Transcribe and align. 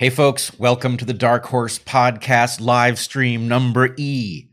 Hey, 0.00 0.08
folks, 0.08 0.58
welcome 0.58 0.96
to 0.96 1.04
the 1.04 1.12
Dark 1.12 1.44
Horse 1.44 1.78
Podcast 1.78 2.58
live 2.58 2.98
stream 2.98 3.48
number 3.48 3.94
E. 3.98 4.48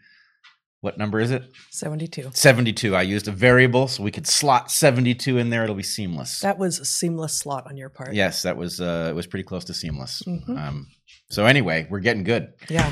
What 0.81 0.97
number 0.97 1.21
is 1.21 1.31
it? 1.31 1.41
72. 1.71 2.31
72. 2.33 2.93
I 2.93 3.04
used 3.04 3.29
a 3.29 3.31
variable 3.31 3.87
so 3.87 4.04
we 4.04 4.11
could 4.11 4.27
slot 4.27 4.69
72 4.69 5.37
in 5.37 5.49
there. 5.49 5.63
It'll 5.63 5.73
be 5.73 5.83
seamless. 5.83 6.41
That 6.41 6.57
was 6.57 6.79
a 6.79 6.83
seamless 6.83 7.33
slot 7.33 7.65
on 7.65 7.77
your 7.77 7.87
part. 7.87 8.13
yes, 8.13 8.41
that 8.41 8.57
was 8.57 8.81
uh, 8.81 9.07
it 9.09 9.15
was 9.15 9.25
pretty 9.25 9.45
close 9.45 9.63
to 9.63 9.73
seamless. 9.73 10.21
Mhm. 10.27 10.49
Um, 10.49 10.87
so 11.29 11.45
anyway, 11.45 11.87
we're 11.89 12.01
getting 12.01 12.25
good. 12.25 12.51
Yeah. 12.68 12.91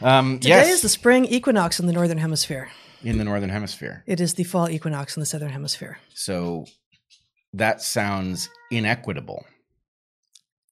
Um, 0.00 0.38
Today 0.38 0.50
yes, 0.50 0.68
is 0.68 0.82
the 0.82 0.88
spring 0.88 1.24
equinox 1.24 1.80
in 1.80 1.88
the 1.88 1.92
northern 1.92 2.18
hemisphere. 2.18 2.70
in 3.02 3.18
the 3.18 3.24
northern 3.24 3.50
hemisphere. 3.50 4.04
It 4.06 4.20
is 4.20 4.34
the 4.34 4.44
fall 4.44 4.70
equinox 4.70 5.16
in 5.16 5.20
the 5.22 5.26
southern 5.26 5.50
hemisphere. 5.50 5.98
So 6.14 6.66
that 7.52 7.82
sounds 7.82 8.48
inequitable. 8.70 9.44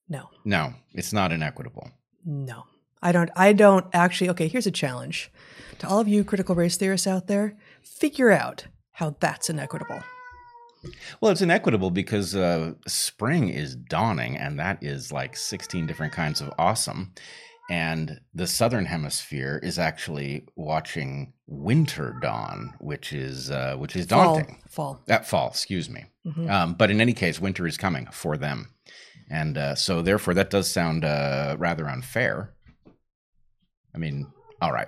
No. 0.09 0.29
No, 0.43 0.73
it's 0.93 1.13
not 1.13 1.31
inequitable. 1.31 1.89
No. 2.25 2.65
I 3.01 3.11
don't 3.11 3.29
I 3.35 3.53
don't 3.53 3.85
actually 3.93 4.29
okay, 4.31 4.47
here's 4.47 4.67
a 4.67 4.71
challenge. 4.71 5.31
To 5.79 5.87
all 5.87 5.99
of 5.99 6.07
you 6.07 6.23
critical 6.25 6.55
race 6.55 6.75
theorists 6.75 7.07
out 7.07 7.27
there, 7.27 7.55
figure 7.81 8.31
out 8.31 8.65
how 8.93 9.15
that's 9.19 9.49
inequitable. 9.49 10.01
Well, 11.21 11.31
it's 11.31 11.41
inequitable 11.41 11.91
because 11.91 12.35
uh, 12.35 12.73
spring 12.87 13.49
is 13.49 13.75
dawning, 13.75 14.37
and 14.37 14.59
that 14.59 14.81
is 14.81 15.11
like 15.11 15.35
16 15.35 15.85
different 15.87 16.13
kinds 16.13 16.39
of 16.41 16.53
awesome. 16.57 17.13
And 17.69 18.19
the 18.33 18.47
southern 18.47 18.85
hemisphere 18.85 19.59
is 19.61 19.77
actually 19.77 20.45
watching 20.55 21.33
winter 21.47 22.17
dawn, 22.21 22.73
which 22.79 23.13
is 23.13 23.51
uh, 23.51 23.75
which 23.77 23.95
is 23.95 24.07
daunting. 24.07 24.57
Fall. 24.67 24.93
Fall. 24.95 25.01
That 25.05 25.27
fall, 25.27 25.49
excuse 25.49 25.89
me. 25.89 26.05
Mhm. 26.25 26.49
Um, 26.49 26.73
but 26.73 26.89
in 26.91 26.99
any 26.99 27.13
case, 27.13 27.39
winter 27.39 27.67
is 27.67 27.77
coming 27.77 28.07
for 28.11 28.37
them, 28.37 28.73
and 29.29 29.57
uh, 29.57 29.75
so 29.75 30.01
therefore 30.01 30.33
that 30.33 30.49
does 30.49 30.69
sound 30.69 31.05
uh, 31.05 31.55
rather 31.59 31.87
unfair. 31.87 32.53
I 33.93 33.97
mean, 33.97 34.27
all 34.61 34.71
right, 34.71 34.87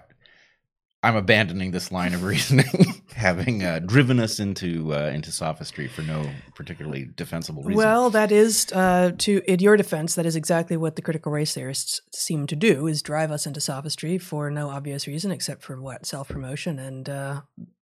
I'm 1.03 1.15
abandoning 1.15 1.71
this 1.71 1.91
line 1.91 2.13
of 2.13 2.23
reasoning, 2.23 3.01
having 3.15 3.63
uh, 3.63 3.79
driven 3.79 4.19
us 4.19 4.39
into 4.39 4.93
uh, 4.93 5.11
into 5.13 5.31
sophistry 5.31 5.87
for 5.87 6.03
no 6.03 6.29
particularly 6.55 7.09
defensible 7.15 7.63
reason. 7.63 7.77
Well, 7.77 8.11
that 8.11 8.31
is 8.31 8.71
uh, 8.71 9.11
to 9.19 9.41
in 9.47 9.59
your 9.59 9.77
defense. 9.77 10.13
That 10.13 10.27
is 10.27 10.35
exactly 10.35 10.77
what 10.77 10.95
the 10.95 11.01
critical 11.01 11.31
race 11.31 11.55
theorists 11.55 12.01
seem 12.13 12.45
to 12.47 12.55
do: 12.55 12.85
is 12.85 13.01
drive 13.01 13.31
us 13.31 13.47
into 13.47 13.59
sophistry 13.59 14.19
for 14.19 14.51
no 14.51 14.69
obvious 14.69 15.07
reason 15.07 15.31
except 15.31 15.63
for 15.63 15.81
what 15.81 16.05
self 16.05 16.27
promotion 16.27 16.77
and 16.77 17.09
uh, 17.09 17.41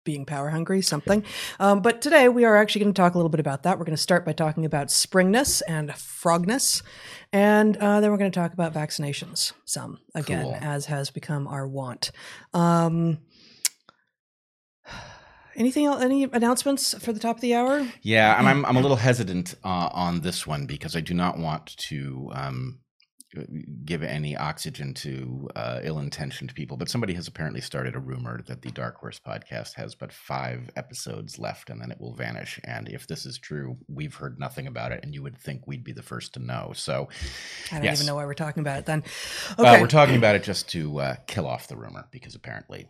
being 0.03 0.25
power 0.25 0.49
hungry, 0.49 0.81
something. 0.81 1.23
Um, 1.59 1.81
but 1.81 2.01
today 2.01 2.27
we 2.29 2.43
are 2.45 2.57
actually 2.57 2.81
going 2.81 2.93
to 2.93 2.99
talk 3.01 3.13
a 3.13 3.17
little 3.17 3.29
bit 3.29 3.39
about 3.39 3.63
that. 3.63 3.77
We're 3.77 3.85
going 3.85 3.95
to 3.95 4.01
start 4.01 4.25
by 4.25 4.33
talking 4.33 4.65
about 4.65 4.89
springness 4.91 5.61
and 5.61 5.89
frogness, 5.91 6.81
and 7.31 7.77
uh, 7.77 7.99
then 8.01 8.11
we're 8.11 8.17
going 8.17 8.31
to 8.31 8.39
talk 8.39 8.53
about 8.53 8.73
vaccinations. 8.73 9.53
Some 9.65 9.99
again, 10.15 10.43
Cool. 10.43 10.57
as 10.61 10.85
has 10.87 11.09
become 11.09 11.47
our 11.47 11.67
want. 11.67 12.11
Um, 12.53 13.19
Anything 15.55 15.85
else? 15.85 16.01
Any 16.01 16.23
announcements 16.23 16.93
for 17.03 17.11
the 17.11 17.19
top 17.19 17.35
of 17.35 17.41
the 17.41 17.53
hour? 17.53 17.85
Yeah, 18.01 18.39
and 18.39 18.47
I'm 18.47 18.65
I'm 18.65 18.77
a 18.77 18.79
little 18.79 18.95
hesitant 18.97 19.53
uh, 19.65 19.89
on 19.91 20.21
this 20.21 20.47
one 20.47 20.65
because 20.65 20.95
I 20.95 21.01
do 21.01 21.13
not 21.13 21.37
want 21.37 21.75
to 21.89 22.31
um, 22.33 22.79
give 23.85 24.03
any 24.03 24.35
oxygen 24.35 24.93
to 24.93 25.49
uh, 25.55 25.79
ill-intentioned 25.83 26.53
people. 26.53 26.75
But 26.77 26.89
somebody 26.89 27.13
has 27.13 27.27
apparently 27.27 27.61
started 27.61 27.95
a 27.95 27.99
rumor 27.99 28.41
that 28.47 28.61
the 28.61 28.71
Dark 28.71 28.97
Horse 28.97 29.19
podcast 29.25 29.73
has 29.75 29.95
but 29.95 30.11
five 30.11 30.69
episodes 30.75 31.39
left, 31.39 31.69
and 31.69 31.79
then 31.81 31.91
it 31.91 31.99
will 31.99 32.13
vanish. 32.13 32.59
And 32.65 32.89
if 32.89 33.07
this 33.07 33.25
is 33.25 33.37
true, 33.37 33.77
we've 33.87 34.15
heard 34.15 34.39
nothing 34.39 34.67
about 34.67 34.91
it, 34.91 34.99
and 35.03 35.13
you 35.13 35.23
would 35.23 35.37
think 35.37 35.65
we'd 35.65 35.83
be 35.83 35.93
the 35.93 36.03
first 36.03 36.33
to 36.33 36.39
know. 36.39 36.71
So 36.75 37.07
I 37.71 37.75
don't 37.75 37.83
Yes. 37.85 37.97
even 37.97 38.07
know 38.07 38.15
why 38.15 38.25
we're 38.25 38.33
talking 38.33 38.61
about 38.61 38.79
it 38.79 38.85
then. 38.85 39.03
uh, 39.57 39.77
we're 39.79 39.87
talking 39.87 40.15
about 40.17 40.35
it 40.35 40.43
just 40.43 40.67
to 40.69 40.99
uh, 40.99 41.15
kill 41.27 41.47
off 41.47 41.67
the 41.67 41.77
rumor 41.77 42.07
because 42.11 42.35
apparently 42.35 42.87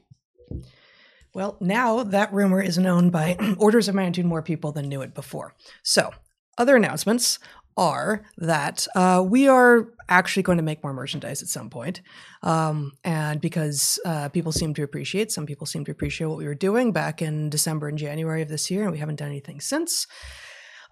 Well, 1.34 1.58
now 1.62 2.04
that 2.04 2.34
rumor 2.34 2.62
is 2.62 2.78
known 2.78 3.10
by 3.10 3.38
orders 3.58 3.88
of 3.88 3.96
magnitude 3.96 4.26
more 4.26 4.42
people 4.42 4.72
than 4.72 4.90
knew 4.90 5.02
it 5.02 5.14
before. 5.14 5.54
So, 5.84 6.12
other 6.58 6.76
announcements 6.76 7.40
are 7.82 8.24
that 8.38 8.88
uh, 8.96 9.26
we 9.28 9.48
are 9.48 9.88
actually 10.08 10.44
going 10.44 10.58
to 10.58 10.64
make 10.64 10.84
more 10.84 10.94
merchandise 10.94 11.42
at 11.42 11.48
some 11.48 11.68
point. 11.68 12.02
Um, 12.44 12.92
and 13.04 13.42
because 13.42 14.00
uh, 14.06 14.30
people 14.30 14.52
seem 14.52 14.76
to 14.76 14.84
appreciate, 14.84 15.32
some 15.32 15.48
people 15.48 15.66
seem 15.66 15.84
to 15.86 15.92
appreciate 15.92 16.28
what 16.28 16.38
we 16.38 16.46
were 16.46 16.54
doing 16.54 16.92
back 16.92 17.24
in 17.24 17.50
December 17.50 17.88
and 17.88 17.98
January 17.98 18.44
of 18.44 18.50
this 18.50 18.70
year, 18.70 18.84
and 18.84 18.92
we 18.92 19.00
haven't 19.00 19.16
done 19.16 19.30
anything 19.30 19.60
since. 19.60 20.06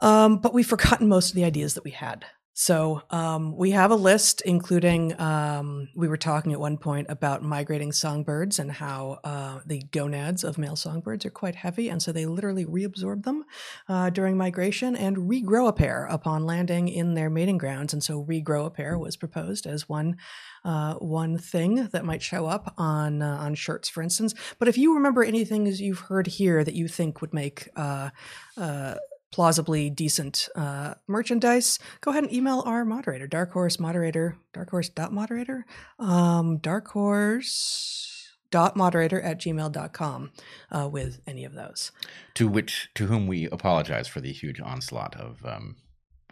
Um, 0.02 0.38
but 0.38 0.54
we've 0.54 0.66
forgotten 0.66 1.08
most 1.08 1.30
of 1.30 1.36
the 1.36 1.44
ideas 1.44 1.76
that 1.76 1.84
we 1.84 1.92
had. 1.92 2.26
So 2.59 3.03
um, 3.09 3.56
we 3.56 3.72
have 3.72 3.90
a 3.90 3.96
list, 3.96 4.42
including 4.42 5.18
um, 5.18 5.88
we 5.96 6.09
were 6.09 6.18
talking 6.18 6.52
at 6.52 6.59
one 6.59 6.75
point 6.78 7.08
about 7.09 7.42
migrating 7.42 7.94
songbirds 7.94 8.59
and 8.59 8.70
how 8.70 9.20
uh, 9.24 9.62
the 9.66 9.81
gonads 9.92 10.44
of 10.44 10.58
male 10.58 10.75
songbirds 10.75 11.25
are 11.25 11.30
quite 11.30 11.56
heavy, 11.56 11.88
and 11.88 12.03
so 12.03 12.12
they 12.12 12.25
literally 12.25 12.66
reabsorb 12.66 13.24
them 13.24 13.46
uh, 13.88 14.09
during 14.09 14.36
migration 14.36 14.94
and 14.98 15.16
regrow 15.16 15.69
a 15.69 15.72
pair 15.72 16.06
upon 16.08 16.46
landing 16.46 16.90
in 16.90 17.14
their 17.14 17.30
mating 17.30 17.58
grounds. 17.58 17.94
And 17.94 18.03
so 18.03 18.25
regrow 18.25 18.66
a 18.66 18.69
pair 18.69 18.98
was 18.98 19.16
proposed 19.16 19.66
as 19.66 19.88
one 19.88 20.18
uh, 20.66 20.96
one 20.96 21.38
thing 21.38 21.88
that 21.94 22.03
might 22.03 22.22
show 22.22 22.46
up 22.46 22.74
on 22.78 23.22
uh, 23.22 23.38
on 23.38 23.56
shirts, 23.56 23.88
for 23.88 24.03
instance. 24.03 24.34
But 24.59 24.68
if 24.68 24.78
you 24.78 24.96
remember 24.96 25.24
anything 25.24 25.66
you've 25.66 26.00
heard 26.00 26.28
here 26.28 26.66
that 26.66 26.75
you 26.75 26.90
think 26.90 27.22
would 27.22 27.34
make 27.34 27.69
uh, 27.78 28.09
uh, 28.58 28.96
plausibly 29.32 29.90
decent 29.90 30.50
uh, 30.56 30.96
merchandise, 31.08 31.80
go 32.02 32.12
ahead 32.12 32.24
and 32.24 32.34
email 32.34 32.64
our 32.66 32.86
moderator, 32.86 33.28
Dark 33.28 33.52
Horse 33.54 33.80
moderator, 33.80 34.38
Dark 34.54 34.70
Horse 34.72 34.90
dot 34.90 35.14
moderator, 35.14 35.66
um, 36.00 36.58
Dark 36.58 36.88
Horse 36.90 38.36
dot 38.52 38.76
moderator 38.76 39.22
at 39.22 39.40
gmail.com 39.40 40.32
uh, 40.72 40.90
with 40.92 41.22
any 41.28 41.46
of 41.46 41.54
those. 41.54 41.92
to 42.34 42.48
which 42.48 42.90
to 42.96 43.06
whom 43.06 43.28
we 43.28 43.46
apologize 43.50 44.08
for 44.08 44.22
the 44.22 44.32
huge 44.32 44.60
onslaught 44.60 45.16
of 45.16 45.46
um, 45.46 45.76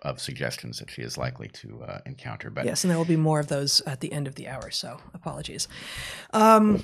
of 0.01 0.19
suggestions 0.19 0.79
that 0.79 0.89
she 0.91 1.01
is 1.01 1.17
likely 1.17 1.47
to 1.49 1.83
uh, 1.83 1.99
encounter. 2.05 2.49
But 2.49 2.65
Yes, 2.65 2.83
and 2.83 2.91
there 2.91 2.97
will 2.97 3.05
be 3.05 3.15
more 3.15 3.39
of 3.39 3.47
those 3.47 3.81
at 3.81 3.99
the 3.99 4.11
end 4.11 4.27
of 4.27 4.35
the 4.35 4.47
hour, 4.47 4.69
so 4.71 4.99
apologies. 5.13 5.67
Um, 6.33 6.83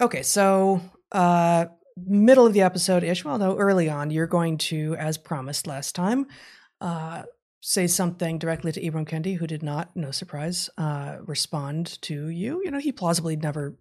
okay, 0.00 0.22
so 0.22 0.80
uh, 1.12 1.66
middle 1.96 2.46
of 2.46 2.52
the 2.52 2.62
episode 2.62 3.04
ish, 3.04 3.24
well, 3.24 3.38
no, 3.38 3.56
early 3.56 3.88
on, 3.88 4.10
you're 4.10 4.26
going 4.26 4.58
to, 4.58 4.96
as 4.96 5.18
promised 5.18 5.66
last 5.66 5.94
time, 5.94 6.26
uh, 6.80 7.22
say 7.60 7.86
something 7.86 8.38
directly 8.38 8.72
to 8.72 8.80
Ibram 8.80 9.08
Kendi, 9.08 9.36
who 9.36 9.46
did 9.46 9.62
not, 9.62 9.94
no 9.94 10.10
surprise, 10.10 10.68
uh, 10.78 11.18
respond 11.20 12.00
to 12.02 12.28
you. 12.28 12.60
You 12.64 12.72
know, 12.72 12.78
he 12.78 12.90
plausibly 12.90 13.36
never 13.36 13.76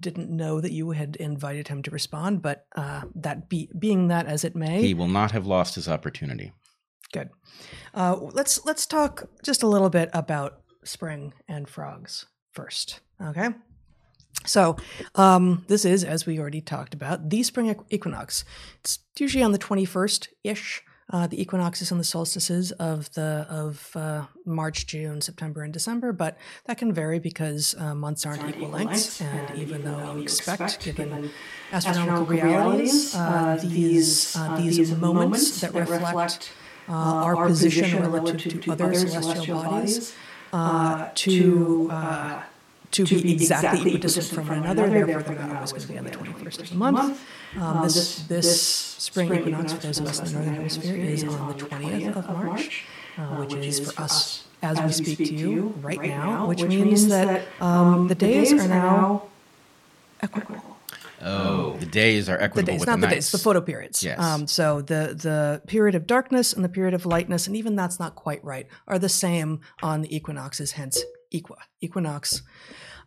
didn't 0.00 0.30
know 0.30 0.60
that 0.60 0.72
you 0.72 0.90
had 0.92 1.16
invited 1.16 1.68
him 1.68 1.82
to 1.82 1.90
respond, 1.90 2.40
but 2.40 2.64
uh, 2.74 3.02
that 3.16 3.50
be, 3.50 3.70
being 3.78 4.08
that 4.08 4.26
as 4.26 4.44
it 4.44 4.56
may, 4.56 4.82
he 4.82 4.94
will 4.94 5.08
not 5.08 5.32
have 5.32 5.46
lost 5.46 5.74
his 5.74 5.88
opportunity. 5.88 6.52
Good. 7.12 7.28
Uh, 7.94 8.16
let's 8.32 8.64
let's 8.64 8.86
talk 8.86 9.28
just 9.42 9.62
a 9.62 9.66
little 9.66 9.90
bit 9.90 10.10
about 10.12 10.60
spring 10.84 11.34
and 11.46 11.68
frogs 11.68 12.26
first. 12.52 13.00
Okay. 13.22 13.48
So 14.44 14.76
um, 15.14 15.64
this 15.68 15.84
is, 15.84 16.04
as 16.04 16.24
we 16.26 16.38
already 16.38 16.60
talked 16.60 16.94
about, 16.94 17.28
the 17.28 17.42
spring 17.42 17.66
equ- 17.74 17.84
equinox. 17.90 18.44
It's 18.80 18.98
usually 19.18 19.42
on 19.44 19.52
the 19.52 19.58
twenty 19.58 19.84
first 19.84 20.28
ish. 20.44 20.82
Uh, 21.10 21.26
the 21.26 21.40
equinoxes 21.40 21.90
and 21.90 21.98
the 21.98 22.04
solstices 22.04 22.70
of 22.72 23.10
the 23.14 23.46
of 23.48 23.96
uh, 23.96 24.26
March, 24.44 24.86
June, 24.86 25.22
September, 25.22 25.62
and 25.62 25.72
December, 25.72 26.12
but 26.12 26.36
that 26.66 26.76
can 26.76 26.92
vary 26.92 27.18
because 27.18 27.74
uh, 27.78 27.94
months 27.94 28.26
aren't 28.26 28.46
equal 28.46 28.68
lengths, 28.68 29.18
and 29.22 29.58
even 29.58 29.84
though 29.84 30.16
you 30.16 30.20
expect, 30.20 30.84
given 30.84 31.30
astronomical 31.72 32.26
realities, 32.26 33.14
uh, 33.14 33.56
these 33.62 34.36
uh, 34.36 34.54
these 34.58 34.92
moments 34.96 35.62
that 35.62 35.72
reflect 35.74 36.52
uh, 36.90 36.92
our 36.92 37.46
position 37.46 38.02
relative 38.12 38.60
to 38.60 38.70
other 38.72 38.92
celestial 38.92 39.62
bodies 39.64 40.14
uh, 40.52 41.08
to 42.92 43.02
uh, 43.02 43.06
to 43.06 43.22
be 43.22 43.32
exactly 43.32 43.94
equidistant 43.94 44.34
from 44.34 44.48
one 44.48 44.58
another. 44.58 44.88
Therefore, 44.88 45.22
they're 45.22 45.46
not 45.46 45.56
always 45.56 45.72
going 45.72 45.82
to 45.82 45.92
be 45.92 45.98
on 45.98 46.04
the 46.04 46.10
21st 46.10 46.60
of 46.60 46.70
the 46.70 46.76
month. 46.76 47.26
Um, 47.56 47.82
this 47.82 48.22
this 48.26 48.70
spring 48.98 49.32
equinox 49.32 49.72
for 49.72 49.80
those 49.80 49.98
of 49.98 50.06
us 50.06 50.18
in 50.18 50.24
the 50.26 50.32
northern 50.32 50.54
hemisphere 50.54 50.96
is 50.96 51.24
on 51.24 51.48
the 51.48 51.64
20th 51.64 52.16
of 52.16 52.28
March, 52.28 52.84
uh, 53.16 53.22
which 53.36 53.54
is 53.54 53.80
for 53.80 54.02
us 54.02 54.44
as 54.62 54.80
we 54.80 54.92
speak 54.92 55.28
to 55.28 55.34
you 55.34 55.74
right 55.80 56.02
now, 56.02 56.46
which 56.46 56.62
means 56.62 57.08
that 57.08 57.46
um, 57.60 58.08
the 58.08 58.14
days 58.14 58.52
are 58.52 58.68
now 58.68 59.28
equitable 60.20 60.68
Oh, 61.20 61.76
the 61.78 61.86
days 61.86 62.28
are 62.28 62.38
the 62.38 62.62
days, 62.62 62.80
with 62.80 62.88
not 62.88 63.00
the 63.00 63.06
the 63.06 63.14
days, 63.14 63.32
the 63.32 63.38
photo 63.38 63.60
periods. 63.60 64.04
Yes. 64.04 64.20
Um, 64.20 64.46
so 64.46 64.80
the 64.80 65.16
the 65.20 65.62
period 65.66 65.94
of 65.94 66.06
darkness 66.06 66.52
and 66.52 66.64
the 66.64 66.68
period 66.68 66.94
of 66.94 67.06
lightness, 67.06 67.46
and 67.46 67.56
even 67.56 67.74
that's 67.74 67.98
not 67.98 68.14
quite 68.14 68.42
right, 68.44 68.68
are 68.86 68.98
the 68.98 69.08
same 69.08 69.60
on 69.82 70.02
the 70.02 70.14
equinoxes. 70.14 70.72
Hence, 70.72 71.02
equa 71.32 71.56
equinox. 71.80 72.42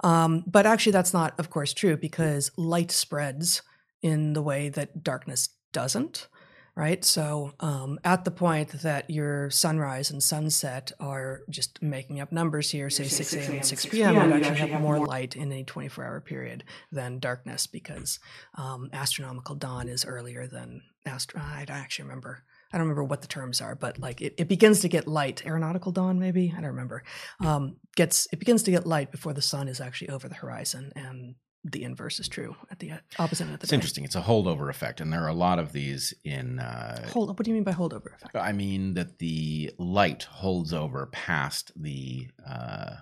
Um, 0.01 0.43
but 0.47 0.65
actually, 0.65 0.93
that's 0.93 1.13
not, 1.13 1.39
of 1.39 1.49
course, 1.49 1.73
true 1.73 1.95
because 1.97 2.51
light 2.57 2.91
spreads 2.91 3.61
in 4.01 4.33
the 4.33 4.41
way 4.41 4.69
that 4.69 5.03
darkness 5.03 5.49
doesn't. 5.73 6.27
right? 6.75 7.03
So 7.03 7.53
um, 7.59 7.99
at 8.03 8.23
the 8.25 8.31
point 8.31 8.69
that 8.81 9.09
your 9.09 9.49
sunrise 9.49 10.09
and 10.09 10.23
sunset 10.23 10.91
are 10.99 11.41
just 11.49 11.81
making 11.81 12.19
up 12.19 12.31
numbers 12.31 12.71
here, 12.71 12.89
say 12.89 13.07
6 13.07 13.33
a.m. 13.33 13.51
and 13.55 13.65
6 13.65 13.85
p.m., 13.87 14.15
you'd 14.15 14.43
actually 14.45 14.69
have 14.69 14.81
more 14.81 14.99
light 15.05 15.35
in 15.35 15.51
a 15.51 15.63
24 15.63 16.03
hour 16.05 16.21
period 16.21 16.63
than 16.91 17.19
darkness 17.19 17.67
because 17.67 18.19
um, 18.55 18.89
astronomical 18.93 19.55
dawn 19.55 19.89
is 19.89 20.05
earlier 20.05 20.47
than 20.47 20.81
astro. 21.05 21.41
I 21.41 21.65
don't 21.65 21.77
actually 21.77 22.03
remember. 22.03 22.43
I 22.73 22.77
don't 22.77 22.87
remember 22.87 23.03
what 23.03 23.21
the 23.21 23.27
terms 23.27 23.59
are, 23.61 23.75
but 23.75 23.99
like 23.99 24.21
it, 24.21 24.33
it 24.37 24.47
begins 24.47 24.79
to 24.81 24.87
get 24.87 25.07
light. 25.07 25.45
Aeronautical 25.45 25.91
dawn, 25.91 26.19
maybe 26.19 26.53
I 26.55 26.61
don't 26.61 26.69
remember. 26.71 27.03
Um, 27.41 27.77
gets 27.95 28.27
it 28.31 28.39
begins 28.39 28.63
to 28.63 28.71
get 28.71 28.85
light 28.87 29.11
before 29.11 29.33
the 29.33 29.41
sun 29.41 29.67
is 29.67 29.81
actually 29.81 30.09
over 30.09 30.29
the 30.29 30.35
horizon, 30.35 30.91
and 30.95 31.35
the 31.63 31.83
inverse 31.83 32.19
is 32.19 32.27
true 32.27 32.55
at 32.71 32.79
the 32.79 32.91
opposite 33.19 33.43
end 33.43 33.53
of 33.53 33.59
the 33.59 33.65
It's 33.65 33.69
day. 33.69 33.75
interesting. 33.75 34.03
It's 34.03 34.15
a 34.15 34.21
holdover 34.21 34.69
effect, 34.69 34.99
and 35.01 35.11
there 35.13 35.23
are 35.23 35.27
a 35.27 35.33
lot 35.33 35.59
of 35.59 35.73
these 35.73 36.13
in. 36.23 36.59
Uh, 36.59 37.07
Hold. 37.09 37.29
What 37.29 37.43
do 37.43 37.51
you 37.51 37.55
mean 37.55 37.63
by 37.63 37.73
holdover 37.73 38.15
effect? 38.15 38.35
I 38.35 38.51
mean 38.51 38.93
that 38.95 39.19
the 39.19 39.71
light 39.77 40.23
holds 40.23 40.73
over 40.73 41.05
past 41.07 41.71
the 41.75 42.27
uh, 42.49 42.95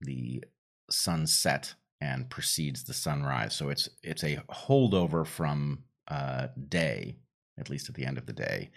the 0.00 0.42
sunset 0.90 1.74
and 2.00 2.28
precedes 2.28 2.84
the 2.84 2.94
sunrise. 2.94 3.54
So 3.54 3.68
it's 3.68 3.88
it's 4.02 4.24
a 4.24 4.42
holdover 4.50 5.24
from 5.26 5.84
uh, 6.08 6.48
day, 6.68 7.18
at 7.58 7.70
least 7.70 7.88
at 7.88 7.94
the 7.94 8.04
end 8.04 8.18
of 8.18 8.26
the 8.26 8.32
day. 8.32 8.70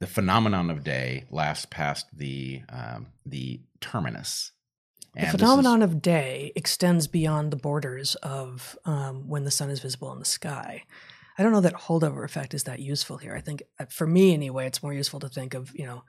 The 0.00 0.06
phenomenon 0.06 0.70
of 0.70 0.84
day 0.84 1.24
lasts 1.30 1.66
past 1.68 2.06
the 2.16 2.62
um, 2.68 3.08
the 3.26 3.60
terminus. 3.80 4.52
The 5.14 5.20
And 5.20 5.26
is- 5.28 5.32
phenomenon 5.40 5.82
of 5.82 6.00
day 6.02 6.52
extends 6.54 7.06
beyond 7.08 7.50
the 7.50 7.56
borders 7.56 8.14
of 8.16 8.78
um, 8.84 9.26
when 9.28 9.44
the 9.44 9.50
sun 9.50 9.70
is 9.70 9.80
visible 9.80 10.12
in 10.12 10.18
the 10.20 10.24
sky. 10.24 10.84
I 11.36 11.42
don't 11.42 11.52
know 11.52 11.60
that 11.60 11.74
holdover 11.74 12.24
effect 12.24 12.52
is 12.54 12.64
that 12.64 12.80
useful 12.80 13.16
here. 13.16 13.34
I 13.34 13.40
think, 13.40 13.62
uh, 13.78 13.86
for 13.88 14.06
me 14.08 14.34
anyway, 14.34 14.66
it's 14.66 14.82
more 14.82 14.92
useful 14.92 15.20
to 15.20 15.28
think 15.28 15.54
of 15.54 15.72
you 15.74 15.86
know 15.86 16.02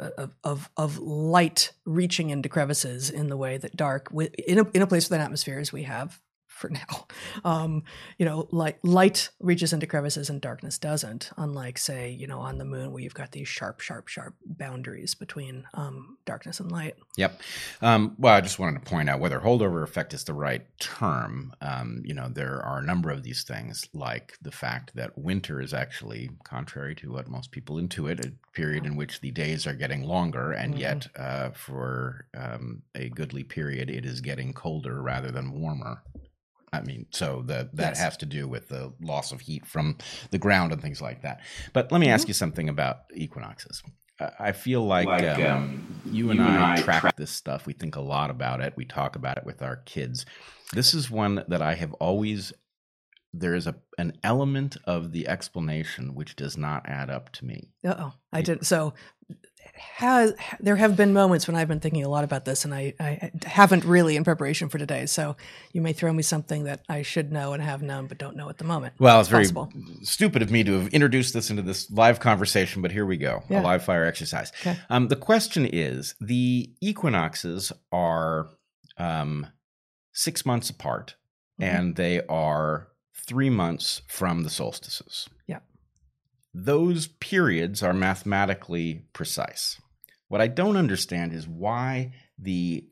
uh, 0.00 0.10
of 0.18 0.34
of, 0.44 0.70
of 0.76 0.98
light 0.98 1.72
reaching 1.84 2.30
into 2.30 2.48
crevices 2.48 3.10
in 3.10 3.28
the 3.28 3.36
way 3.36 3.56
that 3.58 3.76
dark 3.76 4.08
in 4.46 4.58
a, 4.58 4.64
in 4.72 4.82
a 4.82 4.86
place 4.86 5.08
with 5.08 5.16
an 5.18 5.24
atmosphere 5.24 5.58
as 5.58 5.72
we 5.72 5.84
have 5.84 6.20
for 6.58 6.68
now. 6.70 7.06
Um, 7.44 7.84
you 8.18 8.26
know, 8.26 8.48
light 8.50 8.78
light 8.84 9.30
reaches 9.38 9.72
into 9.72 9.86
crevices 9.86 10.28
and 10.28 10.40
darkness 10.40 10.76
doesn't. 10.76 11.30
Unlike, 11.36 11.78
say, 11.78 12.10
you 12.10 12.26
know, 12.26 12.40
on 12.40 12.58
the 12.58 12.64
moon 12.64 12.90
where 12.92 13.02
you've 13.02 13.14
got 13.14 13.30
these 13.32 13.46
sharp, 13.46 13.80
sharp, 13.80 14.08
sharp 14.08 14.34
boundaries 14.44 15.14
between 15.14 15.66
um, 15.74 16.18
darkness 16.24 16.58
and 16.58 16.72
light. 16.72 16.94
Yep. 17.16 17.40
Um, 17.80 18.16
well, 18.18 18.34
I 18.34 18.40
just 18.40 18.58
wanted 18.58 18.84
to 18.84 18.90
point 18.90 19.08
out 19.08 19.20
whether 19.20 19.38
holdover 19.40 19.82
effect 19.84 20.14
is 20.14 20.24
the 20.24 20.32
right 20.34 20.62
term. 20.80 21.52
Um, 21.60 22.02
you 22.04 22.14
know, 22.14 22.28
there 22.28 22.60
are 22.64 22.78
a 22.78 22.84
number 22.84 23.10
of 23.10 23.22
these 23.22 23.44
things, 23.44 23.88
like 23.94 24.36
the 24.42 24.52
fact 24.52 24.94
that 24.96 25.16
winter 25.16 25.60
is 25.60 25.72
actually, 25.72 26.30
contrary 26.44 26.94
to 26.96 27.12
what 27.12 27.28
most 27.28 27.50
people 27.52 27.76
intuit, 27.76 28.24
a 28.26 28.32
period 28.52 28.84
in 28.84 28.96
which 28.96 29.20
the 29.20 29.30
days 29.30 29.66
are 29.66 29.74
getting 29.74 30.02
longer, 30.02 30.52
and 30.52 30.74
Mhm. 30.74 30.78
yet 30.80 31.06
uh, 31.16 31.50
for 31.50 32.26
um, 32.36 32.82
a 32.94 33.08
goodly 33.10 33.44
period, 33.44 33.90
it 33.90 34.04
is 34.04 34.20
getting 34.20 34.52
colder 34.52 35.00
rather 35.02 35.30
than 35.30 35.52
warmer. 35.52 36.02
I 36.72 36.80
mean, 36.82 37.06
so 37.10 37.42
the, 37.46 37.70
that 37.74 37.90
Yes. 37.90 38.00
has 38.00 38.16
to 38.18 38.26
do 38.26 38.46
with 38.48 38.68
the 38.68 38.92
loss 39.00 39.32
of 39.32 39.40
heat 39.40 39.66
from 39.66 39.96
the 40.30 40.38
ground 40.38 40.72
and 40.72 40.82
things 40.82 41.00
like 41.00 41.22
that. 41.22 41.40
But 41.72 41.90
let 41.92 42.00
me 42.00 42.08
ask 42.08 42.28
you 42.28 42.34
something 42.34 42.68
about 42.68 42.98
equinoxes. 43.14 43.82
I 44.20 44.30
I 44.40 44.52
feel 44.52 44.84
like, 44.84 45.06
Like, 45.06 45.24
um, 45.24 45.42
um, 45.42 46.02
you 46.10 46.30
and 46.30 46.40
I, 46.42 46.82
track 46.82 47.16
this 47.16 47.30
stuff. 47.30 47.66
We 47.66 47.72
think 47.72 47.96
a 47.96 48.00
lot 48.00 48.30
about 48.30 48.60
it. 48.60 48.74
We 48.76 48.84
talk 48.84 49.16
about 49.16 49.38
it 49.38 49.44
with 49.44 49.62
our 49.62 49.76
kids. 49.76 50.26
This 50.72 50.92
is 50.92 51.10
one 51.10 51.44
that 51.48 51.62
I 51.62 51.74
have 51.74 51.92
always. 51.94 52.52
There 53.32 53.54
is 53.54 53.66
a 53.66 53.76
an 53.98 54.18
element 54.24 54.76
of 54.84 55.12
the 55.12 55.28
explanation 55.28 56.14
which 56.14 56.34
does 56.34 56.56
not 56.56 56.88
add 56.88 57.10
up 57.10 57.30
to 57.32 57.44
me. 57.44 57.70
Uh 57.86 57.94
oh, 57.98 58.12
I 58.32 58.42
didn't. 58.42 58.64
So 58.66 58.94
has 59.78 60.34
there 60.60 60.76
have 60.76 60.96
been 60.96 61.12
moments 61.12 61.46
when 61.46 61.56
I've 61.56 61.68
been 61.68 61.80
thinking 61.80 62.04
a 62.04 62.08
lot 62.08 62.24
about 62.24 62.44
this, 62.44 62.64
and 62.64 62.74
I, 62.74 62.94
I 63.00 63.30
haven't 63.44 63.84
really 63.84 64.16
in 64.16 64.24
preparation 64.24 64.68
for 64.68 64.78
today. 64.78 65.06
So 65.06 65.36
you 65.72 65.80
may 65.80 65.92
throw 65.92 66.12
me 66.12 66.22
something 66.22 66.64
that 66.64 66.82
I 66.88 67.02
should 67.02 67.32
know 67.32 67.52
and 67.52 67.62
have 67.62 67.82
known, 67.82 68.06
but 68.06 68.18
don't 68.18 68.36
know 68.36 68.48
at 68.48 68.58
the 68.58 68.64
moment. 68.64 68.94
Well, 68.98 69.20
it's 69.20 69.28
very 69.28 69.44
Possible. 69.44 69.72
stupid 70.02 70.42
of 70.42 70.50
me 70.50 70.64
to 70.64 70.72
have 70.78 70.88
introduced 70.88 71.34
this 71.34 71.50
into 71.50 71.62
this 71.62 71.90
live 71.90 72.20
conversation, 72.20 72.82
but 72.82 72.92
here 72.92 73.06
we 73.06 73.16
go 73.16 73.42
Yeah. 73.48 73.60
a 73.60 73.62
live 73.62 73.82
fire 73.84 74.04
exercise. 74.04 74.52
Okay. 74.60 74.76
Um, 74.90 75.08
the 75.08 75.16
question 75.16 75.64
is 75.66 76.14
the 76.20 76.70
equinoxes 76.80 77.72
are 77.92 78.48
um, 78.98 79.46
six 80.12 80.44
months 80.44 80.68
apart, 80.70 81.14
Mhm. 81.60 81.64
and 81.64 81.96
they 81.96 82.20
are 82.28 82.88
three 83.26 83.50
months 83.50 84.02
from 84.08 84.42
the 84.42 84.50
solstices. 84.50 85.28
Those 86.60 87.06
periods 87.06 87.84
are 87.84 87.92
mathematically 87.92 89.04
precise. 89.12 89.80
What 90.26 90.40
I 90.40 90.48
don't 90.48 90.76
understand 90.76 91.32
is 91.32 91.46
why 91.46 92.12
the 92.36 92.84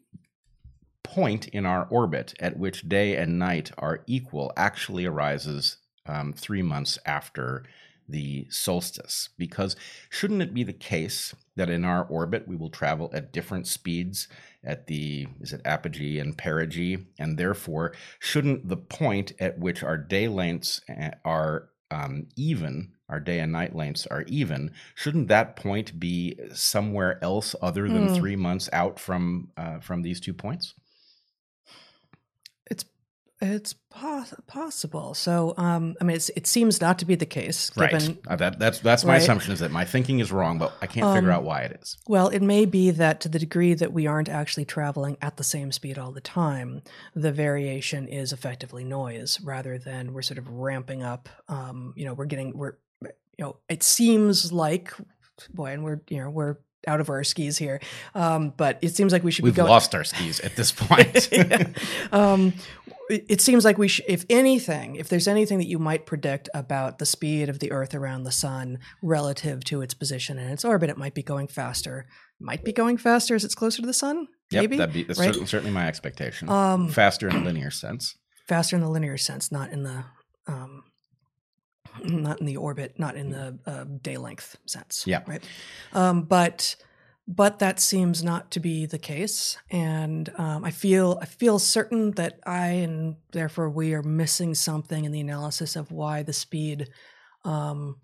point 1.02 1.48
in 1.48 1.66
our 1.66 1.88
orbit 1.90 2.34
at 2.38 2.56
which 2.56 2.88
day 2.88 3.16
and 3.16 3.40
night 3.40 3.72
are 3.76 4.04
equal 4.06 4.52
actually 4.56 5.04
arises 5.04 5.78
um, 6.06 6.32
three 6.32 6.62
months 6.62 6.96
after 7.04 7.64
the 8.08 8.46
solstice. 8.50 9.30
Because 9.36 9.74
shouldn't 10.10 10.42
it 10.42 10.54
be 10.54 10.62
the 10.62 10.72
case 10.72 11.34
that 11.56 11.68
in 11.68 11.84
our 11.84 12.04
orbit 12.04 12.46
we 12.46 12.54
will 12.54 12.70
travel 12.70 13.10
at 13.12 13.32
different 13.32 13.66
speeds 13.66 14.28
at 14.62 14.86
the 14.86 15.26
is 15.40 15.52
it 15.52 15.60
apogee 15.64 16.20
and 16.20 16.38
perigee, 16.38 17.06
and 17.18 17.36
therefore 17.36 17.94
shouldn't 18.20 18.68
the 18.68 18.76
point 18.76 19.32
at 19.40 19.58
which 19.58 19.82
our 19.82 19.98
day 19.98 20.28
lengths 20.28 20.82
eh, 20.88 21.10
are 21.24 21.70
um, 21.90 22.28
even, 22.36 22.92
our 23.08 23.20
day 23.20 23.38
and 23.40 23.52
night 23.52 23.74
lengths 23.74 24.06
are 24.06 24.22
even, 24.26 24.72
shouldn't 24.94 25.28
that 25.28 25.56
point 25.56 25.98
be 26.00 26.38
somewhere 26.52 27.18
else 27.22 27.54
other 27.62 27.88
than 27.88 28.08
Hmm. 28.08 28.14
three 28.14 28.36
months 28.36 28.68
out 28.72 28.98
from 28.98 29.48
uh, 29.56 29.78
from 29.80 30.02
these 30.02 30.20
two 30.20 30.34
points? 30.34 30.74
It's 32.70 32.84
it's 33.40 33.74
pos- 33.90 34.32
possible. 34.46 35.12
So 35.12 35.52
um, 35.58 35.94
I 36.00 36.04
mean, 36.04 36.16
it's, 36.16 36.30
it 36.30 36.46
seems 36.46 36.80
not 36.80 36.98
to 37.00 37.04
be 37.04 37.14
the 37.16 37.26
case. 37.26 37.68
Given 37.68 37.92
right. 37.92 38.18
Uh, 38.26 38.36
that, 38.36 38.58
that's 38.58 38.78
that's 38.80 39.04
my 39.04 39.12
Right. 39.12 39.22
assumption 39.22 39.52
is 39.52 39.60
that 39.60 39.70
my 39.70 39.84
thinking 39.84 40.20
is 40.20 40.32
wrong, 40.32 40.58
but 40.58 40.72
I 40.80 40.86
can't 40.86 41.14
figure 41.14 41.30
Um, 41.30 41.36
out 41.36 41.44
why 41.44 41.60
it 41.60 41.78
is. 41.82 41.98
Well, 42.08 42.28
it 42.28 42.40
may 42.40 42.64
be 42.64 42.90
that 42.92 43.20
to 43.20 43.28
the 43.28 43.38
degree 43.38 43.74
that 43.74 43.92
we 43.92 44.06
aren't 44.06 44.30
actually 44.30 44.64
traveling 44.64 45.18
at 45.20 45.36
the 45.36 45.44
same 45.44 45.70
speed 45.70 45.98
all 45.98 46.12
the 46.12 46.20
time, 46.22 46.80
the 47.14 47.30
variation 47.30 48.08
is 48.08 48.32
effectively 48.32 48.84
noise 48.84 49.38
rather 49.42 49.76
than 49.78 50.14
we're 50.14 50.22
sort 50.22 50.38
of 50.38 50.48
ramping 50.48 51.02
up. 51.02 51.28
Um, 51.46 51.92
you 51.94 52.06
know, 52.06 52.14
we're 52.14 52.24
getting, 52.24 52.56
we're, 52.56 52.78
you 53.38 53.44
know, 53.44 53.56
it 53.68 53.82
seems 53.82 54.52
like, 54.52 54.92
boy, 55.52 55.72
and 55.72 55.84
we're, 55.84 56.00
you 56.08 56.18
know, 56.18 56.30
we're 56.30 56.56
out 56.86 57.00
of 57.00 57.10
our 57.10 57.24
skis 57.24 57.58
here. 57.58 57.80
Um, 58.14 58.52
but 58.56 58.78
it 58.82 58.94
seems 58.94 59.12
like 59.12 59.24
we 59.24 59.30
should 59.32 59.44
We've 59.44 59.54
be 59.54 59.58
going. 59.58 59.70
lost 59.70 59.94
our 59.94 60.04
skis 60.04 60.40
at 60.40 60.56
this 60.56 60.72
point. 60.72 61.28
Yeah. 61.32 61.68
um, 62.12 62.52
it 63.08 63.40
seems 63.40 63.64
like 63.64 63.78
we, 63.78 63.86
sh- 63.86 64.00
if 64.08 64.24
anything, 64.28 64.96
if 64.96 65.08
there's 65.08 65.28
anything 65.28 65.58
that 65.58 65.68
you 65.68 65.78
might 65.78 66.06
predict 66.06 66.48
about 66.54 66.98
the 66.98 67.06
speed 67.06 67.48
of 67.48 67.60
the 67.60 67.70
Earth 67.70 67.94
around 67.94 68.24
the 68.24 68.32
Sun 68.32 68.78
relative 69.00 69.62
to 69.64 69.80
its 69.80 69.94
position 69.94 70.38
in 70.40 70.48
its 70.50 70.64
orbit, 70.64 70.90
it 70.90 70.96
might 70.98 71.14
be 71.14 71.22
going 71.22 71.46
faster. 71.46 72.06
Might 72.40 72.64
be 72.64 72.72
going 72.72 72.96
faster 72.96 73.36
as 73.36 73.44
it's 73.44 73.54
closer 73.54 73.80
to 73.82 73.86
the 73.86 73.92
Sun. 73.94 74.26
Yep, 74.50 74.60
maybe 74.62 74.76
that'd 74.78 74.92
be 74.92 75.04
that's 75.04 75.20
right? 75.20 75.26
certainly, 75.26 75.46
certainly 75.46 75.72
my 75.72 75.86
expectation. 75.86 76.48
Um, 76.48 76.88
Faster 76.88 77.28
in 77.28 77.36
a 77.36 77.44
linear 77.44 77.70
sense. 77.70 78.16
faster 78.48 78.74
in 78.74 78.82
the 78.82 78.88
linear 78.90 79.16
sense, 79.18 79.52
not 79.52 79.70
in 79.70 79.84
the, 79.84 80.04
um, 80.48 80.82
not 82.04 82.40
in 82.40 82.46
the 82.46 82.56
orbit, 82.56 82.98
not 82.98 83.16
in 83.16 83.30
the 83.30 83.58
uh, 83.66 83.84
day 84.02 84.16
length 84.16 84.56
sense. 84.66 85.04
Yeah. 85.06 85.22
Right. 85.26 85.42
Um, 85.92 86.22
but 86.22 86.76
but 87.28 87.58
that 87.58 87.80
seems 87.80 88.22
not 88.22 88.52
to 88.52 88.60
be 88.60 88.86
the 88.86 88.98
case, 88.98 89.58
and 89.70 90.30
um, 90.38 90.64
I 90.64 90.70
feel 90.70 91.18
I 91.20 91.26
feel 91.26 91.58
certain 91.58 92.12
that 92.12 92.38
I 92.46 92.68
and 92.68 93.16
therefore 93.32 93.68
we 93.68 93.94
are 93.94 94.02
missing 94.02 94.54
something 94.54 95.04
in 95.04 95.12
the 95.12 95.20
analysis 95.20 95.76
of 95.76 95.90
why 95.90 96.22
the 96.22 96.32
speed. 96.32 96.88
Um, 97.44 97.96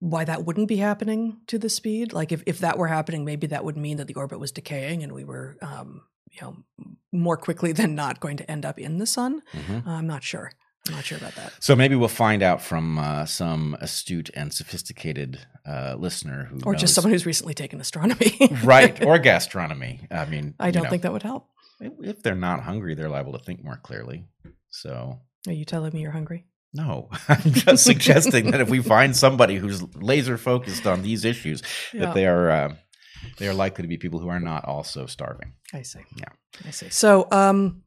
why 0.00 0.24
that 0.24 0.44
wouldn't 0.44 0.66
be 0.66 0.78
happening 0.78 1.36
to 1.46 1.60
the 1.60 1.68
speed 1.68 2.12
like 2.12 2.32
if, 2.32 2.42
if 2.44 2.58
that 2.58 2.76
were 2.76 2.88
happening 2.88 3.24
maybe 3.24 3.46
that 3.46 3.64
would 3.64 3.76
mean 3.76 3.98
that 3.98 4.08
the 4.08 4.14
orbit 4.14 4.40
was 4.40 4.50
decaying 4.50 5.04
and 5.04 5.12
we 5.12 5.22
were 5.22 5.56
um, 5.62 6.02
you 6.28 6.40
know 6.40 6.56
more 7.12 7.36
quickly 7.36 7.70
than 7.80 7.94
not 7.94 8.18
going 8.18 8.36
to 8.36 8.50
end 8.50 8.66
up 8.66 8.80
in 8.80 8.98
the 8.98 9.06
sun 9.06 9.42
Mhm. 9.54 9.86
I'm 9.86 10.08
not 10.08 10.24
sure. 10.24 10.50
I'm 10.88 10.94
not 10.94 11.04
sure 11.04 11.18
about 11.18 11.34
that. 11.36 11.52
So 11.60 11.76
maybe 11.76 11.94
we'll 11.94 12.08
find 12.08 12.42
out 12.42 12.60
from 12.60 12.98
uh, 12.98 13.24
some 13.26 13.76
astute 13.80 14.30
and 14.34 14.52
sophisticated 14.52 15.38
uh, 15.64 15.94
listener 15.96 16.46
who 16.46 16.58
Or 16.64 16.74
just 16.74 16.94
someone 16.94 17.12
who's 17.12 17.24
recently 17.24 17.54
taken 17.54 17.80
astronomy. 17.80 18.36
right 18.64 19.04
or 19.04 19.18
gastronomy. 19.20 20.06
I 20.10 20.24
mean, 20.26 20.54
I 20.58 20.70
don't 20.72 20.84
know, 20.84 20.90
think 20.90 21.02
that 21.02 21.12
would 21.12 21.22
help. 21.22 21.48
if- 21.80 21.92
if 22.02 22.22
they're 22.22 22.34
not 22.34 22.60
hungry, 22.64 22.94
they're 22.94 23.08
liable 23.08 23.32
to 23.38 23.44
think 23.44 23.62
more 23.62 23.76
clearly. 23.82 24.24
So 24.70 25.20
Are 25.46 25.52
you 25.52 25.64
telling 25.64 25.92
me 25.92 26.00
you're 26.00 26.10
hungry? 26.12 26.46
no, 26.74 27.10
I'm 27.28 27.52
just 27.52 27.84
suggesting 27.84 28.50
that 28.50 28.60
if 28.62 28.70
we 28.70 28.80
find 28.82 29.14
somebody 29.14 29.56
who's 29.56 29.82
laser 29.94 30.38
focused 30.38 30.86
on 30.86 31.02
these 31.02 31.24
issues, 31.24 31.62
Yeah. 31.92 32.06
that 32.06 32.14
they 32.14 32.26
are 32.26 32.50
uh, 32.50 32.74
they 33.38 33.46
are 33.46 33.54
likely 33.54 33.82
to 33.82 33.88
be 33.88 33.98
people 33.98 34.18
who 34.18 34.28
are 34.28 34.40
not 34.40 34.64
also 34.64 35.06
starving. 35.06 35.52
I 35.72 35.82
see. 35.82 36.00
Yeah. 36.16 36.30
I 36.66 36.70
see. 36.70 36.88
So, 36.88 37.28
um, 37.30 37.82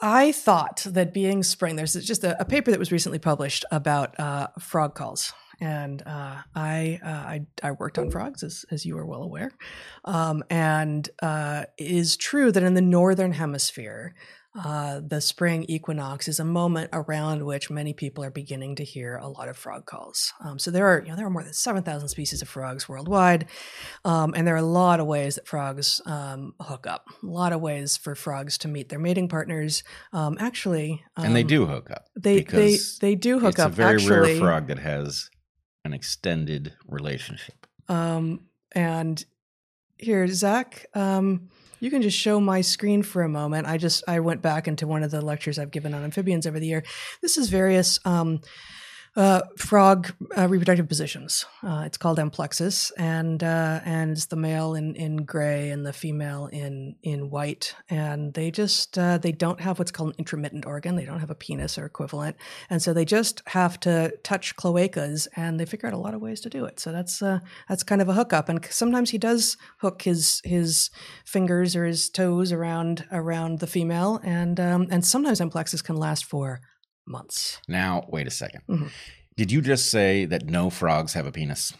I 0.00 0.32
thought 0.32 0.86
that 0.90 1.14
being 1.14 1.42
spring, 1.42 1.76
there's 1.76 1.94
just 1.94 2.22
a, 2.24 2.40
a 2.40 2.44
paper 2.44 2.70
that 2.70 2.78
was 2.78 2.92
recently 2.92 3.18
published 3.18 3.64
about 3.70 4.18
uh, 4.20 4.48
frog 4.58 4.94
calls 4.94 5.32
and 5.60 6.02
uh, 6.04 6.36
I, 6.54 7.00
uh, 7.02 7.08
I 7.08 7.46
I 7.62 7.70
worked 7.72 7.98
on 7.98 8.10
frogs, 8.10 8.42
as 8.42 8.64
as 8.70 8.84
you 8.84 8.98
are 8.98 9.06
well 9.06 9.22
aware. 9.22 9.50
Um, 10.04 10.44
and 10.50 11.08
uh, 11.22 11.64
it 11.78 11.90
is 11.90 12.16
true 12.16 12.52
that 12.52 12.62
in 12.62 12.74
the 12.74 12.82
northern 12.82 13.32
hemisphere, 13.32 14.14
uh, 14.64 15.00
the 15.06 15.20
spring 15.20 15.64
equinox 15.68 16.28
is 16.28 16.40
a 16.40 16.44
moment 16.44 16.90
around 16.92 17.44
which 17.44 17.70
many 17.70 17.92
people 17.92 18.24
are 18.24 18.30
beginning 18.30 18.76
to 18.76 18.84
hear 18.84 19.16
a 19.16 19.28
lot 19.28 19.48
of 19.48 19.56
frog 19.56 19.84
calls. 19.86 20.32
Um, 20.44 20.58
so 20.58 20.70
there 20.70 20.86
are, 20.86 21.02
you 21.02 21.10
know, 21.10 21.16
there 21.16 21.26
are 21.26 21.30
more 21.30 21.42
than 21.42 21.52
seven 21.52 21.82
thousand 21.82 22.08
species 22.08 22.42
of 22.42 22.48
frogs 22.48 22.88
worldwide, 22.88 23.46
um, 24.04 24.32
and 24.34 24.46
there 24.46 24.54
are 24.54 24.58
a 24.58 24.62
lot 24.62 25.00
of 25.00 25.06
ways 25.06 25.34
that 25.34 25.46
frogs 25.46 26.00
um, 26.06 26.54
hook 26.60 26.86
up. 26.86 27.06
A 27.22 27.26
lot 27.26 27.52
of 27.52 27.60
ways 27.60 27.96
for 27.96 28.14
frogs 28.14 28.56
to 28.58 28.68
meet 28.68 28.88
their 28.88 28.98
mating 28.98 29.28
partners. 29.28 29.82
Um, 30.12 30.36
actually, 30.40 31.02
and 31.16 31.36
they 31.36 31.42
um, 31.42 31.46
do 31.46 31.66
hook 31.66 31.90
up. 31.90 32.06
They 32.16 32.42
they 32.42 32.78
they 33.00 33.14
do 33.14 33.38
hook 33.38 33.54
it's 33.54 33.60
up. 33.60 33.70
It's 33.70 33.78
a 33.78 33.82
very 33.82 33.94
actually, 33.96 34.32
rare 34.32 34.38
frog 34.38 34.68
that 34.68 34.78
has 34.78 35.28
an 35.84 35.92
extended 35.92 36.74
relationship. 36.88 37.66
Um, 37.88 38.46
and 38.72 39.24
here, 39.98 40.26
Zach, 40.28 40.86
um, 40.94 41.48
you 41.80 41.90
can 41.90 42.02
just 42.02 42.16
show 42.16 42.40
my 42.40 42.60
screen 42.60 43.02
for 43.02 43.22
a 43.22 43.28
moment. 43.28 43.66
I 43.66 43.76
just 43.76 44.04
I 44.08 44.20
went 44.20 44.42
back 44.42 44.68
into 44.68 44.86
one 44.86 45.02
of 45.02 45.10
the 45.10 45.20
lectures 45.20 45.58
I've 45.58 45.70
given 45.70 45.94
on 45.94 46.04
amphibians 46.04 46.46
over 46.46 46.58
the 46.58 46.66
year. 46.66 46.82
This 47.22 47.36
is 47.36 47.48
various 47.48 47.98
um, 48.04 48.40
uh, 49.16 49.40
frog 49.56 50.12
uh, 50.36 50.46
reproductive 50.46 50.88
positions. 50.88 51.46
Uh, 51.62 51.84
it's 51.86 51.96
called 51.96 52.18
amplexus, 52.18 52.92
and 52.98 53.42
uh, 53.42 53.80
and 53.84 54.10
it's 54.10 54.26
the 54.26 54.36
male 54.36 54.74
in, 54.74 54.94
in 54.94 55.16
gray 55.24 55.70
and 55.70 55.86
the 55.86 55.92
female 55.92 56.48
in 56.52 56.96
in 57.02 57.30
white. 57.30 57.74
And 57.88 58.34
they 58.34 58.50
just 58.50 58.98
uh, 58.98 59.16
they 59.16 59.32
don't 59.32 59.60
have 59.60 59.78
what's 59.78 59.90
called 59.90 60.10
an 60.10 60.16
intromittent 60.18 60.66
organ. 60.66 60.96
They 60.96 61.06
don't 61.06 61.20
have 61.20 61.30
a 61.30 61.34
penis 61.34 61.78
or 61.78 61.86
equivalent, 61.86 62.36
and 62.68 62.82
so 62.82 62.92
they 62.92 63.06
just 63.06 63.42
have 63.46 63.80
to 63.80 64.12
touch 64.22 64.54
cloacas, 64.56 65.28
and 65.34 65.58
they 65.58 65.64
figure 65.64 65.88
out 65.88 65.94
a 65.94 65.98
lot 65.98 66.14
of 66.14 66.20
ways 66.20 66.42
to 66.42 66.50
do 66.50 66.66
it. 66.66 66.78
So 66.78 66.92
that's 66.92 67.22
uh, 67.22 67.40
that's 67.70 67.82
kind 67.82 68.02
of 68.02 68.10
a 68.10 68.14
hookup. 68.14 68.50
And 68.50 68.64
sometimes 68.70 69.10
he 69.10 69.18
does 69.18 69.56
hook 69.78 70.02
his 70.02 70.42
his 70.44 70.90
fingers 71.24 71.74
or 71.74 71.86
his 71.86 72.10
toes 72.10 72.52
around 72.52 73.06
around 73.10 73.60
the 73.60 73.66
female, 73.66 74.20
and 74.22 74.60
um, 74.60 74.88
and 74.90 75.06
sometimes 75.06 75.40
amplexus 75.40 75.82
can 75.82 75.96
last 75.96 76.26
for 76.26 76.60
months. 77.06 77.60
Now, 77.68 78.04
wait 78.08 78.26
a 78.26 78.30
2nd 78.30 78.60
Mhm. 78.68 78.90
Did 79.36 79.52
you 79.52 79.60
just 79.60 79.90
say 79.90 80.24
that 80.24 80.46
no 80.46 80.70
frogs 80.70 81.12
have 81.14 81.26
a 81.26 81.32
penis? 81.32 81.72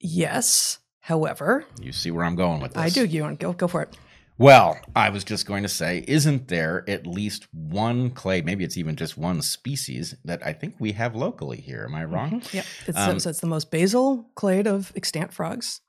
Yes. 0.00 0.78
However, 1.00 1.64
You 1.80 1.92
see 1.92 2.10
where 2.12 2.24
I'm 2.24 2.36
going 2.36 2.60
with 2.60 2.74
this? 2.74 2.82
I 2.82 2.88
do. 2.88 3.04
You 3.04 3.22
want 3.22 3.40
go 3.40 3.52
go 3.52 3.66
for 3.68 3.82
it? 3.82 3.96
Well, 4.38 4.78
I 4.96 5.10
was 5.10 5.24
just 5.24 5.46
going 5.46 5.62
to 5.62 5.68
say, 5.68 6.04
isn't 6.08 6.48
there 6.48 6.84
at 6.88 7.06
least 7.06 7.46
one 7.52 8.10
clade, 8.10 8.44
maybe 8.44 8.64
it's 8.64 8.76
even 8.76 8.96
just 8.96 9.16
one 9.18 9.42
species 9.42 10.14
that 10.24 10.44
I 10.44 10.52
think 10.52 10.76
we 10.78 10.92
have 10.92 11.14
locally 11.14 11.60
here? 11.60 11.84
Am 11.88 11.94
I 11.94 12.04
wrong? 12.04 12.40
Mhm. 12.40 12.52
Yep. 12.54 12.66
It's, 12.86 12.98
Um, 12.98 13.20
so 13.20 13.30
it's 13.30 13.40
the 13.40 13.46
most 13.46 13.70
basal 13.70 14.30
clade 14.34 14.66
of 14.66 14.92
extant 14.96 15.32
frogs, 15.32 15.80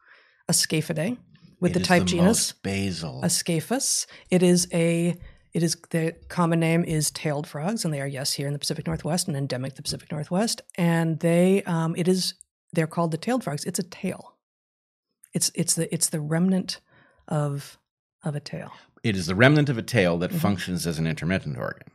Ascaphidae, 0.51 1.17
with 1.59 1.71
It 1.71 1.79
the 1.79 1.85
type 1.85 2.05
genus 2.05 2.25
most 2.25 2.63
basal. 2.63 3.21
Ascaphus. 3.23 4.05
It 4.29 4.43
is 4.43 4.67
a 4.73 5.15
it 5.53 5.63
is 5.63 5.77
the 5.91 6.15
common 6.29 6.59
name 6.59 6.83
is 6.83 7.11
tailed 7.11 7.47
frogs, 7.47 7.85
and 7.85 7.93
they 7.93 8.01
are 8.01 8.07
yes 8.07 8.33
here 8.33 8.47
in 8.47 8.53
the 8.53 8.59
Pacific 8.59 8.87
Northwest 8.87 9.27
and 9.27 9.37
endemic 9.37 9.71
to 9.73 9.77
the 9.77 9.83
Pacific 9.83 10.11
Northwest. 10.11 10.61
And 10.77 11.19
they 11.19 11.63
um, 11.63 11.95
it 11.97 12.07
is 12.07 12.33
they're 12.73 12.87
called 12.87 13.11
the 13.11 13.17
tailed 13.17 13.43
frogs. 13.43 13.63
It's 13.65 13.79
a 13.79 13.83
tail. 13.83 14.35
It's 15.33 15.51
it's 15.55 15.75
the 15.75 15.93
it's 15.93 16.09
the 16.09 16.19
remnant 16.19 16.79
of 17.27 17.77
of 18.23 18.35
a 18.35 18.39
tail. 18.39 18.71
it 19.03 19.15
is 19.17 19.25
the 19.27 19.35
remnant 19.35 19.69
of 19.69 19.77
a 19.77 19.81
tail 19.81 20.17
that 20.19 20.31
Mhm. 20.31 20.39
functions 20.39 20.87
as 20.87 20.97
an 20.97 21.05
intromittent 21.07 21.57
organ. 21.57 21.89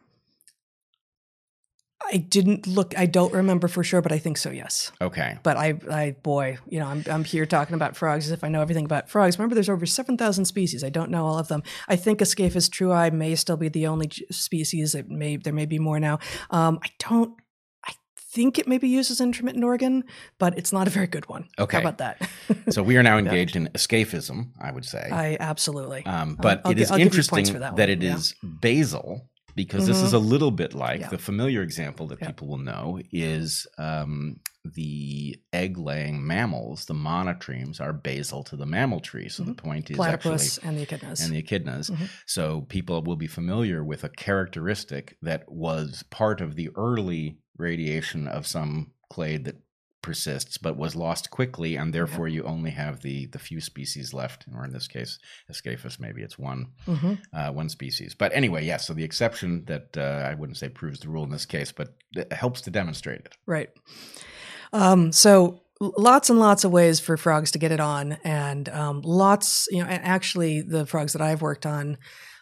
I 2.11 2.17
didn't 2.17 2.67
look. 2.67 2.97
I 2.99 3.07
don't 3.07 3.33
remember 3.33 3.69
for 3.69 3.85
sure, 3.85 4.01
but 4.01 4.13
I 4.13 4.19
think 4.19 4.39
so. 4.39 4.51
Yes. 4.51 4.93
Okay. 5.01 5.39
But 5.43 5.57
I, 5.57 5.79
I, 5.91 6.17
boy, 6.23 6.59
you 6.69 6.79
know, 6.79 6.87
I'm, 6.87 7.05
I'm 7.11 7.25
here 7.25 7.45
talking 7.45 7.75
about 7.75 7.97
frogs 7.97 8.27
as 8.27 8.33
if 8.33 8.43
I 8.43 8.49
know 8.49 8.63
everything 8.63 8.85
about 8.85 9.11
frogs. 9.11 9.39
Remember, 9.39 9.55
there's 9.55 9.69
over 9.69 9.87
7,000 9.87 10.45
species. 10.47 10.83
I 10.83 10.89
don't 10.89 11.11
know 11.11 11.27
all 11.27 11.39
of 11.39 11.49
them. 11.49 11.63
I 11.87 11.97
think 11.97 12.21
Ascaphus 12.21 12.69
truei 12.71 13.13
may 13.13 13.35
still 13.35 13.57
be 13.57 13.69
the 13.69 13.87
only 13.87 14.11
species. 14.31 14.95
It 14.95 15.09
may, 15.09 15.37
there 15.37 15.53
may 15.53 15.67
be 15.67 15.79
more 15.79 16.01
now. 16.01 16.19
Um, 16.51 16.79
I 16.83 16.89
don't, 16.99 17.35
I 17.85 17.93
think 18.17 18.59
it 18.59 18.67
may 18.67 18.79
be 18.79 18.89
used 18.89 19.11
as 19.11 19.21
an 19.21 19.29
intromittent 19.29 19.65
organ, 19.65 20.05
but 20.39 20.57
it's 20.57 20.73
not 20.73 20.87
a 20.87 20.91
very 20.91 21.09
good 21.09 21.29
one. 21.29 21.49
Okay. 21.59 21.77
How 21.77 21.83
about 21.83 21.99
that? 21.99 22.29
So 22.71 22.83
we 22.83 22.99
are 22.99 23.03
now 23.03 23.17
engaged 23.25 23.57
in 23.57 23.69
escaphism, 23.69 24.51
I 24.61 24.73
would 24.73 24.85
say. 24.85 25.09
I 25.11 25.39
absolutely. 25.41 26.05
Um, 26.05 26.37
but 26.39 26.61
I'll 26.65 26.73
it 26.73 26.79
is 26.79 26.91
I'll 26.91 26.99
give 26.99 27.05
you 27.05 27.07
interesting 27.07 27.61
that, 27.61 27.77
that 27.77 27.89
it 27.89 28.01
one, 28.01 28.09
is 28.09 28.35
basal 28.61 29.31
because 29.65 29.87
this 29.87 30.01
is 30.03 30.13
a 30.13 30.19
little 30.19 30.51
bit 30.63 30.73
like 30.75 31.01
Yeah. 31.01 31.09
the 31.11 31.19
familiar 31.19 31.63
example 31.63 32.07
that 32.09 32.19
Yeah. 32.21 32.29
people 32.29 32.47
will 32.49 32.65
know 32.73 33.01
is 33.13 33.67
um, 33.77 34.41
the 34.65 35.37
egg-laying 35.53 36.27
mammals. 36.27 36.85
The 36.87 36.95
monotremes 36.95 37.81
are 37.81 37.93
basal 37.93 38.43
to 38.45 38.57
the 38.57 38.67
mammal 38.67 39.01
tree. 39.01 39.29
So 39.29 39.43
the 39.43 39.55
point 39.55 39.91
is 39.91 39.97
Mm-hmm. 39.97 40.03
Platypus 40.03 40.59
actually 40.59 40.69
and 40.69 40.79
the 40.79 40.87
echidnas. 40.87 41.25
and 41.25 41.31
the 41.35 41.43
echidnas. 41.43 41.91
Mhm. 41.91 42.09
So 42.27 42.63
people 42.77 43.03
will 43.03 43.17
be 43.17 43.27
familiar 43.27 43.83
with 43.85 44.05
a 44.05 44.09
characteristic 44.09 45.17
that 45.23 45.51
was 45.51 46.05
part 46.11 46.41
of 46.41 46.55
the 46.55 46.69
early 46.77 47.39
radiation 47.57 48.29
of 48.29 48.47
some 48.47 48.93
clade 49.11 49.45
that 49.45 49.57
persists 50.03 50.59
but 50.59 50.77
was 50.77 50.95
lost 50.95 51.31
quickly 51.31 51.77
and 51.77 51.93
therefore 51.93 52.29
you 52.29 52.43
only 52.45 52.71
have 52.71 53.01
the 53.01 53.27
the 53.27 53.39
few 53.39 53.61
species 53.61 54.15
left 54.15 54.45
or 54.55 54.65
in 54.65 54.73
this 54.73 54.87
case 54.87 55.19
Ascaphus 55.51 55.99
maybe 55.99 56.23
it's 56.23 56.39
one 56.39 56.67
Mhm. 56.87 57.19
uh, 57.33 57.51
one 57.53 57.69
species 57.69 58.15
but 58.15 58.33
anyway 58.33 58.65
yeah 58.65 58.77
so 58.77 58.95
the 58.95 59.05
exception 59.05 59.65
that 59.67 59.97
uh, 59.97 60.25
i 60.31 60.35
wouldn't 60.35 60.57
say 60.59 60.69
proves 60.69 61.01
the 61.01 61.09
rule 61.09 61.25
in 61.25 61.31
this 61.31 61.47
case 61.47 61.73
but 61.73 61.95
it 62.13 62.33
helps 62.33 62.61
to 62.63 62.71
demonstrate 62.71 63.21
it 63.21 63.35
Right. 63.47 63.71
Um, 64.73 65.13
so 65.13 65.63
lots 65.81 66.31
and 66.31 66.39
lots 66.39 66.65
of 66.65 66.71
ways 66.73 67.01
for 67.01 67.17
frogs 67.17 67.51
to 67.53 67.59
get 67.59 67.73
it 67.73 67.81
on, 67.81 68.13
and 68.25 68.69
um, 68.69 69.01
lots, 69.03 69.67
you 69.71 69.79
know, 69.83 69.89
and 69.89 70.05
actually 70.05 70.61
the 70.61 70.85
frogs 70.87 71.13
that 71.15 71.23
I've 71.23 71.41
worked 71.43 71.65
on 71.67 71.97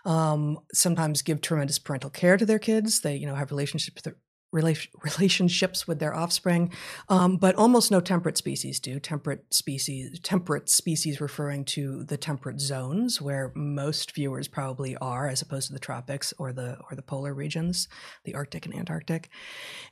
um, 0.04 0.58
sometimes 0.72 1.22
give 1.22 1.40
tremendous 1.40 1.78
parental 1.78 2.10
care 2.10 2.36
to 2.36 2.46
their 2.46 2.58
kids. 2.58 3.00
They, 3.00 3.16
you 3.16 3.26
know, 3.26 3.34
have 3.34 3.50
relationships. 3.50 4.02
Relationships 4.52 5.86
with 5.86 5.98
their 5.98 6.14
offspring, 6.14 6.72
um, 7.08 7.36
but 7.36 7.54
almost 7.56 7.90
no 7.90 8.00
temperate 8.00 8.38
species 8.38 8.80
do. 8.80 8.98
Temperate 8.98 9.52
species, 9.52 10.18
temperate 10.20 10.68
species, 10.68 11.20
referring 11.20 11.64
to 11.66 12.04
the 12.04 12.16
temperate 12.16 12.60
zones 12.60 13.20
where 13.20 13.52
most 13.54 14.14
viewers 14.14 14.48
probably 14.48 14.96
are, 14.96 15.28
as 15.28 15.42
opposed 15.42 15.66
to 15.66 15.72
the 15.72 15.78
tropics 15.78 16.32
or 16.38 16.52
the 16.52 16.78
or 16.90 16.96
the 16.96 17.02
polar 17.02 17.34
regions, 17.34 17.88
the 18.24 18.34
Arctic 18.34 18.64
and 18.64 18.74
Antarctic, 18.74 19.28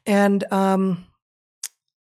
and 0.07 0.45
um, 0.53 1.07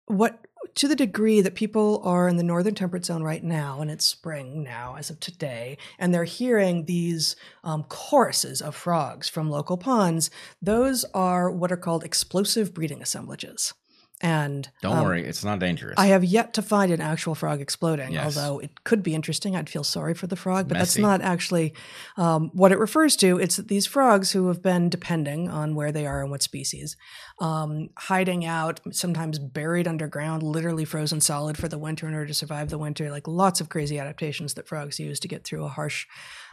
what 0.07 0.47
to 0.75 0.89
the 0.89 0.97
degree 0.97 1.41
that 1.41 1.55
people 1.55 2.01
are 2.05 2.29
in 2.29 2.37
the 2.37 2.43
northern 2.43 2.75
temperate 2.75 3.05
zone 3.05 3.23
right 3.23 3.45
now 3.45 3.81
and 3.81 3.91
it's 3.91 4.05
spring 4.05 4.63
now 4.63 4.97
as 4.97 5.11
of 5.11 5.21
today 5.21 5.77
and 5.99 6.15
they're 6.15 6.25
hearing 6.25 6.85
these 6.85 7.37
um, 7.65 7.85
choruses 7.89 8.61
of 8.61 8.75
frogs 8.75 9.29
from 9.29 9.51
local 9.51 9.77
ponds 9.77 10.31
those 10.61 11.05
are 11.15 11.51
what 11.51 11.73
are 11.73 11.77
called 11.77 12.05
explosive 12.05 12.73
breeding 12.75 13.03
assemblages 13.03 13.75
and 14.23 14.71
don't 14.81 14.97
um, 14.97 15.05
worry 15.05 15.25
it's 15.25 15.45
not 15.45 15.59
dangerous 15.59 15.95
I 15.99 16.07
have 16.07 16.25
yet 16.25 16.55
to 16.55 16.63
find 16.63 16.93
an 16.93 17.01
actual 17.01 17.35
frog 17.35 17.61
exploding, 17.61 18.13
Yes. 18.13 18.37
although 18.37 18.59
it 18.61 18.85
could 18.85 19.03
be 19.03 19.15
interesting. 19.15 19.57
I'd 19.57 19.69
feel 19.69 19.85
sorry 19.85 20.15
for 20.15 20.27
the 20.27 20.37
frog, 20.37 20.69
but 20.69 20.79
Messy. 20.79 20.81
that's 20.81 20.99
not 20.99 21.21
actually 21.21 21.75
um, 22.17 22.51
what 22.55 22.73
it 22.73 22.79
refers 22.79 23.17
to. 23.17 23.39
It's 23.39 23.57
that 23.57 23.69
these 23.69 23.87
frogs 23.87 24.33
who 24.33 24.49
have 24.49 24.63
been, 24.63 24.89
depending 24.89 25.49
on 25.49 25.75
where 25.75 25.91
they 25.93 26.07
are 26.07 26.23
and 26.23 26.31
what 26.31 26.43
species, 26.43 26.97
um, 27.41 27.89
hiding 27.99 28.45
out, 28.45 28.81
sometimes 28.93 29.39
buried 29.39 29.89
underground, 29.89 30.43
literally 30.43 30.85
frozen 30.85 31.21
solid 31.21 31.57
for 31.59 31.69
the 31.69 31.79
winter 31.79 32.07
in 32.07 32.15
order 32.15 32.27
to 32.27 32.35
survive 32.35 32.71
the 32.71 32.79
winter, 32.79 33.11
like 33.11 33.27
lots 33.27 33.61
of 33.61 33.69
crazy 33.69 33.99
adaptations 33.99 34.55
that 34.55 34.69
frogs 34.69 35.01
use 35.01 35.19
to 35.21 35.29
get 35.29 35.45
through 35.45 35.65
a 35.65 35.69
harsh 35.69 36.07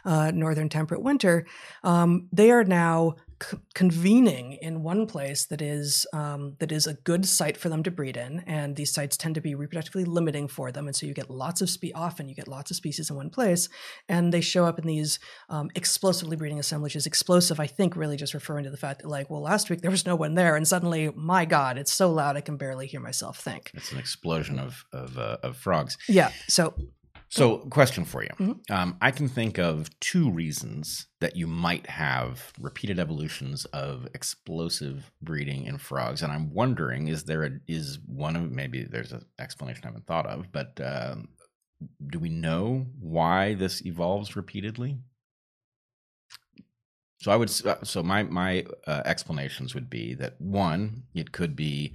uh, 0.04 0.30
northern 0.32 0.68
temperate 0.68 1.02
winter. 1.02 1.46
Um, 1.84 2.28
they 2.32 2.50
are 2.50 2.64
now 2.64 3.16
c- 3.42 3.58
convening 3.74 4.52
in 4.54 4.82
one 4.82 5.06
place 5.06 5.46
that 5.46 5.60
is 5.62 6.06
um, 6.12 6.56
that 6.58 6.72
is 6.72 6.86
a 6.86 6.94
good 6.94 7.26
site 7.26 7.56
for 7.56 7.68
them 7.68 7.82
to 7.82 7.90
breed 7.90 8.16
in, 8.16 8.40
and 8.46 8.76
these 8.76 8.92
sites 8.92 9.16
tend 9.16 9.34
to 9.34 9.40
be 9.40 9.54
reproductively 9.54 10.06
limiting 10.06 10.48
for 10.48 10.70
them, 10.72 10.86
and 10.86 10.94
so 10.96 11.06
you 11.06 11.14
get 11.14 11.30
lots 11.30 11.60
of 11.60 11.70
spe- 11.70 11.94
often 11.94 12.28
you 12.28 12.34
get 12.34 12.48
lots 12.48 12.70
of 12.70 12.76
species 12.76 13.10
in 13.10 13.16
one 13.16 13.30
place, 13.30 13.68
and 14.08 14.32
they 14.32 14.40
show 14.40 14.64
up 14.64 14.78
in 14.78 14.86
these 14.86 15.18
um, 15.48 15.70
explosively 15.74 16.36
breeding 16.36 16.58
assemblages. 16.58 17.06
Explosive, 17.06 17.60
I 17.60 17.66
think, 17.66 17.96
really 17.96 18.16
just 18.16 18.34
referring 18.34 18.64
to 18.64 18.70
the 18.70 18.76
fact 18.76 19.02
that 19.02 19.08
like, 19.08 19.30
well, 19.30 19.42
last 19.42 19.70
week 19.70 19.80
there 19.82 19.90
was 19.90 20.06
no 20.06 20.16
one 20.16 20.34
there, 20.34 20.56
and 20.56 20.66
suddenly, 20.66 21.10
my 21.14 21.44
God, 21.44 21.78
it's 21.78 21.92
so 21.92 22.10
loud 22.12 22.36
I 22.36 22.40
can 22.40 22.56
barely 22.56 22.86
hear 22.86 23.00
myself 23.00 23.38
think. 23.38 23.70
it's 23.74 23.92
an 23.92 23.98
explosion 23.98 24.58
of 24.58 24.84
of, 24.92 25.18
uh, 25.18 25.36
of 25.42 25.56
frogs 25.56 25.96
Yeah, 26.08 26.30
so 26.48 26.74
So, 27.32 27.58
question 27.58 28.04
for 28.04 28.24
you. 28.24 28.30
Mhm. 28.40 28.70
Um, 28.70 28.96
I 29.00 29.12
can 29.12 29.28
think 29.28 29.56
of 29.56 29.88
two 30.00 30.28
reasons 30.32 31.06
that 31.20 31.36
you 31.36 31.46
might 31.46 31.86
have 31.88 32.52
repeated 32.58 32.98
evolutions 32.98 33.66
of 33.66 34.08
explosive 34.14 35.12
breeding 35.22 35.64
in 35.64 35.78
frogs, 35.78 36.22
and 36.22 36.32
I'm 36.32 36.52
wondering: 36.52 37.06
is 37.06 37.24
there 37.24 37.44
a, 37.44 37.50
is 37.68 38.00
one 38.00 38.34
of 38.34 38.50
maybe 38.50 38.82
there's 38.82 39.12
an 39.12 39.24
explanation 39.38 39.82
I 39.84 39.88
haven't 39.88 40.06
thought 40.08 40.26
of, 40.26 40.50
but 40.50 40.80
um, 40.80 41.28
do 42.08 42.18
we 42.18 42.30
know 42.30 42.86
why 42.98 43.54
this 43.54 43.86
evolves 43.86 44.36
repeatedly? 44.36 44.98
So 47.18 47.30
I 47.30 47.36
would 47.36 47.50
uh, 47.66 47.84
so 47.84 48.02
my 48.02 48.22
my 48.24 48.64
uh, 48.86 49.02
explanations 49.04 49.74
would 49.74 49.90
be 49.90 50.14
that 50.14 50.40
one, 50.40 51.04
it 51.14 51.32
could 51.32 51.54
be 51.54 51.94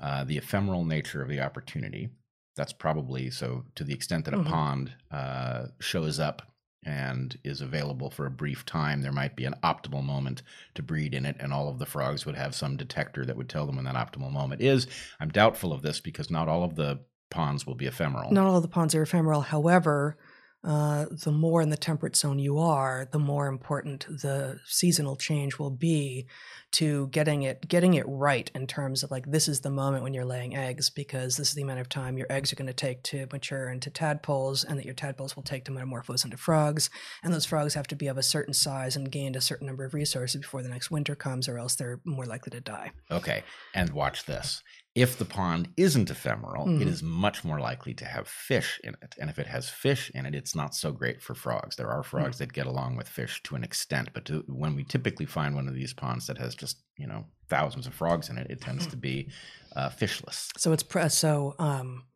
uh, 0.00 0.24
the 0.24 0.38
ephemeral 0.38 0.84
nature 0.84 1.22
of 1.22 1.28
the 1.28 1.40
opportunity. 1.40 2.10
That's 2.56 2.72
probably 2.72 3.30
so 3.30 3.64
to 3.76 3.84
the 3.84 3.94
extent 3.94 4.24
that 4.26 4.34
a 4.34 4.38
Mhm. 4.38 4.46
pond 4.46 4.92
uh, 5.10 5.66
shows 5.80 6.18
up 6.18 6.42
and 6.82 7.38
is 7.44 7.60
available 7.60 8.10
for 8.10 8.24
a 8.26 8.30
brief 8.30 8.64
time, 8.64 9.02
there 9.02 9.12
might 9.12 9.36
be 9.36 9.44
an 9.44 9.54
optimal 9.62 10.02
moment 10.02 10.42
to 10.74 10.82
breed 10.82 11.12
in 11.14 11.26
it, 11.26 11.36
and 11.38 11.52
all 11.52 11.68
of 11.68 11.78
the 11.78 11.84
frogs 11.86 12.24
would 12.24 12.36
have 12.36 12.54
some 12.54 12.76
detector 12.76 13.24
that 13.26 13.36
would 13.36 13.48
tell 13.50 13.66
them 13.66 13.76
when 13.76 13.84
that 13.84 13.94
optimal 13.96 14.32
moment 14.32 14.62
is. 14.62 14.86
I'm 15.20 15.28
doubtful 15.28 15.72
of 15.72 15.82
this 15.82 16.00
because 16.00 16.30
not 16.30 16.48
all 16.48 16.64
of 16.64 16.76
the 16.76 17.00
ponds 17.30 17.66
will 17.66 17.74
be 17.74 17.86
ephemeral. 17.86 18.32
Not 18.32 18.46
all 18.46 18.56
of 18.56 18.62
the 18.62 18.68
ponds 18.68 18.94
are 18.94 19.02
ephemeral. 19.02 19.42
However, 19.42 20.16
uh, 20.62 21.06
the 21.10 21.32
more 21.32 21.62
in 21.62 21.70
the 21.70 21.76
temperate 21.76 22.16
zone 22.16 22.38
you 22.38 22.58
are, 22.58 23.08
the 23.10 23.18
more 23.18 23.46
important 23.46 24.06
the 24.08 24.60
seasonal 24.66 25.16
change 25.16 25.58
will 25.58 25.70
be 25.70 26.26
to 26.72 27.08
getting 27.08 27.42
it 27.42 27.66
getting 27.66 27.94
it 27.94 28.04
right 28.06 28.50
in 28.54 28.66
terms 28.66 29.02
of 29.02 29.10
like 29.10 29.26
this 29.30 29.48
is 29.48 29.60
the 29.60 29.70
moment 29.70 30.04
when 30.04 30.14
you're 30.14 30.24
laying 30.24 30.54
eggs 30.54 30.88
because 30.88 31.36
this 31.36 31.48
is 31.48 31.54
the 31.54 31.62
amount 31.62 31.80
of 31.80 31.88
time 31.88 32.16
your 32.16 32.28
eggs 32.30 32.52
are 32.52 32.56
going 32.56 32.66
to 32.66 32.72
take 32.72 33.02
to 33.02 33.26
mature 33.32 33.70
into 33.70 33.90
tadpoles 33.90 34.62
and 34.62 34.78
that 34.78 34.84
your 34.84 34.94
tadpoles 34.94 35.34
will 35.34 35.42
take 35.42 35.64
to 35.64 35.72
metamorphose 35.72 36.24
into 36.24 36.36
frogs 36.36 36.88
and 37.24 37.34
those 37.34 37.46
frogs 37.46 37.74
have 37.74 37.88
to 37.88 37.96
be 37.96 38.06
of 38.06 38.18
a 38.18 38.22
certain 38.22 38.54
size 38.54 38.94
and 38.94 39.10
gained 39.10 39.34
a 39.34 39.40
certain 39.40 39.66
number 39.66 39.84
of 39.84 39.94
resources 39.94 40.40
before 40.40 40.62
the 40.62 40.68
next 40.68 40.90
winter 40.90 41.16
comes 41.16 41.48
or 41.48 41.58
else 41.58 41.74
they're 41.74 42.00
more 42.04 42.26
likely 42.26 42.50
to 42.50 42.60
die 42.60 42.92
Okay, 43.10 43.42
and 43.74 43.90
watch 43.90 44.26
this. 44.26 44.62
If 44.96 45.16
the 45.18 45.24
pond 45.24 45.68
isn't 45.76 46.10
ephemeral, 46.10 46.64
it 46.68 46.84
Mhm. 46.84 46.86
is 46.88 47.00
much 47.02 47.44
more 47.44 47.60
likely 47.60 47.94
to 47.94 48.04
have 48.04 48.26
fish 48.26 48.80
in 48.82 48.96
it. 49.00 49.14
And 49.20 49.30
if 49.30 49.38
it 49.38 49.46
has 49.46 49.68
fish 49.68 50.10
in 50.14 50.26
it, 50.26 50.34
it's 50.34 50.54
not 50.56 50.74
so 50.74 50.90
great 50.90 51.22
for 51.22 51.34
frogs. 51.34 51.76
There 51.76 51.90
are 51.90 52.02
frogs 52.02 52.38
that 52.38 52.52
get 52.52 52.66
along 52.66 52.96
with 52.96 53.08
fish 53.08 53.40
to 53.44 53.54
an 53.54 53.62
extent, 53.62 54.08
but 54.12 54.24
to, 54.24 54.42
when 54.48 54.74
we 54.74 54.82
typically 54.82 55.26
find 55.26 55.54
one 55.54 55.68
of 55.68 55.74
these 55.74 55.94
ponds 55.94 56.26
that 56.26 56.38
has 56.38 56.56
just, 56.56 56.82
you 56.96 57.06
know, 57.06 57.26
thousands 57.48 57.86
of 57.86 57.94
frogs 57.94 58.28
in 58.30 58.36
it, 58.36 58.48
it 58.50 58.60
tends 58.60 58.86
to 58.88 58.96
be 58.96 59.30
uh, 59.76 59.90
fishless. 59.90 60.48
So 60.58 60.72
it's 60.72 60.82
pre- 60.82 61.08
so. 61.08 61.54
Um, 61.60 62.06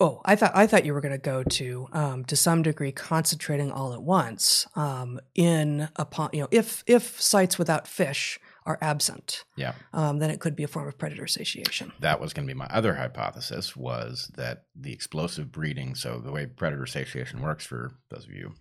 oh, 0.00 0.22
I 0.24 0.36
thought 0.36 0.52
I 0.56 0.66
thought 0.66 0.86
you 0.86 0.94
were 0.94 1.02
going 1.02 1.12
to 1.12 1.18
go 1.18 1.42
to 1.42 1.88
um, 1.92 2.24
to 2.24 2.36
some 2.36 2.62
degree 2.62 2.92
concentrating 2.92 3.70
all 3.70 3.92
at 3.92 4.02
once 4.02 4.66
um, 4.74 5.20
in 5.34 5.88
pond. 6.10 6.30
you 6.32 6.40
know 6.40 6.48
if 6.50 6.82
if 6.86 7.20
sites 7.20 7.58
without 7.58 7.86
fish 7.86 8.38
are 8.66 8.78
absent, 8.80 9.44
Yeah. 9.56 9.74
um, 9.92 10.18
then 10.20 10.30
it 10.30 10.40
could 10.40 10.56
be 10.56 10.62
a 10.64 10.68
form 10.68 10.88
of 10.88 10.96
predator 10.98 11.26
satiation. 11.26 11.92
that 12.00 12.20
was 12.20 12.32
going 12.32 12.46
to 12.48 12.54
be 12.54 12.58
my 12.58 12.66
other 12.66 12.94
hypothesis 12.94 13.76
was 13.76 14.30
that 14.36 14.64
the 14.74 14.92
explosive 14.92 15.52
breeding 15.52 15.94
so 15.94 16.18
the 16.18 16.32
way 16.32 16.46
predator 16.46 16.86
satiation 16.86 17.40
works 17.42 17.66
for 17.66 17.92
those 18.10 18.24
of 18.24 18.32
you 18.32 18.54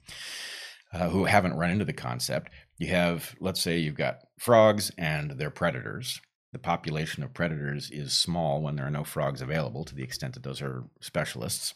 uh, 0.93 1.09
who 1.09 1.23
haven't 1.25 1.55
run 1.55 1.69
into 1.71 1.85
the 1.85 1.93
concept 1.93 2.51
you 2.77 2.87
have 2.87 3.33
let's 3.39 3.61
say 3.61 3.77
you've 3.77 3.95
got 3.95 4.19
frogs 4.39 4.91
and 4.97 5.31
their 5.31 5.49
predators 5.49 6.19
the 6.51 6.59
population 6.59 7.23
of 7.23 7.33
predators 7.33 7.89
is 7.89 8.11
small 8.13 8.61
when 8.61 8.75
there 8.75 8.85
are 8.85 8.91
no 8.91 9.03
frogs 9.05 9.41
available 9.41 9.85
to 9.85 9.95
the 9.95 10.03
extent 10.03 10.33
that 10.33 10.43
those 10.43 10.61
are 10.61 10.83
specialists 11.01 11.75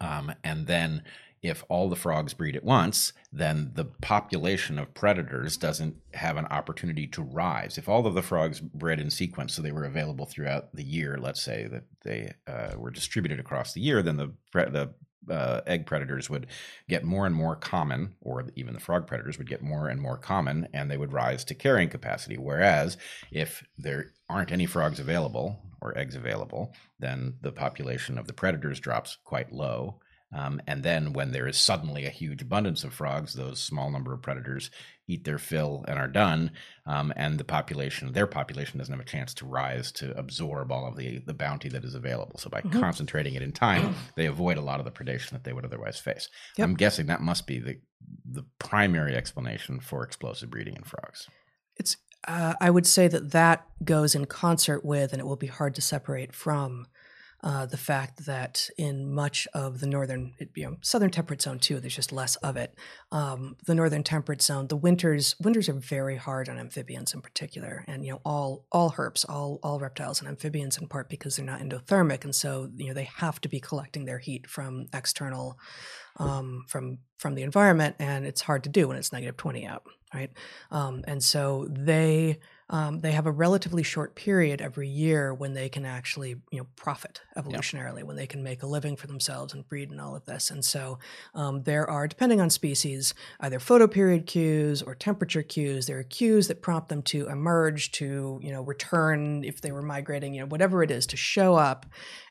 um, 0.00 0.32
and 0.42 0.66
then 0.66 1.02
if 1.46 1.64
all 1.68 1.88
the 1.88 1.96
frogs 1.96 2.34
breed 2.34 2.56
at 2.56 2.64
once, 2.64 3.12
then 3.32 3.72
the 3.74 3.84
population 3.84 4.78
of 4.78 4.94
predators 4.94 5.56
doesn't 5.56 5.96
have 6.14 6.36
an 6.36 6.46
opportunity 6.46 7.06
to 7.08 7.22
rise. 7.22 7.78
If 7.78 7.88
all 7.88 8.06
of 8.06 8.14
the 8.14 8.22
frogs 8.22 8.60
bred 8.60 9.00
in 9.00 9.10
sequence, 9.10 9.54
so 9.54 9.62
they 9.62 9.72
were 9.72 9.84
available 9.84 10.26
throughout 10.26 10.74
the 10.74 10.84
year, 10.84 11.18
let's 11.20 11.42
say 11.42 11.68
that 11.68 11.84
they 12.04 12.32
uh, 12.46 12.74
were 12.76 12.90
distributed 12.90 13.40
across 13.40 13.72
the 13.72 13.80
year, 13.80 14.02
then 14.02 14.16
the 14.16 14.32
pre- 14.50 14.70
the 14.70 14.94
uh, 15.30 15.60
egg 15.66 15.86
predators 15.86 16.30
would 16.30 16.46
get 16.88 17.04
more 17.04 17.26
and 17.26 17.34
more 17.34 17.56
common, 17.56 18.14
or 18.20 18.44
even 18.54 18.74
the 18.74 18.80
frog 18.80 19.06
predators 19.06 19.38
would 19.38 19.48
get 19.48 19.62
more 19.62 19.88
and 19.88 20.00
more 20.00 20.16
common, 20.16 20.68
and 20.72 20.90
they 20.90 20.96
would 20.96 21.12
rise 21.12 21.44
to 21.44 21.54
carrying 21.54 21.88
capacity. 21.88 22.36
Whereas 22.36 22.96
if 23.30 23.64
there 23.76 24.12
aren't 24.28 24.52
any 24.52 24.66
frogs 24.66 25.00
available 25.00 25.60
or 25.80 25.96
eggs 25.98 26.14
available, 26.14 26.72
then 26.98 27.34
the 27.40 27.52
population 27.52 28.18
of 28.18 28.26
the 28.26 28.32
predators 28.32 28.80
drops 28.80 29.18
quite 29.24 29.52
low. 29.52 30.00
Um, 30.36 30.60
and 30.66 30.82
then 30.82 31.12
when 31.14 31.32
there 31.32 31.48
is 31.48 31.56
suddenly 31.56 32.04
a 32.04 32.10
huge 32.10 32.42
abundance 32.42 32.84
of 32.84 32.92
frogs, 32.92 33.32
those 33.32 33.58
small 33.58 33.90
number 33.90 34.12
of 34.12 34.20
predators 34.20 34.70
eat 35.08 35.24
their 35.24 35.38
fill 35.38 35.84
and 35.88 35.98
are 35.98 36.08
done. 36.08 36.50
Um, 36.84 37.12
and 37.16 37.38
the 37.38 37.44
population, 37.44 38.12
their 38.12 38.26
population, 38.26 38.78
doesn't 38.78 38.92
have 38.92 39.00
a 39.00 39.08
chance 39.08 39.32
to 39.34 39.46
rise 39.46 39.90
to 39.92 40.16
absorb 40.18 40.70
all 40.70 40.86
of 40.86 40.96
the, 40.96 41.18
the 41.20 41.32
bounty 41.32 41.68
that 41.70 41.84
is 41.84 41.94
available. 41.94 42.38
So 42.38 42.50
by 42.50 42.60
Mhm. 42.60 42.78
concentrating 42.80 43.34
it 43.34 43.40
in 43.42 43.52
time, 43.52 43.94
they 44.16 44.26
avoid 44.26 44.58
a 44.58 44.60
lot 44.60 44.78
of 44.78 44.84
the 44.84 44.92
predation 44.92 45.30
that 45.30 45.44
they 45.44 45.52
would 45.54 45.64
otherwise 45.64 45.98
face. 45.98 46.28
Yep. 46.58 46.64
I'm 46.68 46.74
guessing 46.74 47.06
that 47.06 47.22
must 47.22 47.46
be 47.46 47.58
the 47.58 47.80
the 48.30 48.44
primary 48.58 49.16
explanation 49.16 49.80
for 49.80 50.04
explosive 50.04 50.50
breeding 50.50 50.76
in 50.76 50.82
frogs. 50.84 51.28
It's 51.76 51.96
uh, 52.28 52.54
I 52.60 52.70
would 52.70 52.86
say 52.86 53.08
that 53.08 53.30
that 53.32 53.66
goes 53.84 54.14
in 54.14 54.26
concert 54.26 54.84
with, 54.84 55.12
and 55.12 55.20
it 55.20 55.24
will 55.24 55.36
be 55.36 55.46
hard 55.46 55.74
to 55.76 55.80
separate 55.80 56.34
from. 56.34 56.86
Uh, 57.46 57.64
the 57.64 57.76
fact 57.76 58.26
that 58.26 58.68
in 58.76 59.14
much 59.14 59.46
of 59.54 59.78
the 59.78 59.86
northern, 59.86 60.34
you 60.56 60.64
know, 60.64 60.76
southern 60.80 61.10
temperate 61.10 61.40
zone 61.40 61.60
too, 61.60 61.78
there's 61.78 61.94
just 61.94 62.10
less 62.10 62.34
of 62.36 62.56
it. 62.56 62.74
Um, 63.12 63.56
the 63.66 63.74
northern 63.76 64.02
temperate 64.02 64.42
zone, 64.42 64.66
the 64.66 64.74
winters 64.74 65.36
winters 65.40 65.68
are 65.68 65.74
very 65.74 66.16
hard 66.16 66.48
on 66.48 66.58
amphibians 66.58 67.14
in 67.14 67.20
particular, 67.20 67.84
and 67.86 68.04
you 68.04 68.10
know 68.10 68.20
all 68.24 68.66
all 68.72 68.90
herps, 68.90 69.24
all 69.28 69.60
all 69.62 69.78
reptiles 69.78 70.18
and 70.18 70.28
amphibians 70.28 70.76
in 70.76 70.88
part 70.88 71.08
because 71.08 71.36
they're 71.36 71.46
not 71.46 71.60
endothermic, 71.60 72.24
and 72.24 72.34
so 72.34 72.68
you 72.74 72.88
know 72.88 72.94
they 72.94 73.08
have 73.18 73.40
to 73.42 73.48
be 73.48 73.60
collecting 73.60 74.06
their 74.06 74.18
heat 74.18 74.48
from 74.48 74.88
external, 74.92 75.56
um, 76.16 76.64
from 76.66 76.98
from 77.16 77.36
the 77.36 77.42
environment, 77.42 77.94
and 78.00 78.26
it's 78.26 78.40
hard 78.40 78.64
to 78.64 78.70
do 78.70 78.88
when 78.88 78.96
it's 78.96 79.12
negative 79.12 79.36
twenty 79.36 79.64
out, 79.64 79.84
right? 80.12 80.32
Um, 80.72 81.04
and 81.06 81.22
so 81.22 81.68
they 81.70 82.40
um, 82.68 83.00
they 83.00 83.12
have 83.12 83.26
a 83.26 83.32
relatively 83.32 83.82
short 83.82 84.16
period 84.16 84.60
every 84.60 84.88
year 84.88 85.32
when 85.32 85.54
they 85.54 85.68
can 85.68 85.84
actually 85.84 86.30
you 86.50 86.58
know 86.58 86.66
profit 86.76 87.20
evolutionarily 87.36 88.02
when 88.02 88.16
they 88.16 88.26
can 88.26 88.42
make 88.42 88.62
a 88.62 88.66
living 88.66 88.96
for 88.96 89.06
themselves 89.06 89.54
and 89.54 89.68
breed 89.68 89.90
and 89.90 90.00
all 90.00 90.16
of 90.16 90.24
this. 90.24 90.50
And 90.50 90.64
so 90.64 90.98
um, 91.34 91.62
there 91.62 91.88
are 91.88 92.08
depending 92.08 92.40
on 92.40 92.50
species 92.50 93.14
either 93.40 93.58
photoperiod 93.58 94.26
cues 94.26 94.82
or 94.82 94.94
temperature 94.94 95.42
cues 95.42 95.86
there 95.86 95.98
are 95.98 96.04
cues 96.04 96.48
that 96.48 96.62
prompt 96.62 96.88
them 96.88 97.02
to 97.02 97.28
emerge 97.28 97.92
to 97.92 98.40
you 98.42 98.52
know 98.52 98.62
return 98.62 99.44
if 99.44 99.60
they 99.60 99.72
were 99.72 99.82
migrating 99.82 100.34
you 100.34 100.40
know 100.40 100.46
whatever 100.46 100.82
it 100.82 100.90
is 100.90 101.06
to 101.06 101.16
show 101.16 101.54
up 101.54 101.86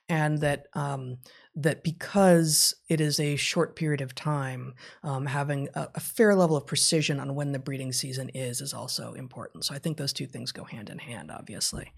and 0.10 0.40
that 0.40 0.68
um, 0.74 1.18
that 1.56 1.84
because 1.84 2.76
it 2.90 3.00
is 3.00 3.20
a 3.20 3.36
short 3.38 3.76
period 3.76 4.02
of 4.02 4.14
time, 4.14 4.74
um, 5.04 5.26
having 5.26 5.70
a, 5.74 5.88
a 5.96 6.00
fair 6.00 6.36
level 6.36 6.58
of 6.58 6.68
precision 6.68 7.20
on 7.20 7.34
when 7.36 7.52
the 7.52 7.60
breeding 7.60 7.94
season 7.94 8.30
is 8.30 8.62
is 8.62 8.74
also 8.74 9.14
important. 9.14 9.66
So 9.66 9.74
I 9.74 9.80
think 9.80 9.98
those 9.98 10.14
two 10.14 10.28
things 10.28 10.52
go 10.52 10.64
hand 10.64 10.90
in 10.90 11.00
hand, 11.00 11.32
obviously. 11.32 11.92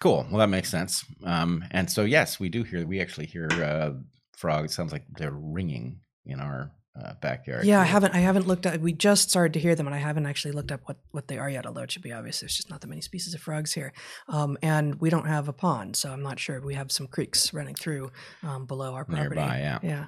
Cool. 0.00 0.26
Well, 0.30 0.38
that 0.38 0.48
makes 0.48 0.70
sense. 0.70 1.04
Um, 1.24 1.64
and 1.70 1.90
so, 1.90 2.04
yes, 2.04 2.40
we 2.40 2.48
do 2.48 2.62
hear. 2.62 2.86
We 2.86 3.00
actually 3.00 3.26
hear 3.26 3.48
uh, 3.50 3.90
frogs. 4.36 4.74
Sounds 4.74 4.92
like 4.92 5.04
they're 5.16 5.30
ringing 5.30 6.00
in 6.26 6.40
our 6.40 6.72
uh, 7.00 7.14
backyard. 7.20 7.64
Yeah, 7.64 7.80
I 7.80 7.84
haven't 7.84 8.14
I 8.14 8.18
haven't 8.18 8.46
looked 8.46 8.66
at 8.66 8.80
we 8.80 8.92
just 8.92 9.30
started 9.30 9.54
to 9.54 9.60
hear 9.60 9.74
them 9.74 9.86
and 9.86 9.94
I 9.94 9.98
haven't 9.98 10.26
actually 10.26 10.52
looked 10.52 10.70
up 10.70 10.80
what 10.84 10.98
what 11.10 11.28
they 11.28 11.38
are 11.38 11.48
yet, 11.48 11.66
although 11.66 11.82
it 11.82 11.90
should 11.90 12.02
be 12.02 12.12
obvious 12.12 12.40
there's 12.40 12.56
just 12.56 12.70
not 12.70 12.80
that 12.80 12.86
many 12.86 13.00
species 13.00 13.34
of 13.34 13.40
frogs 13.40 13.72
here. 13.72 13.92
Um, 14.28 14.58
and 14.62 15.00
we 15.00 15.10
don't 15.10 15.26
have 15.26 15.48
a 15.48 15.52
pond, 15.52 15.96
so 15.96 16.10
I'm 16.10 16.22
not 16.22 16.38
sure. 16.38 16.60
We 16.60 16.74
have 16.74 16.92
some 16.92 17.06
creeks 17.06 17.52
running 17.54 17.74
through 17.74 18.10
um, 18.42 18.66
below 18.66 18.94
our 18.94 19.04
property. 19.04 19.36
Nearby, 19.36 19.58
yeah. 19.58 19.78
Yeah. 19.82 20.06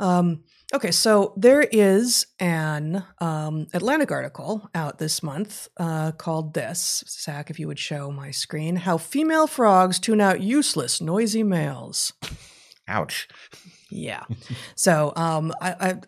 Um, 0.00 0.44
okay, 0.72 0.92
so 0.92 1.34
there 1.36 1.62
is 1.62 2.26
an 2.38 3.04
um, 3.20 3.66
Atlantic 3.74 4.10
article 4.12 4.70
out 4.74 4.98
this 4.98 5.22
month 5.22 5.68
uh, 5.76 6.12
called 6.12 6.54
this. 6.54 7.02
Zach, 7.08 7.50
if 7.50 7.58
you 7.58 7.66
would 7.66 7.78
show 7.78 8.10
my 8.10 8.30
screen, 8.30 8.76
how 8.76 8.96
female 8.96 9.46
frogs 9.46 9.98
tune 9.98 10.20
out 10.20 10.40
useless, 10.40 11.00
noisy 11.00 11.42
males. 11.42 12.12
Ouch. 12.88 13.28
Yeah. 13.90 14.24
so 14.74 15.12
um, 15.16 15.52
I, 15.60 15.74
I, 15.80 16.00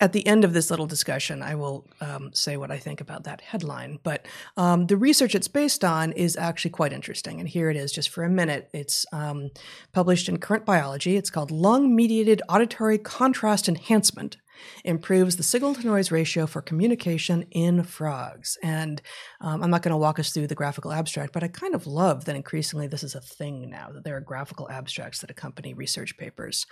at 0.00 0.12
the 0.12 0.26
end 0.26 0.44
of 0.44 0.54
this 0.54 0.70
little 0.70 0.86
discussion, 0.86 1.42
I 1.42 1.54
will 1.54 1.86
um, 2.00 2.32
say 2.32 2.56
what 2.56 2.70
I 2.70 2.78
think 2.78 3.00
about 3.00 3.24
that 3.24 3.42
headline. 3.42 3.98
But 4.02 4.26
um, 4.56 4.86
the 4.86 4.96
research 4.96 5.34
it's 5.34 5.48
based 5.48 5.84
on 5.84 6.12
is 6.12 6.36
actually 6.36 6.70
quite 6.70 6.92
interesting. 6.92 7.38
And 7.38 7.48
here 7.48 7.68
it 7.68 7.76
is, 7.76 7.92
just 7.92 8.08
for 8.08 8.24
a 8.24 8.30
minute. 8.30 8.70
It's 8.72 9.04
um, 9.12 9.50
published 9.92 10.28
in 10.28 10.38
Current 10.38 10.64
Biology. 10.64 11.16
It's 11.16 11.30
called 11.30 11.50
Lung 11.50 11.94
Mediated 11.94 12.40
Auditory 12.48 12.96
Contrast 12.96 13.68
Enhancement 13.68 14.38
improves 14.84 15.36
the 15.36 15.42
signal 15.42 15.74
to 15.74 15.86
noise 15.86 16.10
ratio 16.10 16.46
for 16.46 16.62
communication 16.62 17.42
in 17.50 17.82
frogs. 17.82 18.58
And 18.62 19.00
um, 19.40 19.62
I'm 19.62 19.70
not 19.70 19.82
going 19.82 19.92
to 19.92 19.96
walk 19.96 20.18
us 20.18 20.32
through 20.32 20.46
the 20.46 20.54
graphical 20.54 20.92
abstract, 20.92 21.32
but 21.32 21.42
I 21.42 21.48
kind 21.48 21.74
of 21.74 21.86
love 21.86 22.24
that 22.24 22.36
increasingly 22.36 22.86
this 22.86 23.02
is 23.02 23.14
a 23.14 23.20
thing 23.20 23.70
now, 23.70 23.90
that 23.92 24.04
there 24.04 24.16
are 24.16 24.20
graphical 24.20 24.70
abstracts 24.70 25.20
that 25.20 25.30
accompany 25.30 25.74
research 25.74 26.16
papers. 26.16 26.66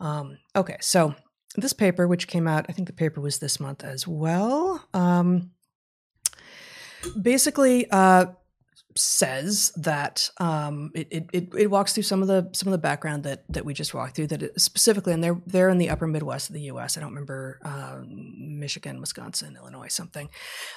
Um, 0.00 0.38
okay, 0.54 0.76
so 0.80 1.14
this 1.56 1.72
paper, 1.72 2.06
which 2.06 2.28
came 2.28 2.46
out, 2.46 2.66
I 2.68 2.72
think 2.72 2.86
the 2.86 2.92
paper 2.92 3.20
was 3.20 3.38
this 3.38 3.58
month 3.58 3.84
as 3.84 4.06
well, 4.06 4.86
um, 4.92 5.50
basically 7.20 7.88
uh, 7.90 8.26
says 8.98 9.72
that 9.76 10.30
um, 10.38 10.90
it, 10.94 11.28
it, 11.32 11.48
it, 11.56 11.70
walks 11.70 11.92
through 11.92 12.02
some 12.02 12.22
of 12.22 12.28
the 12.28 12.48
some 12.52 12.68
of 12.68 12.72
the 12.72 12.78
background 12.78 13.24
that 13.24 13.44
that 13.48 13.64
we 13.64 13.74
just 13.74 13.94
walked 13.94 14.16
through. 14.16 14.28
That 14.28 14.42
it, 14.42 14.60
specifically, 14.60 15.12
and 15.12 15.22
they're 15.22 15.40
they're 15.46 15.68
in 15.68 15.78
the 15.78 15.90
upper 15.90 16.06
Midwest 16.06 16.50
of 16.50 16.54
the 16.54 16.62
U.S. 16.62 16.96
I 16.96 17.00
don't 17.00 17.10
remember 17.10 17.60
um, 17.64 18.58
Michigan, 18.58 19.00
Wisconsin, 19.00 19.56
Illinois, 19.56 19.88
something. 19.88 20.28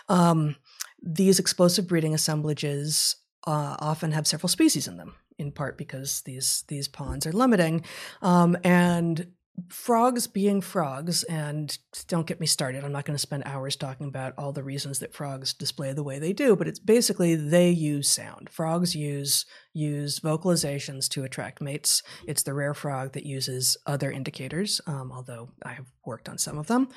Um, 0.09 0.55
these 1.01 1.39
explosive 1.39 1.87
breeding 1.87 2.13
assemblages 2.13 3.15
uh, 3.47 3.75
often 3.79 4.11
have 4.11 4.27
several 4.27 4.49
species 4.49 4.87
in 4.87 4.97
them, 4.97 5.15
in 5.37 5.51
part 5.51 5.77
because 5.77 6.21
these 6.21 6.63
these 6.67 6.87
ponds 6.87 7.25
are 7.25 7.33
limiting, 7.33 7.83
um, 8.21 8.57
and 8.63 9.27
frogs 9.69 10.27
being 10.27 10.61
frogs, 10.61 11.23
and 11.23 11.77
don't 12.07 12.27
get 12.27 12.39
me 12.39 12.47
started. 12.47 12.83
I'm 12.83 12.91
not 12.91 13.05
going 13.05 13.15
to 13.15 13.21
spend 13.21 13.43
hours 13.45 13.75
talking 13.75 14.07
about 14.07 14.33
all 14.37 14.51
the 14.51 14.63
reasons 14.63 14.99
that 14.99 15.13
frogs 15.13 15.53
display 15.53 15.93
the 15.93 16.03
way 16.03 16.19
they 16.19 16.33
do, 16.33 16.55
but 16.55 16.67
it's 16.67 16.79
basically 16.79 17.35
they 17.35 17.69
use 17.69 18.07
sound. 18.07 18.49
Frogs 18.49 18.95
use 18.95 19.45
use 19.73 20.19
vocalizations 20.19 21.07
to 21.09 21.23
attract 21.23 21.61
mates. 21.61 22.03
It's 22.27 22.43
the 22.43 22.53
rare 22.53 22.73
frog 22.73 23.13
that 23.13 23.25
uses 23.25 23.77
other 23.85 24.11
indicators, 24.11 24.81
um, 24.87 25.11
although 25.11 25.49
I 25.63 25.73
have 25.73 25.91
worked 26.05 26.29
on 26.29 26.37
some 26.37 26.57
of 26.57 26.67
them, 26.67 26.89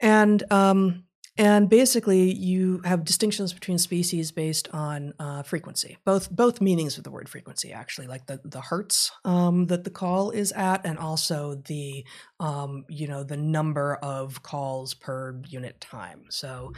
and 0.00 0.42
um, 0.50 1.04
and 1.38 1.70
basically, 1.70 2.30
you 2.34 2.82
have 2.84 3.04
distinctions 3.04 3.54
between 3.54 3.78
species 3.78 4.30
based 4.30 4.68
on 4.72 5.14
uh, 5.18 5.42
frequency, 5.42 5.96
both 6.04 6.30
both 6.30 6.60
meanings 6.60 6.98
of 6.98 7.04
the 7.04 7.10
word 7.10 7.26
frequency, 7.26 7.72
actually, 7.72 8.06
like 8.06 8.26
the 8.26 8.38
the 8.44 8.60
hertz 8.60 9.10
um, 9.24 9.66
that 9.68 9.84
the 9.84 9.90
call 9.90 10.30
is 10.30 10.52
at, 10.52 10.84
and 10.84 10.98
also 10.98 11.54
the 11.66 12.04
um, 12.38 12.84
you 12.90 13.08
know 13.08 13.24
the 13.24 13.38
number 13.38 13.94
of 13.96 14.42
calls 14.42 14.92
per 14.92 15.40
unit 15.48 15.80
time. 15.80 16.24
So, 16.28 16.74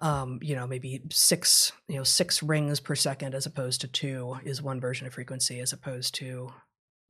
um, 0.00 0.38
you 0.42 0.54
know, 0.54 0.66
maybe 0.66 1.00
six 1.10 1.72
you 1.88 1.96
know 1.96 2.04
six 2.04 2.42
rings 2.42 2.80
per 2.80 2.94
second 2.94 3.34
as 3.34 3.46
opposed 3.46 3.80
to 3.80 3.88
two 3.88 4.36
is 4.44 4.60
one 4.60 4.80
version 4.80 5.06
of 5.06 5.14
frequency, 5.14 5.60
as 5.60 5.72
opposed 5.72 6.14
to 6.16 6.52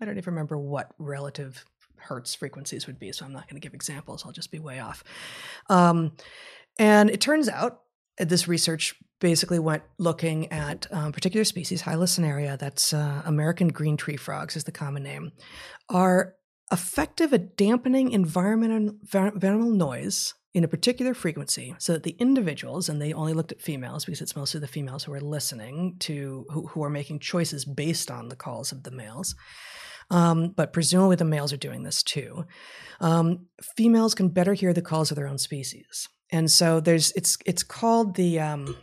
I 0.01 0.05
don't 0.05 0.17
even 0.17 0.33
remember 0.33 0.59
what 0.59 0.93
relative 0.99 1.65
hertz 1.97 2.35
frequencies 2.35 2.87
would 2.87 2.99
be. 2.99 3.11
So 3.13 3.25
I'm 3.25 3.33
not 3.33 3.49
going 3.49 3.61
to 3.61 3.65
give 3.65 3.75
examples. 3.75 4.25
I'll 4.25 4.33
just 4.33 4.51
be 4.51 4.59
way 4.59 4.79
off. 4.79 5.03
Um, 5.69 6.13
and 6.79 7.11
it 7.11 7.21
turns 7.21 7.49
out 7.49 7.81
uh, 8.21 8.25
this 8.25 8.49
research 8.49 8.95
basically 9.21 9.59
went 9.59 9.83
looking 9.99 10.51
at 10.53 10.87
um, 10.93 11.13
particular 11.13 11.45
species, 11.45 11.83
Hyla 11.83 12.07
cinerea, 12.07 12.59
that's 12.59 12.93
uh, 12.93 13.23
American 13.25 13.69
green 13.69 13.97
tree 13.97 14.17
frogs 14.17 14.57
is 14.57 14.65
the 14.65 14.73
common 14.73 15.03
name, 15.03 15.33
are 15.89 16.35
effective 16.73 17.33
at 17.33 17.57
dampening 17.57 18.11
environmental, 18.11 18.97
environmental 19.13 19.71
noise 19.71 20.35
in 20.53 20.63
a 20.63 20.69
particular 20.69 21.15
frequency 21.15 21.75
so 21.79 21.93
that 21.93 22.05
the 22.05 22.17
individuals, 22.19 22.89
and 22.89 23.01
they 23.03 23.13
only 23.13 23.33
looked 23.33 23.53
at 23.53 23.61
females 23.61 24.05
because 24.05 24.21
it's 24.21 24.37
mostly 24.37 24.61
the 24.61 24.69
females 24.69 25.05
who 25.05 25.13
are 25.13 25.21
listening 25.21 25.97
to, 25.99 26.47
who, 26.51 26.67
who 26.69 26.83
are 26.85 26.91
making 26.91 27.19
choices 27.19 27.65
based 27.65 28.11
on 28.11 28.29
the 28.29 28.37
calls 28.37 28.73
of 28.73 28.85
the 28.85 28.91
males. 28.91 29.35
Um, 30.11 30.51
but 30.51 30.73
presumably 30.73 31.17
the 31.17 31.25
males 31.25 31.53
are 31.53 31.59
doing 31.59 31.83
this 31.83 32.03
too. 32.03 32.45
Um, 33.01 33.47
females 33.77 34.15
can 34.15 34.29
better 34.29 34.55
hear 34.55 34.73
the 34.73 34.83
calls 34.83 35.11
of 35.11 35.17
their 35.17 35.27
own 35.27 35.39
species 35.39 36.09
and 36.35 36.51
so 36.51 36.81
there's 36.81 37.13
it's 37.13 37.39
it's 37.47 37.63
called 37.63 38.17
the 38.17 38.41
um 38.41 38.77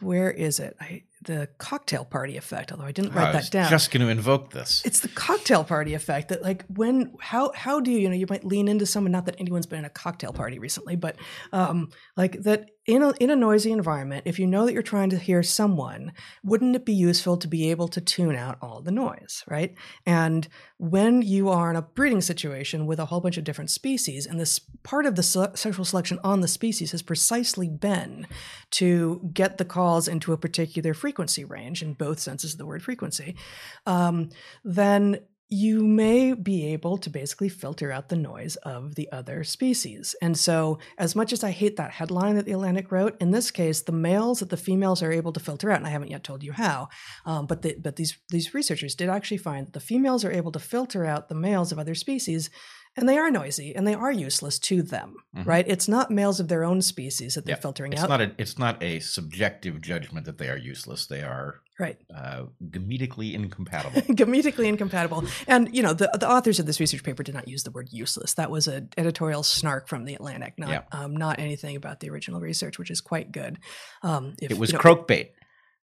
where 0.00 0.30
is 0.30 0.58
it? 0.60 0.76
I 0.80 1.02
the 1.22 1.48
cocktail 1.58 2.04
party 2.04 2.36
effect 2.36 2.70
although 2.70 2.84
i 2.84 2.92
didn't 2.92 3.12
write 3.12 3.28
I 3.28 3.32
that 3.32 3.50
down. 3.50 3.68
just 3.68 3.90
going 3.90 4.06
to 4.06 4.08
invoke 4.08 4.52
this. 4.52 4.82
It's 4.84 5.00
the 5.00 5.08
cocktail 5.08 5.64
party 5.64 5.94
effect 5.94 6.28
that 6.28 6.42
like 6.42 6.64
when 6.68 7.12
how 7.20 7.50
how 7.54 7.80
do 7.80 7.90
you 7.90 7.98
you 7.98 8.08
know 8.08 8.14
you 8.14 8.26
might 8.30 8.44
lean 8.44 8.68
into 8.68 8.86
someone 8.86 9.10
not 9.12 9.26
that 9.26 9.34
anyone's 9.38 9.66
been 9.66 9.80
in 9.80 9.84
a 9.84 9.90
cocktail 9.90 10.32
party 10.32 10.58
recently 10.58 10.96
but 10.96 11.16
um 11.52 11.90
like 12.16 12.40
that 12.44 12.70
in 12.88 13.02
a, 13.02 13.12
in 13.20 13.28
a 13.28 13.36
noisy 13.36 13.70
environment, 13.70 14.22
if 14.24 14.38
you 14.38 14.46
know 14.46 14.64
that 14.64 14.72
you're 14.72 14.82
trying 14.82 15.10
to 15.10 15.18
hear 15.18 15.42
someone, 15.42 16.10
wouldn't 16.42 16.74
it 16.74 16.86
be 16.86 16.94
useful 16.94 17.36
to 17.36 17.46
be 17.46 17.70
able 17.70 17.86
to 17.88 18.00
tune 18.00 18.34
out 18.34 18.56
all 18.62 18.80
the 18.80 18.90
noise, 18.90 19.44
right? 19.46 19.74
And 20.06 20.48
when 20.78 21.20
you 21.20 21.50
are 21.50 21.68
in 21.68 21.76
a 21.76 21.82
breeding 21.82 22.22
situation 22.22 22.86
with 22.86 22.98
a 22.98 23.04
whole 23.04 23.20
bunch 23.20 23.36
of 23.36 23.44
different 23.44 23.68
species, 23.68 24.24
and 24.24 24.40
this 24.40 24.58
part 24.84 25.04
of 25.04 25.16
the 25.16 25.22
sexual 25.22 25.84
selection 25.84 26.18
on 26.24 26.40
the 26.40 26.48
species 26.48 26.92
has 26.92 27.02
precisely 27.02 27.68
been 27.68 28.26
to 28.70 29.20
get 29.34 29.58
the 29.58 29.66
calls 29.66 30.08
into 30.08 30.32
a 30.32 30.38
particular 30.38 30.94
frequency 30.94 31.44
range 31.44 31.82
in 31.82 31.92
both 31.92 32.18
senses 32.18 32.52
of 32.52 32.58
the 32.58 32.66
word 32.66 32.82
frequency, 32.82 33.36
um, 33.84 34.30
then 34.64 35.20
you 35.50 35.82
may 35.82 36.34
be 36.34 36.66
able 36.72 36.98
to 36.98 37.08
basically 37.08 37.48
filter 37.48 37.90
out 37.90 38.10
the 38.10 38.16
noise 38.16 38.56
of 38.56 38.96
the 38.96 39.10
other 39.10 39.42
species. 39.44 40.14
And 40.20 40.36
so, 40.36 40.78
as 40.98 41.16
much 41.16 41.32
as 41.32 41.42
I 41.42 41.50
hate 41.50 41.76
that 41.76 41.92
headline 41.92 42.36
that 42.36 42.44
the 42.44 42.52
Atlantic 42.52 42.92
wrote, 42.92 43.16
in 43.20 43.30
this 43.30 43.50
case, 43.50 43.80
the 43.80 43.92
males 43.92 44.40
that 44.40 44.50
the 44.50 44.58
females 44.58 45.02
are 45.02 45.10
able 45.10 45.32
to 45.32 45.40
filter 45.40 45.70
out, 45.70 45.78
and 45.78 45.86
I 45.86 45.90
haven't 45.90 46.10
yet 46.10 46.22
told 46.22 46.42
you 46.42 46.52
how, 46.52 46.88
um, 47.24 47.46
but 47.46 47.62
the, 47.62 47.76
but 47.80 47.96
these 47.96 48.18
these 48.28 48.52
researchers 48.52 48.94
did 48.94 49.08
actually 49.08 49.38
find 49.38 49.66
that 49.66 49.72
the 49.72 49.80
females 49.80 50.24
are 50.24 50.32
able 50.32 50.52
to 50.52 50.58
filter 50.58 51.06
out 51.06 51.28
the 51.28 51.34
males 51.34 51.72
of 51.72 51.78
other 51.78 51.94
species 51.94 52.50
and 52.98 53.08
they 53.08 53.18
are 53.18 53.30
noisy 53.30 53.74
and 53.74 53.86
they 53.86 53.94
are 53.94 54.12
useless 54.12 54.58
to 54.58 54.82
them 54.82 55.16
mm-hmm. 55.38 55.48
right? 55.48 55.64
It's 55.68 55.88
not 55.88 56.10
males 56.10 56.40
of 56.40 56.48
their 56.48 56.64
own 56.64 56.82
species 56.82 57.34
that 57.34 57.44
they're 57.44 57.56
yeah. 57.56 57.60
filtering 57.60 57.92
it's 57.92 58.02
out. 58.02 58.08
not 58.08 58.20
a, 58.20 58.32
it's 58.38 58.58
not 58.58 58.82
a 58.82 59.00
subjective 59.00 59.80
judgment 59.80 60.26
that 60.26 60.38
they 60.38 60.48
are 60.48 60.56
useless. 60.56 61.06
They 61.06 61.22
are 61.22 61.60
right. 61.78 61.98
uh, 62.14 62.44
gametically 62.64 63.34
incompatible. 63.34 64.02
Gametically 64.02 64.66
incompatible. 64.66 65.24
And 65.46 65.74
you 65.74 65.82
know 65.82 65.94
the, 65.94 66.10
the 66.18 66.28
authors 66.28 66.58
of 66.58 66.66
this 66.66 66.80
research 66.80 67.02
paper 67.02 67.22
did 67.22 67.34
not 67.34 67.48
use 67.48 67.62
the 67.62 67.70
word 67.70 67.88
useless. 67.90 68.34
That 68.34 68.50
was 68.50 68.66
an 68.66 68.88
editorial 68.96 69.42
snark 69.42 69.88
from 69.88 70.04
the 70.04 70.14
atlantic 70.14 70.54
not 70.58 70.70
yeah. 70.70 70.82
um, 70.92 71.16
not 71.16 71.38
anything 71.38 71.76
about 71.76 72.00
the 72.00 72.10
original 72.10 72.40
research 72.40 72.78
which 72.78 72.90
is 72.90 73.00
quite 73.00 73.32
good. 73.32 73.58
Um, 74.02 74.34
if, 74.40 74.50
it 74.50 74.58
was 74.58 74.72
you 74.72 74.78
know, 74.78 74.82
croakbait 74.82 75.30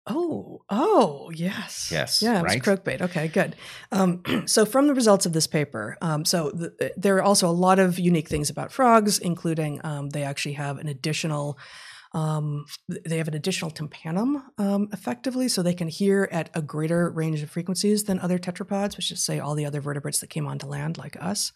Oh, 0.06 0.62
oh, 0.70 1.30
yes. 1.34 1.90
Yes. 1.92 2.22
Yeah, 2.22 2.40
it 2.40 2.42
right? 2.42 2.66
was 2.66 2.78
croakbait. 2.78 3.02
Okay, 3.02 3.28
good. 3.28 3.54
Um, 3.92 4.22
so, 4.46 4.64
from 4.64 4.86
the 4.86 4.94
results 4.94 5.26
of 5.26 5.32
this 5.32 5.46
paper, 5.46 5.96
um, 6.00 6.24
so 6.24 6.50
the, 6.50 6.92
there 6.96 7.16
are 7.16 7.22
also 7.22 7.48
a 7.48 7.52
lot 7.52 7.78
of 7.78 7.98
unique 7.98 8.28
things 8.28 8.50
about 8.50 8.72
frogs, 8.72 9.18
including 9.18 9.80
um, 9.84 10.10
they 10.10 10.22
actually 10.22 10.54
have 10.54 10.78
an 10.78 10.88
additional 10.88 11.58
um, 12.12 12.64
they 12.88 13.18
have 13.18 13.28
an 13.28 13.34
additional 13.34 13.70
tympanum 13.70 14.42
um, 14.58 14.88
effectively, 14.92 15.48
so 15.48 15.62
they 15.62 15.74
can 15.74 15.88
hear 15.88 16.28
at 16.32 16.50
a 16.54 16.62
greater 16.62 17.10
range 17.10 17.42
of 17.42 17.50
frequencies 17.50 18.04
than 18.04 18.18
other 18.18 18.38
tetrapods, 18.38 18.96
which 18.96 19.10
is 19.10 19.22
say 19.22 19.38
all 19.38 19.54
the 19.54 19.66
other 19.66 19.80
vertebrates 19.80 20.18
that 20.20 20.30
came 20.30 20.46
onto 20.46 20.66
land, 20.66 20.98
like 20.98 21.16
us, 21.20 21.52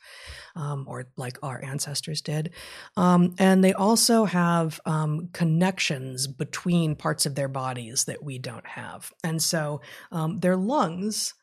um, 0.55 0.85
or 0.89 1.07
like 1.17 1.39
our 1.43 1.63
ancestors 1.65 2.21
did. 2.21 2.51
Um, 2.97 3.35
and 3.39 3.65
they 3.65 3.73
also 3.73 4.25
have 4.25 4.81
um, 4.87 5.29
connections 5.33 6.27
between 6.27 6.95
parts 6.95 7.27
of 7.27 7.35
their 7.35 7.49
bodies 7.49 8.05
that 8.05 8.23
we 8.23 8.39
don't 8.39 8.67
have, 8.67 9.13
and 9.25 9.43
so 9.43 9.81
um, 10.13 10.39
their 10.39 10.57
lungs 10.57 11.35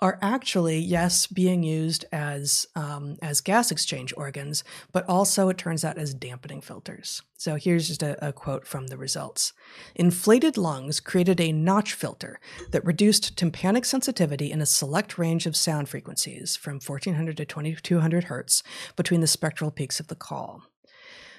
are 0.00 0.18
actually 0.22 0.78
yes 0.78 1.26
being 1.26 1.62
used 1.62 2.04
as 2.10 2.66
um, 2.74 3.16
as 3.20 3.40
gas 3.40 3.70
exchange 3.70 4.14
organs, 4.16 4.64
but 4.92 5.08
also 5.08 5.48
it 5.48 5.58
turns 5.58 5.84
out 5.84 5.98
as 5.98 6.14
dampening 6.14 6.60
filters. 6.60 7.22
So 7.36 7.56
here's 7.56 7.88
just 7.88 8.02
a, 8.02 8.26
a, 8.26 8.32
quote 8.32 8.66
from 8.66 8.86
the 8.86 8.96
results: 8.96 9.52
Inflated 9.94 10.56
lungs 10.56 11.00
created 11.00 11.40
a 11.40 11.52
notch 11.52 11.92
filter 11.92 12.40
that 12.70 12.84
reduced 12.84 13.36
tympanic 13.36 13.84
sensitivity 13.84 14.50
in 14.50 14.60
a 14.60 14.66
select 14.66 15.18
range 15.18 15.46
of 15.46 15.56
sound 15.56 15.88
frequencies 15.88 16.56
from 16.56 16.80
1400 16.80 17.36
to 17.36 17.44
2200 17.44 18.24
hertz 18.24 18.62
between 18.96 19.20
the 19.20 19.26
spectral 19.26 19.70
peaks 19.70 20.00
of 20.00 20.08
the 20.08 20.14
call. 20.14 20.62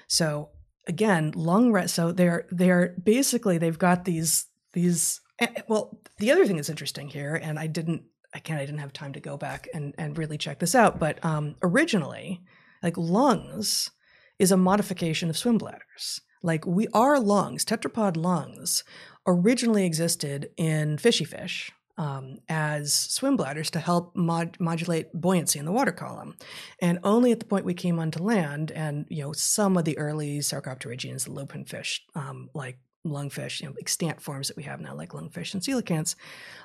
So 0.06 0.50
again, 0.86 1.32
lung 1.34 1.72
re- 1.72 1.88
so 1.88 2.12
they're 2.12 2.46
they're 2.50 2.94
basically 3.02 3.58
they've 3.58 3.78
got 3.78 4.04
these 4.04 4.46
these 4.72 5.20
eh, 5.40 5.62
well 5.68 6.00
the 6.18 6.30
other 6.30 6.46
thing 6.46 6.56
that's 6.56 6.70
interesting 6.70 7.08
here 7.08 7.34
and 7.34 7.58
i 7.58 7.66
didn't 7.66 8.02
again, 8.34 8.58
I 8.58 8.64
didn't 8.64 8.80
have 8.80 8.92
time 8.92 9.12
to 9.12 9.20
go 9.20 9.36
back 9.36 9.68
and, 9.74 9.94
and 9.98 10.16
really 10.16 10.38
check 10.38 10.58
this 10.58 10.74
out, 10.74 10.98
but 10.98 11.24
um, 11.24 11.56
originally, 11.62 12.40
like 12.82 12.96
lungs 12.96 13.90
is 14.38 14.50
a 14.50 14.56
modification 14.56 15.30
of 15.30 15.36
swim 15.36 15.58
bladders. 15.58 16.20
Like 16.42 16.66
we, 16.66 16.88
our 16.88 17.20
lungs, 17.20 17.64
tetrapod 17.64 18.16
lungs, 18.16 18.84
originally 19.26 19.84
existed 19.84 20.50
in 20.56 20.98
fishy 20.98 21.24
fish 21.24 21.70
um, 21.98 22.38
as 22.48 22.92
swim 22.92 23.36
bladders 23.36 23.70
to 23.70 23.78
help 23.78 24.16
mod- 24.16 24.56
modulate 24.58 25.12
buoyancy 25.12 25.58
in 25.58 25.64
the 25.64 25.72
water 25.72 25.92
column. 25.92 26.36
And 26.80 26.98
only 27.04 27.32
at 27.32 27.38
the 27.38 27.46
point 27.46 27.64
we 27.64 27.74
came 27.74 27.98
onto 27.98 28.22
land, 28.22 28.72
and 28.72 29.06
you 29.08 29.22
know, 29.22 29.32
some 29.32 29.76
of 29.76 29.84
the 29.84 29.98
early 29.98 30.38
Sarcopterygians, 30.38 31.24
the 31.24 31.30
lobefin 31.30 31.68
fish, 31.68 32.02
um, 32.14 32.48
like 32.54 32.78
lungfish, 33.06 33.60
you 33.60 33.66
know, 33.66 33.74
extant 33.80 34.20
forms 34.20 34.48
that 34.48 34.56
we 34.56 34.62
have 34.62 34.80
now, 34.80 34.94
like 34.94 35.10
lungfish 35.10 35.54
and 35.54 35.62
coelacanths, 35.62 36.14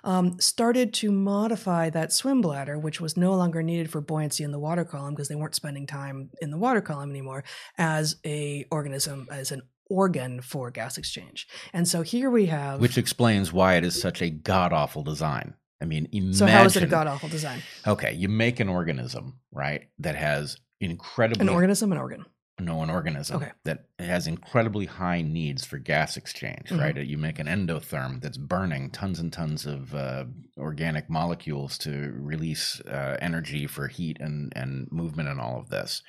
um, 0.04 0.40
started 0.40 0.94
to 0.94 1.12
modify 1.12 1.90
that 1.90 2.14
swim 2.14 2.42
bladder, 2.42 2.78
which 2.78 3.02
was 3.02 3.18
no 3.18 3.36
longer 3.36 3.64
needed 3.64 3.90
for 3.90 4.02
buoyancy 4.02 4.44
in 4.44 4.52
the 4.52 4.60
water 4.60 4.86
column 4.86 5.14
because 5.14 5.28
they 5.28 5.36
weren't 5.36 5.56
spending 5.56 5.88
time 5.88 6.30
in 6.42 6.52
the 6.52 6.58
water 6.58 6.82
column 6.82 7.10
anymore, 7.10 7.44
as 7.78 8.18
a 8.26 8.66
organism, 8.72 9.28
as 9.32 9.52
an 9.52 9.62
organ 9.90 10.42
for 10.42 10.70
gas 10.70 10.98
exchange. 10.98 11.48
And 11.74 11.88
so 11.88 12.02
here 12.02 12.30
we 12.30 12.48
have, 12.48 12.82
which 12.82 12.98
explains 12.98 13.54
why 13.54 13.76
it 13.76 13.84
is 13.84 14.00
such 14.00 14.22
a 14.22 14.30
god 14.30 14.74
awful 14.74 15.04
design. 15.04 15.56
I 15.82 15.86
mean, 15.86 16.08
imagine, 16.12 16.34
so 16.34 16.48
how 16.48 16.66
is 16.66 16.76
it 16.76 16.84
a 16.84 16.88
god 16.88 17.08
awful 17.08 17.30
design? 17.30 17.62
Okay, 17.86 18.14
you 18.14 18.30
make 18.30 18.60
an 18.60 18.68
organism 18.68 19.40
right 19.52 19.90
that 20.00 20.16
has 20.16 20.58
incredibly 20.80 21.48
an 21.48 21.54
organism, 21.54 21.92
an 21.92 21.98
organ 21.98 22.26
no 22.60 22.82
an 22.82 22.90
organism 22.90 23.38
okay. 23.38 23.52
that 23.64 23.86
has 24.00 24.28
incredibly 24.28 24.86
high 24.86 25.22
needs 25.22 25.64
for 25.66 25.78
gas 25.78 26.18
exchange 26.18 26.68
mm-hmm. 26.68 26.80
right 26.80 26.98
you 26.98 27.18
make 27.18 27.40
an 27.40 27.48
endotherm 27.48 28.22
that's 28.22 28.38
burning 28.38 28.90
tons 28.90 29.20
and 29.20 29.32
tons 29.32 29.66
of 29.66 29.94
uh, 29.94 30.26
organic 30.58 31.10
molecules 31.10 31.78
to 31.78 32.12
release 32.16 32.82
uh, 32.82 33.18
energy 33.22 33.68
for 33.68 33.88
heat 33.88 34.18
and, 34.20 34.52
and 34.56 34.92
movement 34.92 35.30
and 35.30 35.40
all 35.40 35.60
of 35.60 35.70
this 35.70 36.02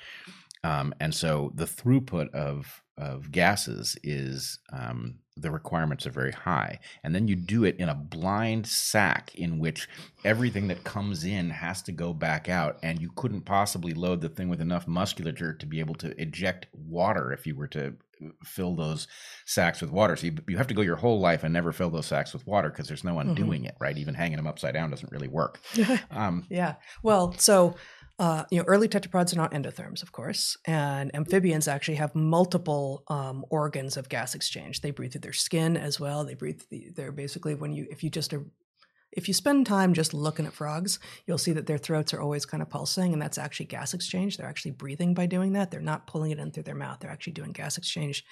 um, 0.63 0.93
and 0.99 1.13
so 1.13 1.51
the 1.55 1.65
throughput 1.65 2.29
of 2.33 2.81
of 2.99 3.31
gases 3.31 3.97
is 4.03 4.59
um, 4.73 5.15
the 5.37 5.49
requirements 5.49 6.05
are 6.05 6.11
very 6.11 6.31
high, 6.31 6.79
and 7.03 7.15
then 7.15 7.27
you 7.27 7.35
do 7.35 7.63
it 7.63 7.77
in 7.77 7.89
a 7.89 7.95
blind 7.95 8.67
sack 8.67 9.33
in 9.35 9.57
which 9.57 9.87
everything 10.25 10.67
that 10.67 10.83
comes 10.83 11.23
in 11.23 11.49
has 11.49 11.81
to 11.83 11.91
go 11.91 12.13
back 12.13 12.49
out, 12.49 12.77
and 12.83 13.01
you 13.01 13.09
couldn't 13.15 13.41
possibly 13.41 13.93
load 13.93 14.21
the 14.21 14.29
thing 14.29 14.49
with 14.49 14.61
enough 14.61 14.87
musculature 14.87 15.53
to 15.53 15.65
be 15.65 15.79
able 15.79 15.95
to 15.95 16.19
eject 16.21 16.67
water 16.73 17.31
if 17.31 17.47
you 17.47 17.55
were 17.55 17.67
to 17.67 17.95
fill 18.43 18.75
those 18.75 19.07
sacks 19.45 19.81
with 19.81 19.91
water. 19.91 20.15
So 20.15 20.27
you, 20.27 20.35
you 20.47 20.57
have 20.57 20.67
to 20.67 20.73
go 20.73 20.81
your 20.81 20.95
whole 20.95 21.19
life 21.19 21.43
and 21.43 21.53
never 21.53 21.71
fill 21.71 21.89
those 21.89 22.05
sacks 22.05 22.33
with 22.33 22.45
water 22.45 22.69
because 22.69 22.87
there's 22.87 23.03
no 23.03 23.19
undoing 23.19 23.61
mm-hmm. 23.61 23.69
it, 23.69 23.75
right? 23.79 23.97
Even 23.97 24.13
hanging 24.13 24.37
them 24.37 24.47
upside 24.47 24.73
down 24.73 24.89
doesn't 24.89 25.11
really 25.11 25.27
work. 25.27 25.59
Um, 26.11 26.45
yeah. 26.49 26.75
Well, 27.03 27.33
so 27.37 27.75
uh, 28.19 28.43
you 28.51 28.59
know, 28.59 28.65
early 28.67 28.89
tetrapods 28.89 29.31
are 29.33 29.37
not 29.37 29.53
endotherms, 29.53 30.03
of 30.03 30.11
course, 30.11 30.57
and 30.65 31.09
amphibians 31.15 31.69
actually 31.69 31.95
have 31.95 32.13
multiple 32.13 33.03
um, 33.07 33.45
organs 33.49 33.95
of 33.95 34.09
gas 34.09 34.35
exchange. 34.35 34.81
They 34.81 34.91
breathe 34.91 35.13
through 35.13 35.21
their 35.21 35.33
skin 35.33 35.77
as 35.77 36.01
well. 36.01 36.25
They 36.25 36.33
breathe. 36.33 36.61
The, 36.69 36.89
they're 36.93 37.13
basically 37.13 37.55
when 37.55 37.71
you 37.71 37.87
if 37.89 38.03
you 38.03 38.09
just 38.09 38.33
are, 38.33 38.45
if 39.13 39.29
you 39.29 39.33
spend 39.33 39.65
time 39.65 39.93
just 39.93 40.13
looking 40.13 40.45
at 40.45 40.51
frogs, 40.51 40.99
you'll 41.25 41.37
see 41.37 41.53
that 41.53 41.65
their 41.65 41.77
throats 41.77 42.13
are 42.13 42.19
always 42.19 42.45
kind 42.45 42.61
of 42.61 42.69
pulsing, 42.69 43.13
and 43.13 43.21
that's 43.21 43.37
actually 43.37 43.67
gas 43.67 43.93
exchange. 43.93 44.35
They're 44.35 44.45
actually 44.49 44.71
breathing 44.71 45.13
by 45.13 45.25
doing 45.25 45.53
that. 45.53 45.71
They're 45.71 45.79
not 45.79 46.05
pulling 46.05 46.31
it 46.31 46.39
in 46.39 46.51
through 46.51 46.63
their 46.63 46.75
mouth. 46.75 46.99
They're 46.99 47.09
actually 47.09 47.33
doing 47.33 47.53
gas 47.53 47.77
exchange 47.77 48.25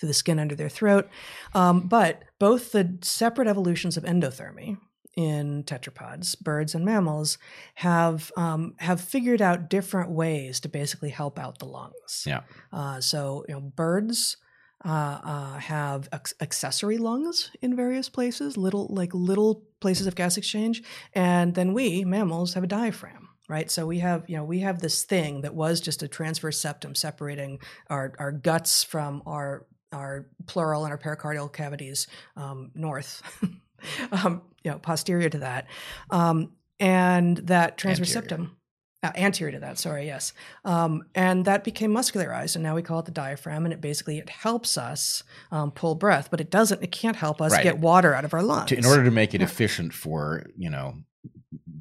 through 0.00 0.06
the 0.06 0.14
skin 0.14 0.38
under 0.38 0.54
their 0.54 0.70
throat. 0.70 1.10
Um, 1.54 1.82
but 1.82 2.24
both 2.38 2.72
the 2.72 2.98
separate 3.02 3.46
evolutions 3.46 3.98
of 3.98 4.04
endothermy, 4.04 4.78
in 5.16 5.64
tetrapods, 5.64 6.38
birds 6.40 6.74
and 6.74 6.84
mammals, 6.84 7.38
have 7.74 8.32
um, 8.36 8.74
have 8.78 9.00
figured 9.00 9.42
out 9.42 9.70
different 9.70 10.10
ways 10.10 10.60
to 10.60 10.68
basically 10.68 11.10
help 11.10 11.38
out 11.38 11.58
the 11.58 11.66
lungs. 11.66 12.24
Yeah. 12.26 12.40
Uh, 12.72 13.00
so 13.00 13.44
you 13.48 13.54
know, 13.54 13.60
birds 13.60 14.36
uh, 14.84 15.20
uh, 15.24 15.58
have 15.58 16.08
accessory 16.40 16.98
lungs 16.98 17.50
in 17.62 17.76
various 17.76 18.08
places, 18.08 18.56
little 18.56 18.86
like 18.90 19.14
little 19.14 19.64
places 19.80 20.06
of 20.06 20.14
gas 20.14 20.36
exchange, 20.36 20.82
and 21.14 21.54
then 21.54 21.72
we 21.72 22.04
mammals 22.04 22.54
have 22.54 22.64
a 22.64 22.68
diaphragm. 22.68 23.28
Right, 23.46 23.70
so 23.70 23.84
we 23.86 23.98
have 23.98 24.24
you 24.26 24.38
know 24.38 24.44
we 24.44 24.60
have 24.60 24.80
this 24.80 25.02
thing 25.02 25.42
that 25.42 25.54
was 25.54 25.80
just 25.80 26.02
a 26.02 26.08
transverse 26.08 26.58
septum 26.58 26.94
separating 26.94 27.58
our, 27.90 28.14
our 28.18 28.32
guts 28.32 28.82
from 28.82 29.22
our 29.26 29.66
our 29.92 30.26
pleural 30.46 30.84
and 30.84 30.92
our 30.92 30.98
pericardial 30.98 31.52
cavities 31.52 32.06
um, 32.36 32.70
north 32.74 33.22
um, 34.12 34.42
you 34.62 34.70
know, 34.70 34.78
posterior 34.78 35.28
to 35.28 35.38
that, 35.38 35.66
um, 36.10 36.52
and 36.80 37.36
that 37.38 37.78
transverse 37.78 38.12
septum. 38.12 38.56
Uh, 39.02 39.12
anterior 39.16 39.52
to 39.52 39.58
that, 39.58 39.78
sorry, 39.78 40.06
yes, 40.06 40.32
um, 40.64 41.04
and 41.14 41.44
that 41.44 41.62
became 41.62 41.92
muscularized, 41.92 42.56
and 42.56 42.62
now 42.62 42.74
we 42.74 42.80
call 42.80 43.00
it 43.00 43.04
the 43.04 43.12
diaphragm, 43.12 43.66
and 43.66 43.74
it 43.74 43.82
basically 43.82 44.16
it 44.16 44.30
helps 44.30 44.78
us 44.78 45.22
um, 45.52 45.70
pull 45.70 45.94
breath, 45.94 46.30
but 46.30 46.40
it 46.40 46.50
doesn't, 46.50 46.82
it 46.82 46.90
can't 46.90 47.16
help 47.16 47.42
us 47.42 47.52
right. 47.52 47.62
get 47.62 47.78
water 47.78 48.14
out 48.14 48.24
of 48.24 48.32
our 48.32 48.42
lungs. 48.42 48.70
To, 48.70 48.78
in 48.78 48.86
order 48.86 49.04
to 49.04 49.10
make 49.10 49.34
it 49.34 49.42
efficient 49.42 49.92
for 49.92 50.46
you 50.56 50.70
know, 50.70 50.94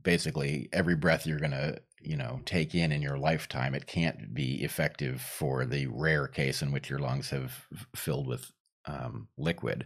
basically 0.04 0.68
every 0.74 0.98
breath 0.98 1.26
you're 1.26 1.40
gonna 1.40 1.78
you 2.02 2.18
know 2.18 2.42
take 2.44 2.76
in 2.76 2.92
in 2.92 3.02
your 3.02 3.18
lifetime, 3.18 3.74
it 3.74 3.88
can't 3.88 4.34
be 4.34 4.62
effective 4.62 5.22
for 5.22 5.64
the 5.64 5.88
rare 5.88 6.28
case 6.28 6.62
in 6.62 6.74
which 6.74 6.90
your 6.90 7.00
lungs 7.00 7.30
have 7.30 7.54
filled 7.96 8.28
with 8.28 8.52
um, 8.86 9.30
liquid. 9.38 9.86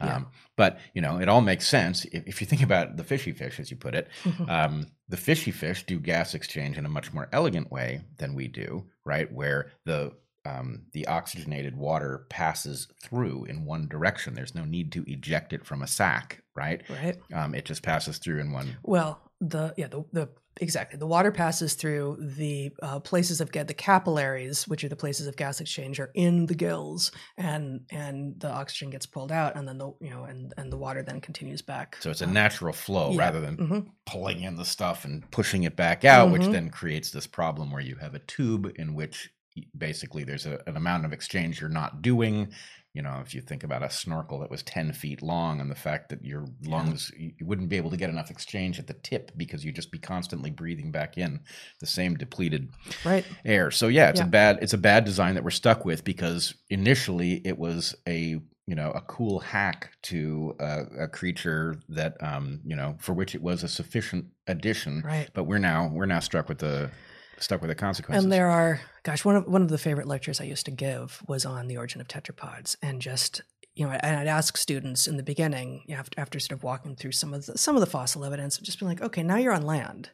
Yeah. 0.00 0.16
Um, 0.16 0.26
but 0.56 0.78
you 0.92 1.00
know, 1.00 1.20
it 1.20 1.28
all 1.28 1.40
makes 1.40 1.68
sense 1.68 2.04
if, 2.06 2.26
if, 2.26 2.40
you 2.40 2.46
think 2.46 2.62
about 2.62 2.96
the 2.96 3.04
fishy 3.04 3.32
fish, 3.32 3.60
as 3.60 3.70
you 3.70 3.76
put 3.76 3.94
it. 3.94 4.08
Mm-hmm. 4.24 4.50
Um, 4.50 4.86
the 5.08 5.16
fishy 5.16 5.50
fish 5.50 5.84
do 5.86 6.00
gas 6.00 6.34
exchange 6.34 6.78
in 6.78 6.86
a 6.86 6.88
much 6.88 7.12
more 7.12 7.28
elegant 7.32 7.70
way 7.70 8.02
than 8.18 8.34
we 8.34 8.48
do, 8.48 8.84
right? 9.04 9.32
Where 9.32 9.72
the 9.84 10.12
um, 10.46 10.82
the 10.92 11.06
oxygenated 11.06 11.76
water 11.76 12.26
passes 12.28 12.88
through 13.02 13.44
in 13.46 13.64
one 13.64 13.88
direction. 13.88 14.34
There's 14.34 14.54
no 14.54 14.64
need 14.64 14.92
to 14.92 15.10
eject 15.10 15.52
it 15.52 15.64
from 15.64 15.82
a 15.82 15.86
sac, 15.86 16.42
right? 16.54 16.82
Right. 16.88 17.16
Um, 17.32 17.54
it 17.54 17.64
just 17.64 17.82
passes 17.82 18.18
through 18.18 18.40
in 18.40 18.52
one. 18.52 18.76
Well, 18.82 19.20
the 19.40 19.74
yeah 19.76 19.88
the 19.88 20.04
the 20.12 20.28
Exactly. 20.60 20.98
The 20.98 21.06
water 21.06 21.32
passes 21.32 21.74
through 21.74 22.16
the 22.20 22.72
uh, 22.80 23.00
places 23.00 23.40
of 23.40 23.50
the 23.50 23.74
capillaries, 23.74 24.68
which 24.68 24.84
are 24.84 24.88
the 24.88 24.96
places 24.96 25.26
of 25.26 25.36
gas 25.36 25.60
exchange, 25.60 25.98
are 25.98 26.10
in 26.14 26.46
the 26.46 26.54
gills, 26.54 27.10
and 27.36 27.80
and 27.90 28.38
the 28.38 28.50
oxygen 28.50 28.90
gets 28.90 29.06
pulled 29.06 29.32
out, 29.32 29.56
and 29.56 29.66
then 29.66 29.78
the 29.78 29.92
you 30.00 30.10
know 30.10 30.24
and 30.24 30.54
and 30.56 30.72
the 30.72 30.76
water 30.76 31.02
then 31.02 31.20
continues 31.20 31.60
back. 31.60 31.96
So 32.00 32.10
it's 32.10 32.20
a 32.20 32.26
natural 32.26 32.72
flow 32.72 33.10
yeah. 33.12 33.18
rather 33.18 33.40
than 33.40 33.56
mm-hmm. 33.56 33.80
pulling 34.06 34.42
in 34.42 34.54
the 34.56 34.64
stuff 34.64 35.04
and 35.04 35.28
pushing 35.32 35.64
it 35.64 35.74
back 35.74 36.04
out, 36.04 36.28
mm-hmm. 36.28 36.38
which 36.38 36.52
then 36.52 36.70
creates 36.70 37.10
this 37.10 37.26
problem 37.26 37.72
where 37.72 37.82
you 37.82 37.96
have 37.96 38.14
a 38.14 38.20
tube 38.20 38.72
in 38.76 38.94
which 38.94 39.30
basically 39.76 40.24
there's 40.24 40.46
a, 40.46 40.60
an 40.66 40.76
amount 40.76 41.04
of 41.04 41.12
exchange 41.12 41.60
you're 41.60 41.70
not 41.70 42.02
doing 42.02 42.52
you 42.94 43.02
know, 43.02 43.20
if 43.26 43.34
you 43.34 43.40
think 43.40 43.64
about 43.64 43.82
a 43.82 43.90
snorkel 43.90 44.38
that 44.38 44.50
was 44.50 44.62
10 44.62 44.92
feet 44.92 45.20
long 45.20 45.60
and 45.60 45.68
the 45.68 45.74
fact 45.74 46.10
that 46.10 46.24
your 46.24 46.46
lungs, 46.64 47.10
yeah. 47.18 47.30
you 47.36 47.44
wouldn't 47.44 47.68
be 47.68 47.76
able 47.76 47.90
to 47.90 47.96
get 47.96 48.08
enough 48.08 48.30
exchange 48.30 48.78
at 48.78 48.86
the 48.86 48.94
tip 48.94 49.32
because 49.36 49.64
you'd 49.64 49.74
just 49.74 49.90
be 49.90 49.98
constantly 49.98 50.48
breathing 50.48 50.92
back 50.92 51.18
in 51.18 51.40
the 51.80 51.86
same 51.86 52.14
depleted 52.14 52.72
right. 53.04 53.24
air. 53.44 53.72
So 53.72 53.88
yeah, 53.88 54.10
it's 54.10 54.20
yeah. 54.20 54.26
a 54.26 54.30
bad, 54.30 54.58
it's 54.62 54.74
a 54.74 54.78
bad 54.78 55.04
design 55.04 55.34
that 55.34 55.42
we're 55.42 55.50
stuck 55.50 55.84
with 55.84 56.04
because 56.04 56.54
initially 56.70 57.42
it 57.44 57.58
was 57.58 57.96
a, 58.08 58.40
you 58.66 58.74
know, 58.76 58.92
a 58.92 59.00
cool 59.00 59.40
hack 59.40 59.90
to 60.02 60.54
a, 60.60 60.82
a 61.00 61.08
creature 61.08 61.80
that, 61.88 62.16
um, 62.22 62.60
you 62.64 62.76
know, 62.76 62.96
for 63.00 63.12
which 63.12 63.34
it 63.34 63.42
was 63.42 63.64
a 63.64 63.68
sufficient 63.68 64.26
addition. 64.46 65.02
Right. 65.04 65.28
But 65.34 65.44
we're 65.44 65.58
now, 65.58 65.90
we're 65.92 66.06
now 66.06 66.20
struck 66.20 66.48
with 66.48 66.58
the, 66.58 66.92
stuck 67.38 67.60
with 67.60 67.68
the 67.68 67.74
consequences. 67.74 68.24
And 68.24 68.32
there 68.32 68.50
are, 68.50 68.80
gosh, 69.02 69.24
one 69.24 69.36
of 69.36 69.46
one 69.46 69.62
of 69.62 69.68
the 69.68 69.78
favorite 69.78 70.06
lectures 70.06 70.40
I 70.40 70.44
used 70.44 70.66
to 70.66 70.70
give 70.70 71.22
was 71.26 71.44
on 71.44 71.68
the 71.68 71.76
origin 71.76 72.00
of 72.00 72.08
tetrapods, 72.08 72.76
and 72.82 73.00
just 73.00 73.42
you 73.74 73.86
know, 73.86 73.92
and 73.92 74.16
I'd 74.16 74.28
ask 74.28 74.56
students 74.56 75.08
in 75.08 75.16
the 75.16 75.22
beginning, 75.22 75.82
you 75.86 75.94
know, 75.94 76.00
after, 76.00 76.20
after 76.20 76.38
sort 76.38 76.58
of 76.58 76.62
walking 76.62 76.94
through 76.94 77.12
some 77.12 77.34
of 77.34 77.46
the 77.46 77.58
some 77.58 77.76
of 77.76 77.80
the 77.80 77.86
fossil 77.86 78.24
evidence, 78.24 78.58
just 78.58 78.78
be 78.78 78.86
like, 78.86 79.02
okay, 79.02 79.22
now 79.22 79.36
you're 79.36 79.52
on 79.52 79.62
land. 79.62 80.10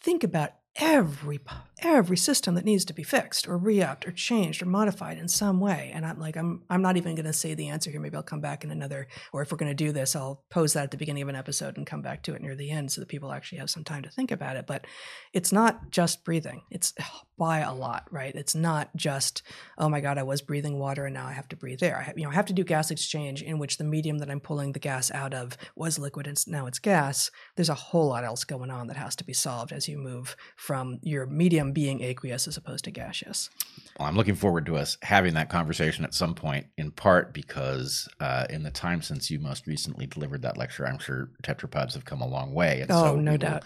Think 0.00 0.24
about 0.24 0.52
every 0.76 1.38
every 1.80 2.16
system 2.16 2.54
that 2.54 2.64
needs 2.64 2.84
to 2.84 2.94
be 2.94 3.02
fixed 3.02 3.48
or 3.48 3.58
re-upped 3.58 4.06
or 4.06 4.12
changed 4.12 4.62
or 4.62 4.66
modified 4.66 5.18
in 5.18 5.28
some 5.28 5.60
way. 5.60 5.90
And 5.92 6.06
i'm 6.06 6.18
like 6.18 6.36
i'm 6.36 6.62
i'm 6.70 6.80
not 6.80 6.96
even 6.96 7.14
going 7.14 7.26
to 7.26 7.32
say 7.32 7.54
the 7.54 7.68
answer 7.68 7.90
here. 7.90 8.00
Maybe 8.00 8.16
i'll 8.16 8.22
come 8.22 8.40
back 8.40 8.64
in 8.64 8.70
another 8.70 9.08
or 9.32 9.42
if 9.42 9.50
we're 9.50 9.58
going 9.58 9.70
to 9.70 9.84
do 9.84 9.92
this 9.92 10.16
i'll 10.16 10.44
pose 10.48 10.72
that 10.72 10.84
at 10.84 10.90
the 10.92 10.96
beginning 10.96 11.22
of 11.22 11.28
an 11.28 11.36
episode 11.36 11.76
and 11.76 11.86
come 11.86 12.00
back 12.00 12.22
to 12.22 12.34
it 12.34 12.40
near 12.40 12.54
the 12.54 12.70
end 12.70 12.90
so 12.92 13.00
that 13.00 13.08
people 13.08 13.32
actually 13.32 13.58
have 13.58 13.68
some 13.68 13.84
time 13.84 14.02
to 14.02 14.10
think 14.10 14.30
about 14.30 14.56
it. 14.56 14.66
But 14.66 14.86
it's 15.32 15.52
not 15.52 15.90
just 15.90 16.24
breathing. 16.24 16.62
It's 16.70 16.94
by 17.36 17.58
a 17.60 17.74
lot 17.74 18.06
right? 18.10 18.34
It's 18.34 18.54
not 18.54 18.94
just 18.96 19.42
oh 19.76 19.88
my 19.88 20.00
god 20.00 20.18
i 20.18 20.22
was 20.22 20.40
breathing 20.40 20.78
water 20.78 21.04
and 21.06 21.14
now 21.14 21.26
i 21.26 21.32
have 21.32 21.48
to 21.48 21.56
breathe 21.56 21.82
air. 21.82 21.98
I 21.98 22.02
have, 22.02 22.18
you 22.18 22.24
know 22.24 22.30
i 22.30 22.34
have 22.34 22.46
to 22.46 22.52
do 22.52 22.64
gas 22.64 22.90
exchange 22.90 23.42
in 23.42 23.58
which 23.58 23.76
the 23.76 23.84
medium 23.84 24.18
that 24.18 24.30
i'm 24.30 24.40
pulling 24.40 24.72
the 24.72 24.78
gas 24.78 25.10
out 25.10 25.34
of 25.34 25.56
was 25.74 25.98
liquid 25.98 26.26
and 26.26 26.38
now 26.46 26.66
it's 26.66 26.78
gas. 26.78 27.30
There's 27.56 27.68
a 27.68 27.74
whole 27.74 28.08
lot 28.08 28.24
else 28.24 28.44
going 28.44 28.70
on 28.70 28.86
that 28.86 28.96
has 28.96 29.16
to 29.16 29.24
be 29.24 29.32
solved 29.32 29.72
as 29.72 29.88
you 29.88 29.98
move 29.98 30.36
from 30.62 31.00
your 31.02 31.26
medium 31.26 31.72
being 31.72 32.00
aqueous 32.04 32.46
as 32.46 32.56
opposed 32.56 32.84
to 32.84 32.90
gaseous. 32.92 33.50
Well, 33.98 34.06
I'm 34.06 34.14
looking 34.14 34.36
forward 34.36 34.64
to 34.66 34.76
us 34.76 34.96
having 35.02 35.34
that 35.34 35.50
conversation 35.50 36.04
at 36.04 36.14
some 36.14 36.36
point, 36.36 36.66
in 36.78 36.92
part 36.92 37.34
because 37.34 38.08
uh, 38.20 38.46
in 38.48 38.62
the 38.62 38.70
time 38.70 39.02
since 39.02 39.28
you 39.28 39.40
most 39.40 39.66
recently 39.66 40.06
delivered 40.06 40.42
that 40.42 40.56
lecture, 40.56 40.86
I'm 40.86 41.00
sure 41.00 41.30
tetrapods 41.42 41.94
have 41.94 42.04
come 42.04 42.20
a 42.20 42.28
long 42.28 42.54
way. 42.54 42.80
And 42.80 42.92
oh, 42.92 43.02
so 43.02 43.16
no 43.16 43.36
doubt. 43.36 43.64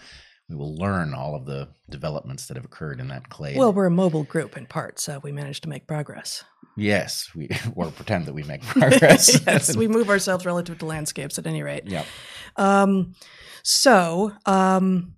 we 0.49 0.57
will 0.57 0.75
learn 0.75 1.13
all 1.13 1.35
of 1.35 1.45
the 1.45 1.69
developments 1.91 2.47
that 2.47 2.57
have 2.57 2.65
occurred 2.65 2.99
in 2.99 3.09
that 3.09 3.29
clade. 3.29 3.59
Well, 3.59 3.75
we're 3.75 3.85
a 3.85 3.91
mobile 3.91 4.25
group 4.25 4.57
in 4.57 4.65
part, 4.65 4.99
so 4.99 5.21
we 5.23 5.33
managed 5.33 5.65
to 5.65 5.69
make 5.69 5.87
progress. 5.87 6.45
Yes, 6.79 7.29
we 7.35 7.51
or 7.75 7.91
pretend 7.91 8.25
that 8.25 8.33
we 8.33 8.43
make 8.43 8.63
progress. 8.65 9.39
yes, 9.47 9.77
we 9.77 9.87
move 9.87 10.09
ourselves 10.09 10.47
relative 10.47 10.79
to 10.79 10.87
landscapes 10.87 11.39
at 11.39 11.47
any 11.47 11.63
rate. 11.63 11.87
Yep. 11.87 12.07
Um, 12.57 13.13
so, 13.63 14.33
um, 14.47 15.16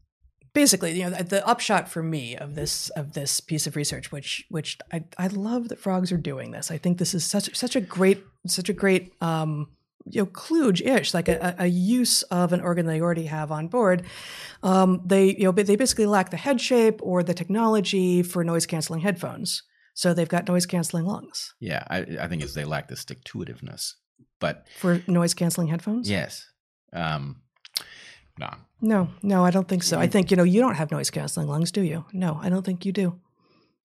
basically, 0.58 0.98
you 0.98 1.04
know, 1.04 1.10
the, 1.10 1.22
the, 1.22 1.46
upshot 1.46 1.88
for 1.88 2.02
me 2.02 2.36
of 2.36 2.56
this 2.56 2.90
of 2.90 3.12
this 3.12 3.38
piece 3.38 3.68
of 3.68 3.76
research, 3.76 4.10
which 4.10 4.44
which 4.48 4.76
I, 4.92 5.04
I 5.16 5.28
love 5.28 5.68
that 5.68 5.78
frogs 5.78 6.10
are 6.10 6.16
doing 6.16 6.50
this. 6.50 6.72
I 6.72 6.78
think 6.78 6.98
this 6.98 7.14
is 7.14 7.24
such 7.24 7.54
such 7.54 7.76
a 7.76 7.80
great 7.80 8.24
such 8.44 8.68
a 8.68 8.72
great 8.72 9.12
um, 9.22 9.68
you 10.04 10.20
know 10.20 10.26
kludge 10.26 10.84
ish 10.84 11.14
like 11.14 11.28
a, 11.28 11.54
a, 11.60 11.66
use 11.66 12.24
of 12.24 12.52
an 12.52 12.60
organ 12.60 12.86
they 12.86 13.00
already 13.00 13.26
have 13.26 13.52
on 13.52 13.68
board. 13.68 14.02
Um, 14.64 15.00
they 15.04 15.36
you 15.36 15.44
know 15.44 15.52
they 15.52 15.76
basically 15.76 16.06
lack 16.06 16.30
the 16.30 16.36
head 16.36 16.60
shape 16.60 16.98
or 17.04 17.22
the 17.22 17.34
technology 17.34 18.24
for 18.24 18.42
noise 18.42 18.66
canceling 18.66 19.00
headphones, 19.00 19.62
so 19.94 20.12
they've 20.12 20.28
got 20.28 20.48
noise 20.48 20.66
canceling 20.66 21.04
lungs. 21.04 21.54
Yeah, 21.60 21.84
I, 21.88 21.98
I 22.20 22.26
think 22.26 22.42
it's 22.42 22.54
they 22.54 22.64
lack 22.64 22.88
the 22.88 22.96
stick 22.96 23.22
to 23.26 23.38
itiveness, 23.38 23.92
but 24.40 24.66
for 24.76 25.02
noise 25.06 25.34
canceling 25.34 25.68
headphones. 25.68 26.10
Yes. 26.10 26.44
Um, 26.92 27.42
no. 28.38 28.50
No, 28.80 29.08
no, 29.22 29.44
I 29.44 29.50
don't 29.50 29.66
think 29.66 29.82
so. 29.82 29.98
I 29.98 30.06
think, 30.06 30.30
you 30.30 30.36
know, 30.36 30.44
you 30.44 30.60
don't 30.60 30.76
have 30.76 30.90
noise 30.92 31.10
canceling 31.10 31.48
lungs, 31.48 31.72
do 31.72 31.82
you? 31.82 32.04
No, 32.12 32.38
I 32.40 32.48
don't 32.48 32.64
think 32.64 32.86
you 32.86 32.92
do. 32.92 33.18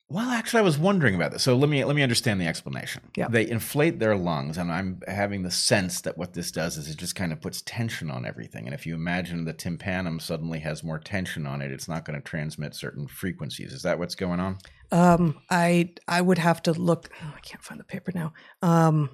Well, 0.09 0.29
actually, 0.29 0.59
I 0.59 0.63
was 0.63 0.77
wondering 0.77 1.15
about 1.15 1.31
this. 1.31 1.41
So 1.41 1.55
let 1.55 1.69
me 1.69 1.83
let 1.83 1.95
me 1.95 2.03
understand 2.03 2.39
the 2.39 2.45
explanation. 2.45 3.01
Yeah. 3.15 3.29
They 3.29 3.49
inflate 3.49 3.97
their 3.97 4.15
lungs, 4.15 4.59
and 4.59 4.71
I'm 4.71 5.01
having 5.07 5.41
the 5.41 5.49
sense 5.49 6.01
that 6.01 6.19
what 6.19 6.33
this 6.33 6.51
does 6.51 6.77
is 6.77 6.87
it 6.87 6.97
just 6.97 7.15
kind 7.15 7.33
of 7.33 7.41
puts 7.41 7.63
tension 7.63 8.11
on 8.11 8.23
everything. 8.23 8.65
And 8.65 8.75
if 8.75 8.85
you 8.85 8.93
imagine 8.93 9.45
the 9.45 9.53
tympanum 9.53 10.19
suddenly 10.19 10.59
has 10.59 10.83
more 10.83 10.99
tension 10.99 11.47
on 11.47 11.63
it, 11.63 11.71
it's 11.71 11.87
not 11.87 12.05
going 12.05 12.19
to 12.19 12.21
transmit 12.21 12.75
certain 12.75 13.07
frequencies. 13.07 13.73
Is 13.73 13.81
that 13.81 13.97
what's 13.97 14.13
going 14.13 14.39
on? 14.39 14.59
Um, 14.91 15.39
I 15.49 15.93
I 16.07 16.21
would 16.21 16.37
have 16.37 16.61
to 16.63 16.73
look. 16.73 17.09
Oh, 17.23 17.33
I 17.35 17.39
can't 17.39 17.63
find 17.63 17.79
the 17.79 17.85
paper 17.85 18.11
now. 18.13 18.33
Um, 18.61 19.09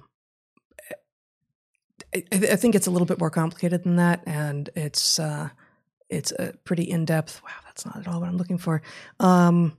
I, 2.14 2.24
I 2.32 2.56
think 2.56 2.74
it's 2.74 2.86
a 2.86 2.90
little 2.90 3.06
bit 3.06 3.18
more 3.18 3.30
complicated 3.30 3.84
than 3.84 3.96
that, 3.96 4.22
and 4.26 4.68
it's 4.74 5.18
uh, 5.18 5.50
it's 6.08 6.32
a 6.32 6.54
pretty 6.64 6.82
in 6.84 7.04
depth. 7.04 7.40
Wow, 7.42 7.50
that's 7.64 7.86
not 7.86 7.96
at 7.98 8.08
all 8.08 8.20
what 8.20 8.28
I'm 8.28 8.36
looking 8.36 8.58
for. 8.58 8.82
Um, 9.20 9.76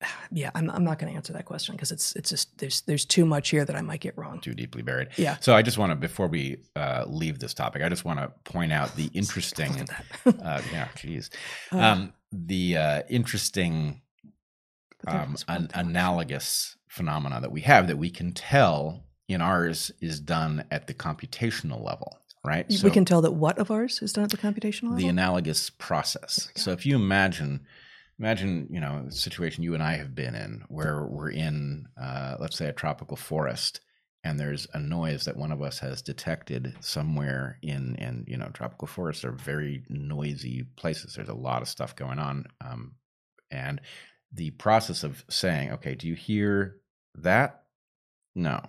yeah, 0.30 0.50
I'm 0.54 0.70
I'm 0.70 0.84
not 0.84 0.98
going 0.98 1.12
to 1.12 1.16
answer 1.16 1.32
that 1.32 1.44
question 1.44 1.74
because 1.74 1.90
it's 1.92 2.14
it's 2.16 2.30
just 2.30 2.56
there's 2.58 2.82
there's 2.82 3.04
too 3.04 3.24
much 3.24 3.50
here 3.50 3.64
that 3.64 3.74
I 3.76 3.80
might 3.80 4.00
get 4.00 4.16
wrong. 4.16 4.40
Too 4.40 4.54
deeply 4.54 4.82
buried. 4.82 5.08
Yeah. 5.16 5.36
So 5.40 5.54
I 5.54 5.62
just 5.62 5.78
want 5.78 5.90
to, 5.90 5.96
before 5.96 6.28
we 6.28 6.58
uh, 6.76 7.04
leave 7.06 7.38
this 7.38 7.54
topic, 7.54 7.82
I 7.82 7.88
just 7.88 8.04
want 8.04 8.20
to 8.20 8.32
point 8.44 8.72
out 8.72 8.94
the 8.96 9.06
interesting. 9.14 9.88
Uh, 10.26 10.62
yeah, 10.72 10.88
geez. 10.96 11.30
Uh, 11.72 11.78
Um, 11.78 12.12
the 12.32 12.76
uh, 12.76 13.02
interesting 13.08 14.00
um, 15.06 15.36
an 15.48 15.70
analogous 15.74 16.76
phenomena 16.88 17.40
that 17.40 17.52
we 17.52 17.60
have 17.62 17.86
that 17.88 17.98
we 17.98 18.10
can 18.10 18.32
tell 18.32 19.04
in 19.28 19.40
ours 19.40 19.90
is 20.00 20.20
done 20.20 20.64
at 20.70 20.86
the 20.86 20.94
computational 20.94 21.82
level, 21.84 22.18
right? 22.44 22.66
we 22.82 22.90
can 22.90 23.04
tell 23.04 23.22
that 23.22 23.32
what 23.32 23.58
of 23.58 23.70
ours 23.70 24.02
is 24.02 24.12
done 24.12 24.24
at 24.24 24.30
the 24.30 24.36
computational 24.36 24.84
level. 24.84 24.96
the 24.98 25.08
analogous 25.08 25.70
process. 25.70 26.36
There 26.36 26.52
we 26.54 26.58
go. 26.58 26.62
So 26.62 26.72
if 26.72 26.86
you 26.86 26.96
imagine, 26.96 27.66
imagine 28.18 28.68
you 28.70 28.80
know 28.80 29.06
a 29.08 29.12
situation 29.12 29.64
you 29.64 29.74
and 29.74 29.82
I 29.82 29.96
have 29.96 30.14
been 30.14 30.34
in 30.34 30.64
where 30.68 31.04
we're 31.06 31.30
in, 31.30 31.86
uh, 32.00 32.36
let's 32.38 32.56
say, 32.56 32.68
a 32.68 32.72
tropical 32.72 33.16
forest, 33.16 33.80
and 34.22 34.38
there's 34.38 34.66
a 34.74 34.78
noise 34.78 35.24
that 35.24 35.36
one 35.36 35.52
of 35.52 35.62
us 35.62 35.78
has 35.78 36.02
detected 36.02 36.74
somewhere 36.80 37.58
in, 37.62 37.96
and 37.96 38.24
you 38.28 38.36
know, 38.36 38.50
tropical 38.52 38.88
forests 38.88 39.24
are 39.24 39.32
very 39.32 39.84
noisy 39.88 40.64
places. 40.76 41.14
There's 41.14 41.28
a 41.28 41.34
lot 41.34 41.62
of 41.62 41.68
stuff 41.68 41.96
going 41.96 42.18
on, 42.18 42.44
um, 42.60 42.92
and 43.50 43.80
the 44.32 44.50
process 44.50 45.04
of 45.04 45.24
saying, 45.30 45.72
okay, 45.72 45.94
do 45.94 46.08
you 46.08 46.14
hear 46.14 46.76
that? 47.14 47.62
No. 48.34 48.60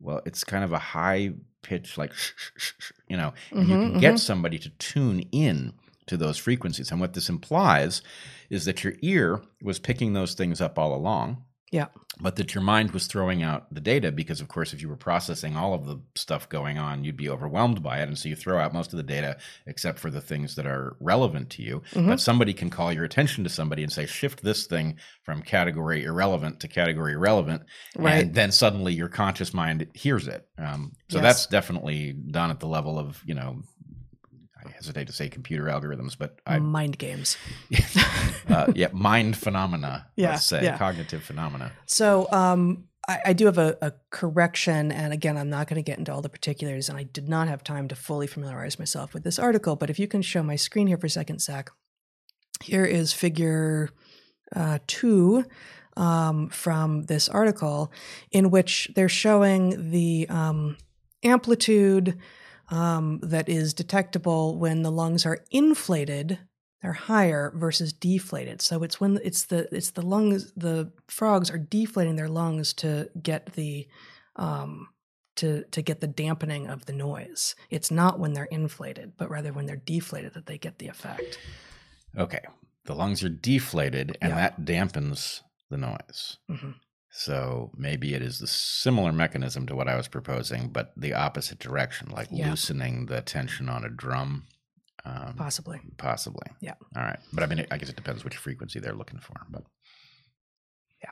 Well, 0.00 0.20
it's 0.26 0.44
kind 0.44 0.64
of 0.64 0.72
a 0.72 0.78
high 0.78 1.32
pitch, 1.62 1.96
like, 1.96 2.12
shh, 2.12 2.32
shh, 2.36 2.50
shh, 2.56 2.72
shh, 2.78 2.92
you 3.08 3.16
know, 3.16 3.32
and 3.50 3.68
you 3.68 3.76
Mhm, 3.76 3.82
can 3.92 3.98
get 4.00 4.18
somebody 4.18 4.58
to 4.58 4.68
tune 4.70 5.20
in 5.32 5.72
to 6.06 6.16
those 6.16 6.36
frequencies. 6.36 6.90
And 6.90 7.00
what 7.00 7.14
this 7.14 7.28
implies 7.30 8.02
is 8.50 8.66
that 8.66 8.84
your 8.84 8.94
ear 9.00 9.42
was 9.62 9.78
picking 9.78 10.12
those 10.12 10.34
things 10.34 10.60
up 10.60 10.78
all 10.78 10.94
along. 10.94 11.42
Yeah. 11.72 11.86
But 12.20 12.36
that 12.36 12.54
your 12.54 12.62
mind 12.62 12.92
was 12.92 13.08
throwing 13.08 13.42
out 13.42 13.72
the 13.74 13.80
data 13.80 14.12
because, 14.12 14.40
of 14.40 14.46
course, 14.46 14.72
if 14.72 14.80
you 14.80 14.88
were 14.88 14.96
processing 14.96 15.56
all 15.56 15.74
of 15.74 15.86
the 15.86 16.00
stuff 16.14 16.48
going 16.48 16.78
on, 16.78 17.02
you'd 17.02 17.16
be 17.16 17.28
overwhelmed 17.28 17.82
by 17.82 17.98
it. 17.98 18.06
And 18.06 18.16
so 18.16 18.28
you 18.28 18.36
throw 18.36 18.60
out 18.60 18.72
most 18.72 18.92
of 18.92 18.96
the 18.98 19.02
data 19.02 19.38
except 19.66 19.98
for 19.98 20.08
the 20.10 20.20
things 20.20 20.54
that 20.54 20.66
are 20.66 20.96
relevant 21.00 21.50
to 21.50 21.62
you. 21.62 21.82
Mhm. 21.92 22.06
But 22.06 22.20
somebody 22.20 22.52
can 22.52 22.70
call 22.70 22.92
your 22.92 23.02
attention 23.02 23.42
to 23.42 23.50
somebody 23.50 23.82
and 23.82 23.90
say, 23.90 24.06
shift 24.06 24.44
this 24.44 24.66
thing 24.66 24.96
from 25.24 25.42
category 25.42 26.04
irrelevant 26.04 26.60
to 26.60 26.68
category 26.68 27.16
relevant. 27.16 27.62
Right. 27.96 28.22
And 28.26 28.34
then 28.34 28.52
suddenly 28.52 28.92
your 28.94 29.08
conscious 29.08 29.52
mind 29.52 29.88
hears 29.94 30.28
it. 30.28 30.46
Um, 30.56 30.92
so 31.08 31.16
Yes. 31.18 31.22
that's 31.24 31.46
definitely 31.46 32.12
done 32.12 32.50
at 32.50 32.60
the 32.60 32.68
level 32.68 32.96
of, 32.96 33.20
you 33.26 33.34
know, 33.34 33.62
I 34.66 34.70
hesitate 34.70 35.06
to 35.06 35.12
say 35.12 35.28
computer 35.28 35.64
algorithms, 35.64 36.16
but 36.18 36.40
I, 36.46 36.58
mind 36.58 36.98
games. 36.98 37.36
uh, 38.48 38.72
yeah, 38.74 38.88
mind 38.92 39.36
phenomena, 39.36 40.06
Yeah, 40.16 40.30
let's 40.30 40.46
say, 40.46 40.64
yeah. 40.64 40.78
cognitive 40.78 41.22
phenomena. 41.22 41.72
So 41.86 42.28
um, 42.32 42.84
I, 43.08 43.18
I 43.26 43.32
do 43.32 43.46
have 43.46 43.58
a, 43.58 43.76
a 43.80 43.92
correction, 44.10 44.92
and 44.92 45.12
again, 45.12 45.36
I'm 45.36 45.50
not 45.50 45.68
going 45.68 45.76
to 45.76 45.82
get 45.82 45.98
into 45.98 46.12
all 46.12 46.22
the 46.22 46.28
particulars, 46.28 46.88
and 46.88 46.98
I 46.98 47.02
did 47.02 47.28
not 47.28 47.48
have 47.48 47.62
time 47.62 47.88
to 47.88 47.94
fully 47.94 48.26
familiarize 48.26 48.78
myself 48.78 49.14
with 49.14 49.24
this 49.24 49.38
article. 49.38 49.76
But 49.76 49.90
if 49.90 49.98
you 49.98 50.08
can 50.08 50.22
show 50.22 50.42
my 50.42 50.56
screen 50.56 50.86
here 50.86 50.98
for 50.98 51.06
a 51.06 51.10
second, 51.10 51.40
Zach, 51.40 51.70
here 52.62 52.84
is 52.84 53.12
figure 53.12 53.90
uh, 54.54 54.78
two 54.86 55.44
um, 55.96 56.48
from 56.48 57.04
this 57.04 57.28
article, 57.28 57.92
in 58.30 58.50
which 58.50 58.90
they're 58.94 59.08
showing 59.08 59.90
the 59.90 60.26
um, 60.28 60.76
amplitude 61.22 62.18
um, 62.70 63.20
that 63.22 63.48
is 63.48 63.74
detectable 63.74 64.58
when 64.58 64.82
the 64.82 64.90
lungs 64.92 65.26
are 65.26 65.44
inflated 65.50 66.38
they're 66.82 66.92
higher 66.92 67.50
versus 67.56 67.94
deflated. 67.94 68.60
So 68.60 68.82
it's 68.82 69.00
when 69.00 69.18
it's 69.24 69.44
the 69.46 69.66
it's 69.74 69.92
the 69.92 70.02
lungs 70.02 70.52
the 70.54 70.92
frogs 71.08 71.50
are 71.50 71.56
deflating 71.56 72.16
their 72.16 72.28
lungs 72.28 72.74
to 72.74 73.08
get 73.22 73.54
the 73.54 73.88
um 74.36 74.88
to 75.36 75.64
to 75.70 75.80
get 75.80 76.00
the 76.02 76.06
dampening 76.06 76.66
of 76.68 76.84
the 76.84 76.92
noise. 76.92 77.54
It's 77.70 77.90
not 77.90 78.18
when 78.20 78.34
they're 78.34 78.44
inflated, 78.44 79.14
but 79.16 79.30
rather 79.30 79.50
when 79.50 79.64
they're 79.64 79.76
deflated 79.76 80.34
that 80.34 80.44
they 80.44 80.58
get 80.58 80.78
the 80.78 80.88
effect. 80.88 81.38
Okay. 82.18 82.42
The 82.84 82.94
lungs 82.94 83.24
are 83.24 83.30
deflated 83.30 84.18
and 84.20 84.32
Yeah. 84.32 84.36
that 84.36 84.60
dampens 84.66 85.40
the 85.70 85.78
noise. 85.78 86.36
hmm 86.50 86.72
So 87.16 87.70
maybe 87.76 88.12
it 88.14 88.22
is 88.22 88.40
the 88.40 88.48
similar 88.48 89.12
mechanism 89.12 89.66
to 89.68 89.76
what 89.76 89.86
I 89.88 89.94
was 89.96 90.08
proposing, 90.08 90.68
but 90.70 90.92
the 90.96 91.14
opposite 91.14 91.60
direction, 91.60 92.08
like 92.10 92.26
Yeah. 92.32 92.50
loosening 92.50 93.06
the 93.06 93.20
tension 93.22 93.68
on 93.68 93.84
a 93.84 93.88
drum. 93.88 94.46
Um, 95.04 95.34
Possibly. 95.36 95.80
Possibly. 95.96 96.48
Yeah. 96.60 96.74
All 96.96 97.04
right. 97.04 97.20
But 97.32 97.44
I 97.44 97.46
mean, 97.46 97.66
I 97.70 97.78
guess 97.78 97.88
it 97.88 97.94
depends 97.94 98.24
which 98.24 98.36
frequency 98.36 98.80
they're 98.80 98.94
looking 98.96 99.20
for. 99.20 99.36
But 99.48 99.62
yeah. 101.04 101.10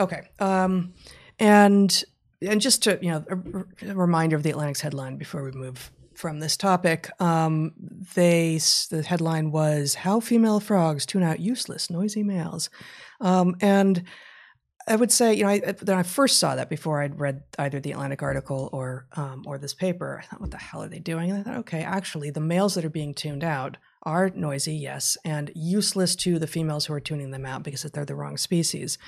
Okay. 0.00 0.22
Um, 0.40 0.94
and 1.38 2.02
and 2.40 2.60
just 2.62 2.82
to 2.84 2.98
you 3.02 3.10
know 3.10 3.24
a, 3.28 3.90
a 3.90 3.94
reminder 3.94 4.36
of 4.36 4.44
the 4.44 4.50
Atlantic's 4.50 4.80
headline 4.80 5.18
before 5.18 5.42
we 5.44 5.50
move 5.52 5.90
from 6.14 6.40
this 6.40 6.56
topic. 6.56 7.10
Um, 7.20 7.72
they 8.14 8.58
the 8.90 9.02
headline 9.06 9.50
was 9.50 9.94
"How 9.96 10.20
Female 10.20 10.60
Frogs 10.60 11.04
Tune 11.04 11.22
Out 11.22 11.40
Useless 11.40 11.90
Noisy 11.90 12.22
Males," 12.22 12.70
um, 13.20 13.56
and 13.60 14.04
I 14.86 14.96
would 14.96 15.10
say 15.10 15.34
you 15.34 15.44
know 15.44 15.50
I, 15.50 15.60
when 15.60 15.96
I 15.96 16.02
first 16.02 16.38
saw 16.38 16.56
that 16.56 16.68
before 16.68 17.02
I'd 17.02 17.18
read 17.18 17.42
either 17.58 17.80
the 17.80 17.92
Atlantic 17.92 18.22
article 18.22 18.68
or 18.72 19.06
um, 19.16 19.42
or 19.46 19.58
this 19.58 19.74
paper, 19.74 20.20
I 20.22 20.26
thought, 20.26 20.40
"What 20.40 20.50
the 20.50 20.58
hell 20.58 20.82
are 20.82 20.88
they 20.88 20.98
doing?" 20.98 21.30
And 21.30 21.40
I 21.40 21.42
thought, 21.42 21.58
okay, 21.58 21.82
actually, 21.82 22.30
the 22.30 22.40
males 22.40 22.74
that 22.74 22.84
are 22.84 22.90
being 22.90 23.14
tuned 23.14 23.44
out 23.44 23.76
are 24.02 24.30
noisy, 24.34 24.74
yes, 24.74 25.16
and 25.24 25.50
useless 25.54 26.14
to 26.16 26.38
the 26.38 26.46
females 26.46 26.84
who 26.84 26.92
are 26.92 27.00
tuning 27.00 27.30
them 27.30 27.46
out 27.46 27.62
because 27.62 27.82
they're 27.82 28.04
the 28.04 28.14
wrong 28.14 28.36
species. 28.36 28.98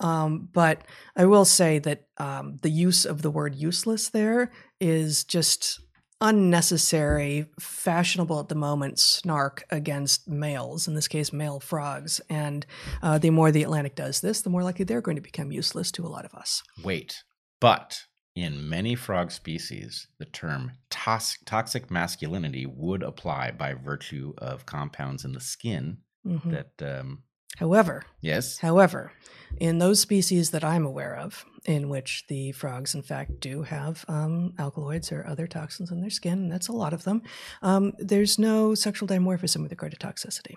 Um, 0.00 0.48
but 0.52 0.82
I 1.16 1.26
will 1.26 1.44
say 1.44 1.80
that 1.80 2.04
um, 2.18 2.58
the 2.62 2.70
use 2.70 3.04
of 3.04 3.22
the 3.22 3.30
word 3.30 3.56
useless 3.56 4.08
there 4.08 4.52
is 4.80 5.24
just 5.24 5.80
unnecessary, 6.20 7.46
fashionable 7.60 8.38
at 8.40 8.48
the 8.48 8.54
moment 8.54 8.98
snark 8.98 9.64
against 9.70 10.28
males, 10.28 10.86
in 10.88 10.94
this 10.94 11.08
case, 11.08 11.32
male 11.32 11.60
frogs. 11.60 12.20
And 12.30 12.64
uh, 13.02 13.18
the 13.18 13.30
more 13.30 13.50
the 13.50 13.62
Atlantic 13.62 13.94
does 13.94 14.20
this, 14.20 14.42
the 14.42 14.50
more 14.50 14.62
likely 14.62 14.84
they're 14.84 15.00
going 15.00 15.16
to 15.16 15.20
become 15.22 15.50
useless 15.52 15.90
to 15.92 16.04
a 16.06 16.08
lot 16.08 16.24
of 16.24 16.34
us. 16.34 16.62
wait. 16.82 17.22
But 17.60 18.02
in 18.36 18.68
many 18.68 18.94
frog 18.94 19.30
species, 19.30 20.06
the 20.18 20.24
term 20.26 20.72
tos- 20.90 21.38
toxic 21.46 21.90
masculinity 21.90 22.66
would 22.66 23.02
apply 23.02 23.52
by 23.52 23.74
virtue 23.74 24.34
of 24.38 24.66
compounds 24.66 25.24
in 25.24 25.32
the 25.32 25.40
skin 25.40 25.98
Mhm. 26.26 26.50
that, 26.50 26.98
um, 27.00 27.22
However, 27.56 28.02
yes, 28.20 28.58
However, 28.58 29.12
in 29.58 29.78
those 29.78 30.00
species 30.00 30.50
that 30.50 30.64
I'm 30.64 30.84
aware 30.84 31.14
of, 31.16 31.44
in 31.64 31.88
which 31.88 32.24
the 32.28 32.52
frogs, 32.52 32.94
in 32.94 33.02
fact, 33.02 33.40
do 33.40 33.62
have 33.62 34.04
um, 34.08 34.52
alkaloids 34.58 35.10
or 35.10 35.26
other 35.26 35.46
toxins 35.46 35.90
in 35.90 36.00
their 36.00 36.10
skin, 36.10 36.34
and 36.34 36.52
that's 36.52 36.68
a 36.68 36.72
lot 36.72 36.92
of 36.92 37.04
them, 37.04 37.22
um, 37.62 37.92
there's 37.98 38.38
no 38.38 38.74
sexual 38.74 39.08
dimorphism 39.08 39.62
with 39.62 39.72
regard 39.72 39.92
to 39.92 39.98
toxicity. 39.98 40.56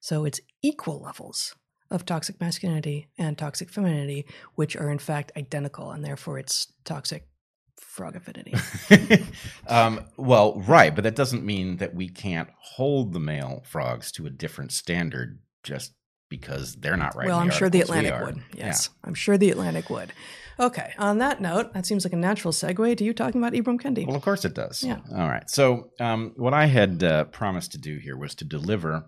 So 0.00 0.24
it's 0.24 0.40
equal 0.62 1.00
levels 1.00 1.54
of 1.90 2.04
toxic 2.04 2.40
masculinity 2.40 3.08
and 3.18 3.36
toxic 3.38 3.70
femininity, 3.70 4.26
which 4.54 4.76
are 4.76 4.90
in 4.90 4.98
fact 4.98 5.32
identical, 5.36 5.90
and 5.90 6.04
therefore 6.04 6.38
it's 6.38 6.72
toxic 6.84 7.28
frog 7.76 8.16
affinity. 8.16 8.54
um, 9.68 10.04
well, 10.16 10.60
right, 10.60 10.94
but 10.94 11.04
that 11.04 11.14
doesn't 11.14 11.44
mean 11.44 11.76
that 11.76 11.94
we 11.94 12.08
can't 12.08 12.48
hold 12.58 13.12
the 13.12 13.20
male 13.20 13.62
frogs 13.66 14.10
to 14.12 14.26
a 14.26 14.30
different 14.30 14.72
standard 14.72 15.38
just 15.62 15.92
because 16.28 16.76
they're 16.76 16.96
not 16.96 17.14
right. 17.14 17.28
well, 17.28 17.38
I'm 17.38 17.50
sure 17.50 17.68
the 17.68 17.82
Atlantic 17.82 18.18
would. 18.18 18.42
Yes, 18.54 18.88
I'm 19.04 19.14
sure 19.14 19.36
the 19.36 19.50
Atlantic 19.50 19.90
would. 19.90 20.12
Okay, 20.58 20.92
on 20.98 21.18
that 21.18 21.40
note, 21.40 21.72
that 21.74 21.86
seems 21.86 22.04
like 22.04 22.12
a 22.12 22.16
natural 22.16 22.52
segue 22.52 22.96
to 22.96 23.04
you 23.04 23.12
talking 23.12 23.40
about 23.40 23.52
Ibram 23.52 23.80
Kendi. 23.80 24.06
Well, 24.06 24.16
of 24.16 24.22
course 24.22 24.44
it 24.44 24.54
does. 24.54 24.82
Yeah. 24.82 24.98
All 25.10 25.28
right. 25.28 25.48
So, 25.48 25.90
um, 26.00 26.32
what 26.36 26.54
I 26.54 26.66
had 26.66 27.02
uh, 27.02 27.24
promised 27.24 27.72
to 27.72 27.78
do 27.78 27.98
here 27.98 28.16
was 28.16 28.34
to 28.36 28.44
deliver 28.44 29.06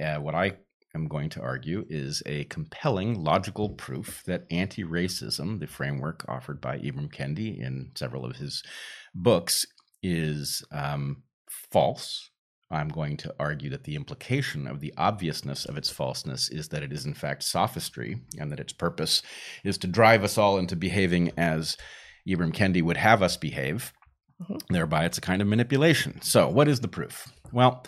uh, 0.00 0.16
what 0.16 0.34
I 0.34 0.52
am 0.94 1.08
going 1.08 1.28
to 1.30 1.42
argue 1.42 1.84
is 1.88 2.22
a 2.26 2.44
compelling 2.44 3.22
logical 3.22 3.70
proof 3.70 4.22
that 4.26 4.44
anti 4.50 4.84
racism, 4.84 5.60
the 5.60 5.66
framework 5.66 6.24
offered 6.28 6.60
by 6.60 6.78
Ibram 6.78 7.12
Kendi 7.12 7.58
in 7.60 7.90
several 7.94 8.24
of 8.24 8.36
his 8.36 8.62
books, 9.14 9.66
is 10.02 10.64
um, 10.70 11.22
false, 11.70 12.30
I'm 12.74 12.88
going 12.88 13.16
to 13.18 13.34
argue 13.38 13.70
that 13.70 13.84
the 13.84 13.96
implication 13.96 14.66
of 14.66 14.80
the 14.80 14.92
obviousness 14.96 15.64
of 15.64 15.76
its 15.76 15.90
falseness 15.90 16.48
is 16.48 16.68
that 16.68 16.82
it 16.82 16.92
is, 16.92 17.04
in 17.06 17.14
fact, 17.14 17.42
sophistry 17.42 18.20
and 18.38 18.50
that 18.52 18.60
its 18.60 18.72
purpose 18.72 19.22
is 19.62 19.78
to 19.78 19.86
drive 19.86 20.24
us 20.24 20.36
all 20.36 20.58
into 20.58 20.76
behaving 20.76 21.32
as 21.36 21.76
Ibram 22.28 22.52
Kendi 22.52 22.82
would 22.82 22.96
have 22.96 23.22
us 23.22 23.36
behave. 23.36 23.92
Mm-hmm. 24.42 24.74
Thereby, 24.74 25.04
it's 25.04 25.18
a 25.18 25.22
kind 25.22 25.40
of 25.40 25.48
manipulation. 25.48 26.20
So, 26.22 26.48
what 26.48 26.68
is 26.68 26.80
the 26.80 26.88
proof? 26.88 27.32
Well, 27.52 27.84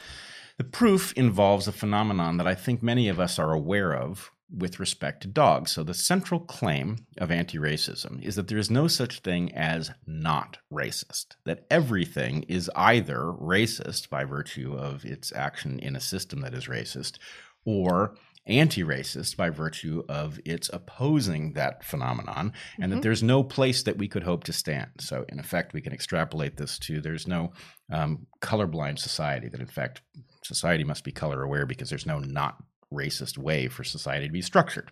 the 0.59 0.65
proof 0.65 1.13
involves 1.15 1.67
a 1.67 1.73
phenomenon 1.73 2.37
that 2.37 2.47
I 2.47 2.55
think 2.55 2.83
many 2.83 3.09
of 3.09 3.19
us 3.19 3.39
are 3.39 3.53
aware 3.53 3.95
of 3.95 4.31
with 4.51 4.79
respect 4.79 5.23
to 5.23 5.29
dogs. 5.29 5.73
So, 5.73 5.83
the 5.83 5.95
central 5.95 6.41
claim 6.41 6.99
of 7.19 7.31
anti 7.31 7.59
racism 7.59 8.23
is 8.23 8.37
that 8.37 8.49
there 8.49 8.59
is 8.59 8.71
no 8.71 8.87
such 8.89 9.21
thing 9.21 9.53
as 9.55 9.91
not 10.07 10.59
racist, 10.73 11.37
that 11.45 11.67
everything 11.71 12.45
is 12.45 12.71
either 12.77 13.19
racist 13.19 14.09
by 14.09 14.25
virtue 14.25 14.75
of 14.75 15.05
its 15.05 15.33
action 15.33 15.79
in 15.79 15.97
a 15.97 16.01
system 16.01 16.41
that 16.41 16.55
is 16.55 16.67
racist, 16.67 17.19
or 17.65 18.15
anti 18.47 18.83
racist 18.85 19.37
by 19.37 19.51
virtue 19.51 20.05
of 20.09 20.39
its 20.45 20.71
opposing 20.73 21.55
that 21.55 21.85
phenomenon, 21.85 22.53
and 22.77 22.85
mm-hmm. 22.85 22.91
that 22.93 23.03
there's 23.03 23.23
no 23.23 23.43
place 23.43 23.83
that 23.83 23.99
we 23.99 24.07
could 24.07 24.23
hope 24.23 24.45
to 24.45 24.53
stand. 24.53 24.91
So, 25.01 25.25
in 25.29 25.41
effect, 25.41 25.73
we 25.73 25.81
can 25.81 25.93
extrapolate 25.93 26.57
this 26.57 26.79
to 26.81 27.01
there's 27.01 27.27
no 27.27 27.53
um, 27.93 28.27
colorblind 28.41 28.99
society, 28.99 29.49
that 29.49 29.61
in 29.61 29.67
fact, 29.67 30.03
society 30.45 30.85
must 30.85 31.05
be 31.05 31.13
color 31.13 31.43
aware 31.43 31.67
because 31.67 31.91
there's 31.91 32.07
no 32.07 32.21
not 32.21 32.63
racist 32.93 33.39
way 33.39 33.69
for 33.69 33.85
society 33.85 34.27
to 34.27 34.33
be 34.33 34.43
structured. 34.43 34.91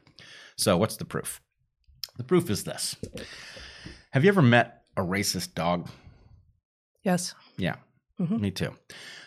So, 0.57 0.77
what's 0.77 0.97
the 0.97 1.05
proof? 1.05 1.41
The 2.17 2.25
proof 2.25 2.51
is 2.51 2.65
this 2.65 2.97
Have 4.13 4.25
you 4.25 4.29
ever 4.29 4.43
met 4.43 4.83
a 4.97 5.03
racist 5.03 5.55
dog? 5.55 5.89
Yes. 7.03 7.35
Yeah, 7.57 7.77
mm-hmm. 8.21 8.41
me 8.41 8.51
too. 8.51 8.73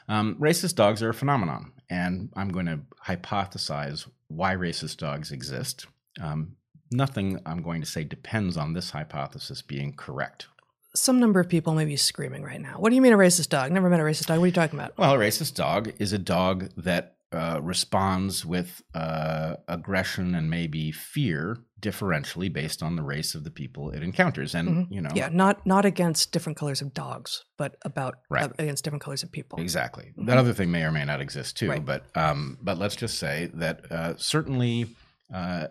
Um, 0.07 0.35
racist 0.39 0.75
dogs 0.75 1.03
are 1.03 1.09
a 1.09 1.13
phenomenon, 1.13 1.73
and 1.89 2.29
I'm 2.35 2.49
going 2.49 2.65
to 2.65 2.79
hypothesize 3.05 4.09
why 4.29 4.55
racist 4.55 4.97
dogs 4.97 5.31
exist. 5.31 5.85
Um, 6.21 6.55
nothing 6.91 7.39
I'm 7.45 7.61
going 7.61 7.81
to 7.81 7.87
say 7.87 8.03
depends 8.03 8.57
on 8.57 8.73
this 8.73 8.91
hypothesis 8.91 9.61
being 9.61 9.93
correct. 9.93 10.47
Some 10.95 11.19
number 11.19 11.39
of 11.39 11.49
people 11.49 11.75
may 11.75 11.85
be 11.85 11.97
screaming 11.97 12.41
right 12.43 12.61
now. 12.61 12.75
What 12.79 12.89
do 12.89 12.95
you 12.95 13.01
mean 13.01 13.13
a 13.13 13.17
racist 13.17 13.49
dog? 13.49 13.71
Never 13.71 13.89
met 13.89 13.99
a 13.99 14.03
racist 14.03 14.27
dog. 14.27 14.39
What 14.39 14.45
are 14.45 14.47
you 14.47 14.53
talking 14.53 14.79
about? 14.79 14.97
Well, 14.97 15.13
a 15.13 15.17
racist 15.17 15.53
dog 15.53 15.93
is 15.99 16.13
a 16.13 16.17
dog 16.17 16.69
that 16.77 17.16
uh, 17.31 17.59
responds 17.61 18.45
with 18.45 18.81
uh, 18.93 19.55
aggression 19.67 20.33
and 20.33 20.49
maybe 20.49 20.91
fear 20.91 21.57
differentially 21.81 22.51
based 22.51 22.81
on 22.81 22.95
the 22.95 23.03
race 23.03 23.35
of 23.35 23.43
the 23.43 23.51
people 23.51 23.91
it 23.91 24.01
encounters 24.01 24.55
and 24.55 24.69
mm-hmm. 24.69 24.93
you 24.93 25.01
know 25.01 25.09
yeah 25.13 25.29
not 25.31 25.63
not 25.65 25.85
against 25.85 26.31
different 26.31 26.57
colors 26.57 26.81
of 26.81 26.93
dogs 26.93 27.43
but 27.57 27.75
about 27.83 28.15
right. 28.29 28.45
uh, 28.45 28.53
against 28.57 28.83
different 28.83 29.03
colors 29.03 29.21
of 29.21 29.31
people 29.31 29.59
exactly 29.59 30.05
mm-hmm. 30.05 30.25
that 30.25 30.37
other 30.37 30.53
thing 30.53 30.71
may 30.71 30.83
or 30.83 30.91
may 30.91 31.05
not 31.05 31.21
exist 31.21 31.57
too 31.57 31.69
right. 31.69 31.85
but 31.85 32.05
um 32.15 32.57
but 32.61 32.79
let's 32.79 32.95
just 32.95 33.19
say 33.19 33.51
that 33.53 33.91
uh, 33.91 34.13
certainly 34.17 34.87
uh, 35.33 35.67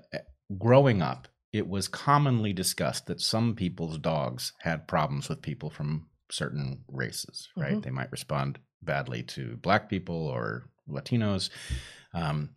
growing 0.58 1.02
up 1.02 1.26
it 1.52 1.66
was 1.66 1.88
commonly 1.88 2.52
discussed 2.52 3.06
that 3.06 3.20
some 3.20 3.54
people's 3.56 3.98
dogs 3.98 4.52
had 4.60 4.86
problems 4.86 5.28
with 5.28 5.42
people 5.42 5.70
from 5.70 6.06
certain 6.30 6.84
races 6.88 7.48
right 7.56 7.72
mm-hmm. 7.72 7.80
they 7.80 7.90
might 7.90 8.12
respond 8.12 8.60
badly 8.82 9.22
to 9.22 9.56
black 9.56 9.88
people 9.88 10.28
or 10.28 10.68
Latinos. 10.88 11.50
Um, 12.14 12.50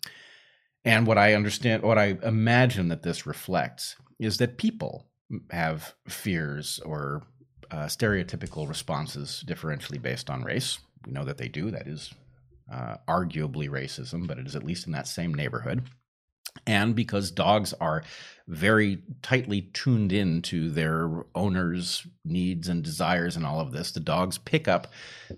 and 0.86 1.06
what 1.06 1.18
I 1.18 1.34
understand, 1.34 1.84
what 1.84 1.98
I 1.98 2.18
imagine 2.24 2.88
that 2.90 3.04
this 3.04 3.26
reflects 3.26 3.96
is 4.20 4.38
that 4.38 4.58
people 4.58 5.06
have 5.52 5.94
fears 6.08 6.80
or 6.86 7.24
uh, 7.72 7.86
stereotypical 7.86 8.68
responses 8.68 9.44
differentially 9.48 10.02
based 10.02 10.30
on 10.30 10.44
race. 10.44 10.80
We 11.06 11.12
know 11.12 11.26
that 11.26 11.38
they 11.38 11.48
do. 11.48 11.72
That 11.72 11.88
is 11.88 12.14
uh, 12.72 12.98
arguably 13.08 13.70
racism, 13.70 14.28
but 14.28 14.40
it 14.40 14.48
is 14.48 14.56
at 14.56 14.64
least 14.64 14.88
in 14.88 14.94
that 14.94 15.08
same 15.08 15.34
neighborhood 15.34 15.84
and 16.66 16.96
because 16.96 17.32
dogs 17.32 17.74
are 17.74 18.04
very 18.50 19.04
tightly 19.22 19.62
tuned 19.74 20.12
in 20.12 20.42
to 20.42 20.72
their 20.72 21.24
owners' 21.36 22.06
needs 22.26 22.68
and 22.68 22.84
desires 22.84 23.36
and 23.36 23.46
all 23.46 23.60
of 23.60 23.72
this, 23.72 23.92
the 23.92 24.00
dogs 24.00 24.40
pick 24.40 24.68
up 24.68 24.88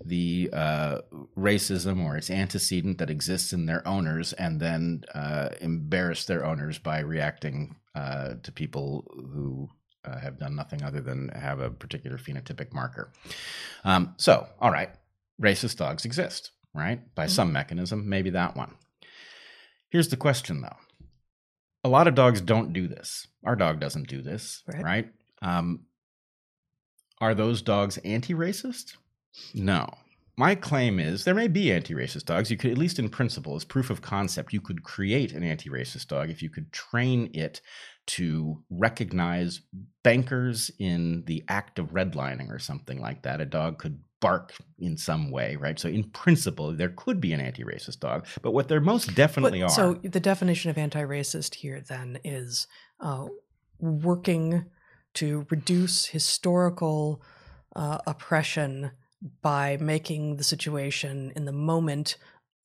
the 0.04 0.48
uh, 0.52 0.98
racism 1.36 2.02
or 2.04 2.16
its 2.16 2.30
antecedent 2.30 2.96
that 2.96 3.10
exists 3.10 3.52
in 3.52 3.66
their 3.66 3.86
owners 3.86 4.32
and 4.32 4.58
then 4.58 5.04
uh, 5.14 5.50
embarrass 5.60 6.24
their 6.24 6.44
owners 6.44 6.78
by 6.78 7.00
reacting 7.00 7.76
uh, 7.94 8.34
to 8.42 8.50
people 8.50 9.04
who 9.34 9.68
uh, 10.06 10.18
have 10.18 10.38
done 10.38 10.56
nothing 10.56 10.82
other 10.82 11.02
than 11.02 11.28
have 11.28 11.60
a 11.60 11.70
particular 11.70 12.16
phenotypic 12.16 12.72
marker. 12.72 13.12
Um, 13.84 14.14
so, 14.16 14.48
all 14.58 14.72
right, 14.72 14.88
racist 15.40 15.76
dogs 15.76 16.06
exist, 16.06 16.50
right? 16.72 17.14
By 17.14 17.26
mm-hmm. 17.26 17.30
some 17.30 17.52
mechanism, 17.52 18.08
maybe 18.08 18.30
that 18.30 18.56
one. 18.56 18.74
Here's 19.90 20.08
the 20.08 20.16
question 20.16 20.62
though 20.62 20.76
a 21.84 21.88
lot 21.88 22.08
of 22.08 22.14
dogs 22.14 22.40
don't 22.40 22.72
do 22.72 22.86
this. 22.88 23.26
Our 23.44 23.56
dog 23.56 23.80
doesn't 23.80 24.08
do 24.08 24.22
this, 24.22 24.62
right? 24.66 24.82
right? 24.82 25.08
Um, 25.42 25.86
are 27.20 27.34
those 27.34 27.62
dogs 27.62 27.98
anti-racist? 27.98 28.96
No. 29.54 29.88
My 30.36 30.54
claim 30.54 30.98
is 30.98 31.24
there 31.24 31.34
may 31.34 31.48
be 31.48 31.72
anti-racist 31.72 32.24
dogs. 32.24 32.50
You 32.50 32.56
could, 32.56 32.70
at 32.70 32.78
least 32.78 32.98
in 32.98 33.08
principle, 33.08 33.54
as 33.54 33.64
proof 33.64 33.90
of 33.90 34.00
concept, 34.00 34.52
you 34.52 34.60
could 34.60 34.82
create 34.82 35.32
an 35.32 35.42
anti-racist 35.42 36.06
dog 36.08 36.30
if 36.30 36.42
you 36.42 36.48
could 36.50 36.72
train 36.72 37.30
it 37.34 37.60
to 38.06 38.62
recognize 38.70 39.60
bankers 40.02 40.70
in 40.78 41.24
the 41.26 41.44
act 41.48 41.78
of 41.78 41.92
redlining 41.92 42.50
or 42.50 42.58
something 42.58 43.00
like 43.00 43.22
that. 43.22 43.40
A 43.40 43.46
dog 43.46 43.78
could 43.78 44.00
bark 44.22 44.54
in 44.78 44.96
some 44.96 45.30
way, 45.30 45.56
right? 45.56 45.78
So, 45.78 45.88
in 45.88 46.04
principle, 46.04 46.72
there 46.72 46.88
could 46.96 47.20
be 47.20 47.34
an 47.34 47.40
anti 47.40 47.64
racist 47.64 48.00
dog, 48.00 48.26
but 48.40 48.52
what 48.52 48.68
there 48.68 48.80
most 48.80 49.14
definitely 49.14 49.60
but, 49.60 49.66
are. 49.66 49.74
So, 49.74 49.94
the 50.02 50.20
definition 50.20 50.70
of 50.70 50.78
anti 50.78 51.02
racist 51.02 51.56
here 51.56 51.82
then 51.86 52.18
is 52.24 52.66
uh, 53.00 53.26
working 53.78 54.64
to 55.14 55.46
reduce 55.50 56.06
historical 56.06 57.22
uh, 57.76 57.98
oppression 58.06 58.92
by 59.42 59.76
making 59.78 60.36
the 60.36 60.44
situation 60.44 61.32
in 61.36 61.44
the 61.44 61.52
moment 61.52 62.16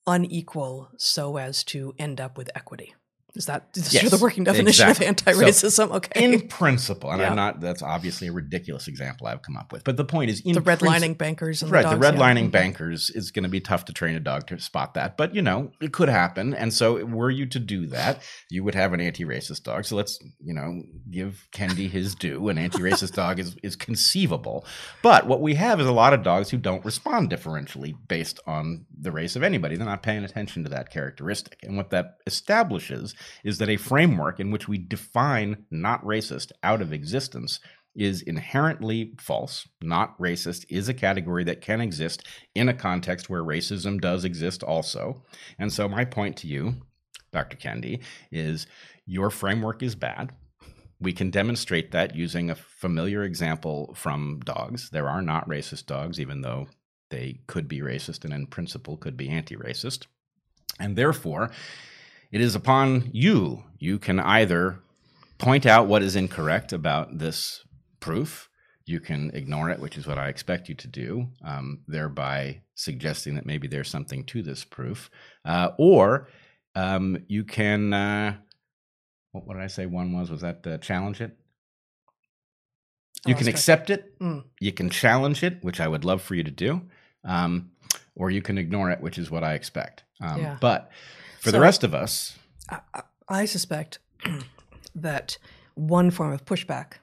unequal 0.06 0.88
so 0.96 1.36
as 1.36 1.62
to 1.64 1.94
end 1.98 2.20
up 2.20 2.38
with 2.38 2.50
equity. 2.54 2.94
Is 3.34 3.46
that 3.46 3.68
is 3.74 3.92
yes, 3.92 4.10
the 4.10 4.16
working 4.16 4.42
definition 4.42 4.88
exactly. 4.88 5.06
of 5.06 5.10
anti-racism? 5.10 5.70
So, 5.70 5.92
okay. 5.92 6.24
In 6.24 6.48
principle, 6.48 7.10
and 7.10 7.20
yeah. 7.20 7.28
I'm 7.28 7.36
not 7.36 7.60
that's 7.60 7.82
obviously 7.82 8.28
a 8.28 8.32
ridiculous 8.32 8.88
example 8.88 9.26
I've 9.26 9.42
come 9.42 9.56
up 9.56 9.70
with. 9.70 9.84
But 9.84 9.98
the 9.98 10.04
point 10.04 10.30
is 10.30 10.42
the 10.42 10.54
redlining 10.54 11.18
bankers 11.18 11.62
right, 11.62 11.82
the, 11.82 11.90
dogs, 11.90 12.00
the 12.00 12.12
redlining 12.12 12.44
yeah. 12.44 12.48
bankers 12.48 13.10
is 13.10 13.30
going 13.30 13.42
to 13.42 13.48
be 13.48 13.60
tough 13.60 13.84
to 13.84 13.92
train 13.92 14.16
a 14.16 14.20
dog 14.20 14.46
to 14.48 14.58
spot 14.58 14.94
that. 14.94 15.18
But 15.18 15.34
you 15.34 15.42
know, 15.42 15.70
it 15.80 15.92
could 15.92 16.08
happen. 16.08 16.54
And 16.54 16.72
so 16.72 17.04
were 17.04 17.30
you 17.30 17.46
to 17.46 17.58
do 17.58 17.86
that, 17.88 18.22
you 18.50 18.64
would 18.64 18.74
have 18.74 18.94
an 18.94 19.00
anti-racist 19.00 19.62
dog. 19.62 19.84
So 19.84 19.94
let's, 19.94 20.18
you 20.40 20.54
know, 20.54 20.82
give 21.10 21.46
Kendi 21.52 21.88
his 21.90 22.14
due. 22.14 22.48
An 22.48 22.56
anti-racist 22.56 23.12
dog 23.12 23.38
is 23.38 23.56
is 23.62 23.76
conceivable. 23.76 24.64
But 25.02 25.26
what 25.26 25.42
we 25.42 25.54
have 25.54 25.80
is 25.80 25.86
a 25.86 25.92
lot 25.92 26.14
of 26.14 26.22
dogs 26.22 26.48
who 26.48 26.56
don't 26.56 26.84
respond 26.84 27.30
differentially 27.30 27.94
based 28.08 28.40
on 28.46 28.86
the 28.98 29.12
race 29.12 29.36
of 29.36 29.42
anybody. 29.42 29.76
They're 29.76 29.86
not 29.86 30.02
paying 30.02 30.24
attention 30.24 30.64
to 30.64 30.70
that 30.70 30.90
characteristic. 30.90 31.58
And 31.62 31.76
what 31.76 31.90
that 31.90 32.16
establishes 32.26 33.14
is 33.44 33.58
that 33.58 33.68
a 33.68 33.76
framework 33.76 34.40
in 34.40 34.50
which 34.50 34.68
we 34.68 34.78
define 34.78 35.64
not 35.70 36.04
racist 36.04 36.52
out 36.62 36.82
of 36.82 36.92
existence 36.92 37.60
is 37.94 38.22
inherently 38.22 39.14
false. 39.18 39.68
Not 39.82 40.18
racist 40.18 40.64
is 40.68 40.88
a 40.88 40.94
category 40.94 41.44
that 41.44 41.60
can 41.60 41.80
exist 41.80 42.24
in 42.54 42.68
a 42.68 42.74
context 42.74 43.28
where 43.28 43.42
racism 43.42 44.00
does 44.00 44.24
exist 44.24 44.62
also. 44.62 45.24
And 45.58 45.72
so, 45.72 45.88
my 45.88 46.04
point 46.04 46.36
to 46.38 46.46
you, 46.46 46.74
Dr. 47.32 47.56
Kendi, 47.56 48.02
is 48.30 48.66
your 49.04 49.30
framework 49.30 49.82
is 49.82 49.96
bad. 49.96 50.32
We 51.00 51.12
can 51.12 51.30
demonstrate 51.30 51.92
that 51.92 52.14
using 52.14 52.50
a 52.50 52.56
familiar 52.56 53.24
example 53.24 53.94
from 53.94 54.40
dogs. 54.44 54.90
There 54.90 55.08
are 55.08 55.22
not 55.22 55.48
racist 55.48 55.86
dogs, 55.86 56.20
even 56.20 56.40
though 56.40 56.68
they 57.10 57.40
could 57.46 57.68
be 57.68 57.80
racist 57.80 58.24
and 58.24 58.32
in 58.32 58.46
principle 58.46 58.96
could 58.96 59.16
be 59.16 59.28
anti 59.28 59.56
racist. 59.56 60.06
And 60.78 60.96
therefore, 60.96 61.50
it 62.30 62.40
is 62.40 62.54
upon 62.54 63.10
you. 63.12 63.64
You 63.78 63.98
can 63.98 64.20
either 64.20 64.80
point 65.38 65.66
out 65.66 65.86
what 65.86 66.02
is 66.02 66.16
incorrect 66.16 66.72
about 66.72 67.18
this 67.18 67.64
proof, 68.00 68.48
you 68.88 69.00
can 69.00 69.30
ignore 69.34 69.68
it, 69.70 69.80
which 69.80 69.98
is 69.98 70.06
what 70.06 70.18
I 70.18 70.28
expect 70.28 70.68
you 70.68 70.74
to 70.76 70.88
do, 70.88 71.28
um, 71.44 71.80
thereby 71.86 72.62
suggesting 72.74 73.34
that 73.34 73.44
maybe 73.44 73.68
there's 73.68 73.90
something 73.90 74.24
to 74.24 74.42
this 74.42 74.64
proof. 74.64 75.10
Uh, 75.44 75.70
or 75.78 76.28
um, 76.74 77.18
you 77.28 77.44
can, 77.44 77.92
uh, 77.92 78.36
what, 79.32 79.46
what, 79.46 79.54
did 79.54 79.62
I 79.62 79.66
say 79.66 79.84
one 79.84 80.12
was? 80.12 80.30
Was 80.30 80.40
that 80.40 80.66
uh, 80.66 80.78
challenge 80.78 81.20
it? 81.20 81.36
You 83.26 83.34
can 83.34 83.48
accept 83.48 83.90
it, 83.90 84.18
mm. 84.20 84.44
you 84.60 84.72
can 84.72 84.90
challenge 84.90 85.42
it, 85.42 85.62
which 85.62 85.80
I 85.80 85.88
would 85.88 86.04
love 86.04 86.22
for 86.22 86.34
you 86.34 86.44
to 86.44 86.50
do, 86.50 86.80
um, 87.24 87.72
or 88.14 88.30
you 88.30 88.40
can 88.40 88.56
ignore 88.56 88.90
it, 88.90 89.00
which 89.00 89.18
is 89.18 89.30
what 89.30 89.42
I 89.42 89.54
expect. 89.54 90.04
Um, 90.20 90.40
yeah. 90.40 90.56
But 90.60 90.90
for 91.38 91.50
so 91.50 91.52
the 91.52 91.60
rest 91.60 91.84
of 91.84 91.94
us, 91.94 92.36
I, 92.68 93.02
I 93.28 93.44
suspect 93.44 93.98
that 94.94 95.38
one 95.74 96.10
form 96.10 96.32
of 96.32 96.44
pushback 96.44 96.94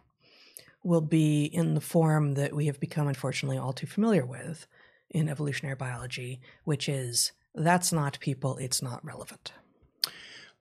will 0.83 1.01
be 1.01 1.45
in 1.45 1.73
the 1.73 1.81
form 1.81 2.35
that 2.35 2.53
we 2.53 2.67
have 2.67 2.79
become, 2.79 3.07
unfortunately, 3.07 3.57
all 3.57 3.73
too 3.73 3.87
familiar 3.87 4.25
with 4.25 4.67
in 5.09 5.29
evolutionary 5.29 5.75
biology, 5.75 6.41
which 6.63 6.87
is 6.87 7.31
that's 7.55 7.91
not 7.91 8.19
people, 8.19 8.57
it's 8.57 8.81
not 8.81 9.03
relevant. 9.03 9.53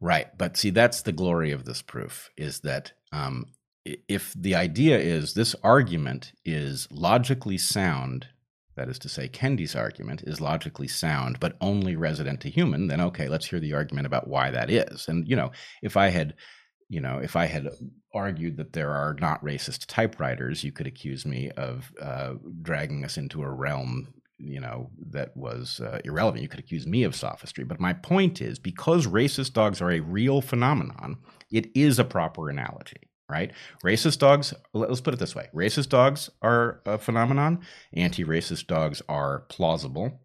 Right. 0.01 0.37
But 0.37 0.57
see, 0.57 0.71
that's 0.71 1.03
the 1.03 1.13
glory 1.13 1.51
of 1.51 1.65
this 1.65 1.83
proof 1.83 2.31
is 2.37 2.61
that 2.61 2.93
um, 3.13 3.47
if 3.85 4.35
the 4.35 4.55
idea 4.55 4.99
is 4.99 5.35
this 5.35 5.55
argument 5.63 6.33
is 6.45 6.89
logically 6.91 7.59
sound, 7.59 8.29
that 8.77 8.89
is 8.89 8.99
to 9.01 9.09
say, 9.09 9.29
Kendi's 9.29 9.77
argument 9.77 10.23
is 10.27 10.41
logically 10.41 10.89
sound, 10.89 11.41
but 11.41 11.57
only 11.61 11.97
resident 11.97 12.41
to 12.41 12.51
human, 12.51 12.89
then 12.89 13.01
okay, 13.01 13.29
let's 13.29 13.47
hear 13.47 13.61
the 13.61 13.75
argument 13.75 14.07
about 14.07 14.29
why 14.29 14.51
that 14.51 14.71
is. 14.71 15.07
And, 15.09 15.29
you 15.29 15.37
know, 15.37 15.53
if 15.83 15.97
I 15.97 16.09
had 16.09 16.35
you 16.89 17.01
know, 17.01 17.19
if 17.19 17.35
I 17.35 17.47
had 17.47 17.69
argued 18.13 18.57
that 18.59 18.73
there 18.73 18.91
are 18.91 19.17
not 19.19 19.43
racist 19.43 19.87
typewriters, 19.89 20.63
you 20.63 20.73
could 20.73 20.87
accuse 20.87 21.25
me 21.27 21.51
of 21.53 21.91
uh, 22.01 22.35
dragging 22.63 23.05
us 23.05 23.17
into 23.17 23.43
a 23.43 23.51
realm, 23.51 24.15
you 24.39 24.61
know, 24.61 24.91
that 25.11 25.37
was 25.37 25.81
uh, 25.81 26.01
irrelevant. 26.05 26.43
You 26.43 26.49
could 26.49 26.61
accuse 26.61 26.87
me 26.87 27.03
of 27.05 27.17
sophistry. 27.17 27.65
But 27.65 27.81
my 27.81 27.95
point 27.95 28.41
is, 28.41 28.59
because 28.59 29.07
racist 29.07 29.55
dogs 29.55 29.81
are 29.81 29.91
a 29.91 30.01
real 30.01 30.41
phenomenon, 30.41 31.17
it 31.51 31.69
is 31.75 31.99
a 31.99 32.05
proper 32.05 32.51
analogy 32.51 33.09
right? 33.29 33.53
Racist 33.85 34.19
dogs, 34.19 34.55
let's 34.73 35.01
put 35.01 35.15
it 35.15 35.21
this 35.21 35.35
way 35.35 35.49
racist 35.55 35.89
dogs 35.89 36.31
are 36.43 36.81
a 36.87 36.99
phenomenon, 36.99 37.61
anti 37.93 38.25
racist 38.25 38.67
dogs 38.67 39.03
are 39.09 39.41
plausible, 39.49 40.21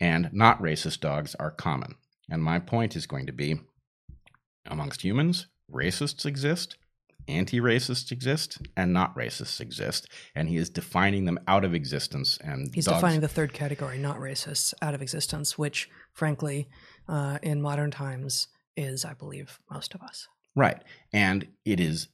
and 0.00 0.30
not 0.32 0.60
racist 0.60 1.00
dogs 1.00 1.34
are 1.36 1.50
common. 1.50 1.94
And 2.30 2.42
my 2.42 2.58
point 2.58 2.96
is 2.96 3.06
going 3.06 3.26
to 3.26 3.32
be 3.32 3.60
amongst 4.66 5.02
humans, 5.02 5.46
racists 5.72 6.26
exist, 6.26 6.76
anti 7.26 7.60
racists 7.60 8.10
exist, 8.10 8.58
and 8.76 8.92
not 8.92 9.14
racists 9.14 9.60
exist. 9.60 10.08
And 10.34 10.48
he 10.48 10.56
is 10.56 10.70
defining 10.70 11.24
them 11.24 11.38
out 11.46 11.64
of 11.64 11.74
existence. 11.74 12.38
And 12.42 12.74
he's 12.74 12.86
dogs- 12.86 12.98
defining 12.98 13.20
the 13.20 13.28
third 13.28 13.52
category, 13.52 13.98
not 13.98 14.18
racists, 14.18 14.74
out 14.82 14.94
of 14.94 15.02
existence, 15.02 15.56
which, 15.58 15.88
frankly, 16.12 16.68
uh, 17.08 17.38
in 17.42 17.62
modern 17.62 17.90
times 17.90 18.48
is, 18.76 19.04
I 19.04 19.14
believe, 19.14 19.58
most 19.70 19.94
of 19.94 20.02
us. 20.02 20.28
Right. 20.54 20.82
And 21.12 21.48
it 21.64 21.80
is 21.80 22.08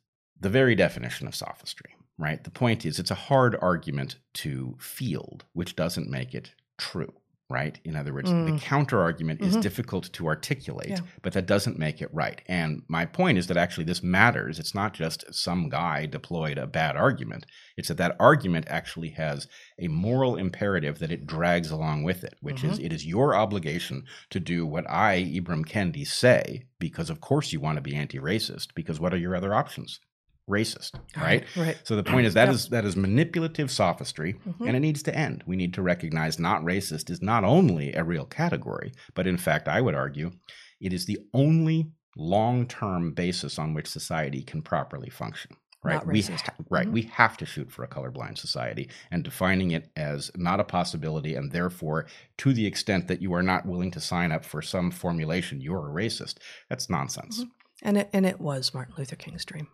the 0.45 0.51
very 0.51 0.75
definition 0.75 1.27
of 1.27 1.35
sophistry, 1.35 1.97
right? 2.19 2.45
The 2.45 2.51
point 2.51 2.85
is, 2.85 2.99
it's 2.99 3.11
a 3.11 3.15
hard 3.15 3.57
argument 3.63 4.17
to 4.35 4.77
field, 4.79 5.47
which 5.55 5.75
doesn't 5.75 6.11
make 6.11 6.35
it 6.35 6.53
true, 6.77 7.15
right? 7.49 7.81
In 7.83 7.97
other 7.97 8.13
words, 8.13 8.31
mm. 8.31 8.53
the 8.53 8.61
counter 8.63 9.01
argument 9.01 9.41
mm-hmm. 9.41 9.57
is 9.57 9.57
difficult 9.57 10.13
to 10.13 10.27
articulate, 10.27 10.91
yeah. 10.91 10.99
but 11.23 11.33
that 11.33 11.47
doesn't 11.47 11.79
make 11.79 12.03
it 12.03 12.13
right. 12.13 12.43
And 12.47 12.83
my 12.89 13.07
point 13.07 13.39
is 13.39 13.47
that 13.47 13.57
actually 13.57 13.85
this 13.85 14.03
matters. 14.03 14.59
It's 14.59 14.75
not 14.75 14.93
just 14.93 15.25
some 15.33 15.71
guy 15.71 16.05
deployed 16.05 16.59
a 16.59 16.67
bad 16.67 16.95
argument, 16.95 17.47
it's 17.79 17.89
that 17.89 17.97
that 17.97 18.17
argument 18.21 18.67
actually 18.69 19.13
has 19.13 19.49
a 19.79 19.89
moral 19.89 20.37
imperative 20.37 20.99
that 20.99 21.11
it 21.11 21.27
drags 21.27 21.71
along 21.71 22.03
with 22.03 22.23
it, 22.23 22.35
which 22.43 22.57
mm-hmm. 22.57 22.73
is 22.73 22.79
it 22.81 22.93
is 22.93 23.07
your 23.07 23.35
obligation 23.35 24.05
to 24.29 24.39
do 24.39 24.67
what 24.67 24.85
I, 24.91 25.23
Ibram 25.23 25.65
Kendi, 25.65 26.07
say, 26.07 26.65
because 26.79 27.09
of 27.09 27.23
course 27.23 27.51
you 27.51 27.61
want 27.61 27.77
to 27.77 27.83
be 27.83 27.97
anti 27.97 28.19
racist, 28.19 28.75
because 28.75 29.01
what 29.01 29.15
are 29.15 29.17
your 29.17 29.35
other 29.35 29.55
options? 29.55 30.01
Racist, 30.49 30.93
right? 31.17 31.45
Right. 31.57 31.79
So 31.85 31.97
the 31.97 32.03
point 32.03 32.27
is 32.27 32.35
that 32.35 32.47
yep. 32.47 32.55
is 32.55 32.69
that 32.69 32.85
is 32.85 32.97
manipulative 32.97 33.71
sophistry, 33.71 34.35
mm-hmm. 34.47 34.67
and 34.67 34.77
it 34.77 34.81
needs 34.81 35.03
to 35.05 35.15
end. 35.15 35.43
We 35.47 35.57
need 35.57 35.75
to 35.75 35.83
recognize 35.83 36.39
not 36.39 36.63
racist 36.63 37.11
is 37.11 37.23
not 37.23 37.45
only 37.45 37.95
a 37.95 38.05
real 38.05 38.27
category, 38.27 38.93
but 39.15 39.27
in 39.27 39.39
fact, 39.39 39.69
I 39.69 39.81
would 39.81 39.95
argue, 39.95 40.33
it 40.81 40.93
is 40.93 41.07
the 41.07 41.19
only 41.33 41.91
long-term 42.17 43.13
basis 43.13 43.59
on 43.59 43.75
which 43.75 43.89
society 43.89 44.43
can 44.43 44.63
properly 44.63 45.11
function. 45.11 45.57
Right. 45.83 46.07
we 46.07 46.23
ha- 46.23 46.39
right. 46.71 46.87
Mm-hmm. 46.87 46.95
We 46.95 47.03
have 47.03 47.37
to 47.37 47.45
shoot 47.45 47.71
for 47.71 47.85
a 47.85 47.89
colorblind 47.89 48.39
society, 48.39 48.89
and 49.11 49.23
defining 49.23 49.73
it 49.73 49.91
as 49.97 50.31
not 50.35 50.61
a 50.61 50.65
possibility, 50.65 51.35
and 51.35 51.53
therefore, 51.53 52.07
to 52.39 52.55
the 52.55 52.67
extent 52.67 53.07
that 53.09 53.21
you 53.21 53.35
are 53.35 53.43
not 53.43 53.67
willing 53.67 53.91
to 53.91 54.01
sign 54.01 54.33
up 54.33 54.47
for 54.47 54.63
some 54.63 54.91
formulation, 54.91 55.61
you're 55.61 55.91
a 55.91 55.93
racist. 55.93 56.37
That's 56.71 56.89
nonsense. 56.89 57.41
Mm-hmm. 57.41 57.51
And 57.83 57.99
it, 57.99 58.11
and 58.15 58.25
it 58.25 58.41
was 58.41 58.73
Martin 58.73 58.95
Luther 58.97 59.17
King's 59.17 59.45
dream. 59.45 59.69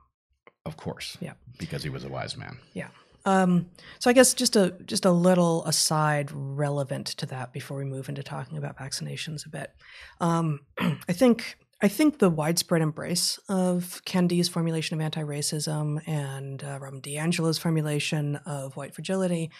Of 0.66 0.76
course. 0.76 1.16
Yeah. 1.20 1.34
Because 1.58 1.82
he 1.82 1.88
was 1.88 2.04
a 2.04 2.08
wise 2.08 2.36
man. 2.36 2.58
Yeah. 2.74 2.88
Um, 3.24 3.66
so 3.98 4.08
I 4.08 4.12
guess 4.12 4.32
just 4.32 4.56
a 4.56 4.70
just 4.86 5.04
a 5.04 5.10
little 5.10 5.64
aside 5.66 6.30
relevant 6.32 7.06
to 7.08 7.26
that 7.26 7.52
before 7.52 7.76
we 7.76 7.84
move 7.84 8.08
into 8.08 8.22
talking 8.22 8.56
about 8.56 8.78
vaccinations 8.78 9.44
a 9.44 9.50
bit. 9.50 9.72
Um, 10.20 10.60
I 10.78 11.12
think 11.12 11.56
I 11.82 11.88
think 11.88 12.18
the 12.18 12.30
widespread 12.30 12.82
embrace 12.82 13.38
of 13.48 14.02
Kendi's 14.04 14.48
formulation 14.48 14.94
of 14.94 15.04
anti-racism 15.04 16.06
and 16.06 16.62
uh, 16.62 16.78
Robin 16.80 17.00
DiAngelo's 17.00 17.58
formulation 17.58 18.36
of 18.46 18.76
white 18.76 18.94
fragility 18.94 19.50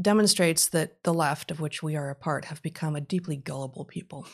demonstrates 0.00 0.68
that 0.70 1.02
the 1.04 1.14
left, 1.14 1.50
of 1.50 1.60
which 1.60 1.82
we 1.82 1.96
are 1.96 2.10
a 2.10 2.14
part, 2.14 2.46
have 2.46 2.62
become 2.62 2.96
a 2.96 3.00
deeply 3.00 3.36
gullible 3.36 3.84
people. 3.84 4.26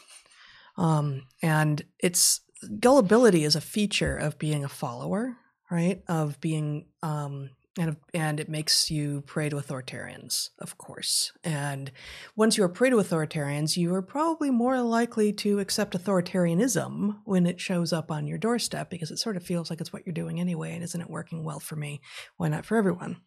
Um, 0.76 1.26
and 1.42 1.82
it's 1.98 2.40
gullibility 2.80 3.44
is 3.44 3.56
a 3.56 3.60
feature 3.60 4.16
of 4.16 4.38
being 4.38 4.64
a 4.64 4.68
follower 4.68 5.36
right? 5.70 6.02
Of 6.08 6.40
being 6.40 6.86
um, 7.02 7.50
and 7.78 7.96
and 8.12 8.40
it 8.40 8.48
makes 8.48 8.90
you 8.90 9.22
prey 9.22 9.48
to 9.48 9.56
authoritarians, 9.56 10.50
of 10.58 10.76
course. 10.78 11.32
And 11.44 11.92
once 12.34 12.56
you 12.56 12.64
are 12.64 12.68
prey 12.68 12.90
to 12.90 12.96
authoritarians, 12.96 13.76
you 13.76 13.94
are 13.94 14.02
probably 14.02 14.50
more 14.50 14.80
likely 14.80 15.32
to 15.34 15.60
accept 15.60 15.96
authoritarianism 15.96 17.18
when 17.24 17.46
it 17.46 17.60
shows 17.60 17.92
up 17.92 18.10
on 18.10 18.26
your 18.26 18.38
doorstep 18.38 18.90
because 18.90 19.10
it 19.10 19.18
sort 19.18 19.36
of 19.36 19.44
feels 19.44 19.70
like 19.70 19.80
it's 19.80 19.92
what 19.92 20.04
you're 20.04 20.12
doing 20.12 20.40
anyway, 20.40 20.74
and 20.74 20.82
isn't 20.82 21.00
it 21.00 21.10
working 21.10 21.44
well 21.44 21.60
for 21.60 21.76
me? 21.76 22.00
Why 22.36 22.48
not 22.48 22.66
for 22.66 22.76
everyone? 22.76 23.20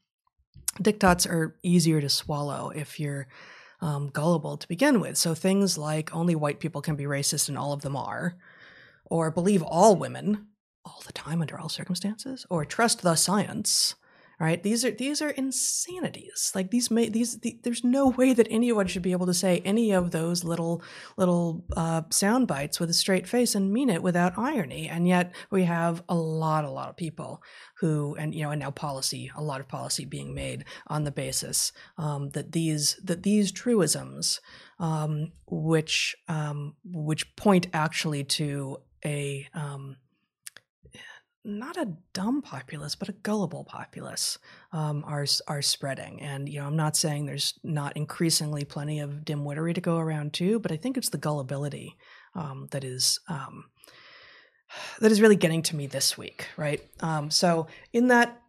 Diktats 0.81 1.27
are 1.29 1.57
easier 1.63 2.01
to 2.01 2.09
swallow 2.09 2.71
if 2.71 2.99
you're 2.99 3.27
um, 3.81 4.09
gullible 4.09 4.57
to 4.57 4.67
begin 4.67 4.99
with. 4.99 5.17
So 5.17 5.33
things 5.33 5.77
like 5.77 6.15
only 6.15 6.35
white 6.35 6.59
people 6.59 6.81
can 6.81 6.95
be 6.95 7.05
racist 7.05 7.49
and 7.49 7.57
all 7.57 7.73
of 7.73 7.81
them 7.81 7.95
are, 7.95 8.35
or 9.05 9.31
believe 9.31 9.63
all 9.63 9.95
women 9.95 10.47
all 10.85 11.01
the 11.05 11.13
time 11.13 11.41
under 11.41 11.59
all 11.59 11.69
circumstances? 11.69 12.45
Or 12.49 12.65
trust 12.65 13.01
the 13.01 13.15
science 13.15 13.95
right? 14.41 14.63
These 14.63 14.83
are 14.83 14.89
these 14.89 15.21
are 15.21 15.29
insanities. 15.29 16.51
Like 16.55 16.71
these 16.71 16.89
may 16.89 17.09
these 17.09 17.39
the, 17.41 17.59
there's 17.61 17.83
no 17.83 18.07
way 18.07 18.33
that 18.33 18.47
anyone 18.49 18.87
should 18.87 19.03
be 19.03 19.11
able 19.11 19.27
to 19.27 19.35
say 19.35 19.61
any 19.63 19.91
of 19.91 20.09
those 20.09 20.43
little 20.43 20.81
little 21.15 21.63
uh, 21.77 22.01
sound 22.09 22.47
bites 22.47 22.79
with 22.79 22.89
a 22.89 22.93
straight 22.93 23.27
face 23.27 23.53
and 23.53 23.71
mean 23.71 23.91
it 23.91 24.01
without 24.01 24.39
irony. 24.39 24.89
And 24.89 25.07
yet 25.07 25.35
we 25.51 25.65
have 25.65 26.03
a 26.09 26.15
lot 26.15 26.65
a 26.65 26.71
lot 26.71 26.89
of 26.89 26.97
people 26.97 27.43
who 27.79 28.15
and 28.15 28.33
you 28.33 28.41
know 28.41 28.49
and 28.49 28.59
now 28.59 28.71
policy 28.71 29.31
a 29.35 29.43
lot 29.43 29.59
of 29.59 29.67
policy 29.67 30.05
being 30.05 30.33
made 30.33 30.65
on 30.87 31.03
the 31.03 31.11
basis 31.11 31.71
um, 31.99 32.31
that 32.31 32.51
these 32.51 32.99
that 33.03 33.21
these 33.21 33.51
truisms 33.51 34.41
um, 34.79 35.33
which 35.45 36.15
um, 36.27 36.73
which 36.83 37.35
point 37.35 37.67
actually 37.73 38.23
to 38.23 38.77
a 39.05 39.47
um, 39.53 39.97
not 41.43 41.77
a 41.77 41.93
dumb 42.13 42.41
populace, 42.41 42.95
but 42.95 43.09
a 43.09 43.13
gullible 43.13 43.63
populace 43.63 44.37
um, 44.71 45.03
are 45.05 45.25
are 45.47 45.61
spreading. 45.61 46.21
And 46.21 46.47
you 46.47 46.59
know, 46.59 46.67
I'm 46.67 46.75
not 46.75 46.95
saying 46.95 47.25
there's 47.25 47.59
not 47.63 47.97
increasingly 47.97 48.63
plenty 48.63 48.99
of 48.99 49.21
dimwittery 49.25 49.73
to 49.75 49.81
go 49.81 49.97
around 49.97 50.33
too, 50.33 50.59
but 50.59 50.71
I 50.71 50.77
think 50.77 50.97
it's 50.97 51.09
the 51.09 51.17
gullibility 51.17 51.97
um, 52.35 52.67
that 52.71 52.83
is 52.83 53.19
um, 53.27 53.65
that 54.99 55.11
is 55.11 55.21
really 55.21 55.35
getting 55.35 55.63
to 55.63 55.75
me 55.75 55.87
this 55.87 56.17
week, 56.17 56.47
right? 56.57 56.81
Um, 56.99 57.31
so 57.31 57.67
in 57.91 58.07
that 58.09 58.41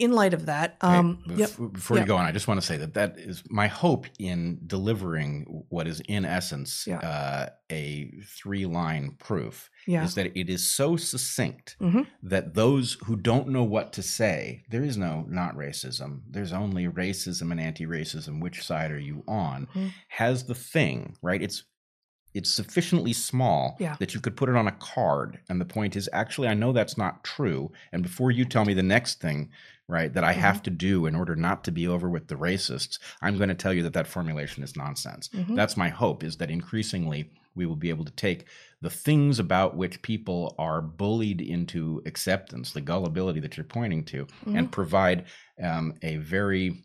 in 0.00 0.12
light 0.12 0.32
of 0.32 0.46
that, 0.46 0.78
um, 0.80 1.22
hey, 1.26 1.34
yep, 1.36 1.50
before 1.72 1.98
yep. 1.98 2.06
you 2.06 2.08
go 2.08 2.16
on, 2.16 2.24
I 2.24 2.32
just 2.32 2.48
want 2.48 2.58
to 2.58 2.66
say 2.66 2.78
that 2.78 2.94
that 2.94 3.18
is 3.18 3.44
my 3.50 3.66
hope 3.66 4.06
in 4.18 4.58
delivering 4.66 5.64
what 5.68 5.86
is 5.86 6.00
in 6.08 6.24
essence 6.24 6.86
yeah. 6.86 6.98
uh, 7.00 7.48
a 7.70 8.10
three 8.24 8.64
line 8.64 9.16
proof 9.18 9.68
yeah. 9.86 10.02
is 10.02 10.14
that 10.14 10.34
it 10.34 10.48
is 10.48 10.68
so 10.68 10.96
succinct 10.96 11.76
mm-hmm. 11.80 12.02
that 12.22 12.54
those 12.54 12.96
who 13.04 13.14
don't 13.14 13.48
know 13.48 13.62
what 13.62 13.92
to 13.92 14.02
say, 14.02 14.64
there 14.70 14.82
is 14.82 14.96
no 14.96 15.26
not 15.28 15.54
racism, 15.54 16.22
there's 16.28 16.54
only 16.54 16.88
racism 16.88 17.50
and 17.50 17.60
anti 17.60 17.84
racism, 17.84 18.40
which 18.40 18.64
side 18.64 18.90
are 18.90 18.98
you 18.98 19.22
on, 19.28 19.66
mm-hmm. 19.66 19.88
has 20.08 20.44
the 20.44 20.54
thing, 20.54 21.14
right? 21.20 21.42
It's 21.42 21.64
it's 22.34 22.50
sufficiently 22.50 23.12
small 23.12 23.76
yeah. 23.80 23.96
that 23.98 24.14
you 24.14 24.20
could 24.20 24.36
put 24.36 24.48
it 24.48 24.56
on 24.56 24.68
a 24.68 24.72
card. 24.72 25.40
And 25.48 25.60
the 25.60 25.64
point 25.64 25.96
is, 25.96 26.08
actually, 26.12 26.48
I 26.48 26.54
know 26.54 26.72
that's 26.72 26.98
not 26.98 27.24
true. 27.24 27.72
And 27.92 28.02
before 28.02 28.30
you 28.30 28.44
tell 28.44 28.64
me 28.64 28.74
the 28.74 28.82
next 28.82 29.20
thing, 29.20 29.50
right, 29.88 30.12
that 30.14 30.24
I 30.24 30.32
mm-hmm. 30.32 30.40
have 30.40 30.62
to 30.64 30.70
do 30.70 31.06
in 31.06 31.16
order 31.16 31.34
not 31.34 31.64
to 31.64 31.72
be 31.72 31.88
over 31.88 32.08
with 32.08 32.28
the 32.28 32.36
racists, 32.36 32.98
I'm 33.20 33.36
going 33.36 33.48
to 33.48 33.54
tell 33.54 33.74
you 33.74 33.82
that 33.82 33.92
that 33.94 34.06
formulation 34.06 34.62
is 34.62 34.76
nonsense. 34.76 35.28
Mm-hmm. 35.28 35.56
That's 35.56 35.76
my 35.76 35.88
hope 35.88 36.22
is 36.22 36.36
that 36.36 36.50
increasingly 36.50 37.30
we 37.54 37.66
will 37.66 37.76
be 37.76 37.90
able 37.90 38.04
to 38.04 38.12
take 38.12 38.46
the 38.80 38.90
things 38.90 39.38
about 39.38 39.76
which 39.76 40.02
people 40.02 40.54
are 40.58 40.80
bullied 40.80 41.40
into 41.40 42.00
acceptance, 42.06 42.72
the 42.72 42.80
gullibility 42.80 43.40
that 43.40 43.56
you're 43.56 43.64
pointing 43.64 44.04
to, 44.04 44.24
mm-hmm. 44.24 44.56
and 44.56 44.72
provide 44.72 45.24
um, 45.62 45.94
a 46.02 46.16
very 46.16 46.84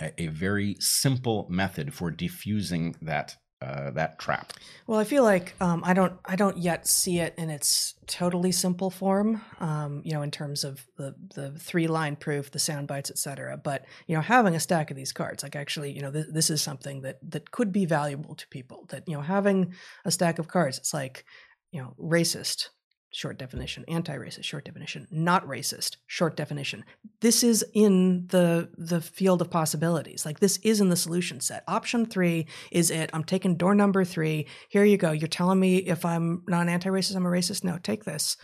a, 0.00 0.22
a 0.22 0.26
very 0.26 0.76
simple 0.80 1.46
method 1.48 1.94
for 1.94 2.10
diffusing 2.10 2.96
that 3.02 3.36
uh, 3.64 3.90
that 3.92 4.18
trap. 4.18 4.52
Well, 4.86 5.00
I 5.00 5.04
feel 5.04 5.22
like 5.22 5.54
um, 5.60 5.82
I 5.84 5.94
don't 5.94 6.12
I 6.24 6.36
don't 6.36 6.58
yet 6.58 6.86
see 6.86 7.18
it 7.18 7.34
in 7.38 7.48
its 7.48 7.94
totally 8.06 8.52
simple 8.52 8.90
form. 8.90 9.40
Um, 9.60 10.02
you 10.04 10.12
know, 10.12 10.22
in 10.22 10.30
terms 10.30 10.64
of 10.64 10.86
the 10.96 11.14
the 11.34 11.52
three 11.52 11.86
line 11.86 12.16
proof, 12.16 12.50
the 12.50 12.58
sound 12.58 12.86
bites, 12.88 13.10
etc. 13.10 13.56
But 13.56 13.86
you 14.06 14.14
know, 14.14 14.20
having 14.20 14.54
a 14.54 14.60
stack 14.60 14.90
of 14.90 14.96
these 14.96 15.12
cards, 15.12 15.42
like 15.42 15.56
actually, 15.56 15.92
you 15.92 16.02
know, 16.02 16.12
th- 16.12 16.26
this 16.30 16.50
is 16.50 16.62
something 16.62 17.00
that 17.02 17.18
that 17.30 17.50
could 17.50 17.72
be 17.72 17.86
valuable 17.86 18.34
to 18.34 18.46
people. 18.48 18.86
That 18.90 19.04
you 19.08 19.14
know, 19.14 19.22
having 19.22 19.74
a 20.04 20.10
stack 20.10 20.38
of 20.38 20.48
cards, 20.48 20.78
it's 20.78 20.92
like 20.92 21.24
you 21.72 21.80
know, 21.80 21.94
racist, 21.98 22.68
short 23.14 23.38
definition, 23.38 23.84
anti-racist, 23.86 24.42
short 24.42 24.64
definition, 24.64 25.06
not 25.10 25.46
racist, 25.46 25.96
short 26.08 26.36
definition. 26.36 26.84
This 27.20 27.44
is 27.44 27.64
in 27.72 28.26
the 28.28 28.70
the 28.76 29.00
field 29.00 29.40
of 29.40 29.50
possibilities. 29.50 30.26
Like 30.26 30.40
this 30.40 30.58
is 30.64 30.80
in 30.80 30.88
the 30.88 30.96
solution 30.96 31.40
set. 31.40 31.62
Option 31.68 32.06
three 32.06 32.46
is 32.72 32.90
it. 32.90 33.10
I'm 33.12 33.22
taking 33.24 33.56
door 33.56 33.74
number 33.74 34.04
three. 34.04 34.46
Here 34.68 34.84
you 34.84 34.96
go. 34.96 35.12
You're 35.12 35.28
telling 35.28 35.60
me 35.60 35.76
if 35.76 36.04
I'm 36.04 36.42
not 36.48 36.62
an 36.62 36.68
anti-racist, 36.68 37.14
I'm 37.14 37.24
a 37.26 37.30
racist. 37.30 37.62
No, 37.62 37.78
take 37.78 38.04
this. 38.04 38.36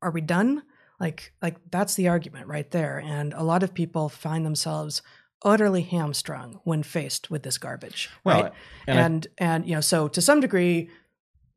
Are 0.00 0.12
we 0.12 0.20
done? 0.20 0.62
Like 1.00 1.32
like 1.42 1.56
that's 1.70 1.94
the 1.94 2.08
argument 2.08 2.46
right 2.46 2.70
there. 2.70 2.98
And 3.04 3.32
a 3.34 3.42
lot 3.42 3.62
of 3.64 3.74
people 3.74 4.08
find 4.08 4.46
themselves 4.46 5.02
utterly 5.44 5.82
hamstrung 5.82 6.60
when 6.64 6.82
faced 6.82 7.30
with 7.30 7.42
this 7.42 7.58
garbage. 7.58 8.08
Well, 8.24 8.42
right? 8.44 8.52
and 8.86 8.98
I- 8.98 9.02
and 9.02 9.26
and 9.38 9.66
you 9.68 9.74
know, 9.74 9.80
so 9.80 10.08
to 10.08 10.20
some 10.20 10.40
degree, 10.40 10.90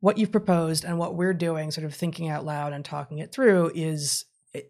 what 0.02 0.18
you've 0.18 0.32
proposed 0.32 0.84
and 0.84 0.98
what 0.98 1.14
we're 1.14 1.32
doing, 1.32 1.70
sort 1.70 1.84
of 1.84 1.94
thinking 1.94 2.28
out 2.28 2.44
loud 2.44 2.72
and 2.72 2.84
talking 2.84 3.18
it 3.18 3.30
through, 3.30 3.70
is 3.72 4.24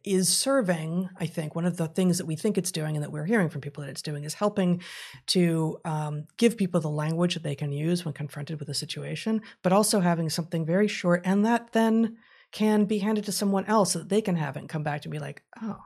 is 0.04 0.28
serving. 0.28 1.08
I 1.16 1.26
think 1.26 1.56
one 1.56 1.64
of 1.64 1.78
the 1.78 1.88
things 1.88 2.18
that 2.18 2.26
we 2.26 2.36
think 2.36 2.58
it's 2.58 2.70
doing, 2.70 2.96
and 2.96 3.02
that 3.02 3.10
we're 3.10 3.24
hearing 3.24 3.48
from 3.48 3.62
people 3.62 3.82
that 3.82 3.88
it's 3.88 4.02
doing, 4.02 4.24
is 4.24 4.34
helping 4.34 4.82
to 5.28 5.78
um, 5.86 6.26
give 6.36 6.58
people 6.58 6.82
the 6.82 6.90
language 6.90 7.32
that 7.32 7.42
they 7.42 7.54
can 7.54 7.72
use 7.72 8.04
when 8.04 8.12
confronted 8.12 8.60
with 8.60 8.68
a 8.68 8.74
situation, 8.74 9.40
but 9.62 9.72
also 9.72 10.00
having 10.00 10.28
something 10.28 10.66
very 10.66 10.86
short, 10.86 11.22
and 11.24 11.46
that 11.46 11.72
then 11.72 12.18
can 12.52 12.84
be 12.84 12.98
handed 12.98 13.24
to 13.24 13.32
someone 13.32 13.64
else 13.64 13.92
so 13.92 14.00
that 14.00 14.10
they 14.10 14.20
can 14.20 14.36
have 14.36 14.56
it 14.56 14.60
and 14.60 14.68
come 14.68 14.82
back 14.82 15.00
to 15.00 15.08
be 15.08 15.18
like, 15.18 15.42
oh, 15.62 15.80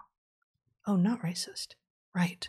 oh, 0.88 0.96
not 0.96 1.22
racist, 1.22 1.76
right? 2.12 2.48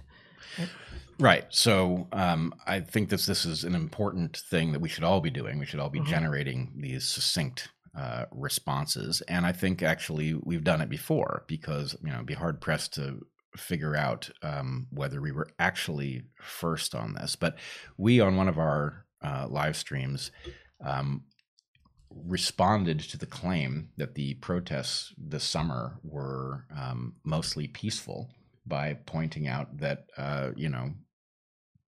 Right. 1.19 1.45
So 1.49 2.07
um, 2.11 2.53
I 2.67 2.79
think 2.79 3.09
this 3.09 3.25
this 3.25 3.45
is 3.45 3.63
an 3.63 3.73
important 3.73 4.37
thing 4.37 4.71
that 4.73 4.79
we 4.79 4.89
should 4.89 5.03
all 5.03 5.19
be 5.19 5.31
doing. 5.31 5.57
We 5.57 5.65
should 5.65 5.79
all 5.79 5.89
be 5.89 5.99
Mhm. 5.99 6.07
generating 6.07 6.73
these 6.77 7.07
succinct 7.07 7.69
uh, 7.95 8.25
responses, 8.31 9.21
and 9.21 9.45
I 9.45 9.51
think 9.51 9.81
actually 9.81 10.35
we've 10.35 10.63
done 10.63 10.81
it 10.81 10.89
before 10.89 11.43
because 11.47 11.95
you 12.03 12.11
know, 12.11 12.23
be 12.23 12.35
hard 12.35 12.61
pressed 12.61 12.93
to 12.95 13.25
figure 13.55 13.95
out 13.95 14.29
um, 14.43 14.85
whether 14.91 15.19
we 15.19 15.31
were 15.31 15.49
actually 15.57 16.25
first 16.39 16.93
on 16.93 17.15
this. 17.15 17.35
But 17.35 17.57
we 17.97 18.19
on 18.19 18.35
one 18.35 18.47
of 18.47 18.59
our 18.59 19.05
uh, 19.23 19.47
live 19.49 19.75
streams. 19.75 20.29
Um, 20.85 21.23
responded 22.09 22.99
to 22.99 23.17
the 23.17 23.25
claim 23.25 23.89
that 23.97 24.15
the 24.15 24.33
protests 24.35 25.13
this 25.17 25.43
summer 25.43 25.99
were 26.03 26.65
um, 26.75 27.13
mostly 27.23 27.67
peaceful 27.67 28.29
by 28.65 28.93
pointing 29.05 29.47
out 29.47 29.77
that 29.77 30.05
uh, 30.17 30.51
you 30.55 30.69
know 30.69 30.93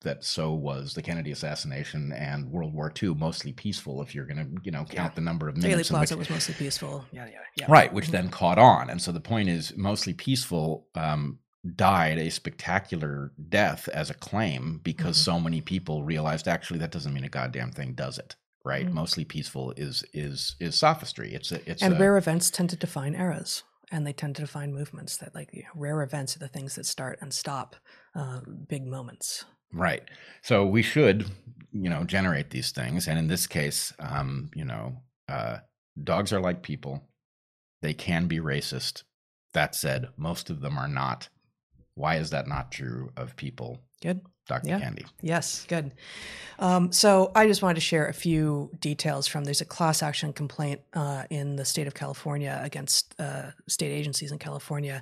that 0.01 0.23
so 0.23 0.53
was 0.53 0.93
the 0.93 1.01
Kennedy 1.01 1.31
assassination 1.31 2.11
and 2.13 2.49
World 2.49 2.73
War 2.73 2.91
II 3.01 3.15
mostly 3.15 3.51
peaceful 3.51 4.01
if 4.01 4.15
you're 4.15 4.25
going 4.25 4.37
to 4.37 4.61
you 4.63 4.71
know 4.71 4.85
count 4.85 5.11
Yeah. 5.11 5.15
the 5.15 5.21
number 5.21 5.47
of 5.49 5.55
Daily 5.55 5.69
minutes 5.73 5.89
in 5.89 5.95
Plaza 5.95 6.15
which 6.17 6.29
was 6.29 6.35
mostly 6.35 6.53
peaceful. 6.55 7.05
Yeah, 7.11 7.25
yeah, 7.25 7.37
yeah. 7.57 7.65
right 7.67 7.93
which 7.93 8.07
then 8.09 8.29
caught 8.29 8.57
on 8.57 8.89
and 8.89 9.01
so 9.01 9.11
the 9.11 9.19
point 9.19 9.49
is 9.49 9.75
mostly 9.75 10.13
peaceful 10.13 10.87
um, 10.95 11.39
died 11.75 12.17
a 12.17 12.29
spectacular 12.29 13.33
death 13.49 13.89
as 13.89 14.09
a 14.09 14.13
claim 14.13 14.79
because 14.83 15.17
Mhm. 15.17 15.23
so 15.25 15.39
many 15.39 15.59
people 15.61 16.03
realized 16.03 16.47
actually 16.47 16.79
that 16.79 16.91
doesn't 16.91 17.13
mean 17.13 17.25
a 17.25 17.29
goddamn 17.29 17.71
thing 17.71 17.93
does 17.93 18.17
it 18.17 18.35
right 18.63 18.87
Mhm. 18.87 18.93
mostly 18.93 19.25
peaceful 19.25 19.73
is 19.75 20.03
is 20.13 20.55
is 20.59 20.75
sophistry 20.75 21.33
it's 21.33 21.51
a 21.51 21.69
it's 21.69 21.81
and 21.83 21.95
a, 21.95 21.99
rare 21.99 22.17
events 22.17 22.49
tend 22.49 22.69
to 22.69 22.75
define 22.77 23.15
eras 23.15 23.63
and 23.91 24.05
they 24.07 24.13
tend 24.13 24.35
to 24.37 24.43
define 24.43 24.73
movements 24.73 25.17
that 25.17 25.33
like 25.35 25.49
you 25.53 25.63
know, 25.63 25.69
rare 25.75 26.01
events 26.01 26.35
are 26.35 26.39
the 26.39 26.47
things 26.47 26.75
that 26.75 26.85
start 26.85 27.17
and 27.21 27.33
stop 27.33 27.75
uh, 28.15 28.39
big 28.67 28.85
moments 28.85 29.43
Right. 29.73 30.03
So 30.41 30.65
we 30.65 30.81
should, 30.81 31.29
you 31.71 31.89
know, 31.89 32.03
generate 32.03 32.49
these 32.49 32.71
things. 32.71 33.07
And 33.07 33.19
in 33.19 33.27
this 33.27 33.47
case, 33.47 33.93
um, 33.99 34.49
you 34.55 34.65
know, 34.65 34.97
uh, 35.27 35.57
dogs 36.01 36.33
are 36.33 36.41
like 36.41 36.63
people. 36.63 37.03
They 37.81 37.93
can 37.93 38.27
be 38.27 38.39
racist. 38.39 39.03
That 39.53 39.75
said, 39.75 40.09
most 40.17 40.49
of 40.49 40.61
them 40.61 40.77
are 40.77 40.87
not. 40.87 41.29
Why 41.95 42.15
is 42.15 42.29
that 42.29 42.47
not 42.47 42.71
true 42.71 43.11
of 43.15 43.35
people? 43.35 43.83
good 44.01 44.21
Dr. 44.49 44.67
Yeah. 44.67 44.79
Kendi. 44.79 45.05
yes 45.21 45.65
good 45.69 45.91
um, 46.59 46.91
so 46.91 47.31
i 47.35 47.47
just 47.47 47.61
wanted 47.61 47.75
to 47.75 47.81
share 47.81 48.07
a 48.07 48.13
few 48.13 48.69
details 48.79 49.27
from 49.27 49.45
there's 49.45 49.61
a 49.61 49.65
class 49.65 50.03
action 50.03 50.33
complaint 50.33 50.81
uh, 50.93 51.23
in 51.29 51.55
the 51.55 51.63
state 51.63 51.87
of 51.87 51.93
california 51.93 52.59
against 52.61 53.15
uh, 53.19 53.51
state 53.67 53.91
agencies 53.91 54.31
in 54.31 54.39
california 54.39 55.01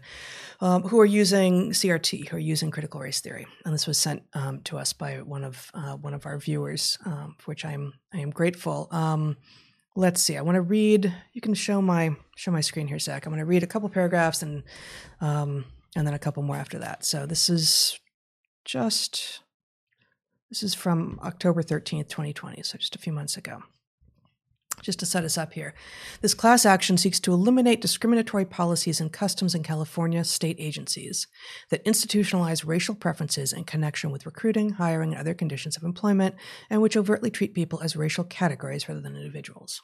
um, 0.61 0.83
who 0.83 0.99
are 0.99 1.05
using 1.05 1.71
crt 1.71 2.27
who 2.27 2.35
are 2.35 2.39
using 2.39 2.69
critical 2.69 2.99
race 2.99 3.21
theory 3.21 3.47
and 3.65 3.73
this 3.73 3.87
was 3.87 3.97
sent 3.97 4.21
um, 4.33 4.61
to 4.61 4.77
us 4.77 4.93
by 4.93 5.15
one 5.21 5.43
of 5.43 5.71
uh, 5.73 5.95
one 5.95 6.13
of 6.13 6.25
our 6.27 6.37
viewers 6.37 6.99
um, 7.05 7.35
for 7.39 7.51
which 7.51 7.65
i'm 7.65 7.93
i 8.13 8.19
am 8.19 8.29
grateful 8.29 8.87
um, 8.91 9.37
let's 9.95 10.21
see 10.21 10.37
i 10.37 10.41
want 10.41 10.55
to 10.55 10.61
read 10.61 11.11
you 11.33 11.41
can 11.41 11.53
show 11.55 11.81
my 11.81 12.15
show 12.35 12.51
my 12.51 12.61
screen 12.61 12.87
here 12.87 12.99
zach 12.99 13.25
i'm 13.25 13.31
going 13.31 13.39
to 13.39 13.45
read 13.45 13.63
a 13.63 13.67
couple 13.67 13.89
paragraphs 13.89 14.43
and 14.43 14.63
um, 15.21 15.65
and 15.95 16.05
then 16.05 16.13
a 16.13 16.19
couple 16.19 16.43
more 16.43 16.55
after 16.55 16.77
that 16.77 17.03
so 17.03 17.25
this 17.25 17.49
is 17.49 17.99
just 18.67 19.39
this 20.49 20.61
is 20.61 20.75
from 20.75 21.19
october 21.23 21.63
13th 21.63 22.09
2020 22.09 22.61
so 22.63 22.77
just 22.77 22.95
a 22.95 22.99
few 22.99 23.13
months 23.13 23.37
ago. 23.37 23.63
Just 24.83 24.99
to 24.99 25.07
set 25.07 25.23
us 25.23 25.39
up 25.39 25.53
here. 25.53 25.73
This 26.21 26.35
class 26.35 26.63
action 26.63 26.97
seeks 26.97 27.19
to 27.21 27.33
eliminate 27.33 27.81
discriminatory 27.81 28.45
policies 28.45 29.01
and 29.01 29.11
customs 29.11 29.55
in 29.55 29.63
california 29.63 30.23
state 30.23 30.57
agencies 30.59 31.27
that 31.69 31.83
institutionalize 31.85 32.67
racial 32.67 32.93
preferences 32.93 33.53
in 33.53 33.63
connection 33.63 34.11
with 34.11 34.25
recruiting 34.25 34.71
hiring 34.71 35.13
and 35.13 35.19
other 35.19 35.33
conditions 35.33 35.77
of 35.77 35.83
employment 35.83 36.35
and 36.69 36.81
which 36.81 36.97
overtly 36.97 37.31
treat 37.31 37.55
people 37.55 37.81
as 37.81 37.95
racial 37.95 38.25
categories 38.25 38.87
rather 38.87 39.01
than 39.01 39.15
individuals 39.15 39.81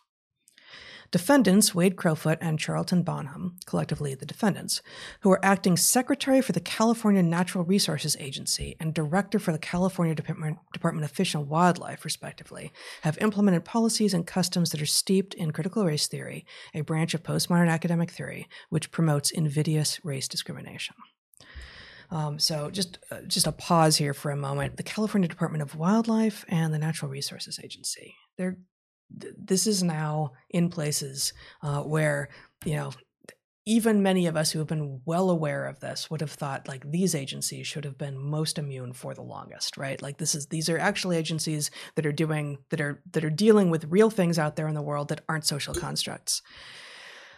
Defendants 1.13 1.75
Wade 1.75 1.95
Crowfoot 1.95 2.39
and 2.41 2.57
Charlton 2.57 3.03
Bonham, 3.03 3.57
collectively 3.67 4.15
the 4.15 4.25
defendants, 4.25 4.81
who 5.19 5.29
are 5.29 5.45
acting 5.45 5.77
secretary 5.77 6.41
for 6.41 6.53
the 6.53 6.59
California 6.59 7.21
Natural 7.21 7.63
Resources 7.63 8.17
Agency 8.19 8.75
and 8.79 8.95
director 8.95 9.37
for 9.37 9.51
the 9.51 9.59
California 9.59 10.15
Department, 10.15 10.57
Department 10.73 11.05
of 11.05 11.11
Fish 11.11 11.35
and 11.35 11.47
Wildlife, 11.47 12.03
respectively, 12.03 12.73
have 13.03 13.19
implemented 13.19 13.63
policies 13.63 14.15
and 14.15 14.25
customs 14.25 14.71
that 14.71 14.81
are 14.81 14.87
steeped 14.87 15.35
in 15.35 15.51
critical 15.51 15.85
race 15.85 16.07
theory, 16.07 16.47
a 16.73 16.81
branch 16.81 17.13
of 17.13 17.21
postmodern 17.21 17.69
academic 17.69 18.09
theory 18.09 18.47
which 18.71 18.89
promotes 18.89 19.29
invidious 19.29 20.03
race 20.03 20.27
discrimination. 20.27 20.95
Um, 22.09 22.39
so 22.39 22.71
just 22.71 22.97
uh, 23.11 23.21
just 23.27 23.45
a 23.45 23.51
pause 23.51 23.97
here 23.97 24.15
for 24.15 24.31
a 24.31 24.35
moment. 24.35 24.77
The 24.77 24.83
California 24.83 25.29
Department 25.29 25.61
of 25.61 25.75
Wildlife 25.75 26.43
and 26.47 26.73
the 26.73 26.79
Natural 26.79 27.11
Resources 27.11 27.59
Agency. 27.63 28.15
They're 28.35 28.57
th- 29.19 29.33
this 29.37 29.67
is 29.67 29.83
now 29.83 30.31
in 30.49 30.69
places 30.69 31.33
uh, 31.61 31.81
where 31.81 32.29
you 32.65 32.75
know 32.75 32.91
even 33.65 34.03
many 34.03 34.27
of 34.27 34.35
us 34.35 34.51
who 34.51 34.59
have 34.59 34.67
been 34.67 34.99
well 35.05 35.29
aware 35.29 35.65
of 35.65 35.79
this 35.79 36.09
would 36.11 36.19
have 36.19 36.31
thought 36.31 36.67
like 36.67 36.89
these 36.91 37.15
agencies 37.15 37.65
should 37.65 37.85
have 37.85 37.97
been 37.97 38.17
most 38.17 38.57
immune 38.57 38.91
for 38.93 39.13
the 39.13 39.21
longest 39.21 39.77
right 39.77 40.01
like 40.01 40.17
this 40.17 40.35
is 40.35 40.47
these 40.47 40.69
are 40.69 40.77
actually 40.77 41.17
agencies 41.17 41.71
that 41.95 42.05
are 42.05 42.11
doing 42.11 42.57
that 42.69 42.81
are 42.81 43.01
that 43.11 43.23
are 43.23 43.29
dealing 43.29 43.69
with 43.69 43.85
real 43.85 44.09
things 44.09 44.37
out 44.37 44.55
there 44.55 44.67
in 44.67 44.75
the 44.75 44.81
world 44.81 45.07
that 45.09 45.21
aren't 45.29 45.45
social 45.45 45.73
constructs 45.73 46.41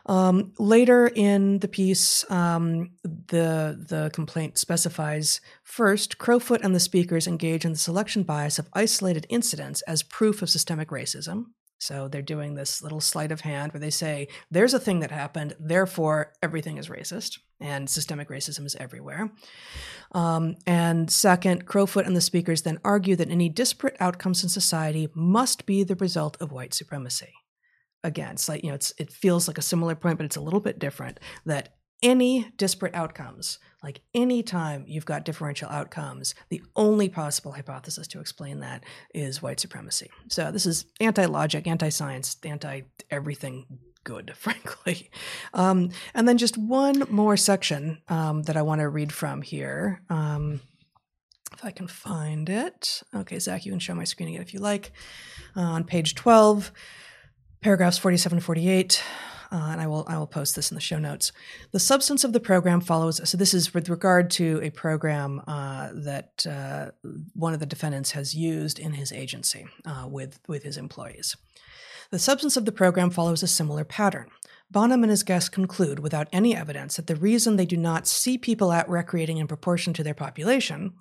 um, 0.08 0.54
later 0.60 1.08
in 1.08 1.60
the 1.60 1.68
piece, 1.68 2.30
um, 2.30 2.92
the 3.04 3.84
the 3.90 4.12
complaint 4.14 4.58
specifies 4.58 5.42
first, 5.64 6.20
Crowfoot 6.20 6.64
and 6.64 6.76
the 6.76 6.80
speakers 6.80 7.26
engage 7.26 7.66
in 7.66 7.72
the 7.72 7.78
selection 7.78 8.22
bias 8.22 8.60
of 8.60 8.70
isolated 8.74 9.26
incidents 9.30 9.82
as 9.84 10.04
proof 10.04 10.44
of 10.44 10.50
systemic 10.50 10.90
racism. 10.90 11.46
So 11.78 12.08
they're 12.08 12.22
doing 12.22 12.56
this 12.56 12.82
little 12.82 13.02
sleight 13.02 13.32
of 13.32 13.42
hand 13.42 13.74
where 13.74 13.80
they 13.80 13.90
say 13.90 14.28
there's 14.50 14.74
a 14.74 14.80
thing 14.80 15.02
that 15.02 15.12
happened, 15.12 15.56
therefore 15.60 16.34
everything 16.42 16.78
is 16.78 16.88
racist, 16.88 17.40
and 17.60 17.90
systemic 17.90 18.30
racism 18.30 18.66
is 18.66 18.76
everywhere. 18.76 19.32
Um, 20.14 20.56
and 20.66 21.12
second, 21.12 21.66
Crowfoot 21.66 22.08
and 22.08 22.16
the 22.16 22.22
speakers 22.22 22.62
then 22.62 22.80
argue 22.84 23.16
that 23.18 23.30
any 23.30 23.50
disparate 23.50 23.98
outcomes 24.00 24.42
in 24.42 24.50
society 24.50 25.10
must 25.14 25.66
be 25.66 25.84
the 25.84 25.96
result 25.96 26.38
of 26.42 26.52
white 26.52 26.74
supremacy 26.74 27.34
again, 28.06 28.34
it's 28.34 28.48
like, 28.48 28.64
you 28.64 28.70
know, 28.70 28.76
it's, 28.76 28.94
it 28.98 29.12
feels 29.12 29.48
like 29.48 29.58
a 29.58 29.64
similar 29.64 29.96
point, 29.96 30.18
but 30.18 30.26
it's 30.26 30.36
a 30.36 30.42
little 30.42 30.60
bit 30.60 30.80
different 30.80 31.20
that 31.46 31.76
any 32.04 32.52
disparate 32.58 32.94
outcomes, 32.94 33.58
like 33.86 34.02
any 34.16 34.42
time 34.42 34.84
you've 34.88 35.06
got 35.06 35.26
differential 35.26 35.70
outcomes, 35.70 36.34
the 36.50 36.64
only 36.76 37.08
possible 37.08 37.52
hypothesis 37.52 38.08
to 38.08 38.20
explain 38.20 38.62
that 38.62 38.84
is 39.14 39.44
white 39.44 39.60
supremacy. 39.60 40.10
So 40.28 40.52
this 40.52 40.66
is 40.66 40.86
anti 41.00 41.26
logic, 41.26 41.68
anti 41.68 41.90
science, 41.90 42.36
anti 42.44 42.82
everything 43.12 43.68
good, 44.04 44.34
frankly. 44.36 45.12
Um, 45.54 45.92
and 46.16 46.28
then 46.28 46.40
just 46.40 46.58
one 46.58 47.04
more 47.12 47.38
section 47.38 48.02
um, 48.08 48.42
that 48.44 48.58
I 48.58 48.64
want 48.64 48.82
to 48.82 48.90
read 48.90 49.14
from 49.14 49.44
here. 49.44 50.02
Um, 50.10 50.62
if 51.54 51.64
I 51.64 51.70
can 51.70 51.88
find 51.88 52.50
it. 52.50 53.04
Okay, 53.16 53.38
Zach, 53.38 53.68
you 53.68 53.72
can 53.72 53.80
show 53.80 53.94
my 53.94 54.04
screen 54.04 54.30
again 54.30 54.42
if 54.42 54.52
you 54.52 54.60
like. 54.60 54.94
Uh, 55.56 55.62
on 55.62 55.84
page 55.84 56.16
12, 56.16 56.72
paragraphs 57.62 58.00
47 58.00 58.40
48. 58.40 59.04
Uh, 59.56 59.70
and 59.72 59.80
I 59.80 59.88
will 59.88 60.04
I 60.06 60.18
will 60.18 60.28
post 60.28 60.54
this 60.58 60.70
in 60.70 60.76
the 60.76 60.82
show 60.82 61.00
notes. 61.00 61.32
The 61.72 61.80
substance 61.80 62.26
of 62.26 62.34
the 62.34 62.42
program 62.42 62.82
follows. 62.82 63.22
So 63.30 63.38
this 63.38 63.54
is 63.54 63.74
with 63.74 63.88
regard 63.88 64.30
to 64.32 64.60
a 64.62 64.70
program 64.70 65.42
uh, 65.48 65.92
that 65.94 66.46
uh, 66.46 66.92
one 67.34 67.54
of 67.54 67.62
the 67.62 67.66
defendants 67.66 68.12
has 68.12 68.36
used 68.36 68.80
in 68.80 68.92
his 68.92 69.14
agency 69.14 69.66
uh, 69.86 70.08
with 70.10 70.40
with 70.50 70.64
his 70.64 70.76
employees. 70.76 71.38
The 72.12 72.20
substance 72.20 72.58
of 72.58 72.66
the 72.66 72.74
program 72.74 73.10
follows 73.12 73.44
a 73.44 73.48
similar 73.48 73.86
pattern. 73.86 74.30
Bonham 74.72 75.04
and 75.04 75.12
his 75.12 75.24
guests 75.24 75.48
conclude, 75.48 76.00
without 76.00 76.28
any 76.34 76.56
evidence, 76.56 76.96
that 76.96 77.08
the 77.08 77.16
reason 77.16 77.56
they 77.56 77.66
do 77.66 77.78
not 77.78 78.08
see 78.08 78.38
people 78.38 78.72
out 78.72 78.90
recreating 78.90 79.38
in 79.38 79.48
proportion 79.48 79.94
to 79.94 80.04
their 80.04 80.14
population 80.14 80.94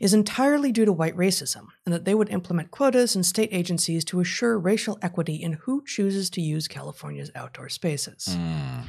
is 0.00 0.14
entirely 0.14 0.70
due 0.70 0.84
to 0.84 0.92
white 0.92 1.16
racism, 1.16 1.66
and 1.84 1.92
that 1.92 2.04
they 2.04 2.14
would 2.14 2.30
implement 2.30 2.70
quotas 2.70 3.16
in 3.16 3.22
state 3.22 3.50
agencies 3.52 4.04
to 4.04 4.20
assure 4.20 4.58
racial 4.58 4.98
equity 5.02 5.34
in 5.34 5.54
who 5.54 5.82
chooses 5.84 6.30
to 6.30 6.40
use 6.40 6.68
California's 6.68 7.30
outdoor 7.34 7.68
spaces. 7.68 8.28
Mm. 8.30 8.84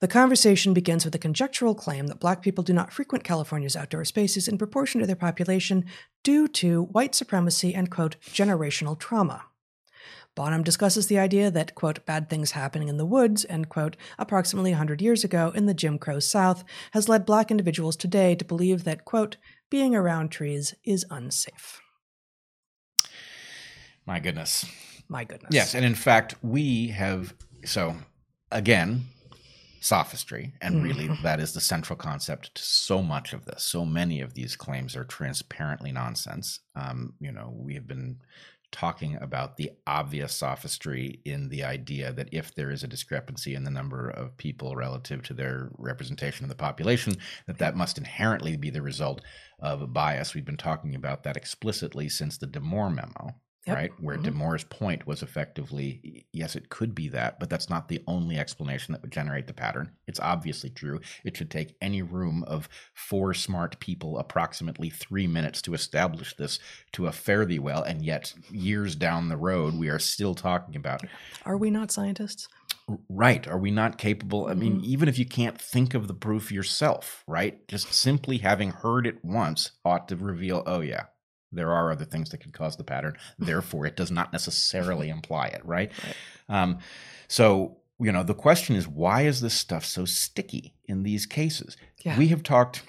The 0.00 0.08
conversation 0.08 0.74
begins 0.74 1.06
with 1.06 1.14
a 1.14 1.18
conjectural 1.18 1.74
claim 1.74 2.08
that 2.08 2.20
black 2.20 2.42
people 2.42 2.62
do 2.62 2.74
not 2.74 2.92
frequent 2.92 3.24
California's 3.24 3.76
outdoor 3.76 4.04
spaces 4.04 4.46
in 4.46 4.58
proportion 4.58 5.00
to 5.00 5.06
their 5.06 5.16
population 5.16 5.86
due 6.22 6.46
to 6.48 6.82
white 6.82 7.14
supremacy 7.14 7.74
and, 7.74 7.90
quote, 7.90 8.16
generational 8.26 8.98
trauma. 8.98 9.44
Bonham 10.36 10.62
discusses 10.62 11.06
the 11.08 11.18
idea 11.18 11.50
that, 11.50 11.74
quote, 11.74 12.04
bad 12.04 12.28
things 12.30 12.52
happening 12.52 12.88
in 12.88 12.98
the 12.98 13.06
woods, 13.06 13.44
end 13.48 13.70
quote, 13.70 13.96
approximately 14.18 14.70
100 14.70 15.00
years 15.02 15.24
ago 15.24 15.50
in 15.54 15.66
the 15.66 15.74
Jim 15.74 15.98
Crow 15.98 16.20
South 16.20 16.62
has 16.92 17.08
led 17.08 17.26
black 17.26 17.50
individuals 17.50 17.96
today 17.96 18.34
to 18.36 18.44
believe 18.44 18.84
that, 18.84 19.04
quote, 19.06 19.38
being 19.70 19.96
around 19.96 20.28
trees 20.28 20.74
is 20.84 21.06
unsafe. 21.10 21.80
My 24.04 24.20
goodness. 24.20 24.66
My 25.08 25.24
goodness. 25.24 25.50
Yes, 25.52 25.74
and 25.74 25.84
in 25.84 25.94
fact, 25.94 26.34
we 26.42 26.88
have 26.88 27.34
so 27.64 27.96
again 28.52 29.06
sophistry, 29.80 30.52
and 30.60 30.82
really 30.82 31.06
Mhm. 31.06 31.22
that 31.22 31.38
is 31.38 31.52
the 31.52 31.60
central 31.60 31.96
concept 31.96 32.54
to 32.56 32.62
so 32.62 33.02
much 33.02 33.32
of 33.32 33.44
this. 33.44 33.62
So 33.62 33.84
many 33.84 34.20
of 34.20 34.34
these 34.34 34.56
claims 34.56 34.96
are 34.96 35.04
transparently 35.04 35.92
nonsense. 35.92 36.58
Um, 36.74 37.14
you 37.20 37.30
know, 37.30 37.54
we 37.56 37.74
have 37.74 37.86
been 37.86 38.18
talking 38.72 39.16
about 39.20 39.56
the 39.56 39.70
obvious 39.86 40.34
sophistry 40.34 41.20
in 41.24 41.48
the 41.48 41.64
idea 41.64 42.12
that 42.12 42.28
if 42.32 42.54
there 42.54 42.70
is 42.70 42.82
a 42.82 42.88
discrepancy 42.88 43.54
in 43.54 43.64
the 43.64 43.70
number 43.70 44.10
of 44.10 44.36
people 44.36 44.76
relative 44.76 45.22
to 45.22 45.34
their 45.34 45.70
representation 45.78 46.44
of 46.44 46.50
the 46.50 46.56
population 46.56 47.16
that 47.46 47.58
that 47.58 47.76
must 47.76 47.96
inherently 47.96 48.56
be 48.56 48.70
the 48.70 48.82
result 48.82 49.22
of 49.60 49.80
a 49.80 49.86
bias. 49.86 50.34
We've 50.34 50.44
been 50.44 50.56
talking 50.56 50.94
about 50.94 51.22
that 51.22 51.36
explicitly 51.36 52.08
since 52.08 52.36
the 52.36 52.46
Damore 52.46 52.90
memo 52.90 53.34
Yep. 53.66 53.76
right? 53.76 53.92
Where 54.00 54.16
Mhm. 54.16 54.22
Damore's 54.22 54.64
point 54.64 55.06
was 55.08 55.22
effectively, 55.22 56.26
yes, 56.32 56.54
it 56.54 56.68
could 56.68 56.94
be 56.94 57.08
that, 57.08 57.40
but 57.40 57.50
that's 57.50 57.68
not 57.68 57.88
the 57.88 58.02
only 58.06 58.38
explanation 58.38 58.92
that 58.92 59.02
would 59.02 59.10
generate 59.10 59.48
the 59.48 59.54
pattern. 59.54 59.90
It's 60.06 60.20
obviously 60.20 60.70
true. 60.70 61.00
It 61.24 61.36
should 61.36 61.50
take 61.50 61.76
any 61.80 62.00
room 62.00 62.44
of 62.44 62.68
four 62.94 63.34
smart 63.34 63.80
people 63.80 64.18
approximately 64.18 64.88
three 64.90 65.26
minutes 65.26 65.60
to 65.62 65.74
establish 65.74 66.34
this 66.36 66.60
to 66.92 67.06
a 67.08 67.12
fare 67.12 67.44
thee 67.44 67.58
well, 67.58 67.82
and 67.82 68.04
yet 68.04 68.34
years 68.50 68.94
down 68.94 69.28
the 69.28 69.36
road, 69.36 69.74
we 69.74 69.88
are 69.88 69.98
still 69.98 70.34
talking 70.34 70.76
about 70.76 71.02
Are 71.44 71.56
we 71.56 71.70
not 71.70 71.90
scientists? 71.90 72.48
Right. 73.08 73.48
Are 73.48 73.58
we 73.58 73.72
not 73.72 73.98
capable? 73.98 74.46
I 74.46 74.54
mean, 74.54 74.80
Mhm. 74.80 74.84
even 74.84 75.08
if 75.08 75.18
you 75.18 75.26
can't 75.26 75.60
think 75.60 75.92
of 75.94 76.06
the 76.06 76.14
proof 76.14 76.52
yourself, 76.52 77.24
right? 77.26 77.66
Just 77.66 77.92
simply 77.92 78.38
having 78.38 78.70
heard 78.70 79.08
it 79.08 79.24
once 79.24 79.72
ought 79.84 80.06
to 80.08 80.16
reveal, 80.16 80.62
oh, 80.66 80.80
yeah, 80.80 81.06
there 81.52 81.72
are 81.72 81.90
other 81.92 82.04
things 82.04 82.30
that 82.30 82.38
could 82.38 82.52
cause 82.52 82.76
the 82.76 82.84
pattern. 82.84 83.16
Therefore, 83.38 83.86
it 83.86 83.96
does 83.96 84.10
not 84.10 84.32
necessarily 84.32 85.08
imply 85.08 85.46
it, 85.46 85.64
right? 85.64 85.90
Right. 86.04 86.62
Um, 86.62 86.78
so, 87.28 87.78
you 87.98 88.12
know, 88.12 88.22
the 88.22 88.34
question 88.34 88.76
is 88.76 88.86
why 88.86 89.22
is 89.22 89.40
this 89.40 89.54
stuff 89.54 89.84
so 89.84 90.04
sticky 90.04 90.74
in 90.84 91.02
these 91.02 91.26
cases? 91.26 91.76
Yeah. 92.04 92.18
We 92.18 92.28
have 92.28 92.42
talked 92.42 92.82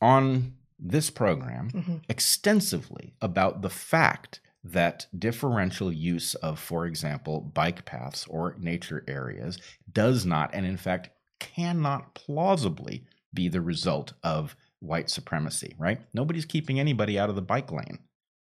on 0.00 0.54
this 0.78 1.08
program 1.10 1.70
Mhm. 1.70 2.02
extensively 2.08 3.14
about 3.22 3.62
the 3.62 3.70
fact 3.70 4.40
that 4.62 5.06
differential 5.16 5.92
use 5.92 6.34
of, 6.36 6.58
for 6.58 6.86
example, 6.86 7.40
bike 7.40 7.84
paths 7.84 8.26
or 8.28 8.56
nature 8.58 9.04
areas 9.06 9.58
does 9.92 10.24
not, 10.26 10.50
and 10.54 10.64
in 10.66 10.76
fact 10.76 11.10
cannot 11.38 12.14
plausibly 12.14 13.04
be 13.32 13.48
the 13.48 13.60
result 13.60 14.14
of 14.22 14.56
white 14.84 15.10
supremacy, 15.10 15.74
right? 15.78 16.00
Nobody's 16.12 16.44
keeping 16.44 16.78
anybody 16.78 17.18
out 17.18 17.30
of 17.30 17.36
the 17.36 17.42
bike 17.42 17.72
lane. 17.72 17.98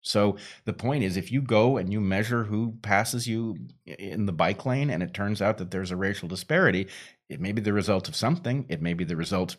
So 0.02 0.36
the 0.64 0.72
point 0.72 1.04
is, 1.04 1.16
if 1.16 1.32
you 1.32 1.42
go 1.42 1.76
and 1.76 1.92
you 1.92 2.00
measure 2.00 2.44
who 2.44 2.74
passes 2.82 3.26
you 3.26 3.56
in 3.84 4.26
the 4.26 4.32
bike 4.32 4.64
lane 4.64 4.90
and 4.90 5.02
it 5.02 5.12
turns 5.12 5.42
out 5.42 5.58
that 5.58 5.70
there's 5.70 5.90
a 5.90 5.96
racial 5.96 6.28
disparity, 6.28 6.86
it 7.28 7.40
may 7.40 7.52
be 7.52 7.60
the 7.60 7.72
result 7.72 8.08
of 8.08 8.16
something. 8.16 8.64
It 8.68 8.80
may 8.80 8.94
be 8.94 9.04
the 9.04 9.16
result 9.16 9.56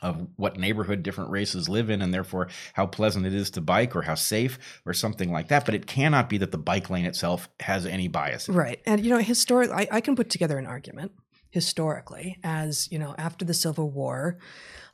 of 0.00 0.26
what 0.36 0.58
neighborhood 0.58 1.02
different 1.02 1.30
races 1.30 1.68
live 1.68 1.90
in 1.90 2.02
and 2.02 2.14
therefore 2.14 2.48
how 2.74 2.86
pleasant 2.86 3.26
it 3.26 3.34
is 3.34 3.50
to 3.50 3.60
bike 3.60 3.96
or 3.96 4.02
how 4.02 4.14
safe 4.14 4.58
or 4.86 4.92
something 4.92 5.32
like 5.32 5.48
that. 5.48 5.64
But 5.64 5.74
it 5.74 5.86
cannot 5.86 6.28
be 6.28 6.38
that 6.38 6.52
the 6.52 6.58
bike 6.58 6.88
lane 6.88 7.04
itself 7.04 7.48
has 7.60 7.84
any 7.84 8.08
bias. 8.08 8.48
Right. 8.48 8.80
And, 8.86 9.04
you 9.04 9.10
know, 9.10 9.18
historically, 9.18 9.74
I, 9.74 9.96
I 9.96 10.00
can 10.00 10.16
put 10.16 10.30
together 10.30 10.58
an 10.58 10.66
argument 10.66 11.12
historically 11.50 12.38
as, 12.44 12.90
you 12.92 12.98
know, 12.98 13.14
after 13.18 13.44
the 13.44 13.54
Civil 13.54 13.90
War 13.90 14.38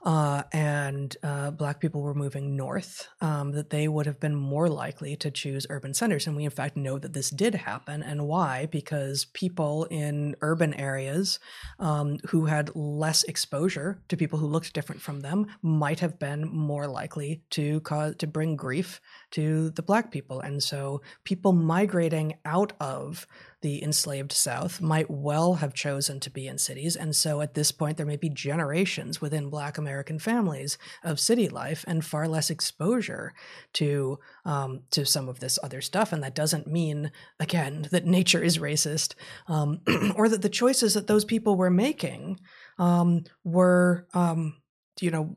uh, 0.04 0.42
and 0.52 1.16
uh, 1.22 1.50
Black 1.50 1.80
people 1.80 2.02
were 2.02 2.14
moving 2.14 2.56
north, 2.56 3.08
um, 3.20 3.52
that 3.52 3.70
they 3.70 3.88
would 3.88 4.06
have 4.06 4.20
been 4.20 4.34
more 4.34 4.68
likely 4.68 5.16
to 5.16 5.30
choose 5.30 5.66
urban 5.70 5.94
centers. 5.94 6.26
And 6.26 6.36
we, 6.36 6.44
in 6.44 6.50
fact, 6.50 6.76
know 6.76 6.98
that 6.98 7.12
this 7.12 7.30
did 7.30 7.54
happen. 7.54 8.02
And 8.02 8.28
why? 8.28 8.66
Because 8.66 9.24
people 9.26 9.84
in 9.84 10.36
urban 10.40 10.74
areas 10.74 11.38
um, 11.78 12.18
who 12.28 12.46
had 12.46 12.74
less 12.76 13.24
exposure 13.24 14.02
to 14.08 14.16
people 14.16 14.38
who 14.38 14.46
looked 14.46 14.72
different 14.72 15.00
from 15.00 15.20
them 15.20 15.46
might 15.62 16.00
have 16.00 16.18
been 16.18 16.48
more 16.48 16.86
likely 16.86 17.42
to 17.50 17.80
cause 17.80 18.14
to 18.16 18.26
bring 18.26 18.56
grief 18.56 19.00
to 19.30 19.70
the 19.70 19.82
black 19.82 20.10
people 20.10 20.40
and 20.40 20.62
so 20.62 21.00
people 21.24 21.52
migrating 21.52 22.34
out 22.44 22.72
of 22.80 23.26
the 23.62 23.82
enslaved 23.82 24.32
south 24.32 24.80
might 24.80 25.10
well 25.10 25.54
have 25.54 25.74
chosen 25.74 26.20
to 26.20 26.30
be 26.30 26.46
in 26.46 26.58
cities 26.58 26.96
and 26.96 27.16
so 27.16 27.40
at 27.40 27.54
this 27.54 27.72
point 27.72 27.96
there 27.96 28.06
may 28.06 28.16
be 28.16 28.28
generations 28.28 29.20
within 29.20 29.48
black 29.48 29.78
american 29.94 30.18
families 30.18 30.76
of 31.04 31.20
city 31.20 31.48
life 31.48 31.84
and 31.86 32.04
far 32.04 32.26
less 32.26 32.50
exposure 32.50 33.32
to 33.72 34.18
um, 34.44 34.80
to 34.90 35.06
some 35.06 35.28
of 35.28 35.38
this 35.38 35.56
other 35.62 35.80
stuff. 35.80 36.12
And 36.12 36.22
that 36.24 36.34
doesn't 36.34 36.66
mean 36.66 37.12
again 37.38 37.86
that 37.92 38.04
nature 38.04 38.42
is 38.42 38.58
racist 38.58 39.14
um, 39.46 39.80
or 40.16 40.28
that 40.28 40.42
the 40.42 40.48
choices 40.48 40.94
that 40.94 41.06
those 41.06 41.24
people 41.24 41.56
were 41.56 41.70
making 41.70 42.40
um, 42.78 43.22
were 43.44 44.08
um, 44.14 44.56
you 45.00 45.12
know 45.12 45.36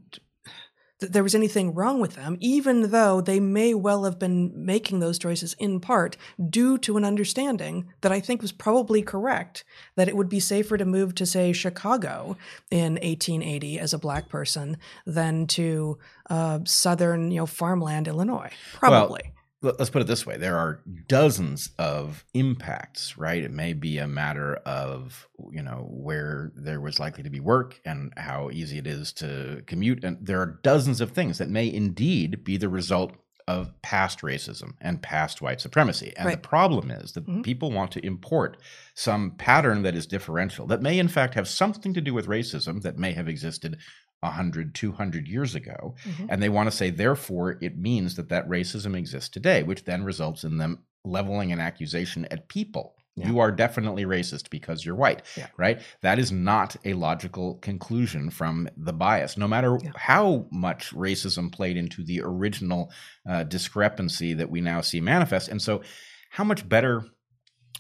that 1.00 1.14
there 1.14 1.24
was 1.24 1.36
anything 1.36 1.74
wrong 1.74 2.00
with 2.00 2.16
them, 2.16 2.38
even 2.40 2.92
though 2.92 3.22
they 3.22 3.40
may 3.40 3.74
well 3.74 4.04
have 4.04 4.18
been 4.18 4.52
making 4.56 5.00
those 5.00 5.20
choices 5.20 5.54
in 5.60 5.80
part 5.80 6.18
due 6.50 6.78
to 6.80 6.98
an 6.98 7.06
understanding 7.06 7.88
that 8.02 8.12
I 8.12 8.20
think 8.20 8.42
was 8.42 8.52
probably 8.52 9.02
correct 9.02 9.64
that 9.96 10.08
it 10.08 10.16
would 10.16 10.30
be 10.30 10.40
safer 10.40 10.78
to 10.78 10.86
move 10.86 11.14
to, 11.16 11.26
say, 11.26 11.54
Chicago 11.54 12.38
in 12.72 12.94
1880 12.94 13.80
as 13.80 13.94
a 13.94 14.00
black 14.00 14.30
person 14.30 14.78
than 15.06 15.48
to 15.48 15.98
uh, 16.30 16.60
southern, 16.66 17.32
you 17.32 17.38
know, 17.38 17.46
farmland 17.46 18.08
Illinois. 18.08 18.52
Probably. 18.74 19.22
Let- 19.24 19.37
Let's 19.64 19.90
put 19.90 20.04
it 20.04 20.08
this 20.08 20.24
way 20.24 20.38
there 20.38 20.58
are 20.58 20.84
dozens 21.08 21.72
of 21.80 22.24
impacts, 22.36 23.18
right? 23.18 23.42
It 23.44 23.50
may 23.52 23.74
be 23.74 23.98
a 23.98 24.08
matter 24.08 24.56
of, 24.68 25.28
you 25.52 25.64
know, 25.64 25.88
where 25.90 26.52
there 26.56 26.80
was 26.80 27.00
likely 27.00 27.24
to 27.24 27.30
be 27.32 27.40
work 27.40 27.80
and 27.84 28.14
how 28.18 28.52
easy 28.52 28.78
it 28.78 28.86
is 28.86 29.12
to 29.14 29.64
commute. 29.66 30.04
And 30.04 30.20
there 30.24 30.40
are 30.42 30.60
dozens 30.64 31.02
of 31.02 31.12
things 31.12 31.40
that 31.40 31.50
may 31.50 31.74
indeed 31.74 32.44
be 32.44 32.58
the 32.58 32.70
result 32.70 33.14
of 33.48 33.72
past 33.82 34.22
racism 34.22 34.74
and 34.82 35.02
past 35.02 35.42
white 35.42 35.62
supremacy. 35.62 36.14
And 36.18 36.30
the 36.34 36.38
problem 36.38 36.92
is 36.92 37.14
that 37.14 37.26
Mhm. 37.26 37.44
people 37.44 37.72
want 37.72 37.92
to 37.94 38.06
import 38.06 38.58
some 38.94 39.32
pattern 39.38 39.84
that 39.84 39.96
is 39.96 40.06
differential, 40.06 40.68
that 40.68 40.82
may 40.82 41.00
in 41.00 41.08
fact 41.08 41.34
have 41.34 41.48
something 41.48 41.94
to 41.94 42.02
do 42.02 42.14
with 42.14 42.28
racism 42.28 42.82
that 42.82 42.98
may 42.98 43.14
have 43.14 43.30
existed 43.30 43.78
100, 44.22 44.74
200 44.74 45.28
years 45.28 45.56
ago. 45.56 45.96
Mhm. 46.06 46.28
And 46.30 46.42
they 46.44 46.50
want 46.50 46.70
to 46.70 46.76
say, 46.76 46.90
therefore, 46.90 47.58
it 47.62 47.78
means 47.78 48.16
that 48.16 48.30
that 48.30 48.48
racism 48.48 48.96
exists 48.98 49.30
today, 49.30 49.64
which 49.64 49.84
then 49.86 50.04
results 50.04 50.44
in 50.44 50.58
them 50.58 50.80
leveling 51.06 51.52
an 51.52 51.60
accusation 51.60 52.26
at 52.32 52.50
people. 52.50 52.96
Yeah. 53.16 53.30
You 53.30 53.40
are 53.40 53.52
definitely 53.52 54.06
racist 54.06 54.52
because 54.52 54.86
you're 54.86 54.96
white, 54.96 55.24
Yeah. 55.36 55.48
right? 55.58 55.82
That 56.02 56.20
is 56.20 56.32
not 56.32 56.76
a 56.86 56.94
logical 56.94 57.56
conclusion 57.56 58.30
from 58.30 58.70
the 58.78 58.94
bias. 58.94 59.38
No 59.38 59.48
matter 59.48 59.80
Yeah. 59.82 59.92
how 59.96 60.48
much 60.52 60.92
racism 60.94 61.52
played 61.52 61.78
into 61.78 62.04
the 62.04 62.22
original 62.24 62.92
uh, 63.28 63.44
discrepancy 63.44 64.34
that 64.34 64.50
we 64.52 64.62
now 64.62 64.82
see 64.82 65.02
manifest. 65.02 65.48
And 65.50 65.62
so, 65.62 65.82
how 66.30 66.44
much 66.44 66.68
better 66.70 67.06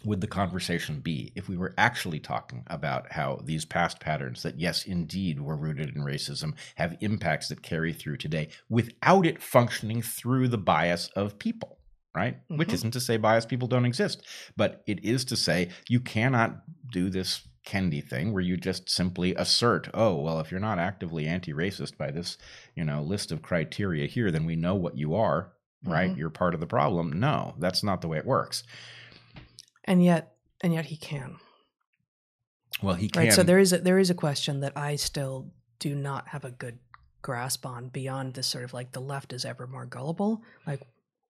would 0.03 0.21
the 0.21 0.27
conversation 0.27 0.99
be 0.99 1.31
if 1.35 1.49
we 1.49 1.57
were 1.57 1.73
actually 1.77 2.19
talking 2.19 2.63
about 2.67 3.11
how 3.11 3.39
these 3.43 3.65
past 3.65 3.99
patterns 3.99 4.43
that 4.43 4.59
yes 4.59 4.85
indeed 4.85 5.39
were 5.39 5.55
rooted 5.55 5.95
in 5.95 6.03
racism 6.03 6.53
have 6.75 6.97
impacts 7.01 7.47
that 7.47 7.61
carry 7.61 7.93
through 7.93 8.17
today 8.17 8.47
without 8.69 9.25
it 9.25 9.41
functioning 9.41 10.01
through 10.01 10.47
the 10.47 10.57
bias 10.57 11.09
of 11.15 11.39
people 11.39 11.79
right 12.15 12.35
mm-hmm. 12.35 12.57
which 12.57 12.73
isn't 12.73 12.91
to 12.91 12.99
say 12.99 13.17
biased 13.17 13.49
people 13.49 13.67
don't 13.67 13.85
exist 13.85 14.23
but 14.55 14.83
it 14.87 15.03
is 15.03 15.25
to 15.25 15.35
say 15.35 15.69
you 15.87 15.99
cannot 15.99 16.61
do 16.91 17.09
this 17.09 17.47
Kendi 17.65 18.01
thing 18.01 18.31
where 18.31 18.41
you 18.41 18.55
just 18.55 18.89
simply 18.89 19.35
assert, 19.35 19.89
oh, 19.93 20.15
well, 20.15 20.39
if 20.39 20.51
you're 20.51 20.59
not 20.61 20.79
actively 20.79 21.27
anti-racist 21.27 21.97
by 21.97 22.11
this, 22.11 22.37
you 22.75 22.85
know, 22.85 23.01
list 23.01 23.29
of 23.29 23.41
criteria 23.41 24.07
here, 24.07 24.31
then 24.31 24.45
we 24.45 24.55
know 24.55 24.73
what 24.73 24.97
you 24.97 25.15
are, 25.15 25.51
right? 25.83 26.09
Mm-hmm. 26.09 26.17
You're 26.17 26.29
part 26.29 26.53
of 26.53 26.61
the 26.61 26.65
problem. 26.65 27.19
No, 27.19 27.55
that's 27.59 27.83
not 27.83 27.99
the 27.99 28.07
way 28.07 28.19
it 28.19 28.25
works 28.25 28.63
and 29.87 30.03
yet 30.03 30.35
and 30.61 30.73
yet 30.73 30.85
he 30.85 30.97
can. 30.97 31.37
Well 32.81 32.95
he 32.95 33.09
can 33.09 33.23
right 33.23 33.33
so 33.33 33.41
there 33.41 33.57
is 33.57 33.73
a, 33.73 33.79
there 33.79 33.97
is 33.97 34.11
a 34.11 34.13
question 34.13 34.59
that 34.59 34.73
i 34.75 34.95
still 34.95 35.51
do 35.79 35.95
not 35.95 36.27
have 36.27 36.45
a 36.45 36.51
good 36.51 36.77
grasp 37.21 37.65
on 37.65 37.89
beyond 37.89 38.33
this 38.33 38.47
sort 38.47 38.63
of 38.63 38.73
like 38.73 38.91
the 38.91 39.01
left 39.01 39.33
is 39.33 39.45
ever 39.45 39.67
more 39.67 39.85
gullible. 39.85 40.41
Like 40.65 40.81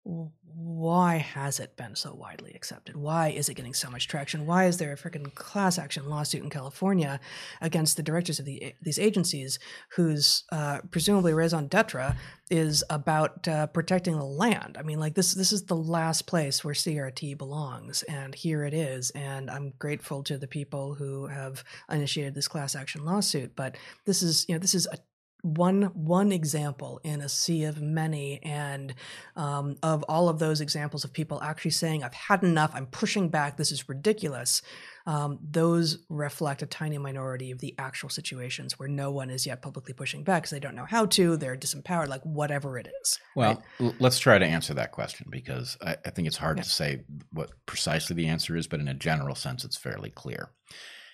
why 0.08 1.18
has 1.18 1.60
it 1.60 1.76
been 1.76 1.95
so 1.95 2.14
widely 2.14 2.51
accepted? 2.53 2.95
Why 2.95 3.28
is 3.30 3.49
it 3.49 3.55
getting 3.55 3.74
so 3.74 3.89
much 3.89 4.08
traction? 4.08 4.45
Why 4.45 4.66
is 4.66 4.78
there 4.78 4.93
a 4.93 4.95
freaking 4.95 5.34
class 5.36 5.78
action 5.78 6.10
lawsuit 6.10 6.43
in 6.43 6.49
California 6.49 7.20
against 7.62 7.97
the 7.97 8.03
directors 8.03 8.39
of 8.39 8.45
the, 8.45 8.74
these 8.82 8.97
agencies 8.97 9.60
whose 9.91 10.45
uh, 10.51 10.80
presumably 10.89 11.34
raison 11.34 11.68
d'etre 11.68 12.16
is 12.49 12.84
about 12.89 13.47
uh, 13.47 13.68
protecting 13.68 14.18
the 14.18 14.26
land? 14.26 14.78
I 14.80 14.84
mean, 14.84 14.99
like 14.99 15.14
this 15.14 15.34
this 15.34 15.51
is 15.51 15.66
the 15.66 15.76
last 15.76 16.26
place 16.26 16.64
where 16.64 16.74
CRT 16.74 17.38
belongs, 17.38 18.03
and 18.03 18.34
here 18.34 18.64
it 18.64 18.74
is. 18.74 19.10
And 19.12 19.51
I'm 19.51 19.74
grateful 19.78 20.24
to 20.24 20.38
the 20.38 20.47
people 20.47 20.95
who 20.95 21.28
have 21.28 21.64
initiated 21.91 22.34
this 22.34 22.47
class 22.47 22.76
action 22.76 23.03
lawsuit, 23.03 23.55
but 23.55 23.78
this 24.05 24.24
is 24.24 24.45
you 24.47 24.55
know 24.55 24.60
this 24.60 24.76
is 24.76 24.88
a 24.88 24.97
one 25.43 25.83
one 25.93 26.31
example 26.31 26.99
in 27.03 27.21
a 27.21 27.29
sea 27.29 27.63
of 27.63 27.81
many 27.81 28.41
and 28.43 28.95
um, 29.35 29.77
of 29.83 30.03
all 30.09 30.29
of 30.29 30.39
those 30.39 30.61
examples 30.61 31.03
of 31.03 31.13
people 31.13 31.41
actually 31.43 31.71
saying 31.71 32.03
i've 32.03 32.13
had 32.13 32.43
enough 32.43 32.71
i'm 32.73 32.88
pushing 32.88 33.29
back 33.29 33.55
this 33.55 33.71
is 33.71 33.88
ridiculous 33.88 34.61
um, 35.05 35.39
those 35.41 35.99
reflect 36.09 36.61
a 36.63 36.65
tiny 36.65 36.97
minority 36.97 37.51
of 37.51 37.59
the 37.59 37.73
actual 37.77 38.09
situations 38.09 38.77
where 38.77 38.89
no 38.89 39.09
one 39.09 39.29
is 39.29 39.45
yet 39.45 39.61
publicly 39.61 39.93
pushing 39.93 40.23
back 40.23 40.43
because 40.43 40.51
they 40.51 40.59
don't 40.59 40.75
know 40.75 40.85
how 40.85 41.05
to 41.05 41.38
they're 41.38 41.55
disempowered 41.55 42.07
like 42.07 42.23
whatever 42.23 42.77
it 42.77 42.88
is 43.01 43.19
well 43.35 43.63
right? 43.79 43.95
let's 43.99 44.19
try 44.19 44.38
to 44.39 44.45
answer 44.45 44.73
that 44.73 44.91
question 44.91 45.27
because 45.29 45.77
i, 45.85 45.95
I 46.03 46.09
think 46.09 46.27
it's 46.27 46.38
hard 46.38 46.57
yeah. 46.57 46.63
to 46.63 46.69
say 46.69 47.03
what 47.31 47.51
precisely 47.67 48.15
the 48.15 48.27
answer 48.27 48.57
is 48.57 48.67
but 48.67 48.79
in 48.79 48.88
a 48.88 48.93
general 48.95 49.35
sense 49.35 49.63
it's 49.63 49.77
fairly 49.77 50.09
clear 50.09 50.49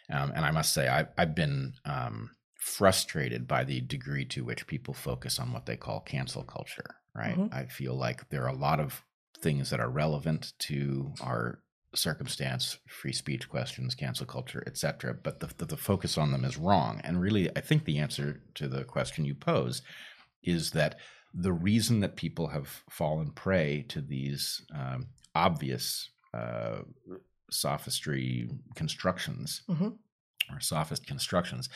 um, 0.10 0.32
and 0.34 0.46
i 0.46 0.52
must 0.52 0.74
say 0.74 0.88
I, 0.88 1.08
i've 1.18 1.36
been 1.36 1.74
um, 1.86 2.32
frustrated 2.64 3.46
by 3.46 3.66
the 3.66 3.82
degree 3.82 4.24
to 4.24 4.46
which 4.46 4.66
people 4.68 4.94
focus 4.94 5.38
on 5.38 5.52
what 5.52 5.66
they 5.66 5.76
call 5.76 6.00
cancel 6.00 6.44
culture, 6.44 6.96
right? 7.14 7.38
Mm-hmm. 7.38 7.54
I 7.54 7.66
feel 7.66 7.94
like 7.94 8.30
there 8.30 8.44
are 8.44 8.56
a 8.56 8.58
lot 8.58 8.80
of 8.80 9.04
things 9.42 9.70
that 9.70 9.82
are 9.82 9.90
relevant 9.90 10.54
to 10.60 11.12
our 11.20 11.60
circumstance, 11.94 12.78
free 12.88 13.12
speech 13.12 13.50
questions, 13.50 13.96
cancel 13.96 14.26
culture, 14.26 14.64
etc. 14.66 15.14
But 15.14 15.42
the, 15.42 15.50
the, 15.58 15.66
the, 15.66 15.78
focus 15.78 16.18
on 16.18 16.32
them 16.32 16.46
is 16.46 16.58
wrong. 16.58 17.02
And 17.04 17.20
really, 17.20 17.50
I 17.54 17.60
think 17.60 17.84
the 17.84 18.00
answer 18.00 18.42
to 18.56 18.70
the 18.70 18.86
question 18.86 19.26
you 19.26 19.36
pose 19.36 19.82
is 20.42 20.72
that 20.72 21.00
the 21.34 21.52
reason 21.52 22.00
that 22.00 22.16
people 22.16 22.48
have 22.48 22.82
fallen 22.90 23.32
prey 23.32 23.86
to 23.90 24.00
these 24.00 24.66
um, 24.74 25.08
obvious 25.36 26.10
uh, 26.34 26.78
sophistry 27.52 28.50
constructions 28.76 29.64
mm-hmm. 29.70 29.90
or 30.50 30.60
sophist 30.62 31.06
constructions 31.06 31.68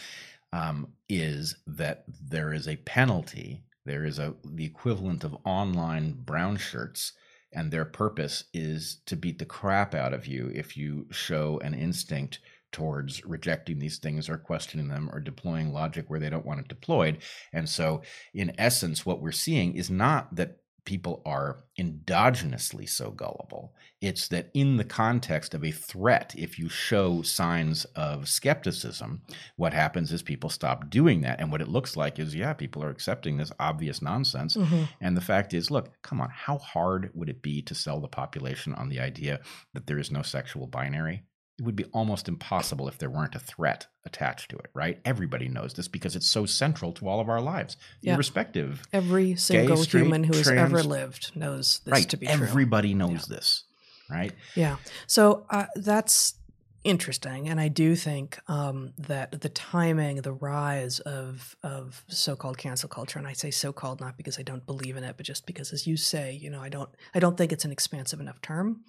um, 0.57 0.87
is 1.07 1.55
that 1.67 2.03
there 2.07 2.51
is 2.51 2.67
a 2.67 2.77
penalty. 2.77 3.63
There 3.85 4.05
is 4.05 4.19
a 4.19 4.33
the 4.43 4.65
equivalent 4.65 5.23
of 5.23 5.37
online 5.45 6.13
brown 6.13 6.57
shirts, 6.57 7.13
and 7.53 7.71
their 7.71 7.85
purpose 7.85 8.45
is 8.53 9.01
to 9.05 9.15
beat 9.15 9.39
the 9.39 9.45
crap 9.45 9.93
out 9.93 10.13
of 10.13 10.25
you 10.25 10.51
if 10.53 10.75
you 10.75 11.07
show 11.11 11.59
an 11.59 11.73
instinct 11.73 12.39
towards 12.71 13.23
rejecting 13.23 13.79
these 13.79 13.97
things 13.97 14.27
or 14.27 14.37
questioning 14.37 14.89
them 14.89 15.09
or 15.13 15.19
deploying 15.19 15.71
logic 15.71 16.09
where 16.09 16.19
they 16.19 16.29
don't 16.29 16.45
want 16.45 16.59
it 16.59 16.67
deployed. 16.67 17.19
And 17.53 17.69
so, 17.69 18.01
in 18.33 18.53
essence, 18.57 19.05
what 19.05 19.21
we're 19.21 19.31
seeing 19.31 19.75
is 19.75 19.89
not 19.89 20.35
that 20.35 20.57
people 20.87 21.21
are 21.25 21.65
endogenously 21.77 22.87
so 22.87 23.11
gullible. 23.11 23.73
It's 23.99 24.29
that 24.29 24.49
in 24.53 24.77
the 24.77 24.85
context 24.85 25.53
of 25.53 25.63
a 25.63 25.71
threat, 25.71 26.33
if 26.37 26.57
you 26.57 26.69
show 26.69 27.21
signs 27.23 27.83
of 27.93 28.29
skepticism, 28.29 29.21
what 29.57 29.73
happens 29.73 30.13
is 30.13 30.23
people 30.23 30.49
stop 30.49 30.89
doing 30.89 31.21
that. 31.21 31.41
And 31.41 31.51
what 31.51 31.61
it 31.61 31.67
looks 31.67 31.97
like 31.97 32.19
is, 32.19 32.33
yeah, 32.33 32.53
people 32.53 32.81
are 32.83 32.89
accepting 32.89 33.35
this 33.35 33.51
obvious 33.59 34.01
nonsense. 34.01 34.55
Mm-hmm. 34.55 34.83
And 35.01 35.17
the 35.17 35.21
fact 35.21 35.53
is, 35.53 35.69
look, 35.69 35.91
come 36.03 36.21
on, 36.21 36.29
how 36.33 36.57
hard 36.57 37.11
would 37.13 37.27
it 37.27 37.41
be 37.41 37.61
to 37.63 37.75
sell 37.75 37.99
the 37.99 38.07
population 38.07 38.73
on 38.73 38.87
the 38.87 39.01
idea 39.01 39.41
that 39.73 39.87
there 39.87 39.99
is 39.99 40.09
no 40.09 40.21
sexual 40.21 40.67
binary? 40.67 41.23
It 41.59 41.65
would 41.65 41.75
be 41.75 41.85
almost 41.85 42.27
impossible 42.27 42.87
if 42.87 42.97
there 42.99 43.09
weren't 43.09 43.35
a 43.35 43.39
threat 43.39 43.87
attached 44.05 44.51
to 44.51 44.57
it, 44.57 44.69
right? 44.73 44.99
Everybody 45.05 45.47
knows 45.47 45.73
this 45.73 45.87
because 45.87 46.15
it's 46.15 46.27
so 46.27 46.45
central 46.45 46.91
to 46.93 47.07
all 47.07 47.19
of 47.19 47.29
our 47.29 47.41
lives, 47.41 47.77
yeah. 48.01 48.13
irrespective. 48.13 48.83
Every 48.93 49.35
single 49.35 49.75
gay, 49.77 49.81
straight, 49.83 50.01
human 50.01 50.23
who 50.23 50.37
has 50.37 50.47
ever 50.47 50.83
lived 50.83 51.35
knows 51.35 51.79
this 51.85 51.91
right. 51.91 52.09
to 52.09 52.17
be 52.17 52.27
true. 52.27 52.35
Everybody 52.35 52.93
knows 52.93 53.27
yeah. 53.27 53.35
this, 53.35 53.63
right? 54.09 54.33
Yeah. 54.55 54.77
So 55.07 55.45
uh, 55.49 55.65
that's 55.75 56.35
interesting, 56.83 57.49
and 57.49 57.59
I 57.59 57.67
do 57.67 57.95
think 57.95 58.39
um, 58.47 58.93
that 58.99 59.41
the 59.41 59.49
timing, 59.49 60.21
the 60.21 60.31
rise 60.31 60.99
of 60.99 61.57
of 61.63 62.05
so-called 62.07 62.57
cancel 62.57 62.87
culture, 62.87 63.19
and 63.19 63.27
I 63.27 63.33
say 63.33 63.51
so-called 63.51 63.99
not 63.99 64.15
because 64.15 64.39
I 64.39 64.43
don't 64.43 64.65
believe 64.65 64.95
in 64.95 65.03
it, 65.03 65.17
but 65.17 65.25
just 65.25 65.47
because, 65.47 65.73
as 65.73 65.87
you 65.87 65.97
say, 65.97 66.33
you 66.33 66.49
know, 66.49 66.61
I 66.61 66.69
don't, 66.69 66.89
I 67.15 67.19
don't 67.19 67.35
think 67.35 67.51
it's 67.51 67.65
an 67.65 67.71
expansive 67.71 68.19
enough 68.19 68.41
term. 68.41 68.83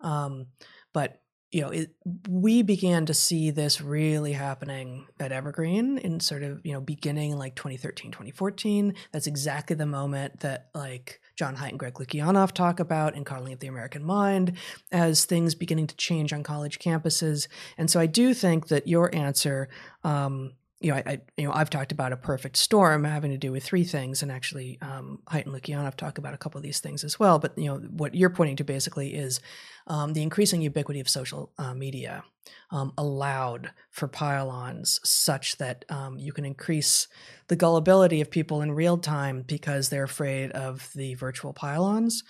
Um, 0.00 0.46
but 0.92 1.20
you 1.54 1.60
know, 1.60 1.68
it, 1.68 1.94
we 2.28 2.62
began 2.62 3.06
to 3.06 3.14
see 3.14 3.52
this 3.52 3.80
really 3.80 4.32
happening 4.32 5.06
at 5.20 5.30
Evergreen 5.30 5.98
in 5.98 6.18
sort 6.18 6.42
of, 6.42 6.60
you 6.66 6.72
know, 6.72 6.80
beginning 6.80 7.38
like 7.38 7.54
2013, 7.54 8.10
2014. 8.10 8.92
That's 9.12 9.28
exactly 9.28 9.76
the 9.76 9.86
moment 9.86 10.40
that 10.40 10.70
like 10.74 11.20
Jon 11.36 11.54
Haidt 11.54 11.68
and 11.68 11.78
Greg 11.78 11.94
Lukianoff 11.94 12.50
talk 12.50 12.80
about 12.80 13.14
in 13.14 13.22
Coddling 13.22 13.52
of 13.52 13.60
the 13.60 13.68
American 13.68 14.02
Mind 14.02 14.54
as 14.90 15.26
things 15.26 15.54
beginning 15.54 15.86
to 15.86 15.96
change 15.96 16.32
on 16.32 16.42
college 16.42 16.80
campuses. 16.80 17.46
And 17.78 17.88
so 17.88 18.00
I 18.00 18.06
do 18.06 18.34
think 18.34 18.66
that 18.66 18.88
your 18.88 19.14
answer, 19.14 19.68
um, 20.02 20.54
you 20.80 20.90
know, 20.90 20.96
I, 20.96 21.02
I, 21.06 21.20
you 21.36 21.46
know, 21.46 21.52
I've 21.52 21.70
talked 21.70 21.92
about 21.92 22.12
a 22.12 22.16
perfect 22.16 22.56
storm 22.56 23.04
having 23.04 23.30
to 23.30 23.38
do 23.38 23.52
with 23.52 23.64
three 23.64 23.84
things, 23.84 24.22
and 24.22 24.30
actually, 24.30 24.78
um, 24.82 25.20
Haidt 25.30 25.46
and 25.46 25.54
Lukianoff 25.54 25.96
talk 25.96 26.18
about 26.18 26.34
a 26.34 26.36
couple 26.36 26.58
of 26.58 26.62
these 26.62 26.80
things 26.80 27.04
as 27.04 27.18
well. 27.18 27.38
But 27.38 27.56
you 27.56 27.66
know, 27.66 27.78
what 27.78 28.14
you're 28.14 28.30
pointing 28.30 28.56
to 28.56 28.64
basically 28.64 29.14
is 29.14 29.40
um, 29.86 30.12
the 30.12 30.22
increasing 30.22 30.60
ubiquity 30.60 31.00
of 31.00 31.08
social 31.08 31.52
uh, 31.58 31.74
media 31.74 32.24
um, 32.70 32.92
allowed 32.98 33.70
for 33.90 34.08
pile-ons, 34.08 35.00
such 35.04 35.56
that 35.58 35.84
um, 35.88 36.18
you 36.18 36.32
can 36.32 36.44
increase 36.44 37.08
the 37.48 37.56
gullibility 37.56 38.20
of 38.20 38.30
people 38.30 38.60
in 38.60 38.72
real 38.72 38.98
time 38.98 39.42
because 39.46 39.88
they're 39.88 40.04
afraid 40.04 40.50
of 40.52 40.90
the 40.94 41.14
virtual 41.14 41.52
pile-ons. 41.52 42.24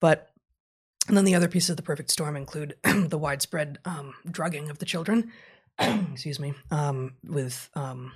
But 0.00 0.30
and 1.08 1.16
then 1.16 1.24
the 1.24 1.34
other 1.34 1.48
pieces 1.48 1.70
of 1.70 1.76
the 1.76 1.82
perfect 1.82 2.10
storm 2.10 2.36
include 2.36 2.76
the 2.84 3.18
widespread 3.18 3.78
um, 3.84 4.14
drugging 4.30 4.70
of 4.70 4.78
the 4.78 4.84
children 4.84 5.32
excuse 6.12 6.38
me, 6.38 6.54
um, 6.70 7.14
with 7.24 7.70
um, 7.74 8.12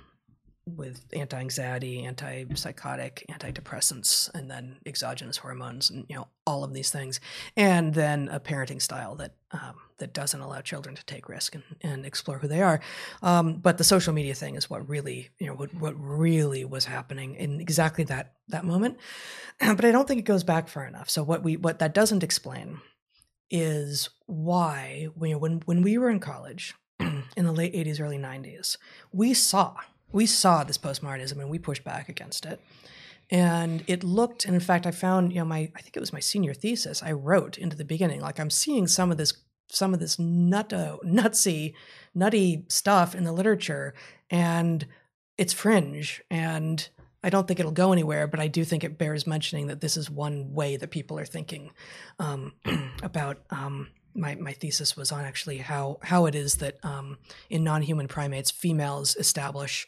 with 0.67 1.05
anti-anxiety, 1.13 2.03
anti-psychotic, 2.05 3.23
antidepressants, 3.29 4.33
and 4.33 4.49
then 4.49 4.77
exogenous 4.85 5.37
hormones, 5.37 5.89
and 5.89 6.05
you 6.09 6.15
know 6.15 6.27
all 6.45 6.63
of 6.63 6.73
these 6.73 6.89
things, 6.89 7.19
and 7.55 7.93
then 7.93 8.29
a 8.29 8.39
parenting 8.39 8.81
style 8.81 9.15
that 9.15 9.35
um, 9.51 9.75
that 9.97 10.13
doesn't 10.13 10.41
allow 10.41 10.61
children 10.61 10.95
to 10.95 11.05
take 11.05 11.29
risk 11.29 11.55
and, 11.55 11.63
and 11.81 12.05
explore 12.05 12.39
who 12.39 12.47
they 12.47 12.61
are. 12.61 12.79
Um, 13.21 13.55
but 13.55 13.77
the 13.77 13.83
social 13.83 14.13
media 14.13 14.35
thing 14.35 14.55
is 14.55 14.69
what 14.69 14.87
really, 14.89 15.29
you 15.39 15.47
know, 15.47 15.53
what 15.53 15.73
what 15.73 15.93
really 15.97 16.65
was 16.65 16.85
happening 16.85 17.35
in 17.35 17.61
exactly 17.61 18.03
that 18.05 18.33
that 18.49 18.65
moment. 18.65 18.97
but 19.59 19.85
I 19.85 19.91
don't 19.91 20.07
think 20.07 20.19
it 20.19 20.25
goes 20.25 20.43
back 20.43 20.67
far 20.67 20.85
enough. 20.85 21.09
So 21.09 21.23
what 21.23 21.43
we 21.43 21.57
what 21.57 21.79
that 21.79 21.93
doesn't 21.93 22.23
explain 22.23 22.81
is 23.49 24.09
why 24.25 25.09
when 25.15 25.39
when 25.39 25.61
when 25.65 25.81
we 25.81 25.97
were 25.97 26.09
in 26.09 26.19
college 26.19 26.73
in 26.99 27.45
the 27.45 27.51
late 27.51 27.73
80s, 27.73 27.99
early 27.99 28.17
90s, 28.17 28.77
we 29.11 29.33
saw 29.33 29.75
we 30.11 30.25
saw 30.25 30.63
this 30.63 30.77
postmodernism 30.77 31.39
and 31.39 31.49
we 31.49 31.59
pushed 31.59 31.83
back 31.83 32.07
against 32.07 32.45
it. 32.45 32.61
And 33.29 33.83
it 33.87 34.03
looked, 34.03 34.45
and 34.45 34.53
in 34.53 34.61
fact, 34.61 34.85
I 34.85 34.91
found, 34.91 35.33
you 35.33 35.39
know, 35.39 35.45
my 35.45 35.71
I 35.75 35.81
think 35.81 35.97
it 35.97 35.99
was 35.99 36.13
my 36.13 36.19
senior 36.19 36.53
thesis. 36.53 37.03
I 37.03 37.11
wrote 37.11 37.57
into 37.57 37.75
the 37.75 37.83
beginning, 37.83 38.21
like 38.21 38.39
I'm 38.39 38.49
seeing 38.49 38.87
some 38.87 39.11
of 39.11 39.17
this 39.17 39.33
some 39.67 39.93
of 39.93 39.99
this 39.99 40.17
nutto, 40.17 41.03
nutsy, 41.03 41.73
nutty 42.13 42.65
stuff 42.69 43.15
in 43.15 43.23
the 43.23 43.33
literature, 43.33 43.93
and 44.29 44.85
it's 45.37 45.53
fringe. 45.53 46.21
And 46.29 46.87
I 47.23 47.29
don't 47.29 47.47
think 47.47 47.59
it'll 47.59 47.71
go 47.71 47.91
anywhere, 47.91 48.27
but 48.27 48.39
I 48.39 48.47
do 48.47 48.63
think 48.63 48.83
it 48.83 48.99
bears 48.99 49.25
mentioning 49.25 49.67
that 49.67 49.81
this 49.81 49.97
is 49.97 50.09
one 50.09 50.53
way 50.53 50.77
that 50.77 50.91
people 50.91 51.17
are 51.17 51.25
thinking 51.25 51.71
um, 52.19 52.53
about 53.03 53.39
um, 53.49 53.89
my, 54.15 54.35
my 54.35 54.53
thesis 54.53 54.95
was 54.95 55.11
on 55.11 55.25
actually 55.25 55.57
how 55.57 55.99
how 56.01 56.25
it 56.25 56.35
is 56.35 56.55
that 56.55 56.83
um, 56.83 57.17
in 57.49 57.63
non-human 57.63 58.07
primates 58.07 58.51
females 58.51 59.15
establish 59.17 59.87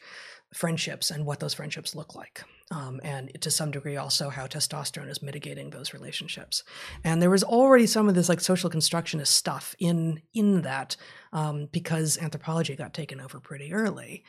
friendships 0.52 1.10
and 1.10 1.26
what 1.26 1.40
those 1.40 1.54
friendships 1.54 1.94
look 1.94 2.14
like 2.14 2.44
um, 2.70 3.00
and 3.02 3.30
to 3.40 3.50
some 3.50 3.70
degree 3.70 3.96
also 3.96 4.28
how 4.28 4.46
testosterone 4.46 5.08
is 5.08 5.22
mitigating 5.22 5.70
those 5.70 5.94
relationships. 5.94 6.64
And 7.04 7.20
there 7.22 7.30
was 7.30 7.44
already 7.44 7.86
some 7.86 8.08
of 8.08 8.14
this 8.14 8.28
like 8.28 8.40
social 8.40 8.70
constructionist 8.70 9.34
stuff 9.34 9.74
in 9.78 10.22
in 10.34 10.62
that 10.62 10.96
um, 11.32 11.68
because 11.72 12.18
anthropology 12.18 12.76
got 12.76 12.94
taken 12.94 13.20
over 13.20 13.40
pretty 13.40 13.72
early. 13.72 14.24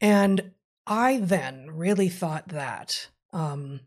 And 0.00 0.52
i 0.88 1.18
then 1.18 1.68
really 1.72 2.08
thought 2.08 2.48
that 2.48 3.08
um, 3.32 3.80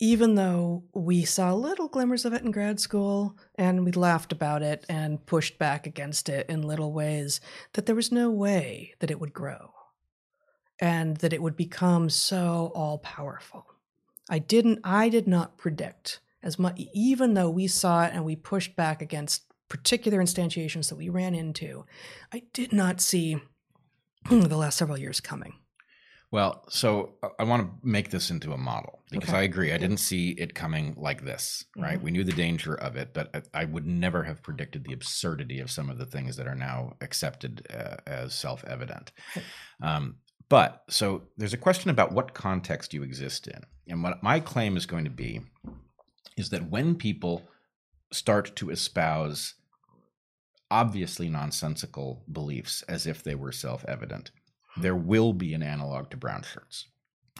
even 0.00 0.36
though 0.36 0.84
we 0.94 1.24
saw 1.24 1.52
little 1.52 1.88
glimmers 1.88 2.24
of 2.24 2.32
it 2.32 2.42
in 2.42 2.50
grad 2.50 2.78
school 2.78 3.36
and 3.56 3.84
we 3.84 3.92
laughed 3.92 4.32
about 4.32 4.62
it 4.62 4.86
and 4.88 5.24
pushed 5.26 5.58
back 5.58 5.86
against 5.86 6.28
it 6.28 6.48
in 6.48 6.62
little 6.62 6.92
ways, 6.92 7.40
that 7.72 7.86
there 7.86 7.96
was 7.96 8.12
no 8.12 8.30
way 8.30 8.94
that 9.00 9.10
it 9.10 9.20
would 9.20 9.32
grow 9.32 9.72
and 10.78 11.16
that 11.18 11.32
it 11.32 11.42
would 11.42 11.56
become 11.56 12.08
so 12.08 12.70
all 12.74 12.98
powerful. 12.98 13.66
I 14.30 14.38
didn't 14.38 14.80
I 14.84 15.08
did 15.08 15.26
not 15.26 15.56
predict 15.58 16.20
as 16.42 16.58
much 16.58 16.80
even 16.94 17.34
though 17.34 17.50
we 17.50 17.66
saw 17.66 18.04
it 18.04 18.12
and 18.14 18.24
we 18.24 18.36
pushed 18.36 18.76
back 18.76 19.02
against 19.02 19.44
particular 19.68 20.18
instantiations 20.22 20.88
that 20.88 20.96
we 20.96 21.08
ran 21.08 21.34
into. 21.34 21.84
I 22.32 22.44
did 22.52 22.72
not 22.72 23.00
see 23.00 23.38
hmm, 24.26 24.40
the 24.42 24.56
last 24.56 24.78
several 24.78 24.98
years 24.98 25.20
coming. 25.20 25.54
Well, 26.30 26.64
so 26.68 27.14
uh, 27.22 27.28
I 27.38 27.44
want 27.44 27.62
to 27.62 27.88
make 27.88 28.10
this 28.10 28.30
into 28.30 28.52
a 28.52 28.58
model 28.58 29.02
because 29.10 29.30
Okay. 29.30 29.38
I 29.38 29.42
agree. 29.42 29.72
I 29.72 29.78
didn't 29.78 29.96
see 29.98 30.30
it 30.32 30.54
coming 30.54 30.94
like 30.98 31.24
this, 31.24 31.64
right? 31.76 31.98
Mhm. 31.98 32.02
We 32.02 32.10
knew 32.10 32.24
the 32.24 32.32
danger 32.32 32.74
of 32.74 32.96
it, 32.96 33.14
but 33.14 33.34
I- 33.34 33.62
I 33.62 33.64
would 33.64 33.86
never 33.86 34.24
have 34.24 34.42
predicted 34.42 34.84
the 34.84 34.92
absurdity 34.92 35.58
of 35.60 35.70
some 35.70 35.88
of 35.88 35.96
the 35.96 36.04
things 36.06 36.36
that 36.36 36.46
are 36.46 36.54
now 36.54 36.96
accepted 37.00 37.66
uh, 37.70 37.96
as 38.06 38.34
self 38.34 38.62
evident. 38.64 39.12
Um, 39.80 40.18
but 40.50 40.82
so 40.90 41.28
there's 41.38 41.54
a 41.54 41.58
question 41.58 41.90
about 41.90 42.12
what 42.12 42.34
context 42.34 42.92
you 42.92 43.02
exist 43.02 43.46
in. 43.46 43.62
And 43.86 44.02
what 44.02 44.22
my 44.22 44.38
claim 44.40 44.76
is 44.76 44.84
going 44.86 45.04
to 45.04 45.10
be 45.10 45.40
is 46.36 46.50
that 46.50 46.68
when 46.70 46.94
people 46.94 47.48
start 48.12 48.54
to 48.56 48.70
espouse 48.70 49.54
obviously 50.70 51.30
nonsensical 51.30 52.22
beliefs 52.30 52.82
as 52.82 53.06
if 53.06 53.22
they 53.22 53.34
were 53.34 53.52
self 53.52 53.84
evident, 53.86 54.30
there 54.80 54.96
will 54.96 55.32
be 55.32 55.54
an 55.54 55.62
analog 55.62 56.10
to 56.10 56.16
brown 56.16 56.42
shirts, 56.42 56.86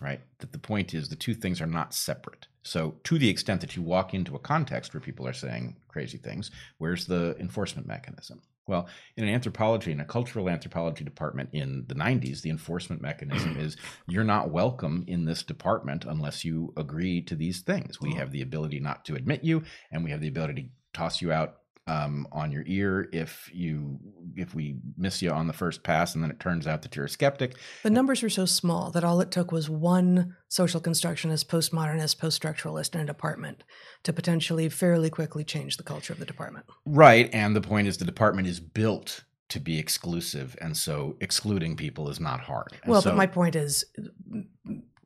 right? 0.01 0.20
That 0.39 0.53
the 0.53 0.59
point 0.59 0.95
is 0.95 1.09
the 1.09 1.16
two 1.16 1.34
things 1.34 1.61
are 1.61 1.66
not 1.66 1.95
separate. 1.95 2.47
So, 2.62 2.97
to 3.05 3.18
the 3.18 3.28
extent 3.28 3.61
that 3.62 3.76
you 3.76 3.82
walk 3.82 4.14
into 4.14 4.36
a 4.36 4.41
context 4.41 4.93
where 4.93 5.01
people 5.01 5.26
are 5.26 5.32
saying 5.32 5.76
crazy 5.89 6.18
things, 6.18 6.51
where's 6.78 7.07
the 7.07 7.36
enforcement 7.39 7.86
mechanism? 7.86 8.43
Well, 8.66 8.86
in 9.16 9.24
an 9.24 9.32
anthropology, 9.32 9.93
in 9.93 10.01
a 10.01 10.05
cultural 10.05 10.51
anthropology 10.51 11.03
department 11.03 11.49
in 11.55 11.86
the 11.89 11.95
90s, 11.95 12.43
the 12.43 12.51
enforcement 12.51 13.01
mechanism 13.01 13.57
is 13.59 13.76
you're 14.07 14.24
not 14.24 14.51
welcome 14.51 15.05
in 15.09 15.24
this 15.24 15.43
department 15.43 16.05
unless 16.05 16.45
you 16.45 16.74
agree 16.76 17.22
to 17.22 17.34
these 17.34 17.62
things. 17.62 18.01
We 18.01 18.11
mm-hmm. 18.11 18.18
have 18.18 18.30
the 18.30 18.43
ability 18.43 18.80
not 18.80 19.07
to 19.07 19.14
admit 19.14 19.43
you, 19.43 19.64
and 19.91 20.05
we 20.05 20.11
have 20.11 20.20
the 20.20 20.28
ability 20.28 20.62
to 20.62 20.68
toss 20.93 21.22
you 21.22 21.32
out 21.32 21.57
um, 21.89 22.28
on 22.30 22.53
your 22.53 22.62
ear 22.66 23.09
if 23.12 23.51
you 23.53 23.99
if 24.36 24.55
we 24.55 24.76
miss 24.97 25.22
you 25.22 25.30
on 25.30 25.47
the 25.47 25.53
first 25.53 25.82
pass, 25.82 26.14
and 26.14 26.22
then 26.22 26.30
it 26.30 26.39
turns 26.39 26.66
out 26.66 26.82
that 26.82 26.95
you're 26.95 27.07
a 27.07 27.09
skeptic. 27.09 27.57
The 27.82 27.91
numbers 27.91 28.22
were 28.22 28.28
so 28.28 28.45
small 28.45 28.91
that 28.91 29.03
all 29.05 29.20
it 29.20 29.30
took 29.30 29.51
was 29.51 29.68
one 29.70 30.36
social 30.49 30.80
constructionist, 30.80 31.49
postmodernist, 31.49 32.18
post-structuralist 32.18 32.95
in 32.95 33.01
a 33.01 33.07
department 33.07 33.64
to 34.05 34.12
potentially 34.12 34.68
fairly 34.68 35.11
quickly 35.11 35.45
change 35.45 35.76
the 35.78 35.82
culture 35.82 36.12
of 36.12 36.18
the 36.18 36.26
department. 36.26 36.66
Right, 36.84 37.28
and 37.32 37.57
the 37.57 37.61
point 37.61 37.89
is 37.89 37.97
the 37.97 38.05
department 38.05 38.47
is 38.47 38.61
built 38.61 39.24
to 39.49 39.59
be 39.59 39.78
exclusive, 39.78 40.57
and 40.61 40.76
so 40.76 41.16
excluding 41.20 41.74
people 41.74 42.11
is 42.11 42.20
not 42.20 42.41
hard. 42.41 42.68
And 42.82 42.93
well, 42.93 43.01
so- 43.01 43.11
but 43.11 43.16
my 43.16 43.26
point 43.26 43.57
is 43.57 43.84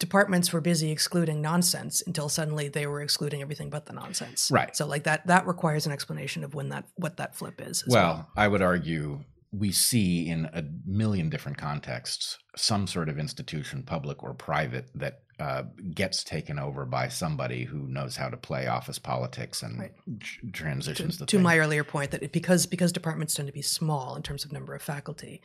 departments 0.03 0.53
were 0.53 0.61
busy 0.61 0.91
excluding 0.91 1.41
nonsense 1.41 2.03
until 2.05 2.29
suddenly 2.29 2.69
they 2.69 2.89
were 2.89 3.01
excluding 3.01 3.41
everything 3.41 3.71
but 3.71 3.87
the 3.87 3.93
nonsense. 3.93 4.51
Right. 4.51 4.75
So 4.75 4.85
like 4.85 5.05
that 5.05 5.25
that 5.29 5.47
requires 5.47 5.87
an 5.87 5.93
explanation 5.93 6.43
of 6.43 6.57
when 6.57 6.71
that 6.71 6.87
what 6.97 7.19
that 7.19 7.37
flip 7.37 7.61
is. 7.61 7.85
as 7.85 7.89
well. 7.89 8.05
well, 8.05 8.29
I 8.37 8.49
would 8.49 8.63
argue 8.63 9.21
we 9.53 9.71
see 9.71 10.29
in 10.29 10.47
a 10.47 10.65
million 10.85 11.31
different 11.31 11.57
contexts 11.57 12.37
some 12.57 12.89
sort 12.89 13.09
of 13.09 13.17
institution, 13.17 13.85
public 13.85 14.25
or 14.25 14.35
private, 14.35 14.89
that 14.97 15.21
uh, 15.41 15.63
gets 15.95 16.23
taken 16.25 16.59
over 16.59 16.85
by 16.85 17.09
somebody 17.09 17.65
who 17.65 17.89
knows 17.89 18.17
how 18.17 18.29
to 18.29 18.37
play 18.37 18.67
office 18.67 18.99
politics 18.99 19.63
and 19.63 19.79
Right. 19.79 19.93
tr- 20.21 20.47
transitions 20.53 21.19
the 21.19 21.27
to 21.27 21.37
thing. 21.37 21.43
my 21.43 21.59
earlier 21.59 21.85
point 21.85 22.11
that 22.13 22.23
it, 22.23 22.33
because 22.33 22.67
because 22.67 22.93
departments 22.93 23.35
tend 23.35 23.49
to 23.49 23.53
be 23.53 23.63
small 23.63 24.15
in 24.17 24.23
terms 24.23 24.45
of 24.45 24.53
number 24.53 24.75
of 24.75 24.83
faculty, 24.83 25.43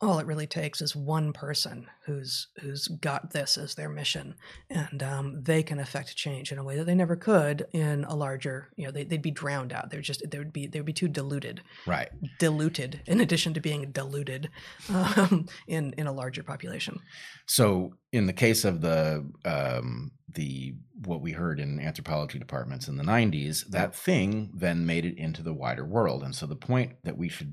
all 0.00 0.18
it 0.18 0.26
really 0.26 0.46
takes 0.46 0.80
is 0.80 0.96
one 0.96 1.32
person 1.32 1.86
who's 2.06 2.48
who's 2.60 2.88
got 2.88 3.30
this 3.32 3.56
as 3.56 3.74
their 3.74 3.88
mission, 3.88 4.34
and 4.70 5.02
um, 5.02 5.42
they 5.42 5.62
can 5.62 5.78
affect 5.78 6.16
change 6.16 6.50
in 6.52 6.58
a 6.58 6.64
way 6.64 6.76
that 6.76 6.84
they 6.84 6.94
never 6.94 7.16
could 7.16 7.66
in 7.72 8.04
a 8.04 8.14
larger. 8.16 8.68
You 8.76 8.86
know, 8.86 8.90
they, 8.90 9.04
they'd 9.04 9.22
be 9.22 9.30
drowned 9.30 9.72
out. 9.72 9.90
They're 9.90 10.00
just 10.00 10.28
they 10.30 10.38
would 10.38 10.52
be 10.52 10.66
they 10.66 10.78
would 10.80 10.86
be 10.86 10.92
too 10.92 11.08
diluted, 11.08 11.62
right. 11.86 12.08
diluted 12.38 13.00
in 13.06 13.20
addition 13.20 13.54
to 13.54 13.60
being 13.60 13.90
diluted 13.92 14.50
um, 14.88 15.46
in 15.66 15.92
in 15.98 16.06
a 16.06 16.12
larger 16.12 16.42
population. 16.42 17.00
So, 17.46 17.94
in 18.16 18.26
the 18.26 18.32
case 18.32 18.64
of 18.64 18.80
the 18.80 19.30
um, 19.44 20.12
the 20.32 20.74
what 21.04 21.20
we 21.20 21.32
heard 21.32 21.60
in 21.60 21.78
anthropology 21.78 22.38
departments 22.38 22.88
in 22.88 22.96
the 22.96 23.04
'90s, 23.04 23.66
that 23.68 23.94
thing 23.94 24.50
then 24.54 24.86
made 24.86 25.04
it 25.04 25.18
into 25.18 25.42
the 25.42 25.52
wider 25.52 25.84
world. 25.84 26.22
And 26.22 26.34
so, 26.34 26.46
the 26.46 26.56
point 26.56 26.92
that 27.04 27.18
we 27.18 27.28
should 27.28 27.52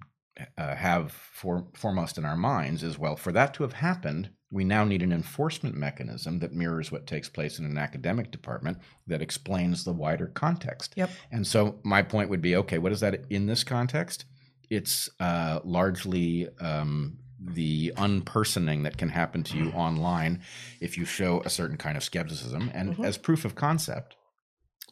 uh, 0.58 0.76
have 0.76 1.12
for, 1.12 1.68
foremost 1.76 2.18
in 2.18 2.26
our 2.26 2.38
minds 2.38 2.82
is, 2.82 2.98
well, 2.98 3.16
for 3.16 3.32
that 3.34 3.54
to 3.56 3.64
have 3.64 3.74
happened, 3.74 4.30
we 4.50 4.64
now 4.64 4.84
need 4.84 5.04
an 5.04 5.12
enforcement 5.12 5.76
mechanism 5.76 6.40
that 6.40 6.54
mirrors 6.54 6.92
what 6.92 7.06
takes 7.06 7.30
place 7.30 7.60
in 7.60 7.66
an 7.66 7.78
academic 7.78 8.32
department 8.32 8.78
that 9.06 9.22
explains 9.22 9.84
the 9.84 9.94
wider 9.94 10.28
context. 10.28 10.94
Yep. 10.96 11.10
And 11.32 11.46
so, 11.46 11.80
my 11.84 12.02
point 12.02 12.30
would 12.30 12.42
be, 12.42 12.56
okay, 12.56 12.78
what 12.78 12.94
is 12.94 13.02
that 13.02 13.26
in 13.30 13.48
this 13.48 13.66
context? 13.66 14.26
It's 14.70 15.10
uh, 15.20 15.60
largely 15.66 16.48
um, 16.60 17.18
the 17.46 17.94
unpersoning 17.98 18.84
that 18.84 18.98
can 18.98 19.10
happen 19.10 19.44
to 19.44 19.58
you 19.58 19.70
online 19.72 20.42
if 20.80 20.98
you 20.98 21.06
show 21.06 21.42
a 21.42 21.50
certain 21.50 21.78
kind 21.78 21.98
of 21.98 22.04
skepticism. 22.04 22.72
And 22.74 22.96
Mhm. 22.96 23.06
as 23.06 23.18
proof 23.18 23.44
of 23.46 23.56
concept, 23.56 24.16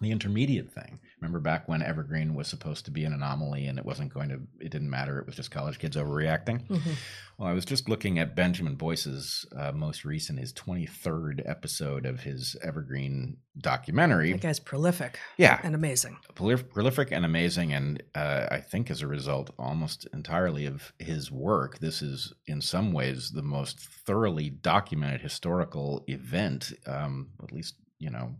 the 0.02 0.12
intermediate 0.12 0.72
thing. 0.72 1.00
Remember 1.20 1.40
back 1.40 1.68
when 1.70 1.82
Evergreen 1.82 2.34
was 2.34 2.48
supposed 2.48 2.86
to 2.86 2.92
be 2.92 3.06
an 3.06 3.14
anomaly 3.14 3.68
and 3.68 3.78
it 3.78 3.86
wasn't 3.86 4.14
going 4.14 4.30
to, 4.30 4.40
it 4.60 4.72
didn't 4.72 4.90
matter. 4.90 5.20
It 5.20 5.26
was 5.28 5.36
just 5.36 5.52
college 5.52 5.78
kids 5.80 5.96
overreacting. 5.96 6.66
Mhm. 6.68 6.96
Well, 7.38 7.48
I 7.50 7.54
was 7.54 7.66
just 7.66 7.88
looking 7.90 8.20
at 8.20 8.36
Benjamin 8.36 8.76
Boyce's 8.76 9.46
uh, 9.56 9.72
most 9.72 10.04
recent, 10.06 10.40
his 10.40 10.54
23rd 10.54 11.42
episode 11.48 12.06
of 12.06 12.22
his 12.22 12.56
Evergreen 12.64 13.38
documentary. 13.58 14.32
That 14.32 14.42
guy's 14.42 14.60
prolific 14.60 15.20
Yeah, 15.38 15.60
and 15.64 15.76
amazing. 15.76 16.18
prolif- 16.36 16.70
prolific 16.70 17.12
and 17.12 17.26
amazing 17.26 17.74
and 17.74 18.02
uh, 18.16 18.48
i 18.50 18.58
think 18.60 18.90
as 18.90 19.02
a 19.02 19.08
result 19.08 19.50
almost 19.60 20.08
entirely 20.14 20.66
of 20.66 20.94
his 21.00 21.30
work 21.32 21.80
this 21.80 22.02
is 22.02 22.34
in 22.48 22.62
some 22.62 22.92
ways 22.94 23.32
the 23.32 23.42
most 23.42 23.80
thoroughly 23.80 24.50
documented 24.50 25.22
historical 25.22 26.04
event 26.08 26.72
um, 26.88 27.30
at 27.44 27.52
least 27.52 27.76
you 28.00 28.10
know 28.10 28.34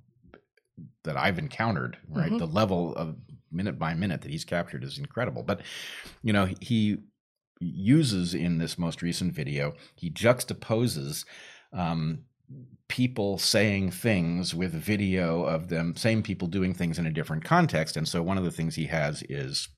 that 1.04 1.18
i've 1.18 1.38
encountered 1.40 1.98
right 2.10 2.32
Mhm. 2.32 2.40
the 2.40 2.48
level 2.48 2.96
of 2.96 3.16
minute 3.52 3.78
by 3.78 3.94
minute 3.94 4.22
that 4.22 4.32
he's 4.32 4.46
captured 4.46 4.84
is 4.84 4.98
incredible 4.98 5.44
but 5.44 5.62
you 6.24 6.32
know 6.34 6.50
he 6.62 6.98
uses 7.60 8.34
in 8.34 8.58
this 8.58 8.78
most 8.78 9.02
recent 9.02 9.34
video 9.34 9.74
he 9.96 10.10
juxtaposes 10.10 11.26
um, 11.74 12.24
people 12.88 13.38
saying 13.38 13.92
things 13.92 14.54
with 14.54 14.74
video 14.74 15.44
of 15.44 15.70
them, 15.70 15.96
same 15.96 16.22
people 16.22 16.48
doing 16.50 16.74
things 16.74 17.00
in 17.00 17.06
a 17.06 17.12
different 17.12 17.46
context. 17.46 17.96
And 17.96 18.06
so 18.06 18.22
one 18.22 18.38
of 18.38 18.44
the 18.44 18.52
things 18.52 18.76
he 18.76 18.88
has 18.88 19.24
is 19.30 19.70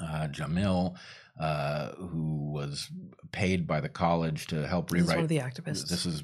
uh, 0.00 0.28
Jamil, 0.30 0.98
uh, 1.38 1.90
who 1.96 2.52
was 2.52 2.88
paid 3.32 3.66
by 3.66 3.80
the 3.80 3.88
college 3.88 4.46
to 4.46 4.66
help 4.68 4.90
He's 4.90 5.02
rewrite. 5.02 5.16
one 5.16 5.24
of 5.24 5.28
the 5.28 5.38
activists. 5.38 5.88
This 5.88 6.06
is 6.06 6.22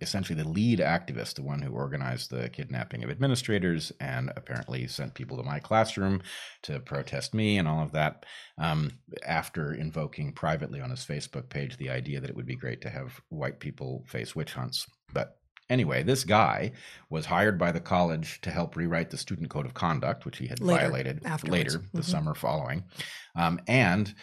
essentially 0.00 0.40
the 0.40 0.48
lead 0.48 0.78
activist, 0.78 1.34
the 1.34 1.42
one 1.42 1.60
who 1.60 1.72
organized 1.72 2.30
the 2.30 2.48
kidnapping 2.48 3.02
of 3.02 3.10
administrators 3.10 3.90
and 4.00 4.30
apparently 4.36 4.86
sent 4.86 5.14
people 5.14 5.36
to 5.36 5.42
my 5.42 5.58
classroom 5.58 6.22
to 6.62 6.78
protest 6.80 7.34
me 7.34 7.58
and 7.58 7.66
all 7.66 7.82
of 7.82 7.90
that. 7.92 8.24
Um, 8.56 8.92
after 9.26 9.74
invoking 9.74 10.32
privately 10.32 10.80
on 10.80 10.90
his 10.90 11.04
Facebook 11.04 11.48
page 11.48 11.76
the 11.76 11.90
idea 11.90 12.20
that 12.20 12.30
it 12.30 12.36
would 12.36 12.46
be 12.46 12.54
great 12.56 12.80
to 12.82 12.90
have 12.90 13.20
white 13.30 13.58
people 13.58 14.04
face 14.06 14.36
witch 14.36 14.52
hunts. 14.52 14.86
But 15.12 15.36
anyway, 15.68 16.04
this 16.04 16.22
guy 16.22 16.72
was 17.10 17.26
hired 17.26 17.58
by 17.58 17.72
the 17.72 17.80
college 17.80 18.40
to 18.42 18.50
help 18.52 18.76
rewrite 18.76 19.10
the 19.10 19.18
student 19.18 19.50
code 19.50 19.66
of 19.66 19.74
conduct, 19.74 20.24
which 20.24 20.38
he 20.38 20.46
had 20.46 20.60
Later, 20.60 20.80
violated 20.82 21.22
afterwards. 21.24 21.52
later 21.74 21.84
the 21.92 22.02
Mhm. 22.02 22.04
summer 22.04 22.34
following. 22.34 22.84
Um, 23.34 23.60
and 23.66 24.14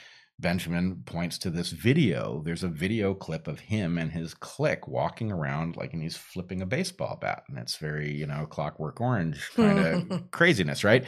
Benjamin 0.41 1.03
points 1.05 1.37
to 1.39 1.49
this 1.49 1.69
video. 1.71 2.41
There's 2.43 2.63
a 2.63 2.67
video 2.67 3.13
clip 3.13 3.47
of 3.47 3.59
him 3.59 3.97
and 3.97 4.11
his 4.11 4.33
clique 4.33 4.87
walking 4.87 5.31
around 5.31 5.77
like 5.77 5.93
and 5.93 6.01
he's 6.01 6.17
flipping 6.17 6.61
a 6.61 6.65
baseball 6.65 7.17
bat. 7.21 7.43
And 7.47 7.57
it's 7.59 7.77
very, 7.77 8.11
you 8.11 8.25
know, 8.25 8.45
clockwork 8.47 8.99
orange 8.99 9.49
kind 9.55 9.79
of 10.11 10.31
craziness, 10.31 10.83
right? 10.83 11.05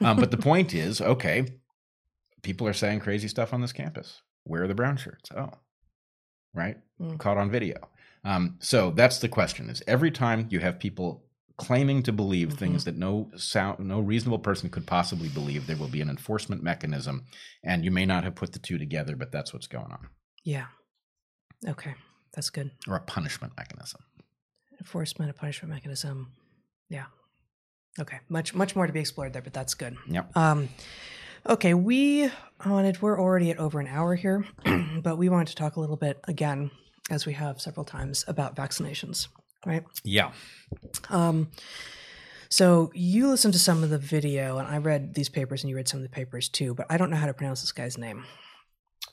Um, 0.00 0.16
but 0.16 0.30
the 0.30 0.36
point 0.38 0.72
is, 0.72 1.00
okay, 1.00 1.46
people 2.42 2.66
are 2.68 2.72
saying 2.72 3.00
crazy 3.00 3.28
stuff 3.28 3.52
on 3.52 3.60
this 3.60 3.72
campus. 3.72 4.22
Where 4.44 4.62
are 4.62 4.68
the 4.68 4.74
brown 4.74 4.96
shirts? 4.96 5.30
Oh, 5.36 5.50
right, 6.54 6.76
Mm. 7.00 7.18
caught 7.18 7.36
on 7.36 7.50
video. 7.50 7.76
Um, 8.24 8.56
so 8.60 8.90
that's 8.90 9.18
the 9.18 9.28
question: 9.28 9.68
is 9.68 9.82
every 9.86 10.10
time 10.10 10.46
you 10.50 10.60
have 10.60 10.78
people 10.78 11.25
claiming 11.58 12.02
to 12.02 12.12
believe 12.12 12.48
Mhm. 12.50 12.58
things 12.58 12.84
that 12.84 12.96
no 12.96 13.30
sound, 13.36 13.78
no 13.80 14.00
reasonable 14.00 14.38
person 14.38 14.68
could 14.68 14.86
possibly 14.86 15.28
believe, 15.28 15.66
there 15.66 15.76
will 15.76 15.88
be 15.88 16.00
an 16.02 16.10
enforcement 16.10 16.62
mechanism, 16.62 17.24
and 17.62 17.84
you 17.84 17.90
may 17.90 18.04
not 18.04 18.24
have 18.24 18.34
put 18.34 18.52
the 18.52 18.58
two 18.58 18.76
together, 18.78 19.16
but 19.16 19.32
that's 19.32 19.52
what's 19.52 19.66
going 19.66 19.90
on, 19.90 20.08
Yeah. 20.44 20.66
Okay. 21.66 21.94
That's 22.34 22.50
good. 22.50 22.72
or 22.86 22.96
a 22.96 23.00
punishment 23.00 23.54
mechanism. 23.56 24.02
Enforcement, 24.78 25.30
a 25.30 25.34
punishment 25.34 25.72
mechanism. 25.72 26.32
Yeah. 26.90 27.06
Okay. 27.98 28.20
Much 28.28 28.54
much 28.54 28.76
more 28.76 28.86
to 28.86 28.92
be 28.92 29.00
explored 29.00 29.32
there, 29.32 29.40
but 29.40 29.54
that's 29.54 29.72
good. 29.72 29.96
Yep. 30.06 30.36
Um, 30.36 30.68
okay, 31.46 31.72
we 31.72 32.30
wanted. 32.66 33.00
We're 33.00 33.18
already 33.18 33.50
at 33.50 33.56
over 33.58 33.80
an 33.80 33.86
hour 33.86 34.14
here, 34.16 34.44
but 35.02 35.16
we 35.16 35.30
wanted 35.30 35.48
to 35.48 35.54
talk 35.54 35.76
a 35.76 35.80
little 35.80 35.96
bit 35.96 36.20
again, 36.24 36.70
as 37.10 37.24
we 37.24 37.32
have 37.32 37.58
several 37.58 37.86
times, 37.86 38.22
about 38.28 38.54
vaccinations. 38.54 39.28
Right. 39.66 39.82
Yeah. 40.04 40.30
Um, 41.10 41.48
so 42.48 42.92
you 42.94 43.28
listened 43.28 43.52
to 43.54 43.58
some 43.58 43.82
of 43.82 43.90
the 43.90 43.98
video, 43.98 44.58
and 44.58 44.68
I 44.68 44.78
read 44.78 45.14
these 45.14 45.28
papers, 45.28 45.62
and 45.62 45.70
you 45.70 45.74
read 45.74 45.88
some 45.88 45.98
of 45.98 46.04
the 46.04 46.08
papers 46.08 46.48
too. 46.48 46.72
But 46.72 46.86
I 46.88 46.96
don't 46.96 47.10
know 47.10 47.16
how 47.16 47.26
to 47.26 47.34
pronounce 47.34 47.62
this 47.62 47.72
guy's 47.72 47.98
name. 47.98 48.24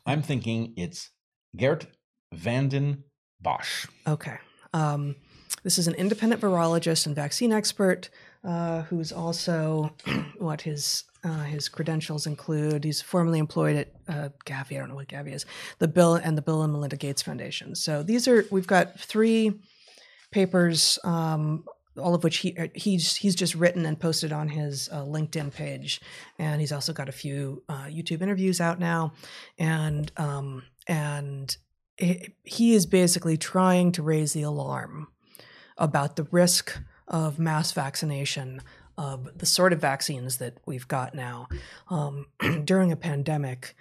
I'm 0.05 0.21
thinking 0.21 0.73
it's 0.77 1.09
Geert 1.57 1.87
Vanden 2.31 3.03
Bossche. 3.43 3.87
Okay. 4.07 4.37
Um, 4.73 5.15
this 5.63 5.79
is 5.79 5.87
an 5.87 5.95
independent 5.95 6.41
virologist 6.41 7.07
and 7.07 7.15
vaccine 7.15 7.51
expert 7.51 8.11
uh, 8.43 8.83
who's 8.83 9.11
also 9.11 9.91
what 10.37 10.61
his 10.61 11.05
uh, 11.23 11.43
his 11.43 11.67
credentials 11.67 12.27
include. 12.27 12.83
He's 12.83 13.01
formerly 13.01 13.39
employed 13.39 13.75
at 13.77 13.87
uh, 14.07 14.29
Gavi. 14.45 14.75
I 14.75 14.79
don't 14.79 14.89
know 14.89 14.95
what 14.95 15.07
Gavi 15.07 15.33
is. 15.33 15.47
The 15.79 15.87
Bill 15.87 16.15
and 16.15 16.37
the 16.37 16.41
Bill 16.43 16.61
and 16.61 16.73
Melinda 16.73 16.97
Gates 16.97 17.23
Foundation. 17.23 17.73
So 17.73 18.03
these 18.03 18.27
are 18.27 18.45
we've 18.51 18.67
got 18.67 18.99
three 18.99 19.59
papers. 20.33 20.99
Um, 21.03 21.63
all 21.95 22.15
of 22.15 22.23
which 22.23 22.37
he 22.37 22.57
he's 22.73 23.15
he's 23.17 23.35
just 23.35 23.53
written 23.53 23.85
and 23.85 23.99
posted 23.99 24.31
on 24.31 24.47
his 24.47 24.89
uh, 24.91 25.03
LinkedIn 25.03 25.53
page, 25.53 26.01
and 26.39 26.59
he's 26.59 26.71
also 26.71 26.91
got 26.91 27.07
a 27.07 27.11
few 27.11 27.61
uh, 27.69 27.85
YouTube 27.85 28.21
interviews 28.21 28.59
out 28.59 28.79
now, 28.79 29.13
and 29.59 30.11
um, 30.17 30.63
and 30.87 31.55
he- 31.97 32.33
he 32.43 32.73
is 32.73 32.87
basically 32.87 33.37
trying 33.37 33.91
to 33.91 34.01
raise 34.01 34.33
the 34.33 34.41
alarm 34.41 35.07
about 35.77 36.15
the 36.15 36.27
risk 36.31 36.81
of 37.07 37.37
mass 37.37 37.71
vaccination 37.71 38.61
of 38.97 39.37
the 39.37 39.45
sort 39.45 39.73
of 39.73 39.79
vaccines 39.79 40.37
that 40.37 40.57
we've 40.65 40.87
got 40.87 41.15
now 41.15 41.47
um, 41.89 42.27
during 42.63 42.91
a 42.91 42.95
pandemic 42.95 43.75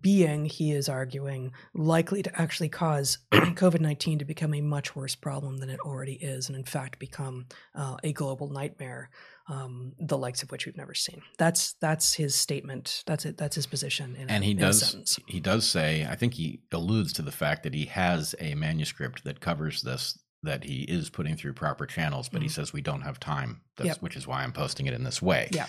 being, 0.00 0.44
he 0.46 0.72
is 0.72 0.88
arguing, 0.88 1.52
likely 1.74 2.22
to 2.22 2.40
actually 2.40 2.68
cause 2.68 3.18
COVID 3.32 3.80
19 3.80 4.18
to 4.18 4.24
become 4.24 4.54
a 4.54 4.60
much 4.60 4.96
worse 4.96 5.14
problem 5.14 5.58
than 5.58 5.70
it 5.70 5.80
already 5.80 6.14
is, 6.14 6.48
and 6.48 6.56
in 6.56 6.64
fact 6.64 6.98
become 6.98 7.46
uh, 7.74 7.96
a 8.02 8.12
global 8.12 8.48
nightmare, 8.50 9.10
um, 9.48 9.92
the 9.98 10.18
likes 10.18 10.42
of 10.42 10.50
which 10.50 10.66
we've 10.66 10.76
never 10.76 10.94
seen. 10.94 11.22
That's 11.38 11.74
that's 11.74 12.14
his 12.14 12.34
statement. 12.34 13.04
That's 13.06 13.24
it. 13.24 13.38
That's 13.38 13.54
his 13.56 13.66
position. 13.66 14.16
In, 14.16 14.28
and 14.28 14.42
he 14.42 14.52
a 14.52 14.54
does 14.54 15.18
he 15.26 15.38
does 15.40 15.64
say 15.66 16.06
i 16.08 16.14
think 16.16 16.34
he 16.34 16.60
alludes 16.72 17.12
to 17.14 17.22
the 17.22 17.32
fact 17.32 17.62
that 17.62 17.74
he 17.74 17.84
has 17.86 18.34
a 18.40 18.54
manuscript 18.54 19.24
that 19.24 19.40
covers 19.40 19.82
this 19.82 20.18
that 20.42 20.64
he 20.64 20.82
is 20.82 21.10
putting 21.10 21.34
through 21.36 21.52
proper 21.52 21.86
channels 21.86 22.28
but 22.28 22.42
he 22.42 22.48
Mhm. 22.48 22.52
says 22.52 22.72
we 22.72 22.80
don't 22.82 23.02
have 23.02 23.18
time 23.18 23.62
that's, 23.76 23.88
Yep. 23.88 24.02
which 24.02 24.16
is 24.16 24.26
why 24.26 24.42
i'm 24.42 24.52
posting 24.52 24.86
it 24.86 24.94
in 24.94 25.02
this 25.04 25.20
way 25.22 25.48
Yeah. 25.52 25.66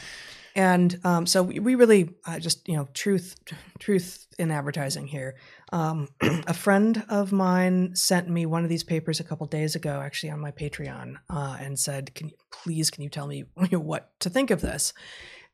And 0.58 1.00
um, 1.04 1.28
so 1.28 1.44
we, 1.44 1.60
we 1.60 1.76
really 1.76 2.16
uh, 2.26 2.40
just 2.40 2.68
you 2.68 2.76
know 2.76 2.90
truth 2.96 3.36
truth 3.80 4.26
in 4.40 4.50
advertising 4.50 5.06
here. 5.06 5.36
Um, 5.72 6.10
a 6.22 6.54
friend 6.54 7.06
of 7.10 7.32
mine 7.32 7.96
sent 7.96 8.28
me 8.28 8.48
one 8.48 8.64
of 8.64 8.70
these 8.70 8.84
papers 8.84 9.20
a 9.20 9.24
couple 9.24 9.46
days 9.46 9.76
ago 9.76 10.02
actually 10.02 10.32
on 10.32 10.40
my 10.40 10.52
patreon 10.52 11.18
uh, 11.30 11.58
and 11.60 11.80
said 11.80 12.14
can 12.16 12.30
you 12.30 12.36
please 12.52 12.90
can 12.90 13.04
you 13.04 13.10
tell 13.10 13.28
me 13.28 13.42
what 13.72 14.20
to 14.20 14.30
think 14.30 14.50
of 14.50 14.62
this? 14.62 14.94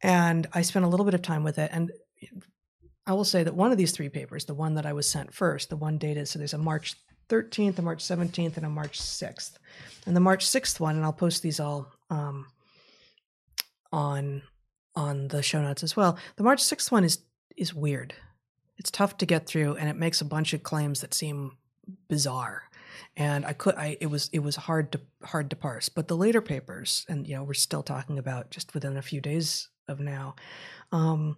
And 0.02 0.48
i 0.54 0.62
spent 0.62 0.86
a 0.86 0.88
little 0.88 1.06
bit 1.06 1.14
of 1.14 1.22
time 1.22 1.44
with 1.44 1.60
it. 1.60 1.70
And 1.74 1.92
i 3.06 3.12
will 3.12 3.26
say 3.26 3.44
that 3.44 3.56
one 3.56 3.74
of 3.74 3.78
these 3.78 3.92
three 3.92 4.10
papers 4.10 4.46
the 4.46 4.54
one 4.54 4.76
that 4.76 4.86
i 4.86 4.94
was 4.94 5.10
sent 5.10 5.34
first 5.34 5.70
the 5.70 5.76
one 5.76 5.98
dated 5.98 6.26
so 6.26 6.40
there's 6.40 6.54
a 6.54 6.58
march 6.58 6.96
13th 7.28 7.78
a 7.78 7.82
march 7.82 8.02
17th 8.02 8.56
and 8.56 8.66
a 8.66 8.70
march 8.70 8.98
6th 8.98 9.58
and 10.06 10.16
the 10.16 10.22
march 10.22 10.46
6th 10.46 10.80
one 10.80 10.96
and 10.96 11.04
i'll 11.04 11.12
post 11.12 11.42
these 11.42 11.60
all 11.60 11.92
um, 12.10 12.48
on 13.92 14.42
on 14.96 15.28
the 15.30 15.42
show 15.42 15.62
notes 15.62 15.84
as 15.84 15.96
well. 15.96 16.18
The 16.36 16.44
March 16.44 16.62
6th 16.62 16.92
one 16.92 17.04
is 17.04 17.20
is 17.56 17.74
weird. 17.74 18.14
It's 18.78 18.92
tough 18.92 19.18
to 19.18 19.26
get 19.26 19.46
through 19.46 19.76
and 19.76 19.90
it 19.90 19.96
makes 19.96 20.22
a 20.22 20.26
bunch 20.26 20.54
of 20.54 20.64
claims 20.64 21.02
that 21.02 21.14
seem 21.14 21.58
bizarre. 22.08 22.64
And 23.16 23.46
I 23.46 23.54
could 23.54 23.76
I 23.76 23.98
it 24.02 24.08
was 24.08 24.30
it 24.34 24.40
was 24.40 24.56
hard 24.56 24.92
to 24.94 25.02
hard 25.24 25.50
to 25.52 25.56
parse. 25.56 25.90
But 25.90 26.08
the 26.08 26.18
later 26.18 26.42
papers, 26.42 27.06
and 27.08 27.28
you 27.28 27.36
know, 27.36 27.44
we're 27.44 27.54
still 27.54 27.84
talking 27.84 28.18
about 28.18 28.52
just 28.52 28.74
within 28.74 28.98
a 28.98 29.02
few 29.02 29.22
days 29.22 29.70
of 29.88 30.00
now, 30.00 30.36
um, 30.92 31.38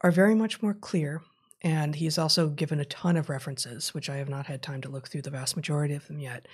are 0.00 0.10
very 0.10 0.34
much 0.34 0.62
more 0.62 0.74
clear. 0.74 1.22
And 1.64 1.94
he's 1.94 2.18
also 2.18 2.48
given 2.48 2.80
a 2.80 2.84
ton 2.84 3.16
of 3.16 3.28
references, 3.28 3.94
which 3.94 4.10
I 4.10 4.16
have 4.16 4.28
not 4.28 4.46
had 4.46 4.62
time 4.62 4.80
to 4.80 4.88
look 4.88 5.08
through 5.08 5.22
the 5.22 5.30
vast 5.30 5.54
majority 5.54 5.94
of 5.94 6.06
them 6.08 6.18
yet. 6.18 6.48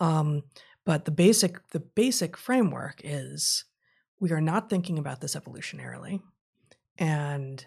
Um, 0.00 0.44
but 0.86 1.04
the 1.04 1.10
basic 1.10 1.68
the 1.70 1.80
basic 1.80 2.36
framework 2.36 3.00
is 3.04 3.64
we 4.24 4.32
are 4.32 4.40
not 4.40 4.70
thinking 4.70 4.98
about 4.98 5.20
this 5.20 5.36
evolutionarily 5.36 6.18
and 6.96 7.66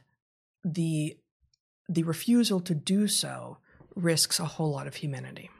the 0.65 1.15
the 1.87 2.01
refusal 2.01 2.59
to 2.59 2.73
do 2.73 3.07
so 3.07 3.59
risks 3.95 4.39
a 4.39 4.45
whole 4.45 4.71
lot 4.71 4.87
of 4.87 4.95
humanity. 4.95 5.51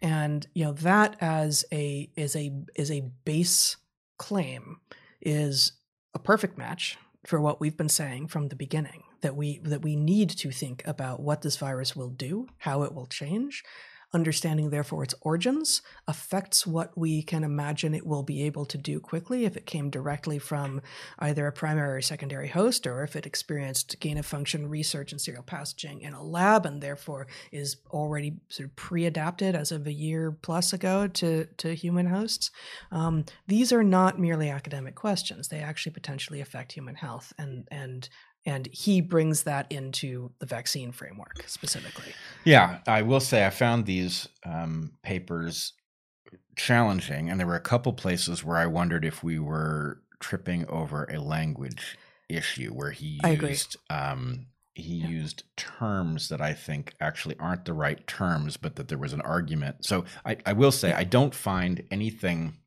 And 0.00 0.46
you 0.54 0.64
know 0.64 0.74
that 0.74 1.16
as 1.20 1.64
a 1.72 2.08
is 2.14 2.36
a 2.36 2.52
is 2.76 2.88
a 2.88 3.10
base 3.24 3.78
claim 4.16 4.76
is 5.20 5.72
a 6.14 6.20
perfect 6.20 6.56
match 6.56 6.96
for 7.26 7.40
what 7.40 7.60
we've 7.60 7.76
been 7.76 7.88
saying 7.88 8.28
from 8.28 8.46
the 8.46 8.54
beginning 8.54 9.02
that 9.22 9.34
we 9.34 9.58
that 9.64 9.82
we 9.82 9.96
need 9.96 10.30
to 10.30 10.52
think 10.52 10.86
about 10.86 11.18
what 11.18 11.42
this 11.42 11.56
virus 11.56 11.96
will 11.96 12.10
do 12.10 12.46
how 12.58 12.84
it 12.84 12.94
will 12.94 13.06
change 13.06 13.64
understanding 14.12 14.70
therefore 14.70 15.02
its 15.02 15.14
origins 15.20 15.82
affects 16.06 16.66
what 16.66 16.96
we 16.96 17.22
can 17.22 17.44
imagine 17.44 17.94
it 17.94 18.06
will 18.06 18.22
be 18.22 18.42
able 18.42 18.64
to 18.64 18.78
do 18.78 18.98
quickly 19.00 19.44
if 19.44 19.56
it 19.56 19.66
came 19.66 19.90
directly 19.90 20.38
from 20.38 20.80
either 21.18 21.46
a 21.46 21.52
primary 21.52 21.98
or 21.98 22.00
secondary 22.00 22.48
host 22.48 22.86
or 22.86 23.04
if 23.04 23.14
it 23.16 23.26
experienced 23.26 24.00
gain 24.00 24.16
of 24.16 24.24
function 24.24 24.68
research 24.68 25.12
and 25.12 25.20
serial 25.20 25.42
passaging 25.42 26.00
in 26.00 26.14
a 26.14 26.22
lab 26.22 26.64
and 26.64 26.80
therefore 26.80 27.26
is 27.52 27.76
already 27.90 28.36
sort 28.48 28.68
of 28.68 28.76
pre-adapted 28.76 29.54
as 29.54 29.70
of 29.72 29.86
a 29.86 29.92
year 29.92 30.32
plus 30.32 30.72
ago 30.72 31.06
to, 31.06 31.44
to 31.56 31.74
human 31.74 32.06
hosts. 32.06 32.50
Um, 32.90 33.24
these 33.46 33.72
are 33.72 33.84
not 33.84 34.18
merely 34.18 34.48
academic 34.48 34.94
questions. 34.94 35.48
They 35.48 35.60
actually 35.60 35.92
potentially 35.92 36.40
affect 36.40 36.72
human 36.72 36.94
health 36.94 37.32
and 37.38 37.68
and 37.70 38.08
and 38.48 38.66
he 38.72 39.00
brings 39.00 39.44
that 39.44 39.70
into 39.70 40.30
the 40.40 40.46
vaccine 40.46 40.90
framework 40.90 41.44
specifically 41.46 42.12
yeah 42.44 42.78
i 42.86 43.02
will 43.02 43.20
say 43.20 43.46
i 43.46 43.50
found 43.50 43.86
these 43.86 44.28
um, 44.44 44.92
papers 45.02 45.74
challenging 46.56 47.30
and 47.30 47.38
there 47.38 47.46
were 47.46 47.54
a 47.54 47.60
couple 47.60 47.92
places 47.92 48.44
where 48.44 48.56
i 48.56 48.66
wondered 48.66 49.04
if 49.04 49.22
we 49.22 49.38
were 49.38 50.00
tripping 50.20 50.66
over 50.68 51.04
a 51.04 51.18
language 51.20 51.96
issue 52.28 52.70
where 52.70 52.90
he 52.90 53.20
used 53.24 53.76
um, 53.90 54.46
he 54.74 54.94
Yeah. 54.94 55.08
used 55.08 55.42
terms 55.56 56.28
that 56.28 56.40
I 56.40 56.54
think 56.54 56.94
actually 57.00 57.36
aren't 57.40 57.64
the 57.64 57.72
right 57.72 58.06
terms, 58.06 58.56
but 58.56 58.76
that 58.76 58.86
there 58.86 58.96
was 58.98 59.12
an 59.12 59.20
argument. 59.22 59.84
So 59.84 60.04
I, 60.24 60.36
I 60.46 60.52
will 60.52 60.70
say 60.70 60.92
I 60.92 61.02
don't 61.02 61.34
find 61.34 61.82
anything. 61.90 62.58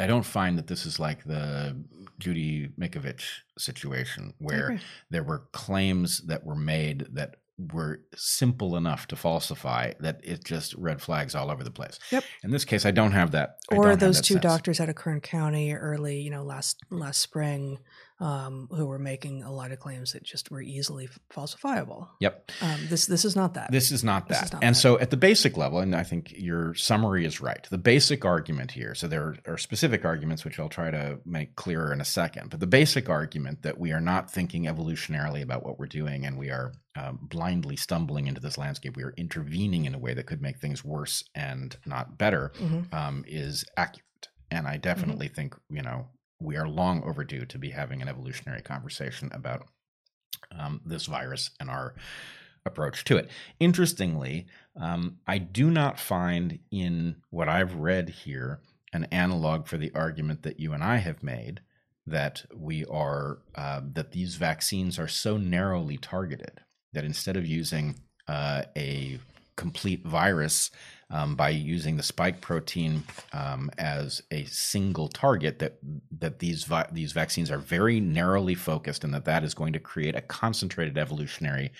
I 0.00 0.08
don't 0.08 0.26
find 0.26 0.58
that 0.58 0.66
this 0.66 0.84
is 0.86 0.98
like 0.98 1.22
the 1.24 1.76
Judy 2.20 2.68
Mikovits 2.78 3.24
situation 3.58 4.34
where 4.38 4.78
there 5.10 5.24
were 5.24 5.46
claims 5.52 6.20
that 6.26 6.44
were 6.44 6.54
made 6.54 7.06
that 7.12 7.36
were 7.72 8.00
simple 8.14 8.76
enough 8.76 9.06
to 9.08 9.16
falsify 9.16 9.92
that 10.00 10.20
it 10.22 10.44
just 10.44 10.74
red 10.74 11.00
flags 11.00 11.34
all 11.34 11.50
over 11.50 11.62
the 11.62 11.70
place. 11.70 11.98
Yep. 12.10 12.24
In 12.42 12.50
this 12.50 12.64
case, 12.64 12.86
I 12.86 12.90
don't 12.90 13.12
have 13.12 13.32
that. 13.32 13.56
I 13.70 13.76
or 13.76 13.96
those 13.96 14.18
that 14.18 14.24
two 14.24 14.34
sense. 14.34 14.42
doctors 14.42 14.80
out 14.80 14.88
of 14.88 14.94
Kern 14.94 15.20
County 15.20 15.74
early, 15.74 16.20
you 16.20 16.30
know, 16.30 16.42
last 16.42 16.78
last 16.90 17.20
spring, 17.20 17.78
um, 18.20 18.68
who 18.70 18.86
were 18.86 18.98
making 18.98 19.42
a 19.42 19.52
lot 19.52 19.72
of 19.72 19.78
claims 19.80 20.12
that 20.12 20.22
just 20.22 20.50
were 20.50 20.60
easily 20.60 21.08
falsifiable. 21.34 22.08
Yep. 22.20 22.50
Um, 22.60 22.80
this 22.88 23.06
this 23.06 23.24
is 23.24 23.34
not 23.34 23.54
that. 23.54 23.72
This 23.72 23.90
is 23.90 24.04
not 24.04 24.28
that. 24.28 24.44
is 24.44 24.52
not 24.52 24.62
and 24.62 24.74
that. 24.74 24.80
so, 24.80 24.98
at 24.98 25.10
the 25.10 25.16
basic 25.16 25.56
level, 25.56 25.78
and 25.78 25.94
I 25.94 26.02
think 26.02 26.32
your 26.36 26.74
summary 26.74 27.24
is 27.24 27.40
right, 27.40 27.66
the 27.70 27.78
basic 27.78 28.24
argument 28.24 28.70
here, 28.72 28.94
so 28.94 29.08
there 29.08 29.36
are 29.46 29.58
specific 29.58 30.04
arguments 30.04 30.44
which 30.44 30.60
I'll 30.60 30.68
try 30.68 30.90
to 30.90 31.18
make 31.24 31.56
clearer 31.56 31.92
in 31.92 32.00
a 32.00 32.04
second, 32.04 32.50
but 32.50 32.60
the 32.60 32.66
basic 32.66 33.08
argument 33.08 33.62
that 33.62 33.78
we 33.78 33.92
are 33.92 34.00
not 34.00 34.30
thinking 34.30 34.64
evolutionarily 34.64 35.42
about 35.42 35.64
what 35.64 35.78
we're 35.78 35.86
doing 35.86 36.26
and 36.26 36.36
we 36.38 36.50
are 36.50 36.72
um, 36.96 37.18
blindly 37.22 37.76
stumbling 37.76 38.26
into 38.26 38.40
this 38.40 38.58
landscape, 38.58 38.96
we 38.96 39.02
are 39.04 39.14
intervening 39.16 39.84
in 39.86 39.94
a 39.94 39.98
way 39.98 40.12
that 40.12 40.26
could 40.26 40.42
make 40.42 40.58
things 40.58 40.84
worse 40.84 41.24
and 41.34 41.76
not 41.86 42.18
better, 42.18 42.52
Mhm. 42.60 42.92
um, 42.92 43.24
is 43.26 43.64
accurate. 43.76 44.04
And 44.50 44.66
I 44.66 44.76
definitely 44.76 45.28
think, 45.28 45.54
you 45.70 45.82
know, 45.82 46.08
we 46.40 46.56
are 46.56 46.68
long 46.68 47.02
overdue 47.04 47.44
to 47.46 47.58
be 47.58 47.70
having 47.70 48.02
an 48.02 48.08
evolutionary 48.08 48.62
conversation 48.62 49.30
about 49.32 49.66
um, 50.58 50.80
this 50.84 51.06
virus 51.06 51.50
and 51.60 51.70
our 51.70 51.94
approach 52.66 53.04
to 53.04 53.16
it. 53.16 53.30
Interestingly, 53.58 54.46
um, 54.80 55.18
I 55.26 55.38
do 55.38 55.70
not 55.70 55.98
find 55.98 56.58
in 56.70 57.16
what 57.30 57.48
I've 57.48 57.74
read 57.74 58.08
here 58.08 58.60
an 58.92 59.04
analog 59.06 59.66
for 59.66 59.76
the 59.76 59.92
argument 59.94 60.42
that 60.42 60.58
you 60.58 60.72
and 60.72 60.82
I 60.82 60.96
have 60.96 61.22
made 61.22 61.60
that 62.06 62.44
we 62.54 62.84
are 62.86 63.38
uh, 63.54 63.80
that 63.92 64.12
these 64.12 64.34
vaccines 64.34 64.98
are 64.98 65.08
so 65.08 65.36
narrowly 65.36 65.96
targeted 65.96 66.60
that 66.92 67.04
instead 67.04 67.36
of 67.36 67.46
using 67.46 68.00
uh, 68.26 68.62
a 68.76 69.18
complete 69.56 70.04
virus 70.06 70.70
um, 71.10 71.34
by 71.34 71.50
using 71.50 71.96
the 71.96 72.02
spike 72.02 72.40
protein 72.40 73.02
um, 73.32 73.70
as 73.78 74.22
a 74.30 74.44
single 74.44 75.08
target 75.08 75.58
that 75.58 75.78
that 76.18 76.38
these 76.38 76.64
vi- 76.64 76.88
these 76.92 77.12
vaccines 77.12 77.50
are 77.50 77.58
very 77.58 78.00
narrowly 78.00 78.54
focused 78.54 79.04
and 79.04 79.12
that 79.14 79.24
that 79.24 79.44
is 79.44 79.54
going 79.54 79.72
to 79.72 79.80
create 79.80 80.14
a 80.14 80.20
concentrated 80.20 80.96
evolutionary 80.96 81.72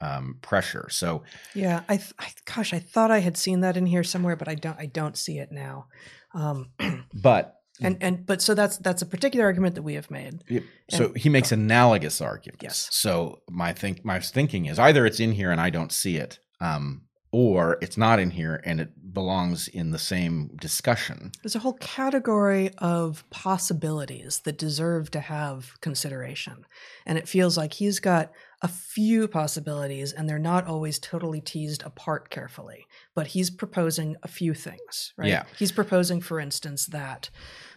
um, 0.00 0.38
pressure. 0.42 0.88
So 0.90 1.22
yeah, 1.54 1.82
I, 1.88 1.96
th- 1.96 2.12
I, 2.18 2.28
gosh, 2.44 2.72
I 2.72 2.78
thought 2.78 3.10
I 3.10 3.18
had 3.18 3.36
seen 3.36 3.60
that 3.60 3.76
in 3.76 3.86
here 3.86 4.04
somewhere, 4.04 4.36
but 4.36 4.48
I 4.48 4.54
don't 4.54 4.78
I 4.78 4.86
don't 4.86 5.16
see 5.16 5.38
it 5.38 5.50
now. 5.50 5.86
Um, 6.34 6.70
but 7.14 7.56
and 7.80 7.96
and 8.00 8.26
but 8.26 8.42
so 8.42 8.54
that's 8.54 8.78
that's 8.78 9.02
a 9.02 9.06
particular 9.06 9.44
argument 9.44 9.74
that 9.74 9.82
we 9.82 9.94
have 9.94 10.10
made. 10.10 10.44
So 10.90 11.06
and, 11.06 11.16
he 11.16 11.28
makes 11.28 11.52
analogous 11.52 12.20
arguments. 12.20 12.62
Yes. 12.62 12.88
So 12.90 13.40
my 13.50 13.72
think 13.72 14.04
my 14.04 14.20
thinking 14.20 14.66
is 14.66 14.78
either 14.78 15.06
it's 15.06 15.20
in 15.20 15.32
here 15.32 15.50
and 15.50 15.60
I 15.60 15.70
don't 15.70 15.92
see 15.92 16.16
it, 16.16 16.38
um, 16.60 17.02
or 17.30 17.76
it's 17.82 17.98
not 17.98 18.18
in 18.18 18.30
here 18.30 18.60
and 18.64 18.80
it 18.80 19.12
belongs 19.12 19.68
in 19.68 19.90
the 19.90 19.98
same 19.98 20.50
discussion. 20.60 21.30
There's 21.42 21.56
a 21.56 21.60
whole 21.60 21.74
category 21.74 22.70
of 22.78 23.28
possibilities 23.30 24.40
that 24.40 24.56
deserve 24.56 25.10
to 25.10 25.20
have 25.20 25.78
consideration. 25.80 26.64
And 27.04 27.18
it 27.18 27.28
feels 27.28 27.56
like 27.56 27.74
he's 27.74 28.00
got 28.00 28.32
a 28.62 28.68
few 28.68 29.28
possibilities 29.28 30.12
and 30.12 30.28
they're 30.28 30.38
not 30.38 30.66
always 30.66 30.98
totally 30.98 31.40
teased 31.40 31.82
apart 31.82 32.30
carefully. 32.30 32.86
But 33.14 33.28
he's 33.28 33.50
proposing 33.50 34.16
a 34.22 34.28
few 34.28 34.54
things, 34.54 35.12
right? 35.16 35.28
Yeah. 35.28 35.44
He's 35.58 35.72
proposing, 35.72 36.20
for 36.20 36.40
instance, 36.40 36.86
that 36.86 37.28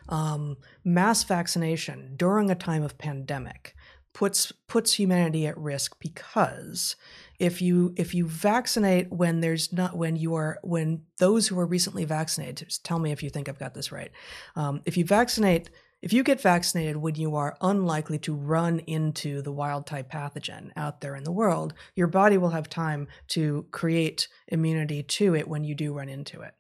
um, 0.08 0.58
mass 0.84 1.24
vaccination 1.24 2.14
during 2.16 2.50
a 2.50 2.56
time 2.56 2.84
of 2.84 2.98
pandemic 2.98 3.76
puts 4.14 4.52
puts 4.68 4.94
humanity 4.94 5.48
at 5.48 5.58
risk 5.58 5.98
because 6.00 6.96
if 7.42 7.60
you 7.60 7.92
if 7.98 8.14
you 8.14 8.28
vaccinate 8.28 9.12
when 9.12 9.42
there's 9.42 9.74
not 9.74 9.98
when 9.98 10.16
you 10.16 10.36
are 10.36 10.60
when 10.62 11.02
those 11.18 11.48
who 11.48 11.60
are 11.60 11.66
recently 11.66 12.06
vaccinated 12.06 12.72
tell 12.84 13.00
me 13.00 13.12
if 13.12 13.24
you 13.24 13.32
think 13.32 13.50
I've 13.50 13.58
got 13.58 13.74
this 13.74 13.92
right. 13.92 14.12
Um, 14.56 14.82
if 14.86 14.96
you 14.96 15.04
vaccinate 15.04 15.72
if 16.04 16.14
you 16.14 16.24
get 16.24 16.40
vaccinated 16.40 16.98
when 16.98 17.16
you 17.16 17.36
are 17.36 17.58
unlikely 17.60 18.20
to 18.20 18.36
run 18.36 18.78
into 18.80 19.42
the 19.42 19.52
wild 19.52 19.88
type 19.88 20.12
pathogen 20.12 20.70
out 20.76 21.02
there 21.02 21.16
in 21.16 21.24
the 21.24 21.32
world 21.32 21.74
your 21.96 22.06
body 22.06 22.38
will 22.38 22.52
have 22.52 22.70
time 22.70 23.08
to 23.30 23.66
create 23.72 24.28
immunity 24.48 25.02
to 25.02 25.34
it 25.34 25.48
when 25.48 25.64
you 25.64 25.74
do 25.74 25.94
run 25.94 26.10
into 26.10 26.42
it. 26.42 26.54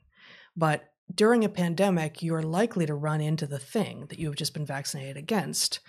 But 0.57 0.85
during 1.13 1.43
a 1.43 1.49
pandemic, 1.49 2.23
you're 2.23 2.41
likely 2.41 2.85
to 2.85 2.95
run 2.95 3.21
into 3.21 3.45
the 3.45 3.59
thing 3.59 4.05
that 4.09 4.17
you 4.17 4.27
have 4.27 4.35
just 4.35 4.53
been 4.53 4.65
vaccinated 4.65 5.17
against 5.17 5.79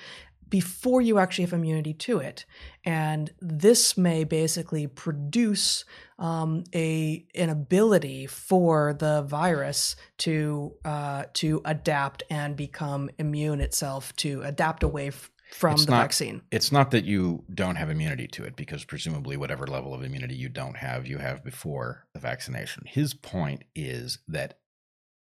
before 0.52 1.00
you 1.00 1.18
actually 1.18 1.46
have 1.46 1.54
immunity 1.54 1.94
to 1.94 2.18
it. 2.18 2.44
And 2.84 3.32
this 3.40 3.96
may 3.96 4.24
basically 4.24 4.86
produce 4.86 5.86
um, 6.18 6.64
a 6.74 7.24
an 7.34 7.48
ability 7.48 8.26
for 8.26 8.92
the 8.92 9.22
virus 9.22 9.96
to 10.18 10.74
uh, 10.84 11.24
to 11.40 11.62
adapt 11.64 12.22
and 12.28 12.54
become 12.54 13.08
immune 13.18 13.62
itself 13.62 14.14
to 14.16 14.42
adapt 14.42 14.82
away 14.82 15.08
f- 15.08 15.30
from 15.50 15.72
it's 15.72 15.86
the 15.86 15.92
not, 15.92 16.02
vaccine. 16.02 16.42
It's 16.50 16.70
not 16.70 16.90
that 16.90 17.06
you 17.06 17.44
don't 17.54 17.76
have 17.76 17.88
immunity 17.88 18.28
to 18.28 18.44
it, 18.44 18.54
because 18.54 18.84
presumably 18.84 19.38
whatever 19.38 19.66
level 19.66 19.94
of 19.94 20.02
immunity 20.02 20.34
you 20.34 20.50
don't 20.50 20.76
have, 20.76 21.06
you 21.06 21.16
have 21.18 21.42
before 21.42 22.06
the 22.12 22.20
vaccination. 22.20 22.84
His 22.86 23.14
point 23.14 23.64
is 23.74 24.18
that 24.28 24.58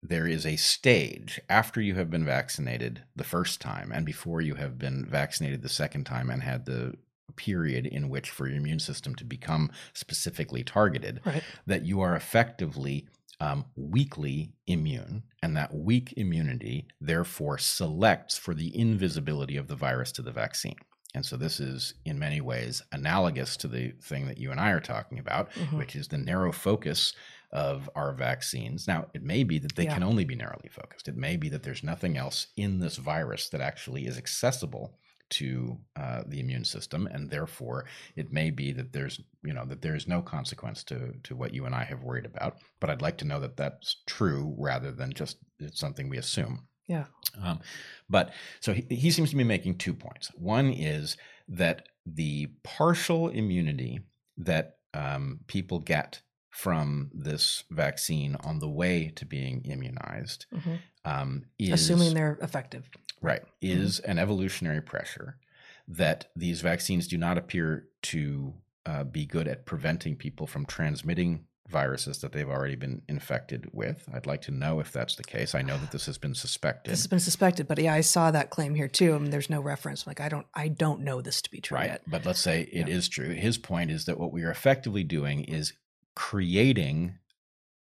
there 0.03 0.27
is 0.27 0.47
a 0.47 0.57
stage 0.57 1.41
after 1.49 1.81
you 1.81 1.95
have 1.95 2.11
been 2.11 2.25
vaccinated 2.25 3.03
the 3.17 3.25
first 3.25 3.61
time 3.61 3.91
and 3.93 4.07
before 4.07 4.41
you 4.41 4.55
have 4.55 4.79
been 4.79 5.05
vaccinated 5.05 5.63
the 5.63 5.69
second 5.69 6.05
time 6.05 6.31
and 6.31 6.43
had 6.43 6.67
the 6.67 6.95
period 7.37 7.87
in 7.87 8.09
which 8.09 8.31
for 8.31 8.47
your 8.47 8.57
immune 8.57 8.79
system 8.79 9.15
to 9.15 9.25
become 9.25 9.71
specifically 9.93 10.63
targeted 10.63 11.21
right. 11.25 11.43
that 11.67 11.85
you 11.85 12.01
are 12.01 12.17
effectively 12.17 13.07
um, 13.41 13.65
weakly 13.77 14.53
immune 14.67 15.23
and 15.43 15.57
that 15.57 15.73
weak 15.75 16.15
immunity 16.17 16.87
therefore 17.01 17.59
selects 17.59 18.37
for 18.37 18.55
the 18.55 18.77
invisibility 18.77 19.57
of 19.57 19.69
the 19.69 19.77
virus 19.77 20.11
to 20.11 20.23
the 20.23 20.33
vaccine 20.33 20.77
and 21.15 21.25
so 21.25 21.37
this 21.37 21.59
is 21.59 21.95
in 22.05 22.19
many 22.19 22.41
ways 22.41 22.83
analogous 22.93 23.57
to 23.59 23.69
the 23.69 23.93
thing 24.03 24.27
that 24.27 24.39
you 24.39 24.51
and 24.51 24.61
I 24.61 24.71
are 24.71 24.81
talking 24.81 25.19
about, 25.19 25.51
mm-hmm. 25.53 25.79
which 25.79 25.97
is 25.97 26.09
the 26.09 26.19
narrow 26.19 26.53
focus 26.53 27.15
of 27.51 27.89
our 27.95 28.13
vaccines. 28.13 28.87
Now, 28.87 29.07
it 29.15 29.23
may 29.23 29.43
be 29.43 29.59
that 29.59 29.75
they 29.75 29.85
yeah. 29.85 29.95
can 29.95 30.03
only 30.03 30.25
be 30.25 30.37
narrowly 30.37 30.69
focused. 30.71 31.09
It 31.09 31.17
may 31.17 31.37
be 31.37 31.49
that 31.49 31.63
there's 31.63 31.83
nothing 31.83 32.17
else 32.17 32.49
in 32.57 32.79
this 32.79 32.97
virus 32.97 33.49
that 33.51 33.61
actually 33.61 34.07
is 34.07 34.19
accessible 34.19 34.99
to 35.31 35.79
uh, 35.97 36.23
the 36.27 36.41
immune 36.41 36.65
system, 36.65 37.07
and 37.07 37.31
therefore 37.31 37.85
it 38.17 38.33
may 38.33 38.51
be 38.51 38.73
that 38.73 38.93
there's 38.93 39.21
you 39.45 39.53
know 39.53 39.65
that 39.67 39.83
there's 39.83 40.09
no 40.09 40.23
consequence 40.23 40.83
to 40.85 41.13
to 41.25 41.37
what 41.37 41.53
you 41.55 41.67
and 41.67 41.75
I 41.75 41.85
have 41.85 42.03
worried 42.03 42.27
about. 42.27 42.59
But 42.81 42.91
I'd 42.91 43.03
like 43.03 43.19
to 43.19 43.27
know 43.27 43.41
that 43.41 43.57
that's 43.57 43.97
true 44.07 44.55
rather 44.59 44.91
than 44.91 45.13
just 45.13 45.39
it's 45.59 45.81
something 45.81 46.09
we 46.09 46.19
assume. 46.19 46.67
Yeah. 46.87 47.05
Um, 47.43 47.61
but 48.09 48.33
so 48.61 48.73
he, 48.73 48.87
he 48.89 49.11
seems 49.11 49.31
to 49.31 49.37
be 49.37 49.45
making 49.45 49.77
two 49.77 49.93
points. 49.93 50.31
One 50.35 50.71
is 50.73 51.19
that 51.49 51.87
the 52.07 52.49
partial 52.65 53.29
immunity 53.29 54.01
that 54.39 54.77
um, 54.95 55.41
people 55.47 55.81
get 55.81 56.23
from 56.59 57.09
this 57.15 57.63
vaccine 57.71 58.37
on 58.43 58.59
the 58.59 58.69
way 58.69 59.13
to 59.15 59.25
being 59.25 59.63
immunized 59.65 60.45
mm-hmm. 60.53 60.75
um, 61.05 61.45
is 61.57 61.71
assuming 61.71 62.15
they're 62.15 62.37
effective 62.43 62.91
right 63.23 63.43
mm-hmm. 63.43 63.81
is 63.81 64.01
mm-hmm. 64.01 64.11
an 64.11 64.19
evolutionary 64.19 64.83
pressure 64.83 65.39
that 65.87 66.33
these 66.35 66.61
vaccines 66.61 67.07
do 67.07 67.17
not 67.17 67.39
appear 67.39 67.87
to 68.03 68.53
uh, 68.87 69.05
be 69.05 69.25
good 69.25 69.47
at 69.47 69.67
preventing 69.67 70.17
people 70.17 70.49
from 70.49 70.67
transmitting 70.67 71.45
viruses 71.69 72.19
that 72.23 72.33
they've 72.33 72.49
already 72.49 72.75
been 72.75 73.03
infected 73.09 73.69
with. 73.73 74.09
I'd 74.13 74.27
like 74.27 74.43
to 74.43 74.51
know 74.51 74.81
if 74.81 74.91
that's 74.91 75.15
the 75.15 75.23
case. 75.23 75.55
I 75.55 75.63
know 75.63 75.77
that 75.79 75.93
this 75.93 76.07
has 76.07 76.19
been 76.19 76.35
suspected. 76.35 76.91
This 76.91 77.01
has 77.01 77.07
been 77.07 77.21
suspected, 77.21 77.69
but 77.69 77.79
yeah, 77.79 77.95
I 77.95 78.01
saw 78.01 78.31
that 78.31 78.51
claim 78.51 78.75
here 78.75 78.89
too. 78.89 79.15
I 79.15 79.19
mean, 79.19 79.31
there's 79.31 79.51
no 79.51 79.61
reference. 79.61 80.07
Like 80.07 80.21
I 80.21 80.29
don't, 80.29 80.47
I 80.55 80.69
don't 80.69 81.03
know 81.03 81.21
this 81.21 81.41
to 81.43 81.51
be 81.51 81.61
true 81.61 81.77
right. 81.77 81.91
yet. 81.91 82.03
But 82.07 82.27
let's 82.27 82.41
say 82.41 82.63
it 82.63 82.89
yeah. 82.89 82.95
is 82.95 83.09
true. 83.09 83.29
His 83.29 83.59
point 83.59 83.91
is 83.91 84.07
that 84.07 84.19
what 84.19 84.33
we 84.33 84.43
are 84.43 84.51
effectively 84.51 85.05
doing 85.05 85.45
is 85.45 85.75
creating 86.19 87.17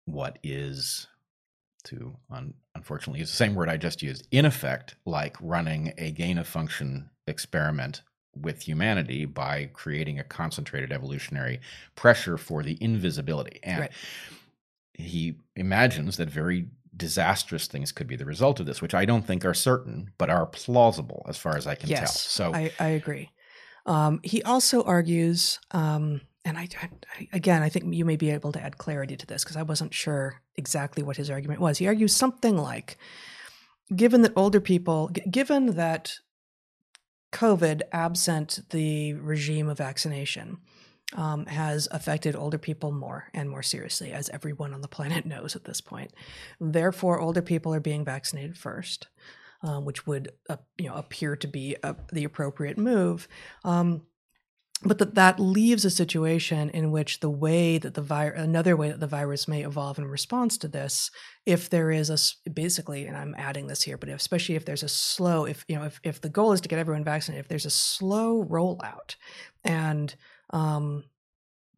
what 0.05 0.37
is 0.43 1.07
to 1.83 2.15
un- 2.29 2.53
unfortunately 2.75 3.19
use 3.19 3.31
the 3.31 3.35
same 3.35 3.55
word 3.55 3.67
I 3.67 3.77
just 3.77 4.03
used, 4.03 4.27
in 4.29 4.45
effect, 4.45 4.93
like 5.05 5.35
running 5.41 5.91
a 5.97 6.11
gain 6.11 6.37
of 6.37 6.47
function 6.47 7.09
experiment 7.25 8.03
with 8.35 8.61
humanity 8.61 9.25
by 9.25 9.71
creating 9.73 10.19
a 10.19 10.23
concentrated 10.23 10.91
evolutionary 10.91 11.61
pressure 11.95 12.37
for 12.37 12.61
the 12.61 12.77
invisibility. 12.79 13.59
And 13.63 13.79
right. 13.79 13.91
he 14.93 15.39
imagines 15.55 16.17
that 16.17 16.29
very 16.29 16.67
disastrous 16.95 17.65
things 17.65 17.91
could 17.91 18.05
be 18.05 18.15
the 18.15 18.23
result 18.23 18.59
of 18.59 18.67
this, 18.67 18.83
which 18.83 18.93
I 18.93 19.05
don't 19.05 19.25
think 19.25 19.45
are 19.45 19.55
certain, 19.55 20.11
but 20.19 20.29
are 20.29 20.45
plausible 20.45 21.25
as 21.27 21.37
far 21.39 21.57
as 21.57 21.65
I 21.65 21.73
can 21.73 21.89
yes, 21.89 21.99
tell. 22.35 22.53
So 22.53 22.53
I, 22.53 22.71
I 22.79 22.89
agree. 22.89 23.31
Um, 23.87 24.19
he 24.21 24.43
also 24.43 24.83
argues 24.83 25.59
um, 25.71 26.21
and 26.47 26.57
I, 26.57 26.69
I, 26.81 27.27
again, 27.33 27.61
I 27.61 27.67
think 27.67 27.93
you 27.93 28.05
may 28.05 28.15
be 28.15 28.31
able 28.31 28.53
to 28.53 28.63
add 28.63 28.77
clarity 28.77 29.17
to 29.17 29.25
this 29.25 29.43
because 29.43 29.57
I 29.57 29.63
wasn't 29.63 29.93
sure 29.93 30.41
exactly 30.55 31.03
what 31.03 31.17
his 31.17 31.29
argument 31.29 31.59
was. 31.59 31.77
He 31.77 31.87
argues 31.87 32.15
something 32.15 32.57
like, 32.57 32.97
given 33.93 34.21
that 34.21 34.31
older 34.37 34.61
people, 34.61 35.09
g- 35.11 35.21
given 35.29 35.75
that 35.75 36.13
COVID, 37.33 37.81
absent 37.91 38.61
the 38.69 39.13
regime 39.15 39.67
of 39.67 39.77
vaccination, 39.77 40.59
um, 41.15 41.45
has 41.47 41.89
affected 41.91 42.33
older 42.33 42.57
people 42.57 42.93
more 42.93 43.29
and 43.33 43.49
more 43.49 43.63
seriously, 43.63 44.13
as 44.13 44.29
everyone 44.29 44.73
on 44.73 44.81
the 44.81 44.87
planet 44.87 45.25
knows 45.25 45.53
at 45.53 45.65
this 45.65 45.81
point. 45.81 46.13
Therefore, 46.61 47.19
older 47.19 47.41
people 47.41 47.73
are 47.73 47.81
being 47.81 48.05
vaccinated 48.05 48.57
first, 48.57 49.07
um, 49.63 49.83
which 49.83 50.07
would 50.07 50.31
uh, 50.49 50.57
you 50.77 50.87
know 50.87 50.95
appear 50.95 51.35
to 51.35 51.47
be 51.47 51.75
a, 51.83 51.93
the 52.13 52.23
appropriate 52.23 52.77
move. 52.77 53.27
Um, 53.65 54.03
but 54.83 54.99
that 54.99 55.15
that 55.15 55.39
leaves 55.39 55.85
a 55.85 55.89
situation 55.89 56.69
in 56.69 56.91
which 56.91 57.19
the 57.19 57.29
way 57.29 57.77
that 57.77 57.95
the 57.95 58.01
virus 58.01 58.39
another 58.41 58.75
way 58.75 58.89
that 58.89 58.99
the 58.99 59.07
virus 59.07 59.47
may 59.47 59.63
evolve 59.63 59.97
in 59.97 60.05
response 60.05 60.57
to 60.57 60.67
this 60.67 61.09
if 61.45 61.69
there 61.69 61.89
is 61.91 62.09
a 62.09 62.49
basically 62.49 63.05
and 63.05 63.17
i'm 63.17 63.35
adding 63.37 63.67
this 63.67 63.83
here 63.83 63.97
but 63.97 64.09
especially 64.09 64.55
if 64.55 64.65
there's 64.65 64.83
a 64.83 64.89
slow 64.89 65.45
if 65.45 65.65
you 65.67 65.75
know 65.75 65.85
if, 65.85 65.99
if 66.03 66.21
the 66.21 66.29
goal 66.29 66.51
is 66.51 66.61
to 66.61 66.69
get 66.69 66.79
everyone 66.79 67.03
vaccinated 67.03 67.43
if 67.43 67.49
there's 67.49 67.65
a 67.65 67.71
slow 67.71 68.43
rollout 68.43 69.15
and 69.63 70.15
um 70.51 71.03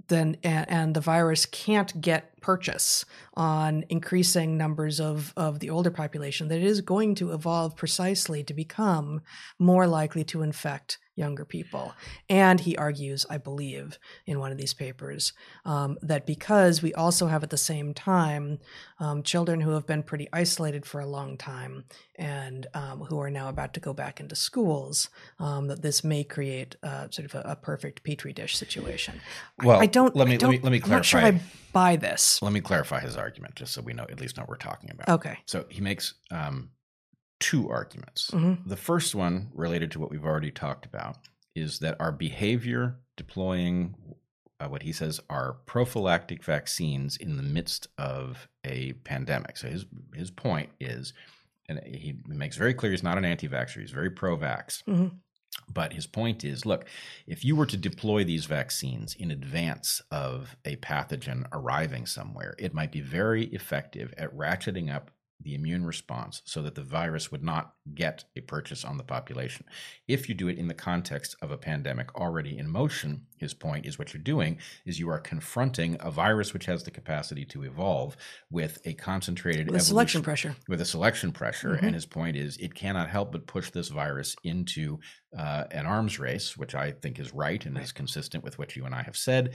then 0.09 0.37
and, 0.43 0.69
and, 0.69 0.95
the 0.95 1.01
virus 1.01 1.45
can't 1.45 2.01
get 2.01 2.41
purchase 2.41 3.05
on 3.35 3.85
increasing 3.89 4.57
numbers 4.57 4.99
of, 4.99 5.33
of 5.37 5.59
the 5.59 5.69
older 5.69 5.91
population 5.91 6.47
that 6.47 6.57
it 6.57 6.63
is 6.63 6.81
going 6.81 7.13
to 7.15 7.31
evolve 7.31 7.75
precisely 7.75 8.43
to 8.43 8.53
become 8.53 9.21
more 9.59 9.85
likely 9.85 10.23
to 10.23 10.41
infect 10.41 10.97
younger 11.19 11.45
people. 11.45 11.93
And 12.29 12.61
he 12.61 12.75
argues, 12.77 13.25
I 13.29 13.37
believe, 13.37 13.99
in 14.25 14.39
one 14.39 14.51
of 14.51 14.57
these 14.57 14.73
papers, 14.73 15.33
um, 15.65 15.97
that 16.01 16.25
because 16.25 16.81
we 16.81 16.93
also 16.93 17.27
have 17.27 17.43
at 17.43 17.49
the 17.49 17.57
same 17.57 17.93
time 17.93 18.59
um, 18.99 19.21
children 19.21 19.61
who 19.61 19.71
have 19.71 19.85
been 19.85 20.01
pretty 20.01 20.27
isolated 20.33 20.85
for 20.85 21.01
a 21.01 21.05
long 21.05 21.37
time 21.37 21.83
and 22.15 22.67
um, 22.73 23.01
who 23.01 23.19
are 23.19 23.29
now 23.29 23.49
about 23.49 23.73
to 23.73 23.79
go 23.79 23.93
back 23.93 24.19
into 24.19 24.35
schools, 24.35 25.09
um, 25.39 25.67
that 25.67 25.81
this 25.81 26.03
may 26.03 26.23
create 26.23 26.75
uh, 26.83 27.07
sort 27.09 27.25
of 27.25 27.35
a, 27.35 27.51
a, 27.51 27.55
perfect 27.55 28.03
petri 28.03 28.33
dish 28.33 28.57
situation. 28.57 29.21
Well, 29.63 29.79
I, 29.79 29.83
I 29.83 29.85
don't. 29.85 30.15
Let 30.15 30.27
me 30.27 30.37
don't, 30.37 30.51
let 30.51 30.57
me 30.57 30.63
let 30.63 30.71
me 30.71 30.79
clarify. 30.79 30.95
I'm 30.95 30.97
not 30.97 31.05
sure 31.05 31.21
I 31.21 31.41
buy 31.71 31.95
this. 31.97 32.41
Let 32.41 32.53
me 32.53 32.61
clarify 32.61 32.99
his 33.01 33.15
argument, 33.15 33.55
just 33.55 33.73
so 33.73 33.81
we 33.81 33.93
know 33.93 34.03
at 34.09 34.19
least 34.19 34.37
know 34.37 34.41
what 34.41 34.49
we're 34.49 34.55
talking 34.57 34.91
about. 34.91 35.09
Okay. 35.09 35.37
So 35.45 35.65
he 35.69 35.81
makes 35.81 36.15
um, 36.31 36.69
two 37.39 37.69
arguments. 37.69 38.31
Mhm. 38.31 38.67
The 38.67 38.77
first 38.77 39.15
one, 39.15 39.49
related 39.53 39.91
to 39.91 39.99
what 39.99 40.11
we've 40.11 40.25
already 40.25 40.51
talked 40.51 40.85
about, 40.85 41.17
is 41.55 41.79
that 41.79 41.99
our 41.99 42.11
behavior 42.11 42.99
deploying 43.17 43.95
uh, 44.61 44.67
what 44.67 44.83
he 44.83 44.91
says 44.91 45.21
are 45.29 45.53
prophylactic 45.65 46.43
vaccines 46.43 47.15
in 47.15 47.37
the 47.37 47.43
midst 47.43 47.87
of 47.97 48.49
a 48.65 48.91
pandemic. 49.05 49.55
So 49.55 49.69
his 49.69 49.85
his 50.13 50.31
point 50.31 50.69
is, 50.81 51.13
and 51.69 51.79
he 51.85 52.19
makes 52.27 52.57
very 52.57 52.73
clear 52.73 52.91
he's 52.91 53.03
not 53.03 53.17
an 53.17 53.23
anti-vaxxer. 53.23 53.79
He's 53.79 53.91
very 53.91 54.09
pro-vax. 54.09 54.83
Mhm. 54.83 55.19
But 55.73 55.93
his 55.93 56.07
point 56.07 56.43
is, 56.43 56.65
look, 56.65 56.85
if 57.25 57.45
you 57.45 57.55
were 57.55 57.65
to 57.67 57.77
deploy 57.77 58.23
these 58.23 58.45
vaccines 58.45 59.15
in 59.15 59.31
advance 59.31 60.01
of 60.11 60.55
a 60.65 60.75
pathogen 60.77 61.47
arriving 61.51 62.05
somewhere, 62.05 62.55
it 62.59 62.73
might 62.73 62.91
be 62.91 63.01
very 63.01 63.45
effective 63.45 64.13
at 64.17 64.35
ratcheting 64.35 64.93
up 64.93 65.11
the 65.41 65.55
immune 65.55 65.85
response 65.85 66.41
so 66.45 66.61
that 66.61 66.75
the 66.75 66.83
virus 66.83 67.31
would 67.31 67.43
not 67.43 67.73
get 67.95 68.25
a 68.35 68.41
purchase 68.41 68.83
on 68.83 68.97
the 68.97 69.03
population. 69.03 69.65
If 70.07 70.27
you 70.27 70.35
do 70.35 70.49
it 70.49 70.57
in 70.57 70.67
the 70.67 70.73
context 70.73 71.35
of 71.41 71.49
a 71.51 71.57
pandemic 71.57 72.13
already 72.15 72.57
in 72.57 72.69
motion, 72.69 73.25
his 73.37 73.53
point 73.53 73.85
is 73.85 73.97
what 73.97 74.13
you're 74.13 74.21
doing 74.21 74.57
is 74.85 74.99
you 74.99 75.09
are 75.09 75.19
confronting 75.19 75.95
a 76.01 76.11
virus 76.11 76.53
which 76.53 76.65
has 76.65 76.83
the 76.83 76.91
capacity 76.91 77.45
to 77.45 77.63
evolve 77.63 78.17
with 78.51 78.79
a 78.85 78.93
concentrated 78.93 79.69
The 79.69 79.79
selection 79.79 80.21
pressure. 80.21 80.55
with 80.67 80.81
a 80.81 80.85
selection 80.85 81.31
pressure. 81.31 81.75
Mhm. 81.77 81.83
And 81.83 81.95
his 81.95 82.05
point 82.05 82.35
is 82.35 82.57
it 82.57 82.75
cannot 82.75 83.09
help 83.09 83.31
but 83.31 83.47
push 83.47 83.69
this 83.71 83.87
virus 83.87 84.35
into 84.43 84.99
uh, 85.37 85.65
an 85.71 85.85
arms 85.85 86.17
race, 86.19 86.57
which 86.57 86.73
I 86.73 86.91
think 86.91 87.19
is 87.19 87.33
right 87.35 87.63
and 87.65 87.77
is 87.77 87.91
consistent 87.91 88.43
with 88.43 88.57
what 88.57 88.75
you 88.75 88.85
and 88.85 88.95
I 88.95 89.03
have 89.03 89.15
said. 89.15 89.53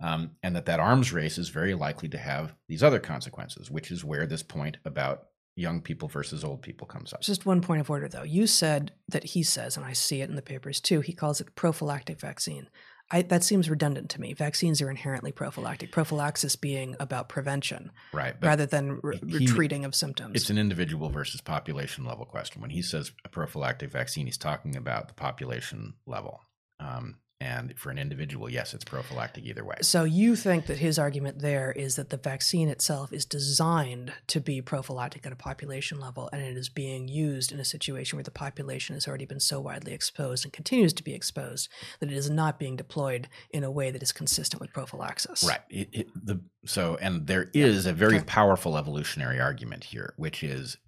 Um, 0.00 0.32
and 0.42 0.54
that 0.56 0.66
that 0.66 0.80
arms 0.80 1.12
race 1.12 1.38
is 1.38 1.48
very 1.48 1.74
likely 1.74 2.08
to 2.10 2.18
have 2.18 2.54
these 2.68 2.82
other 2.82 2.98
consequences, 2.98 3.70
which 3.70 3.90
is 3.90 4.04
where 4.04 4.26
this 4.26 4.42
point 4.42 4.76
about 4.84 5.28
young 5.56 5.80
people 5.80 6.06
versus 6.06 6.44
old 6.44 6.60
people 6.60 6.86
comes 6.86 7.14
up. 7.14 7.22
Just 7.22 7.46
one 7.46 7.62
point 7.62 7.80
of 7.80 7.88
order, 7.88 8.08
though. 8.08 8.22
You 8.22 8.46
said 8.46 8.92
that 9.08 9.24
he 9.24 9.42
says, 9.42 9.76
and 9.76 9.86
I 9.86 9.94
see 9.94 10.20
it 10.20 10.28
in 10.28 10.36
the 10.36 10.42
papers 10.42 10.80
too. 10.80 11.00
He 11.00 11.14
calls 11.14 11.40
it 11.40 11.54
prophylactic 11.54 12.20
vaccine. 12.20 12.68
I, 13.10 13.22
that 13.22 13.44
seems 13.44 13.70
redundant 13.70 14.10
to 14.10 14.20
me. 14.20 14.34
Vaccines 14.34 14.82
are 14.82 14.90
inherently 14.90 15.30
prophylactic. 15.30 15.92
Prophylaxis 15.92 16.56
being 16.56 16.96
about 16.98 17.28
prevention 17.28 17.92
Right. 18.12 18.34
Rather 18.42 18.66
than 18.66 18.98
re- 19.02 19.20
he- 19.24 19.38
retreating 19.38 19.84
of 19.84 19.94
symptoms. 19.94 20.32
It's 20.34 20.50
an 20.50 20.58
individual 20.58 21.08
versus 21.08 21.40
population 21.40 22.04
level 22.04 22.24
question. 22.24 22.60
When 22.60 22.70
he 22.70 22.82
says 22.82 23.12
a 23.24 23.28
prophylactic 23.28 23.90
vaccine, 23.92 24.26
he's 24.26 24.36
talking 24.36 24.76
about 24.76 25.08
the 25.08 25.14
population 25.14 25.94
level. 26.04 26.40
Um, 26.80 27.18
and 27.38 27.78
for 27.78 27.90
an 27.90 27.98
individual, 27.98 28.48
yes, 28.48 28.72
it's 28.72 28.84
prophylactic 28.84 29.44
either 29.44 29.62
way. 29.62 29.76
So 29.82 30.04
you 30.04 30.36
think 30.36 30.66
that 30.66 30.78
his 30.78 30.98
argument 30.98 31.40
there 31.40 31.70
is 31.70 31.96
that 31.96 32.08
the 32.08 32.16
vaccine 32.16 32.68
itself 32.70 33.12
is 33.12 33.26
designed 33.26 34.14
to 34.28 34.40
be 34.40 34.62
prophylactic 34.62 35.26
at 35.26 35.32
a 35.32 35.36
population 35.36 36.00
level, 36.00 36.30
and 36.32 36.40
it 36.40 36.56
is 36.56 36.70
being 36.70 37.08
used 37.08 37.52
in 37.52 37.60
a 37.60 37.64
situation 37.64 38.16
where 38.16 38.24
the 38.24 38.30
population 38.30 38.94
has 38.94 39.06
already 39.06 39.26
been 39.26 39.40
so 39.40 39.60
widely 39.60 39.92
exposed 39.92 40.44
and 40.44 40.52
continues 40.52 40.94
to 40.94 41.04
be 41.04 41.12
exposed 41.12 41.68
that 42.00 42.10
it 42.10 42.16
is 42.16 42.30
not 42.30 42.58
being 42.58 42.74
deployed 42.74 43.28
in 43.50 43.64
a 43.64 43.70
way 43.70 43.90
that 43.90 44.02
is 44.02 44.12
consistent 44.12 44.60
with 44.60 44.72
prophylaxis. 44.72 45.44
Right. 45.46 45.60
It, 45.68 45.88
it, 45.92 46.06
the 46.14 46.40
so 46.64 46.96
and 47.02 47.26
there 47.26 47.50
is 47.52 47.84
a 47.84 47.92
very 47.92 48.16
Okay. 48.16 48.24
powerful 48.24 48.78
evolutionary 48.78 49.38
argument 49.40 49.84
here, 49.84 50.14
which 50.16 50.42
is 50.42 50.78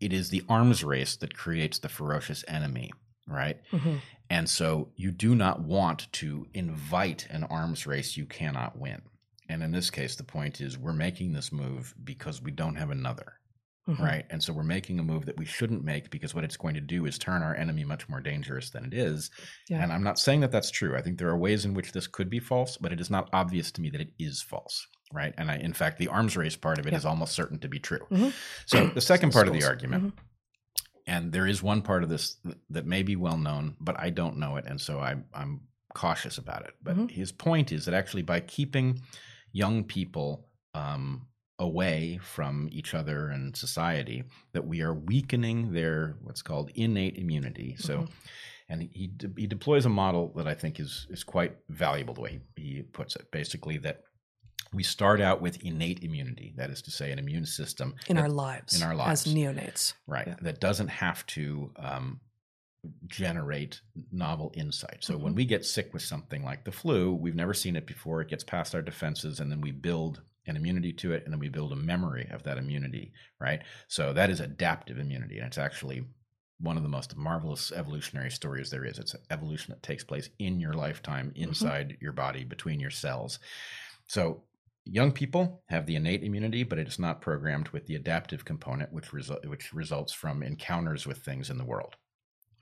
it 0.00 0.12
is 0.12 0.30
the 0.30 0.42
arms 0.48 0.82
race 0.82 1.16
that 1.16 1.36
creates 1.36 1.78
the 1.78 1.88
ferocious 1.88 2.44
enemy, 2.48 2.90
right? 3.28 3.58
Mhm. 3.72 4.00
And 4.30 4.48
so 4.48 4.90
you 4.96 5.10
do 5.10 5.34
not 5.34 5.60
want 5.60 6.10
to 6.14 6.46
invite 6.54 7.26
an 7.30 7.44
arms 7.44 7.86
race 7.86 8.16
you 8.16 8.26
cannot 8.26 8.78
win. 8.78 9.02
And 9.48 9.62
in 9.62 9.70
this 9.72 9.90
case, 9.90 10.16
the 10.16 10.24
point 10.24 10.60
is 10.60 10.78
we're 10.78 10.92
making 10.94 11.32
this 11.32 11.52
move 11.52 11.94
because 12.02 12.40
we 12.40 12.50
don't 12.50 12.76
have 12.76 12.90
another, 12.90 13.34
Mhm. 13.86 13.98
right? 13.98 14.24
And 14.30 14.42
so 14.42 14.54
we're 14.54 14.62
making 14.64 14.98
a 14.98 15.02
move 15.02 15.26
that 15.26 15.36
we 15.36 15.44
shouldn't 15.44 15.84
make 15.84 16.10
because 16.10 16.34
what 16.34 16.44
it's 16.44 16.56
going 16.56 16.74
to 16.74 16.80
do 16.80 17.04
is 17.04 17.18
turn 17.18 17.42
our 17.42 17.54
enemy 17.54 17.84
much 17.84 18.08
more 18.08 18.20
dangerous 18.22 18.70
than 18.70 18.86
it 18.86 18.94
is. 18.94 19.30
Yeah. 19.68 19.82
And 19.82 19.92
I'm 19.92 20.02
not 20.02 20.18
saying 20.18 20.40
that 20.40 20.50
that's 20.50 20.70
true. 20.70 20.96
I 20.96 21.02
think 21.02 21.18
there 21.18 21.28
are 21.28 21.36
ways 21.36 21.66
in 21.66 21.74
which 21.74 21.92
this 21.92 22.06
could 22.06 22.30
be 22.30 22.40
false, 22.40 22.78
but 22.78 22.92
it 22.92 23.00
is 23.00 23.10
not 23.10 23.28
obvious 23.34 23.70
to 23.72 23.82
me 23.82 23.90
that 23.90 24.00
it 24.00 24.14
is 24.18 24.40
false, 24.40 24.86
right? 25.12 25.34
And 25.36 25.50
I, 25.50 25.56
in 25.58 25.74
fact, 25.74 25.98
the 25.98 26.08
arms 26.08 26.34
race 26.36 26.56
part 26.56 26.78
of 26.78 26.86
it 26.86 26.94
is 26.94 27.04
Yeah. 27.04 27.10
almost 27.10 27.34
certain 27.34 27.58
to 27.58 27.68
be 27.68 27.78
true. 27.78 28.06
Mhm. 28.10 28.32
So 28.64 28.86
the 28.88 29.02
second 29.02 29.32
part 29.34 29.46
of 29.46 29.52
the 29.52 29.64
argument, 29.64 30.14
and 31.06 31.32
there 31.32 31.46
is 31.46 31.62
one 31.62 31.82
part 31.82 32.02
of 32.02 32.08
this 32.08 32.36
that 32.70 32.86
may 32.86 33.02
be 33.02 33.16
well 33.16 33.36
known, 33.38 33.76
but 33.80 33.98
I 33.98 34.10
don't 34.10 34.38
know 34.38 34.56
it, 34.56 34.64
and 34.66 34.80
so 34.80 35.00
I'm 35.00 35.24
I'm 35.34 35.60
cautious 35.94 36.38
about 36.38 36.64
it. 36.64 36.74
But 36.82 36.96
Mhm. 36.96 37.10
his 37.10 37.30
point 37.32 37.70
is 37.72 37.84
that 37.84 37.94
actually 37.94 38.22
by 38.22 38.40
keeping 38.40 39.00
young 39.52 39.84
people 39.84 40.48
um, 40.74 41.28
away 41.60 42.18
from 42.20 42.68
each 42.72 42.94
other 42.94 43.28
and 43.28 43.56
society, 43.56 44.24
that 44.52 44.66
we 44.66 44.80
are 44.82 44.92
weakening 44.92 45.72
their 45.72 46.16
what's 46.22 46.42
called 46.42 46.70
innate 46.74 47.16
immunity. 47.16 47.76
So. 47.78 47.98
Mhm. 48.02 48.10
And 48.66 48.80
he, 48.80 48.88
he 48.94 49.06
de- 49.08 49.32
he 49.42 49.46
deploys 49.46 49.84
a 49.84 49.90
model 49.90 50.32
that 50.36 50.48
I 50.48 50.54
think 50.54 50.80
is 50.80 51.06
is 51.10 51.22
quite 51.22 51.54
valuable 51.68 52.14
the 52.14 52.22
way 52.22 52.40
he, 52.56 52.62
he 52.62 52.82
puts 52.82 53.14
it. 53.14 53.30
Basically, 53.30 53.76
that 53.78 54.04
we 54.74 54.82
start 54.82 55.20
out 55.20 55.40
with 55.40 55.62
innate 55.64 56.02
immunity, 56.02 56.52
that 56.56 56.70
is 56.70 56.82
to 56.82 56.90
say, 56.90 57.10
an 57.12 57.18
immune 57.18 57.46
system 57.46 57.94
in 58.08 58.16
that- 58.16 58.22
our 58.22 58.28
lives, 58.28 58.76
in 58.76 58.82
our 58.82 58.94
lives. 58.94 59.26
as 59.26 59.32
neonates. 59.34 59.94
right. 60.06 60.26
Yeah. 60.26 60.36
that 60.42 60.60
doesn't 60.60 60.88
have 60.88 61.24
to 61.26 61.72
um, 61.76 62.20
generate 63.06 63.80
novel 64.12 64.52
insight. 64.54 64.98
So 65.04 65.16
when 65.16 65.32
Mhm. 65.32 65.36
we 65.36 65.44
get 65.46 65.64
sick 65.64 65.92
with 65.94 66.02
something 66.02 66.44
like 66.44 66.64
the 66.64 66.72
flu 66.72 67.14
we've 67.14 67.34
never 67.34 67.54
seen 67.54 67.76
it 67.76 67.86
before. 67.86 68.20
It 68.20 68.28
gets 68.28 68.44
past 68.44 68.74
our 68.74 68.82
defenses 68.82 69.40
and 69.40 69.50
then 69.50 69.60
we 69.60 69.70
build 69.70 70.22
an 70.46 70.56
immunity 70.56 70.92
to 70.92 71.12
it 71.12 71.24
and 71.24 71.32
then 71.32 71.40
we 71.40 71.48
build 71.48 71.72
a 71.72 71.76
memory 71.76 72.28
of 72.30 72.42
that 72.42 72.58
immunity 72.58 73.12
right? 73.40 73.62
So 73.88 74.12
that 74.12 74.28
is 74.30 74.40
adaptive 74.40 74.98
immunity 74.98 75.38
and 75.38 75.46
it's 75.46 75.56
actually 75.58 76.04
one 76.58 76.76
of 76.76 76.82
the 76.82 76.88
most 76.88 77.16
marvelous 77.16 77.72
evolutionary 77.72 78.30
stories 78.30 78.70
there 78.70 78.84
is. 78.84 78.98
It's 78.98 79.16
evolution 79.30 79.72
that 79.72 79.82
takes 79.82 80.04
place 80.04 80.28
in 80.38 80.60
your 80.60 80.74
lifetime 80.74 81.32
inside 81.34 81.96
your 82.00 82.12
body 82.12 82.44
between 82.44 82.80
your 82.80 82.90
cells. 82.90 83.38
So 84.06 84.44
young 84.84 85.12
people 85.12 85.62
have 85.68 85.86
the 85.86 85.96
innate 85.96 86.22
immunity, 86.22 86.62
but 86.62 86.78
it 86.78 86.86
is 86.88 86.98
not 86.98 87.20
programmed 87.20 87.68
with 87.70 87.86
the 87.86 87.94
adaptive 87.94 88.44
component, 88.44 88.92
which 88.92 89.06
resu- 89.10 89.44
which 89.48 89.72
results 89.72 90.12
from 90.12 90.42
encounters 90.42 91.06
with 91.06 91.18
things 91.18 91.50
in 91.50 91.58
the 91.58 91.64
world. 91.64 91.96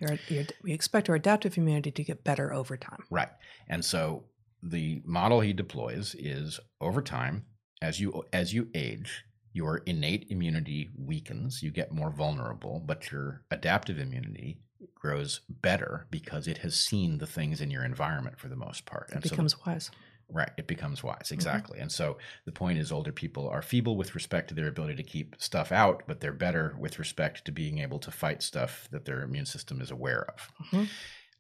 Your- 0.01 0.19
your- 0.29 0.45
we 0.63 0.73
expect 0.73 1.09
our 1.09 1.15
adaptive 1.15 1.57
immunity 1.59 1.91
to 1.91 2.05
get 2.05 2.25
better 2.25 2.53
over 2.53 2.77
time. 2.77 3.05
Right. 3.11 3.31
And 3.69 3.85
so 3.85 4.25
the 4.63 5.03
model 5.05 5.41
he 5.41 5.53
deploys 5.53 6.15
is 6.15 6.61
over 6.81 7.03
time, 7.03 7.47
as 7.81 8.01
you 8.01 8.25
as 8.33 8.53
you 8.55 8.71
age, 8.75 9.25
your 9.53 9.79
innate 9.79 10.27
immunity 10.31 10.91
weakens, 10.97 11.63
you 11.63 11.71
get 11.71 11.93
more 11.93 12.11
vulnerable, 12.11 12.81
but 12.81 13.11
your 13.11 13.45
adaptive 13.51 13.99
immunity 13.99 14.63
grows 14.95 15.41
better 15.49 16.07
because 16.11 16.47
it 16.49 16.59
has 16.59 16.75
seen 16.79 17.19
the 17.19 17.27
things 17.27 17.61
in 17.61 17.71
your 17.71 17.85
environment 17.85 18.39
for 18.39 18.49
the 18.49 18.57
most 18.57 18.87
part. 18.87 19.09
It 19.11 19.17
And 19.17 19.25
so 19.25 19.31
becomes 19.31 19.67
wise. 19.67 19.91
Right, 20.29 20.51
it 20.57 20.67
becomes 20.67 21.03
wise, 21.03 21.25
Mm-hmm. 21.27 21.35
exactly. 21.35 21.79
And 21.79 21.91
so 21.93 22.17
the 22.47 22.53
point 22.53 22.79
is, 22.79 22.91
older 22.93 23.13
people 23.13 23.49
are 23.49 23.63
feeble 23.63 23.97
with 23.97 24.15
respect 24.15 24.49
to 24.49 24.55
their 24.55 24.69
ability 24.69 24.97
to 24.97 25.03
keep 25.03 25.37
stuff 25.39 25.73
out, 25.73 26.03
but 26.07 26.21
they're 26.21 26.33
better 26.33 26.75
with 26.79 26.99
respect 26.99 27.45
to 27.45 27.53
being 27.53 27.79
able 27.79 27.99
to 28.01 28.11
fight 28.11 28.43
stuff 28.43 28.89
that 28.93 29.05
their 29.05 29.23
immune 29.23 29.47
system 29.47 29.81
is 29.81 29.91
aware 29.91 30.25
of. 30.31 30.51
Mhm. 30.71 30.89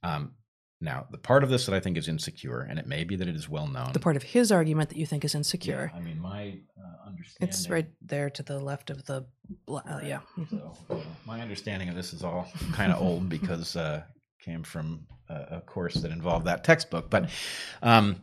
Um, 0.03 0.35
now, 0.81 1.07
the 1.13 1.19
part 1.19 1.45
of 1.45 1.49
this 1.51 1.67
that 1.67 1.75
I 1.75 1.81
think 1.81 1.97
is 1.97 2.09
insecure, 2.09 2.61
and 2.61 2.77
it 2.79 2.87
may 2.89 3.05
be 3.05 3.15
that 3.17 3.29
it 3.29 3.37
is 3.37 3.49
well 3.49 3.69
known. 3.69 3.93
The 3.93 4.01
part 4.01 4.17
of 4.17 4.25
his 4.25 4.51
argument 4.51 4.89
that 4.89 4.99
you 4.99 5.07
think 5.07 5.25
is 5.25 5.33
Yeah, 5.33 5.39
insecure. 5.39 5.93
I 5.95 6.01
mean, 6.01 6.21
my 6.21 6.59
uh, 6.77 7.07
understanding. 7.07 7.49
It's 7.49 7.71
right 7.71 7.89
there 8.01 8.29
to 8.31 8.43
the 8.43 8.59
left 8.59 8.91
of 8.91 9.05
the. 9.07 9.25
Uh, 9.69 10.01
yeah. 10.03 10.21
Mhm. 10.37 10.51
So 10.51 10.77
uh, 10.91 10.97
my 11.25 11.41
understanding 11.41 11.89
of 11.89 11.95
this 11.95 12.13
is 12.13 12.25
all 12.25 12.49
kind 12.73 12.91
of 12.93 13.01
old 13.01 13.29
because 13.37 13.77
uh, 13.77 14.03
came 14.41 14.65
from 14.65 15.07
a, 15.29 15.59
a 15.59 15.61
course 15.61 15.95
that 15.95 16.11
involved 16.11 16.47
that 16.47 16.65
textbook. 16.65 17.09
But 17.11 17.31
um, 17.81 18.17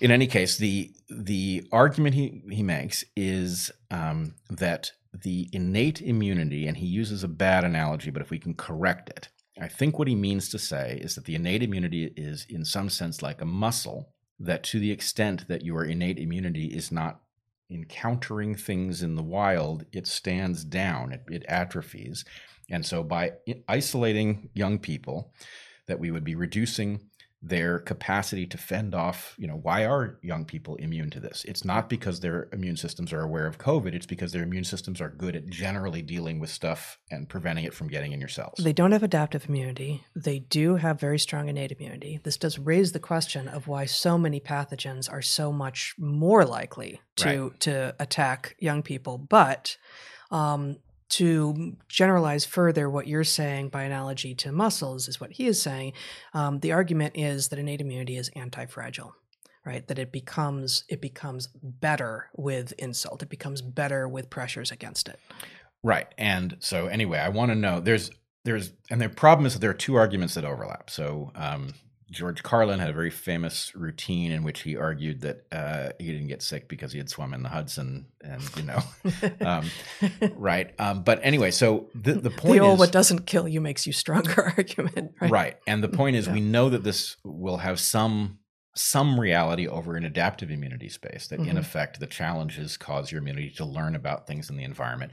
in 0.00 0.10
any 0.10 0.26
case, 0.26 0.56
the 0.56 0.92
the 1.08 1.66
argument 1.72 2.14
he 2.14 2.42
he 2.50 2.62
makes 2.62 3.04
is 3.16 3.70
um, 3.90 4.34
that 4.50 4.92
the 5.12 5.48
innate 5.52 6.00
immunity, 6.00 6.66
and 6.66 6.76
he 6.76 6.86
uses 6.86 7.24
a 7.24 7.28
bad 7.28 7.64
analogy, 7.64 8.10
but 8.10 8.22
if 8.22 8.30
we 8.30 8.38
can 8.38 8.54
correct 8.54 9.08
it, 9.08 9.28
I 9.60 9.68
think 9.68 9.98
what 9.98 10.08
he 10.08 10.14
means 10.14 10.48
to 10.50 10.58
say 10.58 10.98
is 11.00 11.14
that 11.14 11.24
the 11.24 11.34
innate 11.34 11.62
immunity 11.62 12.12
is, 12.16 12.46
in 12.48 12.64
some 12.64 12.88
sense, 12.88 13.22
like 13.22 13.40
a 13.40 13.46
muscle. 13.46 14.12
That 14.40 14.62
to 14.64 14.78
the 14.78 14.92
extent 14.92 15.48
that 15.48 15.64
your 15.64 15.84
innate 15.84 16.20
immunity 16.20 16.66
is 16.66 16.92
not 16.92 17.22
encountering 17.70 18.54
things 18.54 19.02
in 19.02 19.16
the 19.16 19.22
wild, 19.22 19.84
it 19.92 20.06
stands 20.06 20.62
down, 20.62 21.12
it, 21.12 21.24
it 21.28 21.44
atrophies. 21.48 22.24
And 22.70 22.86
so 22.86 23.02
by 23.02 23.32
isolating 23.66 24.50
young 24.54 24.78
people, 24.78 25.32
that 25.88 25.98
we 25.98 26.10
would 26.12 26.22
be 26.22 26.36
reducing 26.36 27.07
their 27.40 27.78
capacity 27.78 28.46
to 28.46 28.58
fend 28.58 28.94
off, 28.96 29.34
you 29.38 29.46
know, 29.46 29.54
why 29.54 29.86
are 29.86 30.18
young 30.22 30.44
people 30.44 30.74
immune 30.76 31.08
to 31.10 31.20
this? 31.20 31.44
It's 31.46 31.64
not 31.64 31.88
because 31.88 32.18
their 32.18 32.48
immune 32.52 32.76
systems 32.76 33.12
are 33.12 33.20
aware 33.20 33.46
of 33.46 33.58
COVID, 33.58 33.94
it's 33.94 34.06
because 34.06 34.32
their 34.32 34.42
immune 34.42 34.64
systems 34.64 35.00
are 35.00 35.08
good 35.08 35.36
at 35.36 35.46
generally 35.46 36.02
dealing 36.02 36.40
with 36.40 36.50
stuff 36.50 36.98
and 37.12 37.28
preventing 37.28 37.64
it 37.64 37.74
from 37.74 37.86
getting 37.86 38.10
in 38.12 38.18
your 38.18 38.28
cells. 38.28 38.58
They 38.58 38.72
don't 38.72 38.90
have 38.90 39.04
adaptive 39.04 39.48
immunity. 39.48 40.04
They 40.16 40.40
do 40.40 40.76
have 40.76 40.98
very 40.98 41.18
strong 41.20 41.48
innate 41.48 41.70
immunity. 41.70 42.18
This 42.24 42.36
does 42.36 42.58
raise 42.58 42.90
the 42.90 42.98
question 42.98 43.46
of 43.46 43.68
why 43.68 43.84
so 43.84 44.18
many 44.18 44.40
pathogens 44.40 45.10
are 45.10 45.22
so 45.22 45.52
much 45.52 45.94
more 45.96 46.44
likely 46.44 47.00
to 47.16 47.28
Right. 47.28 47.60
to 47.60 47.94
attack 48.00 48.56
young 48.58 48.82
people. 48.82 49.16
But 49.16 49.76
um, 50.30 50.78
to 51.10 51.76
generalize 51.88 52.44
further 52.44 52.90
what 52.90 53.06
you're 53.06 53.24
saying 53.24 53.70
by 53.70 53.82
analogy 53.82 54.34
to 54.34 54.52
muscles 54.52 55.08
is 55.08 55.20
what 55.20 55.32
he 55.32 55.46
is 55.46 55.60
saying. 55.60 55.92
Um, 56.34 56.60
the 56.60 56.72
argument 56.72 57.16
is 57.16 57.48
that 57.48 57.58
innate 57.58 57.80
immunity 57.80 58.16
is 58.16 58.30
anti-fragile, 58.36 59.14
right? 59.64 59.86
That 59.88 59.98
it 59.98 60.12
becomes 60.12 60.84
it 60.88 61.00
becomes 61.00 61.48
better 61.62 62.30
with 62.36 62.72
insult. 62.78 63.22
It 63.22 63.30
becomes 63.30 63.62
better 63.62 64.08
with 64.08 64.30
pressures 64.30 64.70
against 64.70 65.08
it. 65.08 65.18
Right. 65.82 66.08
And 66.18 66.56
so 66.60 66.86
anyway, 66.86 67.18
I 67.18 67.28
want 67.28 67.50
to 67.50 67.54
know 67.54 67.80
there's 67.80 68.10
there's 68.44 68.72
and 68.90 69.00
the 69.00 69.08
problem 69.08 69.46
is 69.46 69.54
that 69.54 69.60
there 69.60 69.70
are 69.70 69.74
two 69.74 69.94
arguments 69.96 70.34
that 70.34 70.44
overlap. 70.44 70.90
So 70.90 71.32
um, 71.34 71.74
George 72.10 72.42
Carlin 72.42 72.78
had 72.80 72.88
a 72.88 72.94
very 72.94 73.10
famous 73.10 73.74
routine 73.74 74.32
in 74.32 74.42
which 74.42 74.60
he 74.60 74.76
argued 74.76 75.20
that 75.20 75.44
uh, 75.52 75.90
he 75.98 76.06
didn't 76.10 76.28
get 76.28 76.42
sick 76.42 76.66
because 76.68 76.90
he 76.92 76.98
had 76.98 77.10
swum 77.10 77.34
in 77.34 77.42
the 77.42 77.48
Hudson, 77.50 78.06
and 78.22 78.42
you 78.56 78.62
know, 78.62 78.80
um, 79.46 79.70
right. 80.36 80.72
Um, 80.78 81.02
but 81.02 81.20
anyway, 81.22 81.50
so 81.50 81.88
the 81.94 82.14
the 82.14 82.30
point 82.30 82.54
the 82.54 82.60
old 82.60 82.74
is 82.74 82.78
"what 82.78 82.92
doesn't 82.92 83.26
kill 83.26 83.46
you 83.46 83.60
makes 83.60 83.86
you 83.86 83.92
stronger" 83.92 84.54
argument, 84.56 85.12
right? 85.20 85.30
right. 85.30 85.56
And 85.66 85.84
the 85.84 85.88
point 85.88 86.16
is, 86.16 86.26
Yeah. 86.26 86.32
we 86.34 86.40
know 86.40 86.70
that 86.70 86.82
this 86.84 87.16
will 87.24 87.58
have 87.58 87.78
some 87.78 88.38
some 88.74 89.18
reality 89.18 89.66
over 89.66 89.96
an 89.96 90.04
adaptive 90.04 90.50
immunity 90.50 90.88
space. 90.88 91.26
That 91.28 91.40
in 91.40 91.56
Mhm. 91.56 91.58
effect, 91.58 92.00
the 92.00 92.06
challenges 92.06 92.76
cause 92.76 93.10
your 93.10 93.20
immunity 93.20 93.50
to 93.56 93.64
learn 93.64 93.94
about 93.96 94.26
things 94.26 94.48
in 94.50 94.56
the 94.56 94.64
environment. 94.64 95.12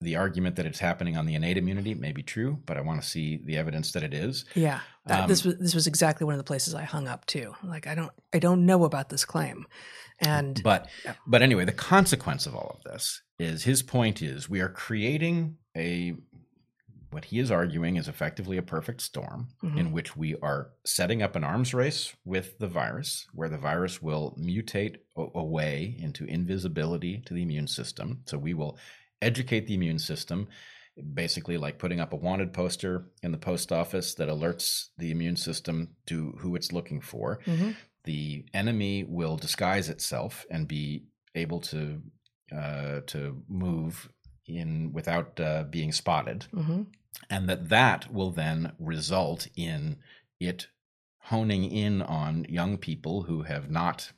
The 0.00 0.16
argument 0.16 0.56
that 0.56 0.66
it's 0.66 0.80
happening 0.80 1.16
on 1.16 1.26
the 1.26 1.34
innate 1.34 1.56
immunity 1.56 1.94
may 1.94 2.12
be 2.12 2.22
true, 2.22 2.60
but 2.66 2.76
I 2.76 2.80
want 2.80 3.00
to 3.02 3.08
see 3.08 3.40
the 3.44 3.56
evidence 3.56 3.92
that 3.92 4.02
it 4.02 4.12
is. 4.12 4.44
Yeah, 4.54 4.80
that, 5.06 5.22
Um, 5.22 5.28
this 5.28 5.44
was 5.44 5.56
this 5.58 5.74
was 5.74 5.86
exactly 5.86 6.24
one 6.24 6.34
of 6.34 6.38
the 6.38 6.44
places 6.44 6.74
I 6.74 6.82
hung 6.82 7.08
up 7.08 7.26
too. 7.26 7.54
Like 7.62 7.86
I 7.86 7.94
don't 7.94 8.12
I 8.32 8.38
don't 8.38 8.66
know 8.66 8.84
about 8.84 9.08
this 9.10 9.24
claim, 9.24 9.66
and 10.18 10.60
But 10.62 10.88
Yeah. 11.04 11.14
but 11.26 11.42
anyway, 11.42 11.64
the 11.64 11.72
consequence 11.72 12.46
of 12.46 12.54
all 12.54 12.76
of 12.78 12.82
this 12.90 13.22
is 13.38 13.64
his 13.64 13.82
point 13.82 14.22
is 14.22 14.48
we 14.48 14.60
are 14.60 14.68
creating 14.68 15.58
a 15.76 16.14
what 17.10 17.26
he 17.26 17.38
is 17.38 17.48
arguing 17.50 17.94
is 17.94 18.08
effectively 18.08 18.56
a 18.56 18.62
perfect 18.62 19.00
storm 19.00 19.46
Mhm. 19.62 19.78
in 19.78 19.92
which 19.92 20.16
we 20.16 20.34
are 20.42 20.72
setting 20.84 21.22
up 21.22 21.36
an 21.36 21.44
arms 21.44 21.72
race 21.72 22.12
with 22.24 22.58
the 22.58 22.66
virus 22.66 23.26
where 23.32 23.48
the 23.48 23.56
virus 23.58 24.02
will 24.02 24.34
mutate 24.36 24.96
away 25.16 25.94
into 26.00 26.24
invisibility 26.24 27.18
to 27.26 27.32
the 27.32 27.42
immune 27.42 27.68
system 27.68 28.22
so 28.26 28.36
we 28.36 28.52
will 28.52 28.76
educate 29.22 29.68
the 29.68 29.74
immune 29.74 30.00
system 30.00 30.48
basically 31.12 31.58
like 31.58 31.78
putting 31.78 32.00
up 32.00 32.12
a 32.12 32.16
wanted 32.16 32.52
poster 32.52 33.06
in 33.22 33.32
the 33.32 33.38
post 33.38 33.72
office 33.72 34.14
that 34.14 34.28
alerts 34.28 34.88
the 34.98 35.10
immune 35.10 35.36
system 35.36 35.96
to 36.06 36.32
who 36.38 36.54
it's 36.54 36.72
looking 36.72 37.00
for 37.00 37.40
Mhm. 37.46 37.74
the 38.04 38.44
enemy 38.54 39.02
will 39.04 39.36
disguise 39.36 39.88
itself 39.88 40.44
and 40.50 40.68
be 40.68 41.04
able 41.34 41.60
to 41.60 42.02
uh, 42.52 43.00
to 43.06 43.42
move 43.48 44.08
in 44.46 44.92
without 44.92 45.40
uh, 45.40 45.64
being 45.64 45.90
spotted, 45.90 46.46
Mhm. 46.52 46.86
and 47.30 47.48
that 47.48 47.70
that 47.70 48.12
will 48.12 48.30
then 48.30 48.72
result 48.78 49.48
in 49.56 49.96
it 50.38 50.68
honing 51.18 51.64
in 51.64 52.02
on 52.02 52.44
young 52.44 52.76
people 52.76 53.22
who 53.22 53.42
have 53.42 53.70
not 53.70 54.12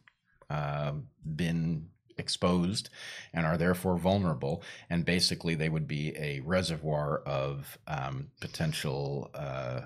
uh, 0.50 0.92
been 1.24 1.88
exposed 2.18 2.88
and 3.32 3.46
are 3.46 3.56
therefore 3.56 3.96
vulnerable. 3.96 4.62
And 4.88 5.04
basically 5.04 5.54
they 5.54 5.68
would 5.68 5.86
be 5.86 6.16
a 6.16 6.40
reservoir 6.40 7.18
of 7.26 7.78
um, 7.86 8.28
potential 8.40 9.30
uh, 9.34 9.82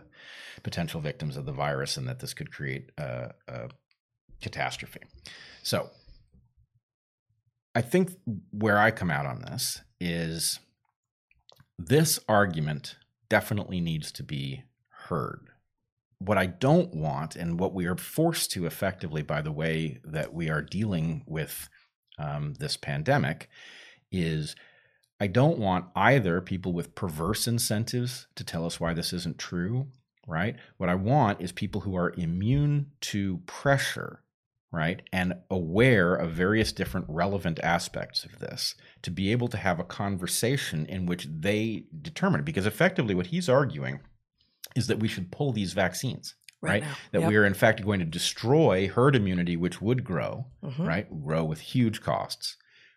potential 0.63 1.01
victims 1.01 1.37
of 1.37 1.47
the 1.47 1.53
virus 1.53 1.97
and 1.97 2.07
that 2.07 2.21
this 2.21 2.35
could 2.35 2.53
create 2.53 2.91
a, 2.99 3.31
a 3.49 3.69
catastrophe. 4.41 5.01
So 5.63 5.91
i 7.73 7.81
think 7.81 8.11
where 8.51 8.79
i 8.79 8.91
come 8.91 9.13
out 9.13 9.27
on 9.27 9.43
this 9.43 9.81
is 10.01 10.59
this 11.79 12.19
argument 12.29 12.97
definitely 13.29 13.81
needs 13.81 14.13
to 14.13 14.23
be 14.23 14.65
heard. 15.09 15.49
What 16.19 16.37
I 16.37 16.47
don't 16.47 16.95
want, 16.95 17.37
and 17.37 17.59
what 17.59 17.73
we 17.73 17.87
are 17.87 17.97
forced 17.97 18.51
to 18.53 18.67
effectively 18.67 19.23
by 19.23 19.41
the 19.41 19.53
way 19.53 20.01
that 20.05 20.35
we 20.35 20.51
are 20.51 20.61
dealing 20.61 21.25
with 21.27 21.71
um, 22.21 22.55
this 22.59 22.77
pandemic, 22.77 23.49
is 24.13 24.55
I 25.21 25.27
don't 25.27 25.59
want 25.59 25.87
either 25.95 26.41
people 26.41 26.73
with 26.73 26.95
perverse 26.95 27.47
incentives 27.47 28.27
to 28.37 28.45
tell 28.45 28.65
us 28.65 28.81
why 28.81 28.95
this 28.95 29.13
isn't 29.13 29.39
true, 29.39 29.89
right? 30.27 30.57
What 30.79 30.89
I 30.89 30.95
want 30.95 31.41
is 31.41 31.53
people 31.53 31.83
who 31.83 31.97
are 31.97 32.15
immune 32.17 32.93
to 33.03 33.39
pressure, 33.47 34.23
right? 34.73 35.03
And 35.13 35.35
aware 35.51 36.15
of 36.15 36.33
various 36.33 36.73
different 36.73 37.07
relevant 37.09 37.61
aspects 37.63 38.25
of 38.25 38.39
this 38.39 38.75
to 39.03 39.11
be 39.11 39.31
able 39.31 39.49
to 39.49 39.59
have 39.59 39.79
a 39.79 39.85
conversation 39.85 40.87
in 40.87 41.05
which 41.07 41.27
they 41.31 41.85
determine. 42.01 42.43
Because 42.43 42.67
effectively, 42.67 43.15
what 43.15 43.27
he's 43.27 43.49
arguing 43.49 44.01
is 44.77 44.87
that 44.87 45.01
we 45.01 45.09
should 45.09 45.33
pull 45.33 45.53
these 45.53 45.73
vaccines, 45.73 46.35
right? 46.63 46.83
now. 46.83 46.95
That 47.13 47.21
Yep. 47.23 47.29
we 47.29 47.37
are 47.37 47.45
in 47.47 47.55
fact 47.55 47.85
going 47.85 48.01
to 48.01 48.07
destroy 48.07 48.89
herd 48.89 49.17
immunity, 49.17 49.57
which 49.57 49.81
would 49.81 50.05
grow, 50.05 50.47
Mhm. 50.63 50.87
right? 50.87 51.23
Grow 51.23 51.45
with 51.45 51.61
huge 51.61 52.01
costs, 52.03 52.57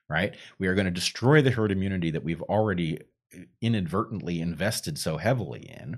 right? 0.10 0.35
We 0.60 0.68
are 0.68 0.76
going 0.76 0.85
to 0.85 0.91
destroy 0.91 1.41
the 1.41 1.52
herd 1.52 1.72
immunity 1.72 2.11
that 2.11 2.23
we've 2.23 2.41
already 2.44 2.99
inadvertently 3.61 4.41
invested 4.41 4.98
so 4.98 5.18
heavily 5.18 5.61
in 5.69 5.98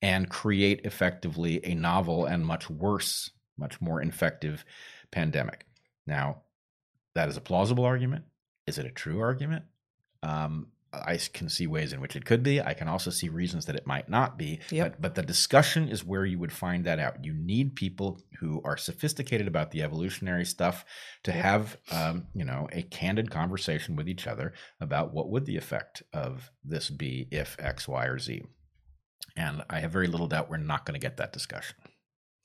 and 0.00 0.30
create 0.30 0.80
effectively 0.84 1.64
a 1.64 1.74
novel 1.74 2.24
and 2.24 2.46
much 2.46 2.70
worse, 2.70 3.30
much 3.58 3.80
more 3.80 4.00
infective 4.00 4.64
pandemic. 5.10 5.66
Now, 6.06 6.42
that 7.14 7.28
is 7.28 7.36
a 7.36 7.40
plausible 7.40 7.84
argument. 7.84 8.24
Is 8.66 8.78
it 8.78 8.86
a 8.86 8.90
true 8.90 9.20
argument? 9.20 9.64
Um, 10.22 10.68
I 10.92 11.18
can 11.32 11.48
see 11.48 11.66
ways 11.66 11.92
in 11.92 12.00
which 12.00 12.16
it 12.16 12.24
could 12.24 12.42
be. 12.42 12.60
I 12.60 12.74
can 12.74 12.88
also 12.88 13.10
see 13.10 13.28
reasons 13.28 13.66
that 13.66 13.76
it 13.76 13.86
might 13.86 14.08
not 14.08 14.36
be. 14.36 14.60
Yep. 14.70 14.92
But, 14.92 15.02
but 15.02 15.14
the 15.14 15.22
discussion 15.22 15.88
is 15.88 16.04
where 16.04 16.24
you 16.24 16.38
would 16.38 16.52
find 16.52 16.84
that 16.84 16.98
out. 16.98 17.24
You 17.24 17.32
need 17.32 17.76
people 17.76 18.20
who 18.40 18.60
are 18.64 18.76
sophisticated 18.76 19.46
about 19.46 19.70
the 19.70 19.82
evolutionary 19.82 20.44
stuff 20.44 20.84
to 21.22 21.30
Yep. 21.30 21.42
have, 21.44 21.76
um, 21.92 22.26
you 22.34 22.44
know, 22.44 22.68
a 22.72 22.82
candid 22.82 23.30
conversation 23.30 23.94
with 23.94 24.08
each 24.08 24.26
other 24.26 24.52
about 24.80 25.14
what 25.14 25.30
would 25.30 25.46
the 25.46 25.56
effect 25.56 26.02
of 26.12 26.50
this 26.64 26.90
be 26.90 27.28
if 27.30 27.56
X, 27.60 27.86
Y, 27.86 28.06
or 28.06 28.18
Z. 28.18 28.42
And 29.36 29.62
I 29.70 29.78
have 29.80 29.92
very 29.92 30.08
little 30.08 30.26
doubt 30.26 30.50
we're 30.50 30.56
not 30.56 30.84
going 30.84 30.98
to 30.98 31.04
get 31.04 31.18
that 31.18 31.32
discussion. 31.32 31.76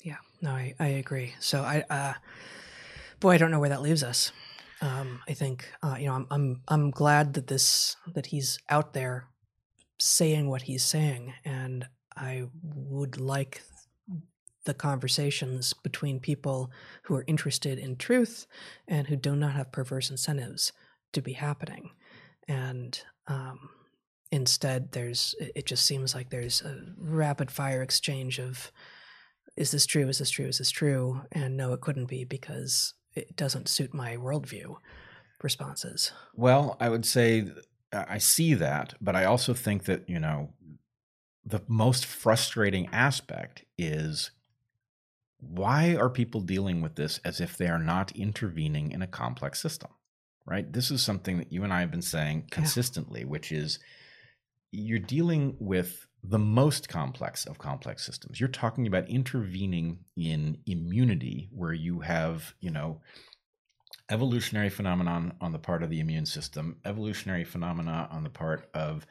Yeah, 0.04 0.18
no, 0.42 0.52
I, 0.52 0.76
I 0.80 0.88
agree. 0.88 1.34
So 1.40 1.62
I, 1.62 1.84
uh, 1.90 2.14
boy, 3.20 3.32
I 3.32 3.38
don't 3.38 3.50
know 3.50 3.60
where 3.60 3.70
that 3.70 3.82
leaves 3.82 4.04
us. 4.04 4.32
Um, 4.82 5.22
I 5.28 5.34
think 5.34 5.70
uh, 5.82 5.96
you 6.00 6.08
know 6.08 6.14
I'm 6.14 6.28
I'm 6.30 6.62
I'm 6.68 6.92
glad 6.92 7.34
that 7.34 7.48
this 7.48 7.96
that 8.14 8.28
he's 8.28 8.60
out 8.70 8.94
there 8.94 9.28
saying 10.00 10.50
what 10.50 10.64
he's 10.64 10.84
saying, 10.84 11.34
and 11.44 11.88
I 12.16 12.46
would 12.64 13.20
like 13.20 13.62
the 14.66 14.74
conversations 14.74 15.74
between 15.74 16.20
people 16.20 16.72
who 17.04 17.16
are 17.16 17.24
interested 17.28 17.78
in 17.78 17.96
truth 17.96 18.48
and 18.88 19.08
who 19.08 19.16
do 19.16 19.36
not 19.36 19.54
have 19.54 19.72
perverse 19.72 20.10
incentives 20.10 20.74
to 21.14 21.22
be 21.22 21.34
happening, 21.34 21.92
and 22.48 23.02
um, 23.28 23.70
instead 24.32 24.92
there's 24.92 25.36
it 25.40 25.66
just 25.66 25.86
seems 25.86 26.14
like 26.14 26.30
there's 26.30 26.62
a 26.62 26.82
rapid 26.98 27.50
fire 27.50 27.82
exchange 27.82 28.40
of 28.40 28.72
is 29.56 29.72
this 29.72 29.86
true? 29.86 30.08
Is 30.10 30.18
this 30.18 30.30
true? 30.30 30.48
Is 30.48 30.58
this 30.58 30.72
true? 30.72 31.22
And 31.32 31.56
no, 31.56 31.74
it 31.74 31.82
couldn't 31.82 32.08
be 32.08 32.26
because 32.26 32.94
it 33.16 33.36
doesn't 33.36 33.68
suit 33.70 33.94
my 33.94 34.18
worldview 34.18 34.76
responses. 35.42 36.12
Well, 36.34 36.78
I 36.80 36.90
would 36.90 37.06
say 37.06 37.50
I 37.94 38.06
I 38.16 38.18
see 38.18 38.54
that, 38.56 38.94
but 39.00 39.16
I 39.16 39.26
also 39.26 39.54
think 39.54 39.86
that, 39.86 40.10
you 40.10 40.20
know, 40.20 40.54
the 41.46 41.62
most 41.68 42.06
frustrating 42.06 42.88
aspect 42.92 43.64
is 43.78 44.32
why 45.40 45.96
are 45.96 46.10
people 46.10 46.42
dealing 46.42 46.82
with 46.82 46.96
this 46.96 47.20
as 47.24 47.40
if 47.40 47.56
they 47.58 47.68
are 47.68 47.80
not 47.80 48.12
intervening 48.16 48.92
in 48.92 49.02
a 49.02 49.08
complex 49.08 49.62
system? 49.62 49.92
Right? 50.46 50.72
This 50.72 50.92
is 50.92 51.02
something 51.04 51.38
that 51.38 51.52
you 51.52 51.64
and 51.64 51.74
I 51.74 51.80
have 51.80 51.92
been 51.92 52.02
saying 52.02 52.38
Yeah. 52.40 52.56
consistently, 52.56 53.26
which 53.26 53.52
is 53.52 53.80
you're 54.72 55.00
dealing 55.00 55.56
with 55.60 56.06
the 56.30 56.40
most 56.40 56.90
complex 56.90 57.46
of 57.46 57.58
complex 57.58 58.06
systems. 58.06 58.40
You're 58.40 58.50
talking 58.50 58.88
about 58.88 59.10
intervening 59.10 60.00
in 60.18 60.58
immunity 60.66 61.50
where 61.52 61.74
you 61.74 62.00
have, 62.00 62.54
you 62.60 62.72
know, 62.72 63.02
evolutionary 64.10 64.70
phenomenon 64.70 65.34
on 65.42 65.52
the 65.52 65.60
part 65.60 65.84
of 65.84 65.90
the 65.90 66.00
immune 66.00 66.26
system, 66.26 66.78
evolutionary 66.86 67.44
phenomena 67.44 68.08
on 68.12 68.24
the 68.24 68.30
part 68.30 68.70
of 68.74 69.06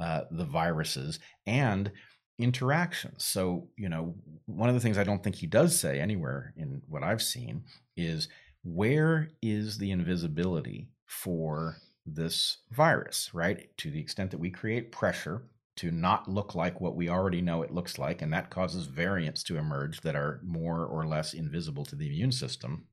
uh, 0.00 0.22
the 0.30 0.44
viruses, 0.44 1.18
and 1.46 1.90
interactions. 2.38 3.24
So, 3.24 3.68
you 3.76 3.88
know, 3.88 4.14
one 4.46 4.68
of 4.68 4.74
the 4.74 4.80
things 4.80 4.98
I 4.98 5.04
don't 5.04 5.22
think 5.22 5.36
he 5.36 5.46
does 5.46 5.78
say 5.78 6.00
anywhere 6.00 6.52
in 6.56 6.82
what 6.88 7.02
I've 7.02 7.22
seen 7.22 7.64
is 7.96 8.28
where 8.64 9.30
is 9.40 9.78
the 9.78 9.90
invisibility 9.90 10.88
for 11.06 11.76
this 12.06 12.58
virus, 12.70 13.30
right? 13.32 13.68
To 13.78 13.90
the 13.90 14.00
extent 14.00 14.30
that 14.30 14.40
we 14.40 14.50
create 14.50 14.92
pressure 14.92 15.42
to 15.76 15.90
not 15.90 16.28
look 16.28 16.54
like 16.54 16.80
what 16.80 16.94
we 16.94 17.08
already 17.08 17.40
know 17.40 17.62
it 17.62 17.72
looks 17.72 17.98
like, 17.98 18.22
and 18.22 18.32
that 18.32 18.50
causes 18.50 18.86
variants 18.86 19.42
to 19.44 19.56
emerge 19.56 20.00
that 20.02 20.14
are 20.14 20.40
more 20.44 20.84
or 20.86 21.06
less 21.06 21.34
invisible 21.34 21.84
to 21.84 21.96
the 21.96 22.06
immune 22.06 22.32
system. 22.32 22.86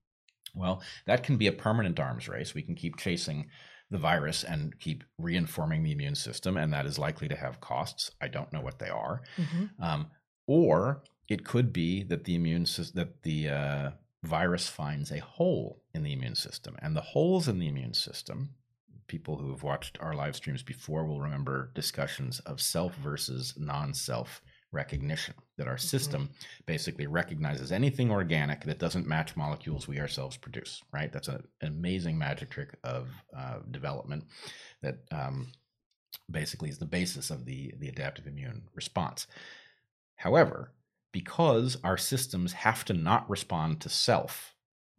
Well, 0.55 0.81
that 1.05 1.23
can 1.23 1.37
be 1.37 1.47
a 1.47 1.51
permanent 1.51 1.99
arms 1.99 2.27
race. 2.27 2.53
We 2.53 2.63
can 2.63 2.75
keep 2.75 2.97
chasing 2.97 3.49
the 3.89 3.97
virus 3.97 4.43
and 4.43 4.79
keep 4.79 5.03
reinforming 5.17 5.83
the 5.83 5.91
immune 5.91 6.15
system, 6.15 6.57
and 6.57 6.73
that 6.73 6.85
is 6.85 6.97
likely 6.97 7.27
to 7.27 7.35
have 7.35 7.61
costs. 7.61 8.11
I 8.21 8.27
don't 8.27 8.51
know 8.51 8.61
what 8.61 8.79
they 8.79 8.89
are. 8.89 9.21
Mm-hmm. 9.37 9.83
Um, 9.83 10.07
or 10.47 11.03
it 11.27 11.45
could 11.45 11.71
be 11.71 12.03
that 12.03 12.23
the 12.23 12.35
immune 12.35 12.65
system 12.65 12.99
that 12.99 13.23
the 13.23 13.49
uh, 13.49 13.91
virus 14.23 14.67
finds 14.67 15.11
a 15.11 15.19
hole 15.19 15.81
in 15.93 16.03
the 16.03 16.13
immune 16.13 16.35
system, 16.35 16.75
and 16.79 16.95
the 16.95 17.01
holes 17.01 17.47
in 17.47 17.59
the 17.59 17.67
immune 17.67 17.93
system. 17.93 18.55
People 19.07 19.37
who 19.37 19.51
have 19.51 19.63
watched 19.63 19.97
our 20.01 20.13
live 20.13 20.35
streams 20.35 20.63
before 20.63 21.05
will 21.05 21.21
remember 21.21 21.71
discussions 21.75 22.39
of 22.41 22.61
self 22.61 22.95
versus 22.95 23.53
non-self 23.57 24.41
recognition 24.71 25.33
that 25.57 25.67
our 25.67 25.75
mm-hmm. 25.75 25.87
system 25.87 26.29
basically 26.65 27.07
recognizes 27.07 27.71
anything 27.71 28.09
organic 28.09 28.63
that 28.63 28.79
doesn't 28.79 29.07
match 29.07 29.35
molecules 29.35 29.87
we 29.87 29.99
ourselves 29.99 30.37
produce 30.37 30.81
right 30.93 31.11
that's 31.11 31.27
a, 31.27 31.41
an 31.61 31.67
amazing 31.67 32.17
magic 32.17 32.49
trick 32.49 32.77
of 32.83 33.09
uh, 33.37 33.57
development 33.69 34.23
that 34.81 34.99
um, 35.11 35.47
basically 36.29 36.69
is 36.69 36.77
the 36.77 36.85
basis 36.85 37.29
of 37.29 37.45
the 37.45 37.73
the 37.79 37.89
adaptive 37.89 38.27
immune 38.27 38.63
response 38.73 39.27
however 40.15 40.71
because 41.11 41.77
our 41.83 41.97
systems 41.97 42.53
have 42.53 42.85
to 42.85 42.93
not 42.93 43.29
respond 43.29 43.81
to 43.81 43.89
self 43.89 44.50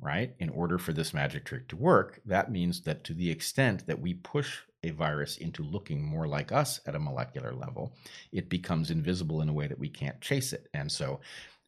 right 0.03 0.35
in 0.39 0.49
order 0.51 0.79
for 0.79 0.93
this 0.93 1.15
magic 1.15 1.45
trick 1.45 1.69
to 1.69 1.77
work 1.77 2.21
that 2.27 2.51
means 2.51 2.83
that 2.83 3.05
to 3.05 3.15
the 3.15 3.31
extent 3.31 3.87
that 3.87 4.01
we 4.01 4.15
push 4.15 4.59
a 4.85 4.91
virus 4.91 5.37
into 5.37 5.63
looking 5.63 6.03
more 6.03 6.27
like 6.27 6.53
us 6.53 6.81
at 6.87 6.95
a 6.95 7.01
molecular 7.01 7.53
level, 7.53 7.95
it 8.33 8.49
becomes 8.49 8.91
invisible 8.91 9.41
in 9.41 9.49
a 9.49 9.53
way 9.53 9.67
that 9.67 9.79
we 9.79 9.89
can't 9.89 10.21
chase 10.21 10.53
it. 10.53 10.69
And 10.75 10.91
so, 10.91 11.21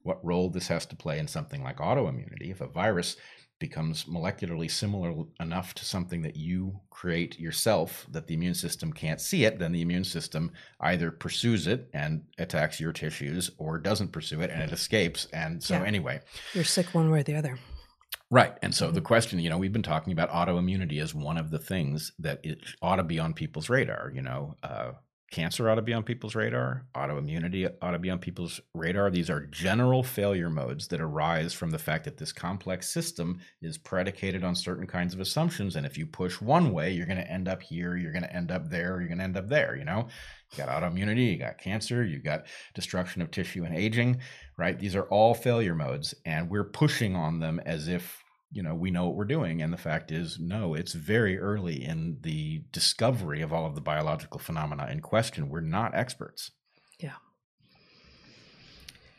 what 0.03 0.25
role 0.25 0.51
this 0.51 0.69
has 0.69 0.85
to 0.87 0.97
play 0.97 1.19
in 1.19 1.27
something 1.27 1.63
like 1.63 1.79
autoimmunity, 1.79 2.51
if 2.51 2.61
a 2.61 2.67
virus 2.67 3.17
becomes 3.59 4.05
molecularly 4.05 4.71
similar 4.71 5.15
enough 5.41 5.73
to 5.75 5.85
something 5.85 6.21
that 6.21 6.37
you 6.37 6.79
create 6.91 7.39
yourself 7.39 8.07
that 8.11 8.27
the 8.27 8.35
immune 8.35 8.53
system 8.53 8.93
can't 8.93 9.21
see 9.21 9.45
it, 9.45 9.59
then 9.59 9.73
the 9.73 9.81
immune 9.81 10.05
system 10.05 10.53
either 10.81 11.11
pursues 11.11 11.67
it 11.67 11.89
and 11.95 12.23
attacks 12.37 12.81
your 12.81 12.93
tissues 12.93 13.51
or 13.57 13.79
doesn't 13.79 14.13
pursue 14.13 14.43
it 14.43 14.51
and 14.51 14.61
it 14.61 14.73
escapes. 14.73 15.27
And 15.33 15.63
so, 15.63 15.75
yeah. 15.75 15.85
anyway, 15.85 16.21
you're 16.53 16.65
sick 16.65 16.93
one 16.93 17.11
way 17.11 17.21
or 17.21 17.23
the 17.23 17.37
other. 17.37 17.59
Right. 18.31 18.57
And 18.63 18.75
so 18.75 18.87
the 18.87 19.01
mm-hmm. 19.01 19.07
question, 19.07 19.39
you 19.39 19.51
know, 19.51 19.59
we've 19.59 19.73
been 19.73 19.83
talking 19.83 20.13
about 20.13 20.31
autoimmunity 20.31 21.01
as 21.01 21.15
one 21.15 21.39
of 21.39 21.51
the 21.51 21.59
things 21.59 22.13
that 22.19 22.41
it 22.43 22.59
ought 22.83 22.97
to 22.97 23.05
be 23.05 23.19
on 23.19 23.35
people's 23.35 23.69
radar. 23.69 24.11
You 24.15 24.23
know, 24.23 24.55
uh, 24.63 24.93
cancer 25.35 25.69
ought 25.69 25.75
to 25.75 25.83
be 25.83 25.93
on 25.93 26.05
people's 26.05 26.37
radar, 26.37 26.87
autoimmunity 26.95 27.69
ought 27.83 27.91
to 27.91 27.99
be 27.99 28.09
on 28.09 28.21
people's 28.21 28.61
radar. 28.73 29.11
These 29.11 29.31
are 29.31 29.47
general 29.47 30.05
failure 30.05 30.49
modes 30.49 30.87
that 30.89 31.01
arise 31.01 31.53
from 31.53 31.71
the 31.71 31.79
fact 31.79 32.05
that 32.05 32.17
this 32.17 32.33
complex 32.33 32.89
system 32.89 33.41
is 33.61 33.77
predicated 33.77 34.45
on 34.45 34.55
certain 34.55 34.87
kinds 34.87 35.13
of 35.13 35.19
assumptions. 35.19 35.75
And 35.75 35.85
if 35.85 35.99
you 35.99 36.07
push 36.07 36.41
one 36.41 36.73
way, 36.73 36.93
you're 36.93 37.07
going 37.07 37.19
to 37.19 37.31
end 37.31 37.49
up 37.49 37.63
here, 37.63 37.97
you're 37.97 38.13
going 38.13 38.23
to 38.23 38.35
end 38.35 38.53
up 38.53 38.71
there, 38.71 39.01
you're 39.01 39.09
going 39.09 39.19
to 39.19 39.25
end 39.25 39.37
up 39.37 39.49
there. 39.49 39.77
You 39.77 39.85
know, 39.85 40.07
you 40.57 40.65
got 40.65 40.83
autoimmunity, 40.83 41.33
you 41.33 41.39
got 41.39 41.59
cancer, 41.59 42.05
you 42.05 42.19
got 42.19 42.47
destruction 42.75 43.23
of 43.23 43.31
tissue 43.31 43.65
and 43.65 43.75
aging, 43.75 44.21
right? 44.57 44.79
These 44.79 44.95
are 44.95 45.05
all 45.05 45.35
failure 45.35 45.75
modes, 45.75 46.15
and 46.25 46.51
we're 46.51 46.65
pushing 46.65 47.17
on 47.17 47.41
them 47.41 47.61
as 47.65 47.89
if 47.89 48.23
you 48.51 48.63
know 48.63 48.75
we 48.75 48.91
know 48.91 49.07
what 49.07 49.17
we're 49.17 49.25
doing. 49.25 49.63
And 49.63 49.73
the 49.73 49.79
fact 49.79 50.13
is 50.13 50.39
no 50.39 50.75
it's 50.75 50.93
very 50.93 51.39
early 51.39 51.85
in 51.85 52.19
the 52.23 52.63
discovery 52.73 53.43
of 53.43 53.53
all 53.53 53.67
of 53.67 53.75
the 53.75 53.81
biological 53.81 54.39
phenomena 54.39 54.89
in 54.91 55.01
question. 55.01 55.49
We're 55.49 55.61
not 55.61 55.95
experts. 55.95 56.53
Yeah. 57.01 57.17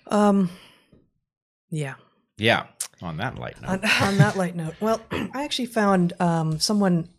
Um 0.07 0.49
yeah. 1.69 1.95
Yeah 2.37 2.67
on 3.01 3.17
that 3.17 3.37
light 3.37 3.61
note. 3.61 3.69
On, 3.69 4.07
on 4.07 4.17
that 4.19 4.37
light 4.37 4.55
note. 4.55 4.75
Well 4.79 5.01
i 5.11 5.43
actually 5.43 5.65
found 5.65 6.13
um 6.19 6.59
someone 6.59 7.09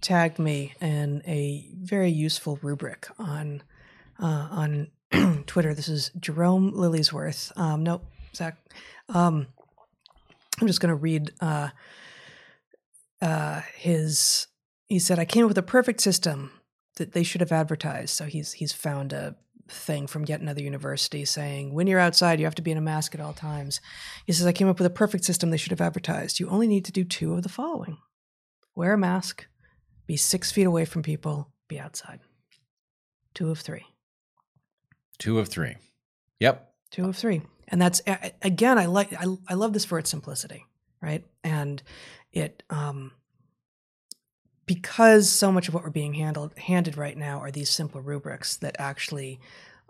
tagged 0.00 0.38
me 0.38 0.74
in 0.80 1.22
a 1.26 1.68
very 1.74 2.10
useful 2.10 2.58
rubric 2.62 3.08
on 3.18 3.62
uh, 4.20 4.48
on 4.50 4.88
Twitter. 5.46 5.74
This 5.74 5.88
is 5.88 6.10
Jerome 6.18 6.72
Lilliesworth. 6.72 7.56
Um, 7.56 7.82
nope, 7.82 8.04
Zach. 8.34 8.56
Um, 9.08 9.46
I'm 10.60 10.66
just 10.66 10.80
going 10.80 10.90
to 10.90 10.94
read 10.96 11.32
uh, 11.40 11.68
uh, 13.22 13.62
his. 13.76 14.46
He 14.88 14.98
said, 14.98 15.18
"I 15.18 15.24
came 15.24 15.44
up 15.44 15.48
with 15.48 15.58
a 15.58 15.62
perfect 15.62 16.00
system 16.00 16.52
that 16.96 17.12
they 17.12 17.22
should 17.22 17.40
have 17.40 17.52
advertised." 17.52 18.10
So 18.10 18.24
he's 18.24 18.52
he's 18.52 18.72
found 18.72 19.12
a 19.12 19.36
thing 19.70 20.06
from 20.06 20.24
yet 20.24 20.40
another 20.40 20.62
university 20.62 21.24
saying, 21.24 21.74
"When 21.74 21.86
you're 21.86 22.00
outside, 22.00 22.38
you 22.38 22.46
have 22.46 22.54
to 22.56 22.62
be 22.62 22.72
in 22.72 22.78
a 22.78 22.82
mask 22.82 23.14
at 23.14 23.20
all 23.20 23.32
times." 23.32 23.80
He 24.26 24.32
says, 24.32 24.46
"I 24.46 24.52
came 24.52 24.68
up 24.68 24.78
with 24.78 24.86
a 24.86 24.90
perfect 24.90 25.24
system 25.24 25.50
they 25.50 25.56
should 25.56 25.72
have 25.72 25.80
advertised. 25.80 26.40
You 26.40 26.48
only 26.48 26.66
need 26.66 26.84
to 26.86 26.92
do 26.92 27.04
two 27.04 27.34
of 27.34 27.42
the 27.42 27.48
following: 27.48 27.98
wear 28.74 28.94
a 28.94 28.98
mask, 28.98 29.46
be 30.08 30.16
six 30.16 30.50
feet 30.50 30.66
away 30.66 30.84
from 30.84 31.04
people, 31.04 31.52
be 31.68 31.78
outside. 31.78 32.18
Two 33.34 33.50
of 33.50 33.60
three. 33.60 33.86
Two 35.18 35.38
of 35.38 35.46
three. 35.46 35.76
Yep. 36.40 36.72
Two 36.90 37.08
of 37.08 37.16
three 37.16 37.42
and 37.68 37.80
that's 37.80 38.00
again 38.42 38.78
i 38.78 38.86
like 38.86 39.12
I, 39.12 39.26
I 39.48 39.54
love 39.54 39.72
this 39.72 39.84
for 39.84 39.98
its 39.98 40.10
simplicity 40.10 40.66
right 41.00 41.24
and 41.44 41.82
it 42.32 42.62
um 42.70 43.12
because 44.66 45.30
so 45.30 45.52
much 45.52 45.68
of 45.68 45.74
what 45.74 45.84
we're 45.84 45.90
being 45.90 46.14
handled 46.14 46.52
handed 46.58 46.96
right 46.96 47.16
now 47.16 47.38
are 47.38 47.50
these 47.50 47.70
simple 47.70 48.00
rubrics 48.00 48.56
that 48.56 48.76
actually 48.78 49.40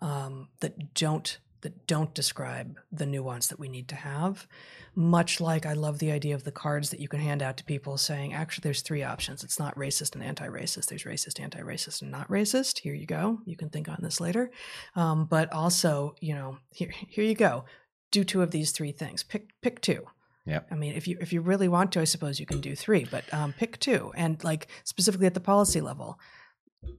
um, 0.01 0.49
that 0.61 0.95
don't 0.95 1.39
that 1.63 1.87
don't 1.87 2.15
describe 2.15 2.79
the 2.93 3.07
nuance 3.07 3.49
that 3.49 3.59
we 3.59 3.69
need 3.69 3.89
to 3.89 3.97
have. 3.97 4.47
Much 4.95 5.41
like 5.41 5.67
I 5.67 5.73
love 5.73 5.99
the 5.99 6.11
idea 6.11 6.35
of 6.35 6.45
the 6.45 6.53
cards 6.53 6.91
that 6.91 7.01
you 7.01 7.09
can 7.09 7.21
hand 7.21 7.43
out 7.43 7.57
to 7.59 7.65
people 7.65 7.97
saying, 7.97 8.33
actually, 8.33 8.63
there's 8.63 8.83
three 8.83 9.03
options. 9.03 9.45
It's 9.45 9.59
not 9.59 9.77
racist 9.77 10.15
and 10.15 10.25
anti 10.25 10.47
racist. 10.47 10.87
There's 10.87 11.05
racist, 11.05 11.41
anti 11.41 11.61
racist, 11.61 12.03
and 12.03 12.11
not 12.11 12.29
racist. 12.29 12.79
Here 12.79 12.95
you 12.95 13.07
go. 13.07 13.41
You 13.45 13.57
can 13.57 13.71
think 13.71 13.89
on 13.89 13.99
this 14.03 14.21
later. 14.21 14.51
Um, 14.97 15.27
but 15.27 15.53
also, 15.53 16.15
you 16.21 16.35
know, 16.35 16.59
here, 16.71 16.93
here 17.09 17.25
you 17.25 17.35
go. 17.35 17.65
Do 18.11 18.25
two 18.25 18.43
of 18.43 18.51
these 18.51 18.73
three 18.73 18.93
things. 18.93 19.23
Pick, 19.23 19.51
pick 19.61 19.81
two. 19.81 20.07
Yeah. 20.49 20.61
I 20.71 20.77
mean, 20.77 20.95
if 20.95 21.07
you 21.07 21.19
if 21.21 21.31
you 21.31 21.43
really 21.43 21.69
want 21.69 21.93
to, 21.93 22.01
I 22.01 22.05
suppose 22.05 22.41
you 22.41 22.47
can 22.47 22.63
do 22.63 22.75
three, 22.75 23.05
but 23.05 23.23
um, 23.35 23.53
pick 23.53 23.79
two. 23.79 24.13
And 24.17 24.43
like 24.43 24.69
specifically 24.85 25.27
at 25.27 25.35
the 25.35 25.41
policy 25.41 25.83
level, 25.83 26.19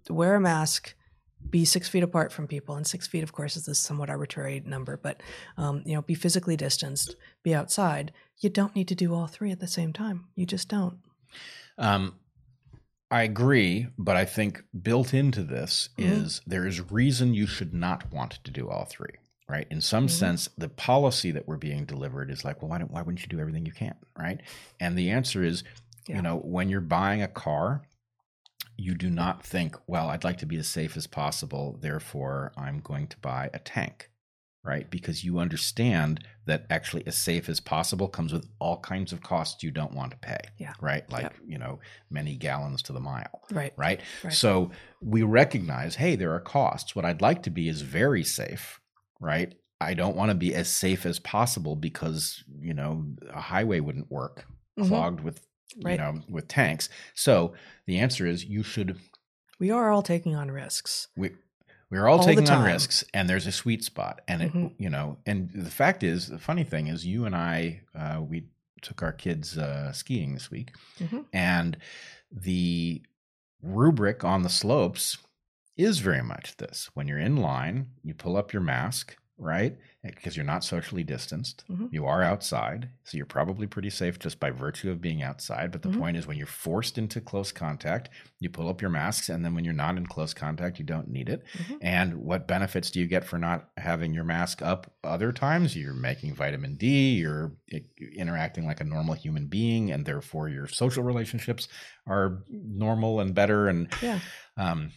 wear 0.07 0.35
a 0.35 0.39
mask, 0.39 0.93
be 1.49 1.65
six 1.65 1.89
feet 1.89 2.03
apart 2.03 2.31
from 2.31 2.47
people, 2.47 2.75
and 2.75 2.85
six 2.85 3.07
feet, 3.07 3.23
of 3.23 3.33
course, 3.33 3.55
is 3.55 3.67
a 3.67 3.75
somewhat 3.75 4.09
arbitrary 4.09 4.61
number, 4.65 4.97
but 4.97 5.21
um, 5.57 5.81
you 5.85 5.95
know, 5.95 6.01
be 6.01 6.13
physically 6.13 6.55
distanced, 6.55 7.15
be 7.43 7.53
outside. 7.53 8.11
You 8.37 8.49
don't 8.49 8.75
need 8.75 8.87
to 8.89 8.95
do 8.95 9.13
all 9.13 9.27
three 9.27 9.51
at 9.51 9.59
the 9.59 9.67
same 9.67 9.93
time. 9.93 10.25
You 10.35 10.45
just 10.45 10.69
don't. 10.69 10.99
Um, 11.77 12.15
I 13.11 13.23
agree, 13.23 13.87
but 13.97 14.15
I 14.15 14.25
think 14.25 14.63
built 14.79 15.13
into 15.13 15.43
this 15.43 15.89
mm-hmm. 15.97 16.11
is 16.11 16.41
there 16.45 16.67
is 16.67 16.91
reason 16.91 17.33
you 17.33 17.47
should 17.47 17.73
not 17.73 18.11
want 18.11 18.39
to 18.43 18.51
do 18.51 18.69
all 18.69 18.85
three. 18.85 19.13
Right. 19.47 19.65
In 19.71 19.81
some 19.81 20.05
mm-hmm. 20.05 20.15
sense, 20.15 20.49
the 20.59 20.69
policy 20.69 21.31
that 21.31 21.47
we're 21.47 21.57
being 21.57 21.85
delivered 21.85 22.29
is 22.29 22.45
like, 22.45 22.61
well, 22.61 22.69
why 22.69 22.77
don't 22.77 22.91
why 22.91 23.01
wouldn't 23.01 23.23
you 23.23 23.29
do 23.29 23.39
everything 23.39 23.65
you 23.65 23.71
can? 23.71 23.95
Right. 24.15 24.41
And 24.79 24.95
the 24.95 25.09
answer 25.09 25.43
is, 25.43 25.63
yeah. 26.07 26.17
you 26.17 26.21
know, 26.21 26.37
when 26.37 26.69
you're 26.69 26.81
buying 26.81 27.23
a 27.23 27.27
car, 27.27 27.81
you 28.79 28.95
do 28.95 29.09
not 29.09 29.43
think, 29.43 29.75
well, 29.87 30.09
I'd 30.09 30.23
like 30.23 30.37
to 30.37 30.45
be 30.45 30.57
as 30.57 30.67
safe 30.67 30.95
as 30.95 31.05
possible, 31.05 31.77
therefore 31.81 32.53
I'm 32.57 32.79
going 32.79 33.07
to 33.07 33.17
buy 33.19 33.49
a 33.53 33.59
tank, 33.59 34.09
right? 34.63 34.89
Because 34.89 35.23
you 35.23 35.39
understand 35.39 36.23
that 36.45 36.65
actually 36.69 37.05
as 37.05 37.17
safe 37.17 37.49
as 37.49 37.59
possible 37.59 38.07
comes 38.07 38.31
with 38.31 38.47
all 38.59 38.79
kinds 38.79 39.11
of 39.11 39.21
costs 39.21 39.63
you 39.63 39.71
don't 39.71 39.93
want 39.93 40.11
to 40.11 40.17
pay. 40.17 40.39
Yeah. 40.57 40.73
Right? 40.81 41.09
Like, 41.11 41.33
you 41.45 41.57
know, 41.57 41.79
many 42.09 42.35
gallons 42.35 42.81
to 42.83 42.93
the 42.93 43.01
mile. 43.01 43.41
Right. 43.51 43.73
Right. 43.75 43.99
right. 44.23 44.33
So 44.33 44.71
we 45.01 45.23
recognize, 45.23 45.95
hey, 45.95 46.15
there 46.15 46.33
are 46.33 46.39
costs. 46.39 46.95
What 46.95 47.05
I'd 47.05 47.21
like 47.21 47.43
to 47.43 47.49
be 47.49 47.67
is 47.67 47.81
very 47.81 48.23
safe, 48.23 48.79
right? 49.19 49.53
I 49.81 49.93
don't 49.93 50.15
want 50.15 50.29
to 50.29 50.35
be 50.35 50.55
as 50.55 50.69
safe 50.69 51.05
as 51.05 51.19
possible 51.19 51.75
because, 51.75 52.43
you 52.59 52.73
know, 52.73 53.05
a 53.29 53.41
highway 53.41 53.81
wouldn't 53.81 54.11
work 54.11 54.45
mm-hmm. 54.77 54.87
clogged 54.87 55.21
with 55.21 55.45
right. 55.81 55.93
you 55.93 55.97
know, 55.97 56.21
with 56.29 56.47
tanks. 56.47 56.89
So 57.13 57.53
the 57.85 57.99
answer 57.99 58.25
is 58.25 58.45
you 58.45 58.63
should. 58.63 58.97
We 59.59 59.71
are 59.71 59.91
all 59.91 60.01
taking 60.01 60.35
on 60.35 60.51
risks. 60.51 61.07
We 61.15 61.31
we're 61.89 62.07
all, 62.07 62.19
all 62.19 62.25
taking 62.25 62.47
on 62.49 62.63
risks, 62.63 63.03
and 63.13 63.27
there's 63.27 63.47
a 63.47 63.51
sweet 63.51 63.83
spot. 63.83 64.21
And 64.27 64.41
it, 64.41 64.53
mm-hmm. 64.53 64.81
you 64.81 64.89
know, 64.89 65.17
and 65.25 65.49
the 65.53 65.71
fact 65.71 66.03
is, 66.03 66.27
the 66.27 66.37
funny 66.37 66.63
thing 66.63 66.87
is, 66.87 67.05
you 67.05 67.25
and 67.25 67.35
I, 67.35 67.81
uh, 67.95 68.21
we 68.21 68.45
took 68.81 69.01
our 69.01 69.11
kids 69.11 69.57
uh, 69.57 69.91
skiing 69.91 70.33
this 70.33 70.51
week, 70.51 70.71
mm-hmm. 70.99 71.21
and 71.33 71.77
the 72.31 73.01
rubric 73.63 74.23
on 74.23 74.43
the 74.43 74.49
slopes 74.49 75.17
is 75.77 75.99
very 75.99 76.21
much 76.21 76.57
this. 76.57 76.89
When 76.93 77.07
you're 77.07 77.17
in 77.17 77.37
line, 77.37 77.87
you 78.03 78.13
pull 78.13 78.37
up 78.37 78.53
your 78.53 78.61
mask, 78.61 79.17
right? 79.39 79.77
Because 80.03 80.35
you're 80.37 80.45
not 80.45 80.63
socially 80.63 81.03
distanced. 81.03 81.63
Mhm. 81.69 81.89
You 81.91 82.05
are 82.05 82.21
outside. 82.23 82.89
So 83.03 83.17
you're 83.17 83.25
probably 83.25 83.67
pretty 83.67 83.89
safe 83.89 84.19
just 84.19 84.39
by 84.39 84.51
virtue 84.51 84.91
of 84.91 85.01
being 85.01 85.21
outside. 85.23 85.71
But 85.71 85.81
the 85.81 85.89
Mhm. 85.89 85.97
point 85.99 86.17
is, 86.17 86.27
when 86.27 86.37
you're 86.37 86.47
forced 86.47 86.97
into 86.97 87.19
close 87.19 87.51
contact, 87.51 88.09
you 88.39 88.49
pull 88.49 88.69
up 88.69 88.81
your 88.81 88.91
masks. 88.91 89.29
And 89.29 89.43
then 89.43 89.53
when 89.55 89.65
you're 89.65 89.73
not 89.73 89.97
in 89.97 90.05
close 90.05 90.33
contact, 90.33 90.79
you 90.79 90.85
don't 90.85 91.09
need 91.09 91.27
it. 91.29 91.43
Mhm. 91.57 91.77
And 91.81 92.13
what 92.17 92.47
benefits 92.47 92.91
do 92.91 92.99
you 92.99 93.07
get 93.07 93.23
for 93.25 93.37
not 93.37 93.69
having 93.77 94.13
your 94.13 94.23
mask 94.23 94.61
up 94.61 94.93
other 95.03 95.31
times? 95.31 95.75
You're 95.75 95.93
making 95.93 96.35
vitamin 96.35 96.75
D, 96.75 97.15
you're 97.15 97.53
interacting 98.15 98.65
like 98.65 98.79
a 98.81 98.85
normal 98.85 99.15
human 99.15 99.47
being, 99.47 99.91
and 99.91 100.05
therefore 100.05 100.49
your 100.49 100.67
social 100.67 101.03
relationships 101.03 101.67
are 102.07 102.43
normal 102.49 103.19
and 103.19 103.35
better. 103.35 103.67
And 103.67 103.91
Yeah. 104.01 104.19
um, 104.57 104.91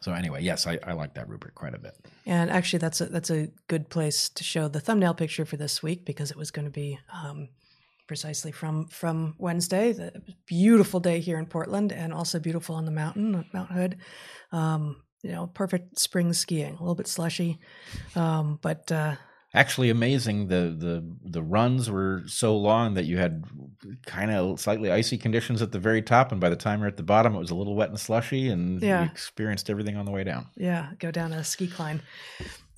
so, 0.00 0.12
anyway, 0.12 0.42
yes, 0.42 0.66
I, 0.66 0.78
I 0.86 0.92
like 0.92 1.14
that 1.14 1.28
rubric 1.28 1.54
quite 1.54 1.74
a 1.74 1.78
bit. 1.78 1.96
And 2.24 2.50
actually, 2.50 2.78
that's 2.78 3.00
a, 3.00 3.06
that's 3.06 3.30
a 3.30 3.48
good 3.66 3.88
place 3.88 4.28
to 4.30 4.44
show 4.44 4.68
the 4.68 4.80
thumbnail 4.80 5.14
picture 5.14 5.44
for 5.44 5.56
this 5.56 5.82
week 5.82 6.04
because 6.04 6.30
it 6.30 6.36
was 6.36 6.50
going 6.50 6.66
to 6.66 6.70
be 6.70 6.98
um, 7.12 7.48
precisely 8.06 8.52
from 8.52 8.86
from 8.88 9.34
Wednesday, 9.38 9.92
the 9.92 10.12
beautiful 10.46 11.00
day 11.00 11.20
here 11.20 11.38
in 11.38 11.46
Portland, 11.46 11.92
and 11.92 12.12
also 12.12 12.38
beautiful 12.38 12.76
on 12.76 12.84
the 12.84 12.90
mountain, 12.90 13.44
Mount 13.52 13.70
Hood. 13.70 13.98
Um, 14.52 15.02
you 15.22 15.32
know, 15.32 15.48
perfect 15.48 15.98
spring 15.98 16.32
skiing. 16.32 16.74
A 16.74 16.80
little 16.80 16.94
bit 16.94 17.08
slushy, 17.08 17.58
um, 18.14 18.58
but 18.62 18.90
uh, 18.92 19.16
Actually, 19.54 19.88
amazing. 19.90 20.48
The 20.48 20.74
the 20.76 21.04
the 21.24 21.42
runs 21.42 21.90
were 21.90 22.22
so 22.26 22.56
long 22.56 22.94
that 22.94 23.04
you 23.06 23.16
had 23.16 23.44
kind 24.04 24.30
of 24.30 24.60
slightly 24.60 24.92
icy 24.92 25.16
conditions 25.16 25.62
at 25.62 25.72
the 25.72 25.78
very 25.78 26.02
top, 26.02 26.32
and 26.32 26.40
by 26.40 26.50
the 26.50 26.56
time 26.56 26.80
you're 26.80 26.88
at 26.88 26.98
the 26.98 27.02
bottom, 27.02 27.34
it 27.34 27.38
was 27.38 27.50
a 27.50 27.54
little 27.54 27.74
wet 27.74 27.88
and 27.88 27.98
slushy, 27.98 28.48
and 28.48 28.82
Yeah. 28.82 29.04
you 29.04 29.10
experienced 29.10 29.70
everything 29.70 29.96
on 29.96 30.04
the 30.04 30.10
way 30.12 30.22
down. 30.24 30.46
yeah, 30.56 30.90
go 30.98 31.10
down 31.10 31.32
a 31.32 31.42
ski 31.44 31.66
climb. 31.66 32.02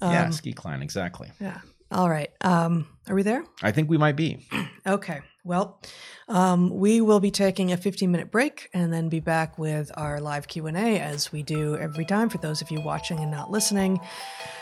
yeah, 0.00 0.24
Um, 0.26 0.32
ski 0.32 0.52
climb 0.52 0.80
exactly. 0.80 1.30
yeah. 1.40 1.58
All 1.90 2.08
right. 2.08 2.30
Um, 2.42 2.86
are 3.08 3.16
we 3.16 3.24
there? 3.24 3.44
I 3.62 3.72
think 3.72 3.90
we 3.90 3.98
might 3.98 4.16
be. 4.16 4.46
Okay. 4.86 5.20
Well, 5.50 5.80
um, 6.28 6.70
we 6.70 7.00
will 7.00 7.18
be 7.18 7.32
taking 7.32 7.72
a 7.72 7.76
15 7.76 8.08
minute 8.08 8.30
break 8.30 8.68
and 8.72 8.92
then 8.92 9.08
be 9.08 9.18
back 9.18 9.58
with 9.58 9.90
our 9.96 10.20
live 10.20 10.46
Q&A 10.46 11.00
as 11.00 11.32
we 11.32 11.42
do 11.42 11.76
every 11.76 12.04
time 12.04 12.28
for 12.28 12.38
those 12.38 12.62
of 12.62 12.70
you 12.70 12.80
watching 12.80 13.18
and 13.18 13.32
not 13.32 13.50
listening, 13.50 13.98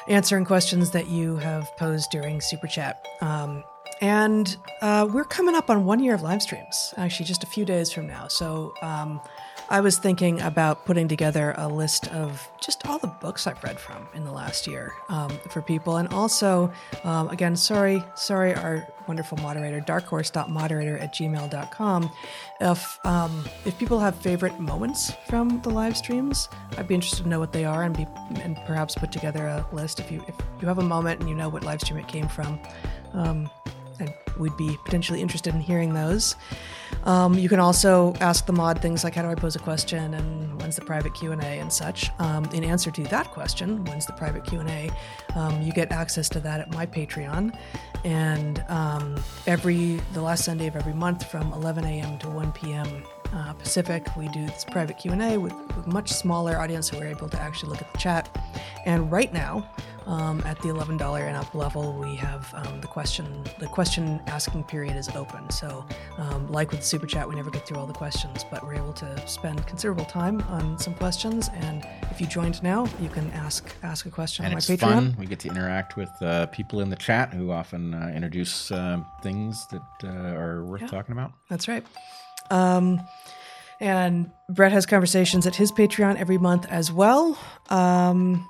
answering 0.08 0.46
questions 0.46 0.92
that 0.92 1.06
you 1.10 1.36
have 1.36 1.68
posed 1.76 2.10
during 2.10 2.40
Super 2.40 2.68
Chat. 2.68 3.06
Um, 3.20 3.62
and 4.00 4.56
uh, 4.80 5.06
we're 5.12 5.24
coming 5.24 5.54
up 5.54 5.68
on 5.68 5.84
one 5.84 6.02
year 6.02 6.14
of 6.14 6.22
live 6.22 6.40
streams, 6.40 6.94
actually 6.96 7.26
just 7.26 7.44
a 7.44 7.48
few 7.48 7.66
days 7.66 7.92
from 7.92 8.06
now. 8.06 8.26
So 8.28 8.72
um, 8.80 9.20
I 9.70 9.80
was 9.80 9.98
thinking 9.98 10.40
about 10.40 10.86
putting 10.86 11.08
together 11.08 11.54
a 11.58 11.68
list 11.68 12.08
of 12.08 12.48
just 12.58 12.86
all 12.86 12.98
the 12.98 13.06
books 13.06 13.46
I've 13.46 13.62
read 13.62 13.78
from 13.78 14.08
in 14.14 14.24
the 14.24 14.32
last 14.32 14.66
year 14.66 14.94
um, 15.10 15.30
for 15.50 15.60
people. 15.60 15.98
And 15.98 16.08
also, 16.08 16.72
um, 17.04 17.28
again, 17.28 17.54
sorry, 17.54 18.02
sorry, 18.14 18.54
our 18.54 18.86
wonderful 19.06 19.36
moderator, 19.38 19.80
darkhorse.moderator 19.80 20.96
at 20.98 21.14
gmail.com. 21.14 22.10
If, 22.60 23.06
um, 23.06 23.44
if 23.66 23.78
people 23.78 24.00
have 24.00 24.16
favorite 24.16 24.58
moments 24.58 25.12
from 25.28 25.60
the 25.60 25.70
live 25.70 25.96
streams, 25.96 26.48
I'd 26.78 26.88
be 26.88 26.94
interested 26.94 27.24
to 27.24 27.28
know 27.28 27.38
what 27.38 27.52
they 27.52 27.66
are 27.66 27.82
and 27.82 27.94
be 27.94 28.06
and 28.40 28.56
perhaps 28.66 28.94
put 28.94 29.12
together 29.12 29.46
a 29.46 29.66
list. 29.72 30.00
If 30.00 30.10
you 30.10 30.24
if 30.26 30.34
you 30.60 30.68
have 30.68 30.78
a 30.78 30.82
moment 30.82 31.20
and 31.20 31.28
you 31.28 31.34
know 31.34 31.48
what 31.48 31.62
live 31.62 31.80
stream 31.80 31.98
it 31.98 32.08
came 32.08 32.28
from, 32.28 32.58
we'd 34.38 34.56
be 34.56 34.78
potentially 34.84 35.20
interested 35.20 35.54
in 35.54 35.60
hearing 35.60 35.94
those. 35.94 36.36
Um, 37.04 37.34
you 37.34 37.48
can 37.48 37.60
also 37.60 38.14
ask 38.20 38.46
the 38.46 38.52
mod 38.52 38.80
things 38.80 39.04
like 39.04 39.14
how 39.14 39.22
do 39.22 39.28
I 39.28 39.34
pose 39.34 39.56
a 39.56 39.58
question 39.58 40.14
and 40.14 40.60
when's 40.60 40.76
the 40.76 40.84
private 40.84 41.14
Q 41.14 41.32
and 41.32 41.42
A 41.42 41.58
and 41.58 41.72
such. 41.72 42.10
Um, 42.18 42.44
in 42.46 42.64
answer 42.64 42.90
to 42.90 43.02
that 43.04 43.30
question, 43.30 43.84
when's 43.84 44.06
the 44.06 44.12
private 44.14 44.44
Q 44.44 44.60
and 44.60 44.70
A, 44.70 44.90
um, 45.34 45.62
you 45.62 45.72
get 45.72 45.92
access 45.92 46.28
to 46.30 46.40
that 46.40 46.60
at 46.60 46.72
my 46.72 46.86
Patreon. 46.86 47.56
And 48.04 48.64
um, 48.68 49.16
every 49.46 50.00
the 50.12 50.22
last 50.22 50.44
Sunday 50.44 50.66
of 50.66 50.76
every 50.76 50.94
month 50.94 51.30
from 51.30 51.52
11 51.52 51.84
a.m. 51.84 52.18
to 52.18 52.28
1 52.28 52.52
p.m. 52.52 53.04
Uh, 53.32 53.52
Pacific, 53.52 54.06
we 54.16 54.28
do 54.28 54.46
this 54.46 54.64
private 54.64 54.98
Q 54.98 55.12
and 55.12 55.22
A 55.22 55.36
with, 55.36 55.52
with 55.76 55.86
much 55.86 56.10
smaller 56.10 56.58
audience, 56.58 56.90
so 56.90 56.98
we're 56.98 57.08
able 57.08 57.28
to 57.28 57.40
actually 57.40 57.70
look 57.70 57.82
at 57.82 57.92
the 57.92 57.98
chat. 57.98 58.34
And 58.86 59.12
right 59.12 59.32
now, 59.32 59.70
um, 60.06 60.40
at 60.46 60.58
the 60.62 60.68
$11 60.68 60.98
and 61.20 61.36
up 61.36 61.54
level, 61.54 61.92
we 61.92 62.16
have 62.16 62.50
um, 62.54 62.80
the 62.80 62.86
question. 62.86 63.44
The 63.58 63.66
question 63.66 64.22
asking 64.26 64.64
period 64.64 64.96
is 64.96 65.10
open. 65.10 65.50
So, 65.50 65.84
um, 66.16 66.50
like 66.50 66.70
with 66.70 66.82
Super 66.82 67.06
Chat, 67.06 67.28
we 67.28 67.34
never 67.34 67.50
get 67.50 67.66
through 67.66 67.76
all 67.76 67.86
the 67.86 67.92
questions, 67.92 68.42
but 68.50 68.64
we're 68.64 68.76
able 68.76 68.94
to 68.94 69.28
spend 69.28 69.66
considerable 69.66 70.06
time 70.06 70.40
on 70.48 70.78
some 70.78 70.94
questions. 70.94 71.50
And 71.52 71.86
if 72.10 72.22
you 72.22 72.26
joined 72.26 72.62
now, 72.62 72.86
you 73.02 73.10
can 73.10 73.30
ask 73.32 73.70
ask 73.82 74.06
a 74.06 74.10
question 74.10 74.46
and 74.46 74.54
on 74.54 74.58
it's 74.58 74.68
my 74.70 74.76
Patreon. 74.76 74.80
fun. 74.80 75.16
We 75.18 75.26
get 75.26 75.40
to 75.40 75.48
interact 75.50 75.96
with 75.98 76.10
uh, 76.22 76.46
people 76.46 76.80
in 76.80 76.88
the 76.88 76.96
chat 76.96 77.34
who 77.34 77.50
often 77.50 77.92
uh, 77.92 78.10
introduce 78.16 78.72
uh, 78.72 79.02
things 79.22 79.66
that 79.66 79.82
uh, 80.04 80.08
are 80.08 80.64
worth 80.64 80.80
Yeah. 80.80 80.86
talking 80.88 81.12
about. 81.12 81.32
That's 81.50 81.68
right. 81.68 81.84
Um, 82.50 83.00
and 83.80 84.30
Brett 84.48 84.72
has 84.72 84.86
conversations 84.86 85.46
at 85.46 85.54
his 85.54 85.70
Patreon 85.70 86.16
every 86.16 86.38
month 86.38 86.66
as 86.68 86.90
well. 86.90 87.38
Um, 87.70 88.48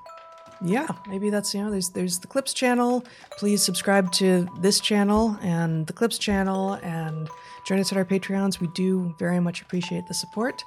yeah, 0.61 0.89
maybe 1.07 1.31
that's 1.31 1.55
you 1.55 1.63
know 1.63 1.71
there's 1.71 1.91
there's 1.91 2.19
the 2.19 2.27
Clips 2.27 2.53
channel. 2.53 3.05
Please 3.39 3.63
subscribe 3.63 4.11
to 4.13 4.49
this 4.61 4.81
channel 4.81 5.39
and 5.43 5.87
the 5.87 5.93
Clips 5.93 6.19
channel 6.19 6.73
and 6.83 7.29
join 7.67 7.79
us 7.79 7.93
at 7.93 7.99
our 7.99 8.05
Patreons. 8.05 8.59
We 8.59 8.69
do 8.69 9.15
very 9.19 9.41
much 9.41 9.63
appreciate 9.63 10.09
the 10.09 10.15
support. 10.15 10.63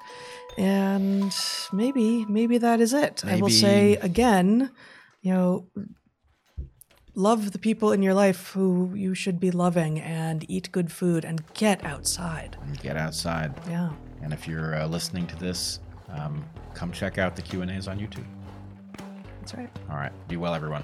And 0.57 1.35
maybe 1.73 2.25
maybe 2.25 2.57
that 2.59 2.79
is 2.79 2.93
it. 2.93 3.23
I 3.25 3.41
will 3.41 3.49
say 3.49 3.95
again, 3.95 4.71
you 5.21 5.33
know, 5.33 5.65
love 7.15 7.51
the 7.51 7.59
people 7.59 7.91
in 7.91 8.01
your 8.01 8.13
life 8.13 8.51
who 8.51 8.93
you 8.95 9.13
should 9.13 9.39
be 9.39 9.51
loving 9.51 9.99
and 9.99 10.45
eat 10.49 10.71
good 10.71 10.91
food 10.91 11.25
and 11.25 11.43
get 11.53 11.83
outside. 11.83 12.57
And 12.65 12.79
get 12.79 12.97
outside. 12.97 13.53
Yeah. 13.67 13.91
And 14.21 14.33
if 14.33 14.47
you're 14.47 14.75
uh, 14.75 14.87
listening 14.87 15.27
to 15.27 15.35
this, 15.37 15.79
um, 16.09 16.43
come 16.73 16.91
check 16.91 17.17
out 17.17 17.35
the 17.35 17.41
Q 17.41 17.61
and 17.61 17.71
A's 17.71 17.87
on 17.87 17.99
YouTube. 17.99 18.25
That's 19.39 19.55
right. 19.55 19.69
All 19.89 19.97
right. 19.97 20.11
Be 20.27 20.37
well, 20.37 20.53
everyone. 20.53 20.83